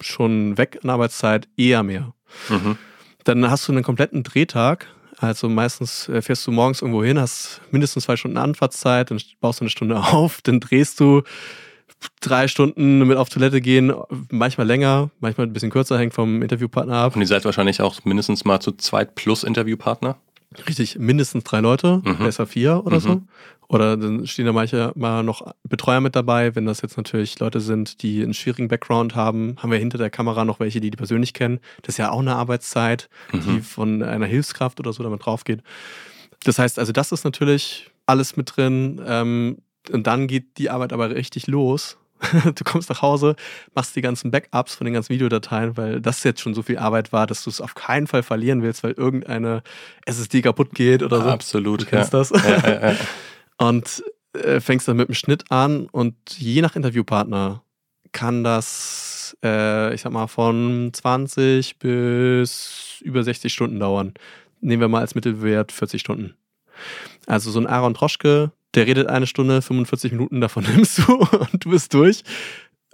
schon 0.00 0.58
weg 0.58 0.78
an 0.82 0.90
Arbeitszeit, 0.90 1.48
eher 1.56 1.82
mehr. 1.82 2.14
Mhm. 2.48 2.76
Dann 3.24 3.50
hast 3.50 3.68
du 3.68 3.72
einen 3.72 3.82
kompletten 3.84 4.22
Drehtag. 4.22 4.86
Also 5.18 5.48
meistens 5.48 6.08
äh, 6.08 6.22
fährst 6.22 6.46
du 6.46 6.50
morgens 6.50 6.80
irgendwo 6.80 7.04
hin, 7.04 7.18
hast 7.18 7.60
mindestens 7.70 8.04
zwei 8.04 8.16
Stunden 8.16 8.38
Anfahrtszeit, 8.38 9.10
dann 9.10 9.20
baust 9.40 9.60
du 9.60 9.64
eine 9.64 9.70
Stunde 9.70 9.96
auf, 10.12 10.40
dann 10.42 10.60
drehst 10.60 10.98
du 11.00 11.22
drei 12.20 12.48
Stunden 12.48 13.06
mit 13.06 13.16
auf 13.16 13.28
Toilette 13.28 13.60
gehen, 13.60 13.92
manchmal 14.30 14.66
länger, 14.66 15.10
manchmal 15.20 15.46
ein 15.46 15.52
bisschen 15.52 15.70
kürzer, 15.70 15.98
hängt 15.98 16.14
vom 16.14 16.42
Interviewpartner 16.42 16.96
ab. 16.96 17.14
Und 17.14 17.22
ihr 17.22 17.26
seid 17.26 17.44
wahrscheinlich 17.44 17.80
auch 17.80 18.04
mindestens 18.04 18.44
mal 18.44 18.60
zu 18.60 18.72
zweit 18.72 19.14
plus 19.14 19.44
Interviewpartner? 19.44 20.16
Richtig, 20.66 20.98
mindestens 20.98 21.44
drei 21.44 21.60
Leute, 21.60 22.02
mhm. 22.04 22.18
besser 22.18 22.46
vier 22.46 22.84
oder 22.84 22.96
mhm. 22.96 23.00
so. 23.00 23.22
Oder 23.68 23.96
dann 23.96 24.26
stehen 24.26 24.46
da 24.46 24.52
manche 24.52 24.90
mal 24.96 25.22
noch 25.22 25.54
Betreuer 25.62 26.00
mit 26.00 26.16
dabei. 26.16 26.56
Wenn 26.56 26.66
das 26.66 26.82
jetzt 26.82 26.96
natürlich 26.96 27.38
Leute 27.38 27.60
sind, 27.60 28.02
die 28.02 28.20
einen 28.20 28.34
schwierigen 28.34 28.66
Background 28.66 29.14
haben, 29.14 29.54
haben 29.58 29.70
wir 29.70 29.78
hinter 29.78 29.96
der 29.96 30.10
Kamera 30.10 30.44
noch 30.44 30.58
welche, 30.58 30.80
die 30.80 30.90
die 30.90 30.96
persönlich 30.96 31.34
kennen. 31.34 31.60
Das 31.82 31.94
ist 31.94 31.98
ja 31.98 32.10
auch 32.10 32.18
eine 32.18 32.34
Arbeitszeit, 32.34 33.08
mhm. 33.32 33.40
die 33.42 33.60
von 33.60 34.02
einer 34.02 34.26
Hilfskraft 34.26 34.80
oder 34.80 34.92
so 34.92 35.04
damit 35.04 35.24
drauf 35.24 35.44
geht. 35.44 35.62
Das 36.42 36.58
heißt, 36.58 36.80
also 36.80 36.90
das 36.90 37.12
ist 37.12 37.22
natürlich 37.22 37.88
alles 38.06 38.36
mit 38.36 38.56
drin. 38.56 39.00
Ähm, 39.06 39.58
und 39.90 40.06
dann 40.06 40.26
geht 40.26 40.58
die 40.58 40.70
Arbeit 40.70 40.92
aber 40.92 41.10
richtig 41.10 41.46
los. 41.46 41.96
du 42.44 42.64
kommst 42.64 42.90
nach 42.90 43.02
Hause, 43.02 43.34
machst 43.74 43.96
die 43.96 44.02
ganzen 44.02 44.30
Backups 44.30 44.74
von 44.74 44.84
den 44.84 44.92
ganzen 44.92 45.10
Videodateien, 45.10 45.76
weil 45.76 46.00
das 46.00 46.22
jetzt 46.22 46.40
schon 46.40 46.54
so 46.54 46.62
viel 46.62 46.78
Arbeit 46.78 47.12
war, 47.12 47.26
dass 47.26 47.44
du 47.44 47.50
es 47.50 47.60
auf 47.60 47.74
keinen 47.74 48.06
Fall 48.06 48.22
verlieren 48.22 48.62
willst, 48.62 48.82
weil 48.82 48.92
irgendeine 48.92 49.62
SSD 50.04 50.42
kaputt 50.42 50.74
geht 50.74 51.02
oder 51.02 51.22
so. 51.22 51.30
Absolut. 51.30 51.82
Du 51.82 51.86
kennst 51.86 52.12
ja. 52.12 52.18
das. 52.18 52.30
Ja, 52.30 52.90
ja, 52.90 52.96
und 53.58 54.02
äh, 54.34 54.60
fängst 54.60 54.86
dann 54.86 54.96
mit 54.96 55.08
dem 55.08 55.14
Schnitt 55.14 55.50
an 55.50 55.86
und 55.86 56.14
je 56.36 56.60
nach 56.60 56.76
Interviewpartner 56.76 57.62
kann 58.12 58.44
das, 58.44 59.36
äh, 59.44 59.94
ich 59.94 60.02
sag 60.02 60.12
mal, 60.12 60.26
von 60.26 60.90
20 60.92 61.78
bis 61.78 63.00
über 63.02 63.22
60 63.22 63.52
Stunden 63.52 63.78
dauern. 63.78 64.14
Nehmen 64.60 64.80
wir 64.80 64.88
mal 64.88 65.00
als 65.00 65.14
Mittelwert 65.14 65.72
40 65.72 66.00
Stunden. 66.00 66.34
Also 67.26 67.50
so 67.50 67.60
ein 67.60 67.66
Aaron 67.66 67.94
Troschke, 67.94 68.52
der 68.74 68.86
redet 68.86 69.08
eine 69.08 69.26
Stunde, 69.26 69.62
45 69.62 70.12
Minuten, 70.12 70.40
davon 70.40 70.64
nimmst 70.74 70.98
du 70.98 71.14
und 71.14 71.64
du 71.64 71.70
bist 71.70 71.92
durch. 71.94 72.22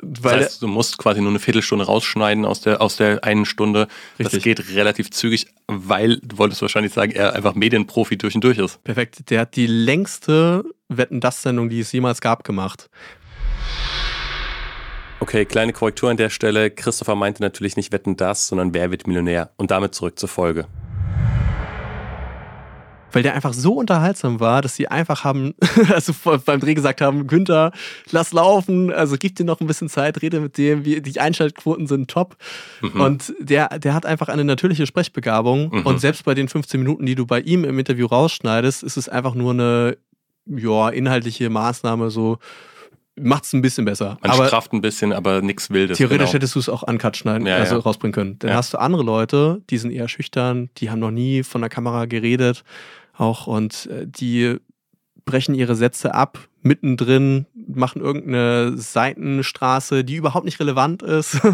Weil 0.02 0.40
das 0.40 0.46
heißt, 0.46 0.62
du 0.62 0.68
musst 0.68 0.98
quasi 0.98 1.22
nur 1.22 1.30
eine 1.30 1.38
Viertelstunde 1.38 1.86
rausschneiden 1.86 2.44
aus 2.44 2.60
der, 2.60 2.82
aus 2.82 2.96
der 2.96 3.24
einen 3.24 3.46
Stunde. 3.46 3.88
Richtig. 4.18 4.34
Das 4.34 4.42
geht 4.42 4.76
relativ 4.76 5.10
zügig, 5.10 5.46
weil, 5.68 6.18
du 6.22 6.36
wolltest 6.36 6.60
wahrscheinlich 6.60 6.92
sagen, 6.92 7.12
er 7.12 7.32
einfach 7.32 7.54
Medienprofi 7.54 8.18
durch 8.18 8.34
und 8.34 8.44
durch 8.44 8.58
ist. 8.58 8.82
Perfekt. 8.84 9.30
Der 9.30 9.40
hat 9.40 9.56
die 9.56 9.66
längste 9.66 10.64
Wetten-Das-Sendung, 10.88 11.70
die 11.70 11.80
es 11.80 11.92
jemals 11.92 12.20
gab, 12.20 12.44
gemacht. 12.44 12.90
Okay, 15.20 15.46
kleine 15.46 15.72
Korrektur 15.72 16.10
an 16.10 16.18
der 16.18 16.28
Stelle. 16.28 16.70
Christopher 16.70 17.14
meinte 17.14 17.42
natürlich 17.42 17.76
nicht 17.76 17.90
Wetten 17.90 18.16
das, 18.16 18.48
sondern 18.48 18.74
Wer 18.74 18.90
wird 18.90 19.06
Millionär? 19.06 19.50
Und 19.56 19.70
damit 19.70 19.94
zurück 19.94 20.18
zur 20.18 20.28
Folge 20.28 20.66
weil 23.16 23.22
der 23.22 23.34
einfach 23.34 23.54
so 23.54 23.72
unterhaltsam 23.72 24.40
war, 24.40 24.60
dass 24.60 24.76
sie 24.76 24.88
einfach 24.88 25.24
haben, 25.24 25.54
also 25.92 26.12
beim 26.44 26.60
Dreh 26.60 26.74
gesagt 26.74 27.00
haben, 27.00 27.26
Günther, 27.26 27.72
lass 28.10 28.32
laufen, 28.32 28.92
also 28.92 29.16
gib 29.18 29.36
dir 29.36 29.44
noch 29.44 29.60
ein 29.60 29.66
bisschen 29.66 29.88
Zeit, 29.88 30.20
rede 30.20 30.38
mit 30.40 30.58
dem, 30.58 30.82
die 30.82 31.20
Einschaltquoten 31.20 31.86
sind 31.86 32.10
top. 32.10 32.36
Mhm. 32.82 33.00
Und 33.00 33.34
der, 33.40 33.78
der 33.78 33.94
hat 33.94 34.04
einfach 34.04 34.28
eine 34.28 34.44
natürliche 34.44 34.86
Sprechbegabung 34.86 35.70
mhm. 35.72 35.86
und 35.86 36.00
selbst 36.00 36.24
bei 36.24 36.34
den 36.34 36.48
15 36.48 36.78
Minuten, 36.80 37.06
die 37.06 37.14
du 37.14 37.26
bei 37.26 37.40
ihm 37.40 37.64
im 37.64 37.78
Interview 37.78 38.06
rausschneidest, 38.06 38.82
ist 38.82 38.98
es 38.98 39.08
einfach 39.08 39.34
nur 39.34 39.52
eine, 39.52 39.96
ja, 40.46 40.90
inhaltliche 40.90 41.48
Maßnahme, 41.48 42.10
so, 42.10 42.38
macht 43.18 43.44
es 43.44 43.52
ein 43.52 43.62
bisschen 43.62 43.84
besser. 43.84 44.18
Man 44.20 44.30
aber 44.30 44.46
strafft 44.46 44.72
ein 44.72 44.80
bisschen, 44.80 45.12
aber 45.12 45.40
nichts 45.40 45.70
Wildes. 45.70 45.98
Theoretisch 45.98 46.26
genau. 46.26 46.34
hättest 46.34 46.54
du 46.54 46.58
es 46.58 46.68
auch 46.68 46.82
uncut 46.82 47.16
schneiden, 47.16 47.46
ja, 47.46 47.56
also 47.56 47.76
ja. 47.76 47.80
rausbringen 47.80 48.12
können. 48.12 48.38
Dann 48.38 48.50
ja. 48.50 48.56
hast 48.56 48.74
du 48.74 48.78
andere 48.78 49.02
Leute, 49.02 49.62
die 49.70 49.78
sind 49.78 49.90
eher 49.90 50.08
schüchtern, 50.08 50.68
die 50.76 50.90
haben 50.90 50.98
noch 50.98 51.10
nie 51.10 51.42
von 51.42 51.62
der 51.62 51.70
Kamera 51.70 52.04
geredet 52.04 52.62
auch 53.18 53.46
und 53.46 53.86
äh, 53.86 54.06
die 54.06 54.56
brechen 55.24 55.54
ihre 55.54 55.74
Sätze 55.74 56.14
ab, 56.14 56.38
mittendrin, 56.66 57.46
machen 57.54 58.02
irgendeine 58.02 58.76
Seitenstraße, 58.76 60.04
die 60.04 60.16
überhaupt 60.16 60.44
nicht 60.44 60.60
relevant 60.60 61.02
ist. 61.02 61.40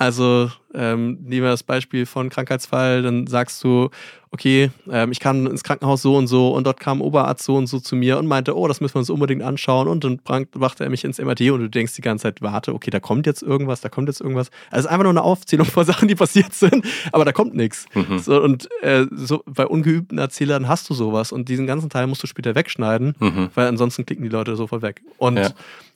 Also 0.00 0.50
ähm, 0.72 1.18
nehmen 1.24 1.42
wir 1.42 1.50
das 1.50 1.62
Beispiel 1.62 2.06
von 2.06 2.30
Krankheitsfall, 2.30 3.02
dann 3.02 3.26
sagst 3.26 3.62
du, 3.62 3.90
okay, 4.30 4.70
ähm, 4.90 5.10
ich 5.10 5.18
kann 5.18 5.46
ins 5.46 5.64
Krankenhaus 5.64 6.02
so 6.02 6.16
und 6.16 6.28
so 6.28 6.54
und 6.54 6.66
dort 6.66 6.78
kam 6.78 7.02
Oberarzt 7.02 7.44
so 7.44 7.56
und 7.56 7.66
so 7.66 7.80
zu 7.80 7.96
mir 7.96 8.16
und 8.18 8.26
meinte, 8.26 8.56
oh, 8.56 8.68
das 8.68 8.80
müssen 8.80 8.94
wir 8.94 9.00
uns 9.00 9.10
unbedingt 9.10 9.42
anschauen 9.42 9.88
und 9.88 10.04
dann 10.04 10.18
brachte 10.18 10.84
er 10.84 10.90
mich 10.90 11.04
ins 11.04 11.18
MRT 11.18 11.50
und 11.50 11.60
du 11.60 11.68
denkst 11.68 11.94
die 11.96 12.00
ganze 12.00 12.22
Zeit, 12.22 12.40
warte, 12.40 12.72
okay, 12.72 12.90
da 12.90 13.00
kommt 13.00 13.26
jetzt 13.26 13.42
irgendwas, 13.42 13.80
da 13.80 13.88
kommt 13.90 14.08
jetzt 14.08 14.22
irgendwas. 14.22 14.50
Also 14.70 14.78
es 14.78 14.84
ist 14.84 14.90
einfach 14.90 15.02
nur 15.02 15.12
eine 15.12 15.22
Aufzählung 15.22 15.66
von 15.70 15.84
Sachen, 15.84 16.06
die 16.06 16.14
passiert 16.14 16.54
sind, 16.54 16.86
aber 17.12 17.24
da 17.24 17.32
kommt 17.32 17.54
nichts. 17.54 17.84
Mhm. 17.92 18.18
So, 18.20 18.40
und 18.40 18.70
äh, 18.82 19.06
so, 19.10 19.42
bei 19.46 19.66
ungeübten 19.66 20.18
Erzählern 20.18 20.68
hast 20.68 20.88
du 20.88 20.94
sowas 20.94 21.32
und 21.32 21.48
diesen 21.48 21.66
ganzen 21.66 21.90
Teil 21.90 22.06
musst 22.06 22.22
du 22.22 22.26
später 22.26 22.54
wegschneiden, 22.54 23.16
mhm. 23.18 23.50
weil 23.54 23.66
ansonsten 23.66 24.06
klicken 24.06 24.22
die 24.22 24.30
Leute 24.30 24.39
sofort 24.44 24.82
weg. 24.82 25.02
Und 25.18 25.38
ja 25.38 25.50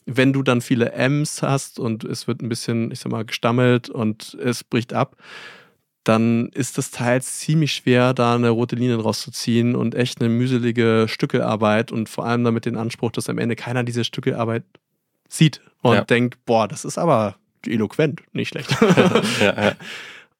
wenn 0.05 0.33
du 0.33 0.43
dann 0.43 0.61
viele 0.61 0.91
M's 0.91 1.41
hast 1.41 1.79
und 1.79 2.03
es 2.03 2.27
wird 2.27 2.41
ein 2.41 2.49
bisschen, 2.49 2.91
ich 2.91 2.99
sag 2.99 3.11
mal, 3.11 3.25
gestammelt 3.25 3.89
und 3.89 4.35
es 4.35 4.63
bricht 4.63 4.93
ab, 4.93 5.17
dann 6.03 6.49
ist 6.49 6.77
das 6.77 6.91
teils 6.91 7.39
ziemlich 7.39 7.73
schwer, 7.73 8.13
da 8.13 8.35
eine 8.35 8.51
rote 8.51 8.75
Linie 8.75 8.97
rauszuziehen 8.97 9.75
und 9.75 9.95
echt 9.95 10.21
eine 10.21 10.29
mühselige 10.29 11.07
Stückearbeit 11.09 11.91
und 11.91 12.07
vor 12.09 12.27
allem 12.27 12.43
damit 12.43 12.65
den 12.65 12.77
Anspruch, 12.77 13.11
dass 13.11 13.29
am 13.29 13.39
Ende 13.39 13.55
keiner 13.55 13.83
diese 13.83 14.03
Stückearbeit 14.03 14.63
sieht 15.27 15.61
und 15.81 15.95
ja. 15.95 16.03
denkt, 16.03 16.45
boah, 16.45 16.67
das 16.67 16.85
ist 16.85 16.99
aber 16.99 17.37
eloquent, 17.65 18.21
nicht 18.33 18.49
schlecht. 18.49 18.69
ja, 19.41 19.63
ja. 19.63 19.75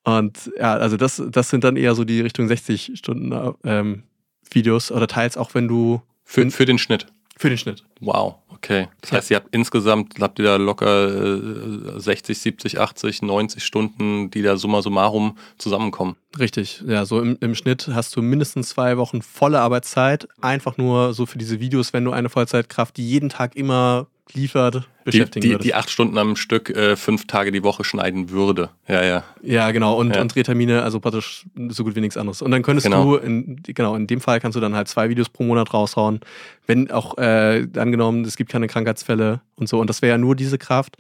Und 0.03 0.51
ja, 0.59 0.75
also 0.75 0.97
das, 0.97 1.23
das 1.31 1.49
sind 1.49 1.63
dann 1.63 1.77
eher 1.77 1.95
so 1.95 2.03
die 2.03 2.21
Richtung 2.21 2.47
60 2.47 2.91
Stunden 2.93 3.55
ähm, 3.63 4.03
Videos 4.51 4.91
oder 4.91 5.07
teils 5.07 5.35
auch 5.35 5.55
wenn 5.55 5.67
du. 5.67 6.03
Für, 6.23 6.49
für 6.51 6.65
den 6.65 6.77
Schnitt. 6.77 7.07
Für 7.37 7.49
den 7.49 7.57
Schnitt. 7.57 7.83
Wow, 7.99 8.35
okay. 8.49 8.87
Das 9.01 9.11
heißt, 9.11 9.31
ihr 9.31 9.37
habt 9.37 9.53
insgesamt, 9.53 10.13
habt 10.21 10.39
ihr 10.39 10.45
da 10.45 10.55
locker 10.55 11.99
60, 11.99 12.37
70, 12.37 12.79
80, 12.79 13.21
90 13.23 13.63
Stunden, 13.63 14.31
die 14.31 14.41
da 14.41 14.55
summa 14.55 14.81
summarum 14.81 15.37
zusammenkommen. 15.57 16.15
Richtig, 16.39 16.81
ja, 16.87 17.05
so 17.05 17.21
im, 17.21 17.37
im 17.41 17.53
Schnitt 17.55 17.89
hast 17.93 18.15
du 18.15 18.21
mindestens 18.21 18.69
zwei 18.69 18.97
Wochen 18.97 19.21
volle 19.21 19.59
Arbeitszeit. 19.59 20.29
Einfach 20.39 20.77
nur 20.77 21.13
so 21.13 21.25
für 21.25 21.37
diese 21.37 21.59
Videos, 21.59 21.91
wenn 21.91 22.05
du 22.05 22.11
eine 22.11 22.29
Vollzeitkraft, 22.29 22.95
die 22.95 23.07
jeden 23.07 23.29
Tag 23.29 23.55
immer 23.55 24.07
liefert, 24.33 24.87
beschäftigen 25.03 25.41
die, 25.41 25.57
die, 25.57 25.63
die, 25.63 25.73
acht 25.73 25.89
Stunden 25.89 26.17
am 26.17 26.35
Stück 26.35 26.69
äh, 26.69 26.95
fünf 26.95 27.27
Tage 27.27 27.51
die 27.51 27.63
Woche 27.63 27.83
schneiden 27.83 28.29
würde. 28.29 28.69
Ja, 28.87 29.03
ja. 29.03 29.23
Ja, 29.41 29.71
genau. 29.71 29.95
Und, 29.97 30.15
ja. 30.15 30.21
und 30.21 30.33
Drehtermine, 30.33 30.83
also 30.83 30.99
praktisch 30.99 31.45
so 31.69 31.83
gut 31.83 31.95
wie 31.95 32.01
nichts 32.01 32.17
anderes. 32.17 32.41
Und 32.41 32.51
dann 32.51 32.63
könntest 32.63 32.85
genau. 32.85 33.03
du, 33.03 33.15
in, 33.17 33.61
genau, 33.63 33.95
in 33.95 34.07
dem 34.07 34.21
Fall 34.21 34.39
kannst 34.39 34.55
du 34.55 34.59
dann 34.59 34.75
halt 34.75 34.87
zwei 34.87 35.09
Videos 35.09 35.29
pro 35.29 35.43
Monat 35.43 35.73
raushauen. 35.73 36.19
Wenn 36.65 36.89
auch 36.91 37.17
äh, 37.17 37.67
angenommen, 37.77 38.25
es 38.25 38.35
gibt 38.35 38.51
keine 38.51 38.67
Krankheitsfälle 38.67 39.41
und 39.55 39.69
so. 39.69 39.79
Und 39.79 39.89
das 39.89 40.01
wäre 40.01 40.11
ja 40.11 40.17
nur 40.17 40.35
diese 40.35 40.57
Kraft. 40.57 40.97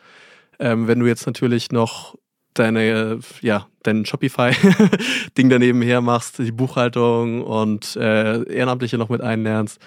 Ähm, 0.59 0.87
wenn 0.87 0.99
du 0.99 1.07
jetzt 1.07 1.25
natürlich 1.25 1.71
noch 1.71 2.15
deine, 2.53 3.19
ja, 3.41 3.67
dein 3.83 4.05
Shopify-Ding 4.05 5.49
daneben 5.49 5.81
her 5.81 6.01
machst, 6.01 6.39
die 6.39 6.51
Buchhaltung 6.51 7.41
und 7.41 7.95
äh, 7.95 8.43
Ehrenamtliche 8.43 8.97
noch 8.97 9.09
mit 9.09 9.21
einlernst, 9.21 9.79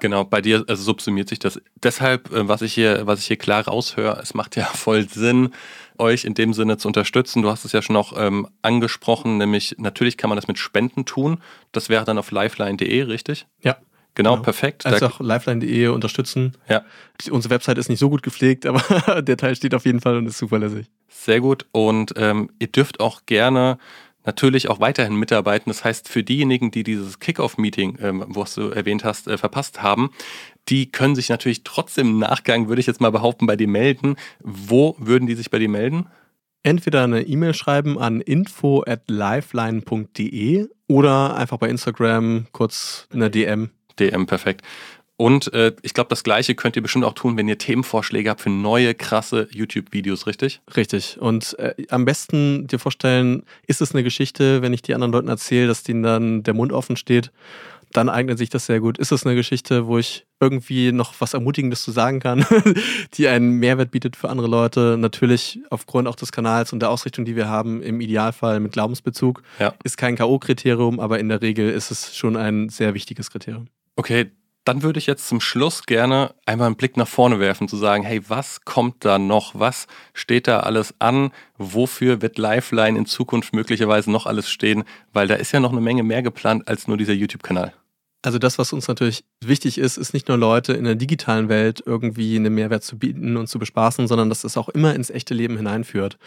Genau, 0.00 0.24
bei 0.24 0.40
dir 0.40 0.64
also 0.66 0.82
subsumiert 0.82 1.28
sich 1.28 1.38
das. 1.38 1.60
Deshalb, 1.82 2.32
äh, 2.32 2.48
was 2.48 2.62
ich 2.62 2.72
hier, 2.72 3.06
was 3.06 3.20
ich 3.20 3.26
hier 3.26 3.36
klar 3.36 3.66
raushöre, 3.66 4.18
es 4.22 4.34
macht 4.34 4.56
ja 4.56 4.64
voll 4.74 5.08
Sinn, 5.08 5.50
euch 5.98 6.24
in 6.24 6.34
dem 6.34 6.54
Sinne 6.54 6.78
zu 6.78 6.88
unterstützen. 6.88 7.42
Du 7.42 7.50
hast 7.50 7.64
es 7.64 7.72
ja 7.72 7.82
schon 7.82 7.96
auch 7.96 8.14
ähm, 8.16 8.48
angesprochen, 8.62 9.38
nämlich 9.38 9.76
natürlich 9.78 10.16
kann 10.16 10.28
man 10.30 10.36
das 10.36 10.48
mit 10.48 10.58
Spenden 10.58 11.04
tun. 11.04 11.38
Das 11.72 11.88
wäre 11.88 12.04
dann 12.04 12.18
auf 12.18 12.30
lifeline.de, 12.30 13.02
richtig? 13.02 13.46
Ja. 13.62 13.76
Genau, 14.14 14.32
genau. 14.32 14.42
perfekt. 14.42 14.84
Also 14.84 15.06
auch 15.06 15.20
lifeline.de 15.20 15.88
unterstützen. 15.88 16.54
Ja. 16.68 16.84
Unsere 17.30 17.54
Website 17.54 17.78
ist 17.78 17.88
nicht 17.88 17.98
so 17.98 18.10
gut 18.10 18.22
gepflegt, 18.22 18.66
aber 18.66 19.22
der 19.22 19.36
Teil 19.36 19.56
steht 19.56 19.74
auf 19.74 19.86
jeden 19.86 20.00
Fall 20.00 20.16
und 20.16 20.26
ist 20.26 20.38
zuverlässig. 20.38 20.86
Sehr 21.08 21.40
gut. 21.40 21.66
Und 21.72 22.12
ähm, 22.16 22.50
ihr 22.58 22.66
dürft 22.66 23.00
auch 23.00 23.22
gerne 23.26 23.78
natürlich 24.24 24.68
auch 24.68 24.80
weiterhin 24.80 25.16
mitarbeiten. 25.16 25.70
Das 25.70 25.84
heißt, 25.84 26.08
für 26.08 26.22
diejenigen, 26.22 26.70
die 26.70 26.82
dieses 26.82 27.18
Kickoff-Meeting, 27.18 27.98
ähm, 28.00 28.24
was 28.28 28.54
du 28.54 28.68
erwähnt 28.68 29.04
hast, 29.04 29.28
äh, 29.28 29.38
verpasst 29.38 29.82
haben, 29.82 30.10
die 30.68 30.90
können 30.90 31.14
sich 31.14 31.28
natürlich 31.28 31.64
trotzdem 31.64 32.08
im 32.08 32.18
Nachgang, 32.18 32.68
würde 32.68 32.80
ich 32.80 32.86
jetzt 32.86 33.00
mal 33.00 33.10
behaupten, 33.10 33.46
bei 33.46 33.56
dir 33.56 33.68
melden. 33.68 34.16
Wo 34.40 34.94
würden 34.98 35.26
die 35.26 35.34
sich 35.34 35.50
bei 35.50 35.58
dir 35.58 35.68
melden? 35.68 36.06
Entweder 36.62 37.04
eine 37.04 37.22
E-Mail 37.22 37.54
schreiben 37.54 37.98
an 37.98 38.20
info 38.20 38.84
at 38.86 39.02
lifeline.de 39.08 40.68
oder 40.86 41.36
einfach 41.36 41.58
bei 41.58 41.68
Instagram 41.68 42.46
kurz 42.52 43.08
eine 43.12 43.30
DM. 43.30 43.70
DM, 43.98 44.26
perfekt. 44.26 44.62
Und 45.16 45.52
äh, 45.52 45.72
ich 45.82 45.94
glaube, 45.94 46.08
das 46.08 46.24
Gleiche 46.24 46.54
könnt 46.54 46.74
ihr 46.74 46.82
bestimmt 46.82 47.04
auch 47.04 47.12
tun, 47.14 47.36
wenn 47.36 47.46
ihr 47.46 47.58
Themenvorschläge 47.58 48.30
habt 48.30 48.40
für 48.40 48.50
neue, 48.50 48.94
krasse 48.94 49.46
YouTube-Videos, 49.52 50.26
richtig? 50.26 50.62
Richtig. 50.76 51.20
Und 51.20 51.56
äh, 51.58 51.74
am 51.90 52.04
besten 52.04 52.66
dir 52.66 52.78
vorstellen, 52.78 53.44
ist 53.66 53.80
es 53.80 53.92
eine 53.92 54.02
Geschichte, 54.02 54.62
wenn 54.62 54.72
ich 54.72 54.82
die 54.82 54.94
anderen 54.94 55.12
Leuten 55.12 55.28
erzähle, 55.28 55.68
dass 55.68 55.84
denen 55.84 56.02
dann 56.02 56.42
der 56.42 56.54
Mund 56.54 56.72
offen 56.72 56.96
steht. 56.96 57.30
dann 57.92 58.08
eignet 58.08 58.38
sich 58.38 58.50
das 58.50 58.66
sehr 58.66 58.80
gut. 58.80 58.98
Ist 58.98 59.12
es 59.12 59.24
eine 59.26 59.34
Geschichte, 59.34 59.86
wo 59.86 59.98
ich 59.98 60.26
irgendwie 60.40 60.92
noch 60.92 61.14
was 61.20 61.34
Ermutigendes 61.34 61.82
zu 61.82 61.92
sagen 61.92 62.20
kann, 62.20 62.44
die 63.14 63.28
einen 63.28 63.58
Mehrwert 63.58 63.90
bietet 63.90 64.16
für 64.16 64.30
andere 64.30 64.48
Leute? 64.48 64.96
Natürlich 64.98 65.60
aufgrund 65.70 66.08
auch 66.08 66.16
des 66.16 66.32
Kanals 66.32 66.72
und 66.72 66.80
der 66.80 66.90
Ausrichtung, 66.90 67.24
die 67.24 67.36
wir 67.36 67.48
haben, 67.48 67.82
im 67.82 68.00
Idealfall 68.00 68.60
mit 68.60 68.72
Glaubensbezug. 68.72 69.42
Ja. 69.58 69.74
Ist 69.84 69.98
kein 69.98 70.16
K.O.-Kriterium, 70.16 71.00
aber 71.00 71.18
in 71.20 71.28
der 71.28 71.42
Regel 71.42 71.70
ist 71.70 71.90
es 71.90 72.16
schon 72.16 72.36
ein 72.36 72.68
sehr 72.68 72.94
wichtiges 72.94 73.30
Kriterium. 73.30 73.66
Okay, 73.94 74.30
dann 74.64 74.82
würde 74.82 74.98
ich 74.98 75.06
jetzt 75.06 75.26
zum 75.28 75.40
Schluss 75.40 75.84
gerne 75.84 76.34
einmal 76.46 76.66
einen 76.66 76.76
Blick 76.76 76.96
nach 76.96 77.08
vorne 77.08 77.40
werfen, 77.40 77.68
zu 77.68 77.76
sagen, 77.76 78.04
hey, 78.04 78.22
was 78.28 78.64
kommt 78.64 79.04
da 79.04 79.18
noch? 79.18 79.58
Was 79.58 79.86
steht 80.14 80.46
da 80.46 80.60
alles 80.60 80.94
an? 81.00 81.32
Wofür 81.58 82.22
wird 82.22 82.38
Lifeline 82.38 82.98
in 82.98 83.06
Zukunft 83.06 83.54
möglicherweise 83.54 84.10
noch 84.10 84.26
alles 84.26 84.48
stehen? 84.48 84.84
Weil 85.12 85.26
da 85.26 85.34
ist 85.34 85.52
ja 85.52 85.60
noch 85.60 85.72
eine 85.72 85.80
Menge 85.80 86.04
mehr 86.04 86.22
geplant 86.22 86.68
als 86.68 86.86
nur 86.86 86.96
dieser 86.96 87.12
YouTube-Kanal. 87.12 87.72
Also 88.24 88.38
das, 88.38 88.56
was 88.56 88.72
uns 88.72 88.86
natürlich 88.86 89.24
wichtig 89.44 89.78
ist, 89.78 89.96
ist 89.96 90.14
nicht 90.14 90.28
nur 90.28 90.38
Leute 90.38 90.74
in 90.74 90.84
der 90.84 90.94
digitalen 90.94 91.48
Welt 91.48 91.82
irgendwie 91.84 92.36
einen 92.36 92.54
Mehrwert 92.54 92.84
zu 92.84 92.96
bieten 92.96 93.36
und 93.36 93.48
zu 93.48 93.58
bespaßen, 93.58 94.06
sondern 94.06 94.28
dass 94.28 94.44
es 94.44 94.56
auch 94.56 94.68
immer 94.68 94.94
ins 94.94 95.10
echte 95.10 95.34
Leben 95.34 95.56
hineinführt. 95.56 96.18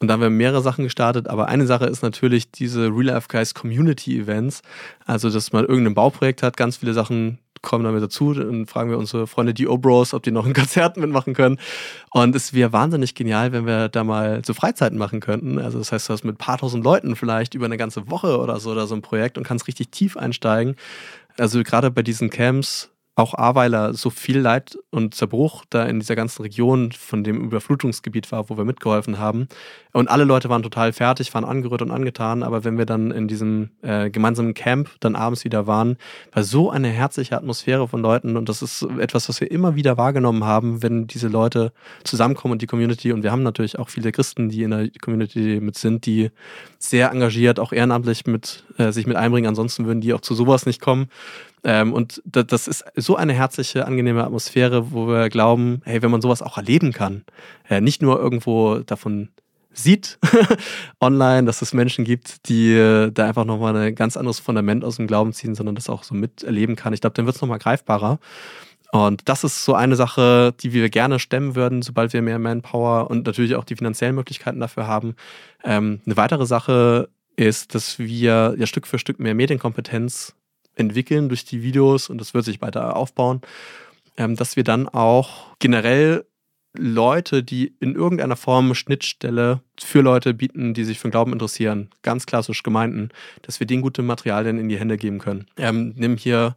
Und 0.00 0.08
da 0.08 0.14
haben 0.14 0.20
wir 0.20 0.30
mehrere 0.30 0.62
Sachen 0.62 0.82
gestartet, 0.82 1.28
aber 1.28 1.46
eine 1.46 1.66
Sache 1.66 1.86
ist 1.86 2.02
natürlich 2.02 2.50
diese 2.50 2.88
Real 2.88 3.04
Life 3.04 3.28
Guys 3.28 3.54
Community 3.54 4.18
Events. 4.18 4.62
Also, 5.06 5.30
dass 5.30 5.52
man 5.52 5.64
irgendein 5.64 5.94
Bauprojekt 5.94 6.42
hat, 6.42 6.56
ganz 6.56 6.78
viele 6.78 6.92
Sachen 6.92 7.38
kommen 7.64 7.84
damit 7.84 8.02
dazu. 8.02 8.32
Dann 8.32 8.66
fragen 8.66 8.90
wir 8.90 8.98
unsere 8.98 9.26
Freunde, 9.26 9.54
die 9.54 9.66
Obros, 9.66 10.14
ob 10.14 10.22
die 10.22 10.30
noch 10.30 10.46
ein 10.46 10.52
Konzert 10.54 10.96
mitmachen 10.96 11.34
können. 11.34 11.58
Und 12.12 12.36
es 12.36 12.54
wäre 12.54 12.72
wahnsinnig 12.72 13.14
genial, 13.14 13.50
wenn 13.52 13.66
wir 13.66 13.88
da 13.88 14.04
mal 14.04 14.42
so 14.44 14.54
Freizeiten 14.54 14.98
machen 14.98 15.18
könnten. 15.18 15.58
Also 15.58 15.78
das 15.78 15.90
heißt, 15.90 16.08
du 16.08 16.12
hast 16.12 16.24
mit 16.24 16.38
paar 16.38 16.58
tausend 16.58 16.84
Leuten 16.84 17.16
vielleicht 17.16 17.54
über 17.54 17.66
eine 17.66 17.76
ganze 17.76 18.08
Woche 18.10 18.38
oder 18.38 18.60
so 18.60 18.70
oder 18.70 18.86
so 18.86 18.94
ein 18.94 19.02
Projekt 19.02 19.36
und 19.36 19.44
kannst 19.44 19.66
richtig 19.66 19.90
tief 19.90 20.16
einsteigen. 20.16 20.76
Also 21.36 21.62
gerade 21.64 21.90
bei 21.90 22.02
diesen 22.02 22.30
Camps 22.30 22.90
auch 23.16 23.34
A, 23.34 23.54
weil 23.54 23.72
er 23.74 23.94
so 23.94 24.10
viel 24.10 24.38
Leid 24.38 24.76
und 24.90 25.14
Zerbruch 25.14 25.64
da 25.70 25.84
in 25.84 26.00
dieser 26.00 26.16
ganzen 26.16 26.42
Region 26.42 26.90
von 26.90 27.22
dem 27.22 27.44
Überflutungsgebiet 27.44 28.32
war, 28.32 28.50
wo 28.50 28.56
wir 28.56 28.64
mitgeholfen 28.64 29.18
haben. 29.18 29.46
Und 29.92 30.08
alle 30.08 30.24
Leute 30.24 30.48
waren 30.48 30.64
total 30.64 30.92
fertig, 30.92 31.32
waren 31.32 31.44
angerührt 31.44 31.82
und 31.82 31.92
angetan. 31.92 32.42
Aber 32.42 32.64
wenn 32.64 32.76
wir 32.76 32.86
dann 32.86 33.12
in 33.12 33.28
diesem 33.28 33.70
äh, 33.82 34.10
gemeinsamen 34.10 34.52
Camp 34.52 34.90
dann 34.98 35.14
abends 35.14 35.44
wieder 35.44 35.68
waren, 35.68 35.96
war 36.32 36.42
so 36.42 36.70
eine 36.70 36.88
herzliche 36.88 37.36
Atmosphäre 37.36 37.86
von 37.86 38.02
Leuten. 38.02 38.36
Und 38.36 38.48
das 38.48 38.62
ist 38.62 38.82
etwas, 38.98 39.28
was 39.28 39.40
wir 39.40 39.48
immer 39.48 39.76
wieder 39.76 39.96
wahrgenommen 39.96 40.42
haben, 40.42 40.82
wenn 40.82 41.06
diese 41.06 41.28
Leute 41.28 41.72
zusammenkommen 42.02 42.52
und 42.52 42.62
die 42.62 42.66
Community. 42.66 43.12
Und 43.12 43.22
wir 43.22 43.30
haben 43.30 43.44
natürlich 43.44 43.78
auch 43.78 43.90
viele 43.90 44.10
Christen, 44.10 44.48
die 44.48 44.64
in 44.64 44.72
der 44.72 44.88
Community 45.00 45.60
mit 45.60 45.78
sind, 45.78 46.04
die 46.06 46.32
sehr 46.78 47.12
engagiert, 47.12 47.60
auch 47.60 47.72
ehrenamtlich 47.72 48.26
mit, 48.26 48.64
äh, 48.76 48.90
sich 48.90 49.06
mit 49.06 49.16
einbringen. 49.16 49.46
Ansonsten 49.46 49.86
würden 49.86 50.00
die 50.00 50.14
auch 50.14 50.20
zu 50.20 50.34
sowas 50.34 50.66
nicht 50.66 50.80
kommen. 50.80 51.08
Ähm, 51.64 51.92
und 51.92 52.22
das 52.26 52.68
ist 52.68 52.84
so 52.94 53.16
eine 53.16 53.32
herzliche, 53.32 53.86
angenehme 53.86 54.22
Atmosphäre, 54.22 54.92
wo 54.92 55.08
wir 55.08 55.30
glauben, 55.30 55.80
hey, 55.84 56.02
wenn 56.02 56.10
man 56.10 56.20
sowas 56.20 56.42
auch 56.42 56.58
erleben 56.58 56.92
kann, 56.92 57.24
äh, 57.68 57.80
nicht 57.80 58.02
nur 58.02 58.20
irgendwo 58.20 58.80
davon 58.80 59.30
sieht 59.72 60.18
online, 61.00 61.46
dass 61.46 61.62
es 61.62 61.72
Menschen 61.72 62.04
gibt, 62.04 62.48
die 62.48 62.72
äh, 62.72 63.10
da 63.10 63.26
einfach 63.26 63.44
nochmal 63.44 63.74
ein 63.76 63.94
ganz 63.94 64.16
anderes 64.16 64.38
Fundament 64.38 64.84
aus 64.84 64.96
dem 64.96 65.06
Glauben 65.06 65.32
ziehen, 65.32 65.54
sondern 65.54 65.74
das 65.74 65.88
auch 65.88 66.04
so 66.04 66.14
miterleben 66.14 66.76
kann. 66.76 66.92
Ich 66.92 67.00
glaube, 67.00 67.14
dann 67.14 67.26
wird 67.26 67.36
es 67.36 67.42
nochmal 67.42 67.58
greifbarer. 67.58 68.18
Und 68.92 69.28
das 69.28 69.42
ist 69.42 69.64
so 69.64 69.74
eine 69.74 69.96
Sache, 69.96 70.54
die 70.60 70.72
wir 70.72 70.88
gerne 70.88 71.18
stemmen 71.18 71.56
würden, 71.56 71.82
sobald 71.82 72.12
wir 72.12 72.22
mehr 72.22 72.38
Manpower 72.38 73.10
und 73.10 73.26
natürlich 73.26 73.56
auch 73.56 73.64
die 73.64 73.74
finanziellen 73.74 74.14
Möglichkeiten 74.14 74.60
dafür 74.60 74.86
haben. 74.86 75.16
Ähm, 75.64 76.00
eine 76.06 76.16
weitere 76.16 76.46
Sache 76.46 77.08
ist, 77.34 77.74
dass 77.74 77.98
wir 77.98 78.54
ja 78.56 78.66
Stück 78.66 78.86
für 78.86 79.00
Stück 79.00 79.18
mehr 79.18 79.34
Medienkompetenz 79.34 80.36
entwickeln 80.76 81.28
durch 81.28 81.44
die 81.44 81.62
Videos 81.62 82.08
und 82.08 82.18
das 82.18 82.34
wird 82.34 82.44
sich 82.44 82.60
weiter 82.60 82.96
aufbauen, 82.96 83.40
ähm, 84.16 84.36
dass 84.36 84.56
wir 84.56 84.64
dann 84.64 84.88
auch 84.88 85.56
generell 85.58 86.24
Leute, 86.76 87.44
die 87.44 87.74
in 87.78 87.94
irgendeiner 87.94 88.36
Form 88.36 88.74
Schnittstelle 88.74 89.60
für 89.80 90.00
Leute 90.00 90.34
bieten, 90.34 90.74
die 90.74 90.84
sich 90.84 90.98
für 90.98 91.06
den 91.06 91.12
Glauben 91.12 91.32
interessieren, 91.32 91.88
ganz 92.02 92.26
klassisch 92.26 92.62
Gemeinden, 92.62 93.10
dass 93.42 93.60
wir 93.60 93.66
denen 93.66 93.82
gute 93.82 94.02
Materialien 94.02 94.58
in 94.58 94.68
die 94.68 94.78
Hände 94.78 94.96
geben 94.96 95.20
können. 95.20 95.46
Ähm, 95.56 95.94
nimm 95.96 96.16
hier 96.16 96.56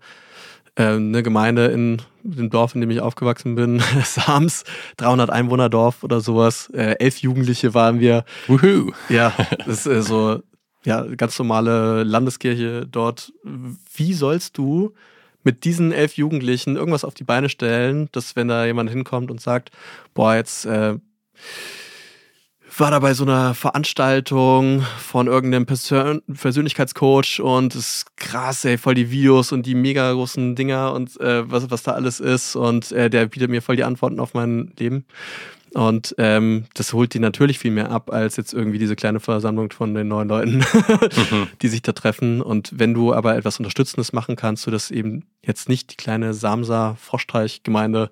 äh, 0.76 0.94
eine 0.94 1.22
Gemeinde 1.22 1.68
in 1.68 2.02
dem 2.24 2.50
Dorf, 2.50 2.74
in 2.74 2.82
dem 2.82 2.90
ich 2.90 3.00
aufgewachsen 3.00 3.56
bin, 3.56 3.82
Sams, 4.04 4.64
300 4.98 5.30
Einwohner-Dorf 5.30 6.04
oder 6.04 6.20
sowas. 6.20 6.70
Äh, 6.74 6.96
elf 7.00 7.18
Jugendliche 7.20 7.76
waren 7.76 8.00
wir. 8.00 8.26
Woohoo! 8.48 8.92
Ja, 9.10 9.34
das 9.66 9.86
ist 9.86 9.88
äh, 9.88 10.02
so 10.02 10.42
ja, 10.88 11.06
ganz 11.18 11.38
normale 11.38 12.04
Landeskirche 12.04 12.88
dort. 12.90 13.34
Wie 13.44 14.14
sollst 14.14 14.58
du 14.58 14.94
mit 15.44 15.66
diesen 15.66 15.92
elf 15.92 16.14
Jugendlichen 16.14 16.78
irgendwas 16.78 17.04
auf 17.04 17.14
die 17.14 17.26
Beine 17.26 17.50
stellen, 17.50 18.08
dass 18.14 18.38
wenn 18.38 18.48
da 18.48 18.66
jemand 18.66 18.90
hinkommt 18.90 19.30
und 19.30 19.42
sagt, 19.42 19.72
boah, 20.14 20.36
jetzt 20.36 20.66
äh, 20.66 20.96
war 22.78 22.92
da 22.92 23.00
bei 23.00 23.14
so 23.14 23.26
einer 23.26 23.54
Veranstaltung 23.54 24.86
von 24.98 25.28
irgendeinem 25.28 25.66
Persön 25.66 26.22
Persönlichkeitscoach 26.34 27.42
und 27.42 27.76
es 27.76 27.98
ist 27.98 28.16
krass, 28.16 28.64
ey, 28.64 28.78
voll 28.78 28.96
die 28.96 29.12
Videos 29.12 29.52
und 29.52 29.66
die 29.66 29.76
mega 29.76 30.14
großen 30.14 30.56
Dinger 30.56 30.94
und 30.94 31.20
äh, 31.20 31.52
was, 31.52 31.70
was 31.70 31.84
da 31.84 31.92
alles 31.92 32.22
ist 32.22 32.56
und 32.56 32.94
äh, 32.94 33.10
der 33.10 33.26
bietet 33.26 33.50
mir 33.50 33.62
voll 33.62 33.76
die 33.76 33.84
Antworten 33.84 34.22
auf 34.22 34.34
mein 34.34 34.72
Leben. 34.80 35.04
Und 35.78 36.16
ähm, 36.18 36.66
das 36.74 36.92
holt 36.92 37.14
die 37.14 37.20
natürlich 37.20 37.60
viel 37.60 37.70
mehr 37.70 37.92
ab, 37.92 38.12
als 38.12 38.36
jetzt 38.36 38.52
irgendwie 38.52 38.80
diese 38.80 38.96
kleine 38.96 39.20
Versammlung 39.20 39.72
von 39.72 39.94
den 39.94 40.08
neuen 40.08 40.28
Leuten, 40.28 40.58
mhm. 41.32 41.50
die 41.62 41.68
sich 41.68 41.84
da 41.84 41.92
treffen. 41.92 42.42
Und 42.42 42.72
wenn 42.74 42.96
du 42.96 43.14
aber 43.14 43.36
etwas 43.36 43.60
Unterstützendes 43.60 44.12
machen 44.12 44.36
kannst, 44.36 44.64
so 44.64 44.72
dass 44.72 44.90
eben 44.90 45.26
jetzt 45.46 45.70
nicht 45.70 45.92
die 45.92 45.96
kleine 45.96 46.34
Samsa-Froschteich-Gemeinde 46.34 48.10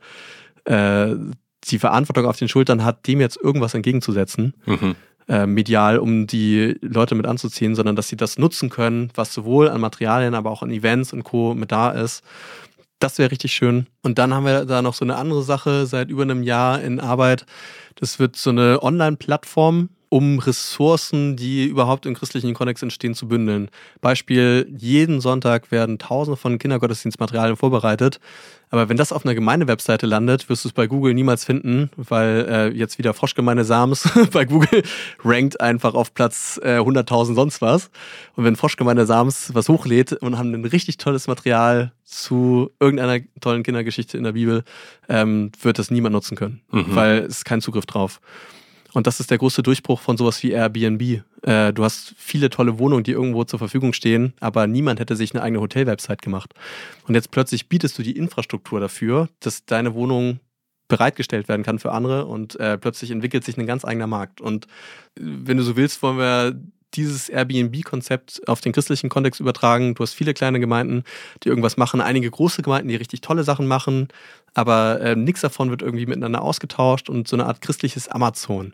äh, 0.65 1.15
die 1.63 1.79
Verantwortung 1.79 2.27
auf 2.27 2.37
den 2.37 2.49
Schultern 2.49 2.85
hat, 2.85 3.07
dem 3.07 3.19
jetzt 3.19 3.41
irgendwas 3.41 3.73
entgegenzusetzen, 3.73 4.53
mhm. 4.67 4.95
äh, 5.27 5.47
medial, 5.47 5.97
um 5.97 6.27
die 6.27 6.77
Leute 6.81 7.15
mit 7.15 7.25
anzuziehen, 7.25 7.73
sondern 7.73 7.95
dass 7.95 8.09
sie 8.09 8.15
das 8.15 8.37
nutzen 8.37 8.69
können, 8.69 9.09
was 9.15 9.33
sowohl 9.33 9.69
an 9.69 9.81
Materialien, 9.81 10.35
aber 10.35 10.51
auch 10.51 10.61
an 10.61 10.69
Events 10.69 11.13
und 11.13 11.23
Co. 11.23 11.55
mit 11.55 11.71
da 11.71 11.89
ist 11.89 12.23
das 13.05 13.19
wäre 13.19 13.31
richtig 13.31 13.53
schön. 13.53 13.85
Und 14.01 14.17
dann 14.17 14.33
haben 14.33 14.45
wir 14.45 14.65
da 14.65 14.81
noch 14.81 14.95
so 14.95 15.05
eine 15.05 15.15
andere 15.15 15.43
Sache 15.43 15.85
seit 15.85 16.09
über 16.09 16.23
einem 16.23 16.41
Jahr 16.41 16.81
in 16.81 16.99
Arbeit. 16.99 17.45
Das 17.95 18.17
wird 18.17 18.35
so 18.35 18.49
eine 18.49 18.81
Online-Plattform, 18.81 19.89
um 20.15 20.39
Ressourcen, 20.39 21.35
die 21.35 21.65
überhaupt 21.65 22.05
im 22.05 22.13
christlichen 22.13 22.53
Kontext 22.53 22.81
entstehen, 22.81 23.15
zu 23.15 23.27
bündeln. 23.27 23.67
Beispiel, 23.99 24.65
jeden 24.77 25.19
Sonntag 25.19 25.71
werden 25.71 25.99
tausende 25.99 26.37
von 26.37 26.57
Kindergottesdienstmaterialien 26.57 27.57
vorbereitet. 27.57 28.21
Aber 28.69 28.87
wenn 28.87 28.95
das 28.95 29.11
auf 29.11 29.25
einer 29.25 29.35
Gemeindewebseite 29.35 30.05
landet, 30.05 30.47
wirst 30.47 30.63
du 30.63 30.69
es 30.69 30.73
bei 30.73 30.87
Google 30.87 31.13
niemals 31.13 31.43
finden, 31.43 31.89
weil 31.97 32.47
äh, 32.49 32.69
jetzt 32.69 32.97
wieder 32.97 33.13
Froschgemeinde 33.13 33.65
Sams 33.65 34.09
bei 34.31 34.45
Google 34.45 34.83
rankt 35.25 35.59
einfach 35.59 35.95
auf 35.95 36.13
Platz 36.13 36.61
äh, 36.63 36.77
100.000 36.77 37.35
sonst 37.35 37.61
was. 37.61 37.89
Und 38.37 38.45
wenn 38.45 38.55
Froschgemeinde 38.55 39.05
Sams 39.05 39.53
was 39.53 39.67
hochlädt 39.67 40.13
und 40.13 40.37
haben 40.37 40.53
ein 40.53 40.63
richtig 40.63 40.95
tolles 40.95 41.27
Material 41.27 41.91
zu 42.05 42.71
irgendeiner 42.79 43.19
tollen 43.41 43.63
Kindergeschichte 43.63 44.17
in 44.17 44.23
der 44.23 44.31
Bibel, 44.31 44.63
ähm, 45.09 45.51
wird 45.61 45.77
das 45.77 45.91
niemand 45.91 46.13
nutzen 46.13 46.37
können, 46.37 46.61
mhm. 46.71 46.95
weil 46.95 47.17
es 47.23 47.43
keinen 47.43 47.59
Zugriff 47.59 47.85
drauf. 47.85 48.21
Und 48.95 49.07
das 49.07 49.19
ist 49.19 49.29
der 49.29 49.37
große 49.37 49.61
Durchbruch 49.61 49.99
von 49.99 50.15
sowas 50.15 50.41
wie 50.41 50.51
Airbnb. 50.51 51.01
Äh, 51.41 51.73
du 51.73 51.83
hast 51.83 52.15
viele 52.17 52.49
tolle 52.49 52.79
Wohnungen, 52.79 53.03
die 53.03 53.11
irgendwo 53.11 53.43
zur 53.43 53.59
Verfügung 53.59 53.91
stehen, 53.91 54.33
aber 54.39 54.67
niemand 54.67 55.01
hätte 55.01 55.17
sich 55.17 55.35
eine 55.35 55.43
eigene 55.43 55.59
Hotel-Website 55.59 56.21
gemacht. 56.21 56.53
Und 57.05 57.13
jetzt 57.13 57.29
plötzlich 57.29 57.67
bietest 57.67 57.99
du 57.99 58.03
die 58.03 58.15
Infrastruktur 58.15 58.79
dafür, 58.79 59.27
dass 59.41 59.65
deine 59.65 59.95
Wohnung 59.95 60.39
bereitgestellt 60.87 61.49
werden 61.49 61.63
kann 61.63 61.77
für 61.77 61.91
andere 61.91 62.25
und 62.25 62.57
äh, 62.57 62.77
plötzlich 62.77 63.11
entwickelt 63.11 63.43
sich 63.43 63.57
ein 63.57 63.65
ganz 63.65 63.83
eigener 63.83 64.07
Markt. 64.07 64.39
Und 64.39 64.65
äh, 64.65 64.69
wenn 65.19 65.57
du 65.57 65.63
so 65.63 65.75
willst, 65.75 66.01
wollen 66.01 66.17
wir 66.17 66.57
dieses 66.93 67.29
Airbnb-Konzept 67.29 68.47
auf 68.47 68.61
den 68.61 68.71
christlichen 68.71 69.09
Kontext 69.09 69.39
übertragen. 69.39 69.95
Du 69.95 70.03
hast 70.03 70.13
viele 70.13 70.33
kleine 70.33 70.59
Gemeinden, 70.59 71.03
die 71.43 71.49
irgendwas 71.49 71.77
machen, 71.77 72.01
einige 72.01 72.29
große 72.29 72.61
Gemeinden, 72.61 72.87
die 72.87 72.95
richtig 72.95 73.21
tolle 73.21 73.43
Sachen 73.43 73.67
machen, 73.67 74.07
aber 74.53 75.01
äh, 75.01 75.15
nichts 75.15 75.41
davon 75.41 75.69
wird 75.69 75.81
irgendwie 75.81 76.05
miteinander 76.05 76.41
ausgetauscht 76.41 77.09
und 77.09 77.27
so 77.27 77.35
eine 77.35 77.45
Art 77.45 77.61
christliches 77.61 78.07
Amazon, 78.07 78.73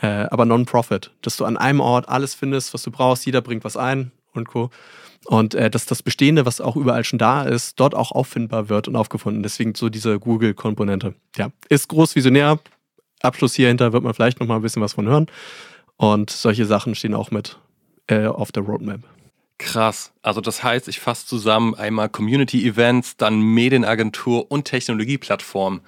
äh, 0.00 0.26
aber 0.30 0.44
Non-Profit, 0.44 1.12
dass 1.22 1.36
du 1.36 1.44
an 1.44 1.56
einem 1.56 1.80
Ort 1.80 2.08
alles 2.08 2.34
findest, 2.34 2.74
was 2.74 2.82
du 2.82 2.90
brauchst, 2.90 3.24
jeder 3.26 3.40
bringt 3.40 3.64
was 3.64 3.76
ein 3.76 4.10
und 4.32 4.48
Co. 4.48 4.70
Und 5.26 5.54
äh, 5.54 5.70
dass 5.70 5.86
das 5.86 6.02
Bestehende, 6.02 6.46
was 6.46 6.60
auch 6.60 6.74
überall 6.74 7.04
schon 7.04 7.18
da 7.20 7.44
ist, 7.44 7.78
dort 7.78 7.94
auch 7.94 8.10
auffindbar 8.10 8.68
wird 8.68 8.88
und 8.88 8.96
aufgefunden. 8.96 9.44
Deswegen 9.44 9.74
so 9.76 9.88
diese 9.88 10.18
Google-Komponente. 10.18 11.14
Ja, 11.36 11.50
ist 11.68 11.88
groß 11.88 12.16
visionär. 12.16 12.58
Abschluss 13.20 13.54
hierhinter 13.54 13.92
wird 13.92 14.02
man 14.02 14.14
vielleicht 14.14 14.40
noch 14.40 14.48
mal 14.48 14.56
ein 14.56 14.62
bisschen 14.62 14.82
was 14.82 14.94
von 14.94 15.06
hören. 15.06 15.26
Und 16.02 16.30
solche 16.30 16.66
Sachen 16.66 16.96
stehen 16.96 17.14
auch 17.14 17.30
mit 17.30 17.60
äh, 18.08 18.26
auf 18.26 18.50
der 18.50 18.64
Roadmap. 18.64 19.02
Krass. 19.58 20.12
Also 20.22 20.40
das 20.40 20.62
heißt, 20.62 20.88
ich 20.88 20.98
fasse 20.98 21.26
zusammen 21.26 21.74
einmal 21.74 22.08
Community 22.08 22.66
Events, 22.66 23.16
dann 23.16 23.40
Medienagentur 23.40 24.50
und 24.50 24.64
Technologieplattform. 24.64 25.80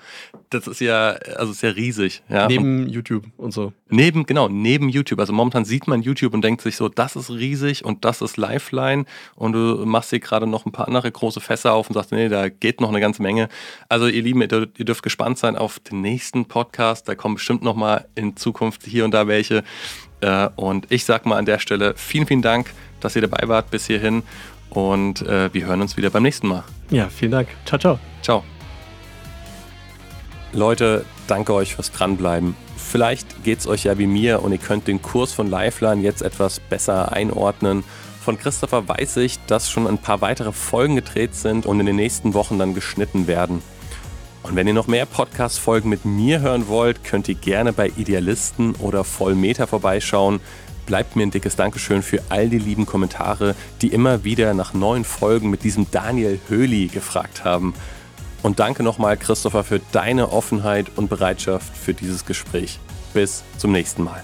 Das 0.50 0.66
ist 0.66 0.80
ja, 0.80 1.10
also 1.36 1.52
ist 1.52 1.62
ja 1.62 1.70
riesig. 1.70 2.22
Ja. 2.28 2.46
Neben 2.46 2.88
YouTube 2.88 3.26
und 3.36 3.52
so. 3.52 3.72
Neben, 3.88 4.26
genau, 4.26 4.48
neben 4.48 4.88
YouTube. 4.88 5.18
Also 5.18 5.32
momentan 5.32 5.64
sieht 5.64 5.88
man 5.88 6.02
YouTube 6.02 6.34
und 6.34 6.42
denkt 6.42 6.62
sich 6.62 6.76
so, 6.76 6.88
das 6.88 7.16
ist 7.16 7.30
riesig 7.30 7.84
und 7.84 8.04
das 8.04 8.22
ist 8.22 8.36
Lifeline 8.36 9.04
und 9.34 9.52
du 9.52 9.84
machst 9.86 10.10
hier 10.10 10.20
gerade 10.20 10.46
noch 10.46 10.66
ein 10.66 10.72
paar 10.72 10.86
andere 10.86 11.10
große 11.10 11.40
Fässer 11.40 11.72
auf 11.72 11.88
und 11.88 11.94
sagst, 11.94 12.12
nee, 12.12 12.28
da 12.28 12.48
geht 12.48 12.80
noch 12.80 12.90
eine 12.90 13.00
ganze 13.00 13.22
Menge. 13.22 13.48
Also 13.88 14.06
ihr 14.06 14.22
Lieben, 14.22 14.42
ihr 14.42 14.48
dürft 14.48 15.02
gespannt 15.02 15.38
sein 15.38 15.56
auf 15.56 15.78
den 15.80 16.00
nächsten 16.00 16.46
Podcast. 16.46 17.08
Da 17.08 17.14
kommen 17.14 17.34
bestimmt 17.36 17.62
noch 17.62 17.74
mal 17.74 18.06
in 18.14 18.36
Zukunft 18.36 18.84
hier 18.84 19.04
und 19.04 19.12
da 19.12 19.26
welche. 19.26 19.64
Äh, 20.24 20.48
und 20.56 20.86
ich 20.90 21.04
sag 21.04 21.26
mal 21.26 21.36
an 21.36 21.44
der 21.44 21.58
Stelle 21.58 21.94
vielen, 21.96 22.26
vielen 22.26 22.42
Dank 22.42 22.70
dass 23.04 23.14
ihr 23.14 23.22
dabei 23.22 23.46
wart 23.46 23.70
bis 23.70 23.86
hierhin. 23.86 24.22
Und 24.70 25.22
äh, 25.22 25.52
wir 25.52 25.66
hören 25.66 25.82
uns 25.82 25.96
wieder 25.96 26.10
beim 26.10 26.24
nächsten 26.24 26.48
Mal. 26.48 26.64
Ja, 26.90 27.08
vielen 27.08 27.30
Dank. 27.30 27.48
Ciao, 27.64 27.78
ciao. 27.78 27.98
Ciao. 28.22 28.42
Leute, 30.52 31.04
danke 31.26 31.52
euch 31.54 31.74
fürs 31.74 31.92
Dranbleiben. 31.92 32.56
Vielleicht 32.76 33.44
geht 33.44 33.60
es 33.60 33.66
euch 33.66 33.84
ja 33.84 33.98
wie 33.98 34.06
mir 34.06 34.42
und 34.42 34.52
ihr 34.52 34.58
könnt 34.58 34.88
den 34.88 35.02
Kurs 35.02 35.32
von 35.32 35.48
Lifeline 35.48 36.02
jetzt 36.02 36.22
etwas 36.22 36.60
besser 36.60 37.12
einordnen. 37.12 37.84
Von 38.20 38.38
Christopher 38.38 38.88
weiß 38.88 39.18
ich, 39.18 39.38
dass 39.46 39.70
schon 39.70 39.86
ein 39.86 39.98
paar 39.98 40.20
weitere 40.20 40.52
Folgen 40.52 40.96
gedreht 40.96 41.34
sind 41.34 41.66
und 41.66 41.78
in 41.80 41.86
den 41.86 41.96
nächsten 41.96 42.34
Wochen 42.34 42.58
dann 42.58 42.74
geschnitten 42.74 43.26
werden. 43.26 43.62
Und 44.44 44.54
wenn 44.54 44.68
ihr 44.68 44.74
noch 44.74 44.86
mehr 44.86 45.06
Podcast-Folgen 45.06 45.88
mit 45.88 46.04
mir 46.04 46.40
hören 46.40 46.68
wollt, 46.68 47.02
könnt 47.02 47.28
ihr 47.28 47.34
gerne 47.34 47.72
bei 47.72 47.90
Idealisten 47.96 48.76
oder 48.76 49.02
Vollmeter 49.02 49.66
vorbeischauen 49.66 50.40
bleibt 50.86 51.16
mir 51.16 51.24
ein 51.24 51.30
dickes 51.30 51.56
Dankeschön 51.56 52.02
für 52.02 52.22
all 52.28 52.48
die 52.48 52.58
lieben 52.58 52.86
Kommentare, 52.86 53.54
die 53.82 53.88
immer 53.88 54.24
wieder 54.24 54.54
nach 54.54 54.74
neuen 54.74 55.04
Folgen 55.04 55.50
mit 55.50 55.64
diesem 55.64 55.90
Daniel 55.90 56.40
Höhli 56.48 56.88
gefragt 56.88 57.44
haben. 57.44 57.74
Und 58.42 58.60
danke 58.60 58.82
nochmal, 58.82 59.16
Christopher, 59.16 59.64
für 59.64 59.80
deine 59.92 60.32
Offenheit 60.32 60.90
und 60.96 61.08
Bereitschaft 61.08 61.74
für 61.76 61.94
dieses 61.94 62.26
Gespräch. 62.26 62.78
Bis 63.14 63.42
zum 63.56 63.72
nächsten 63.72 64.04
Mal. 64.04 64.22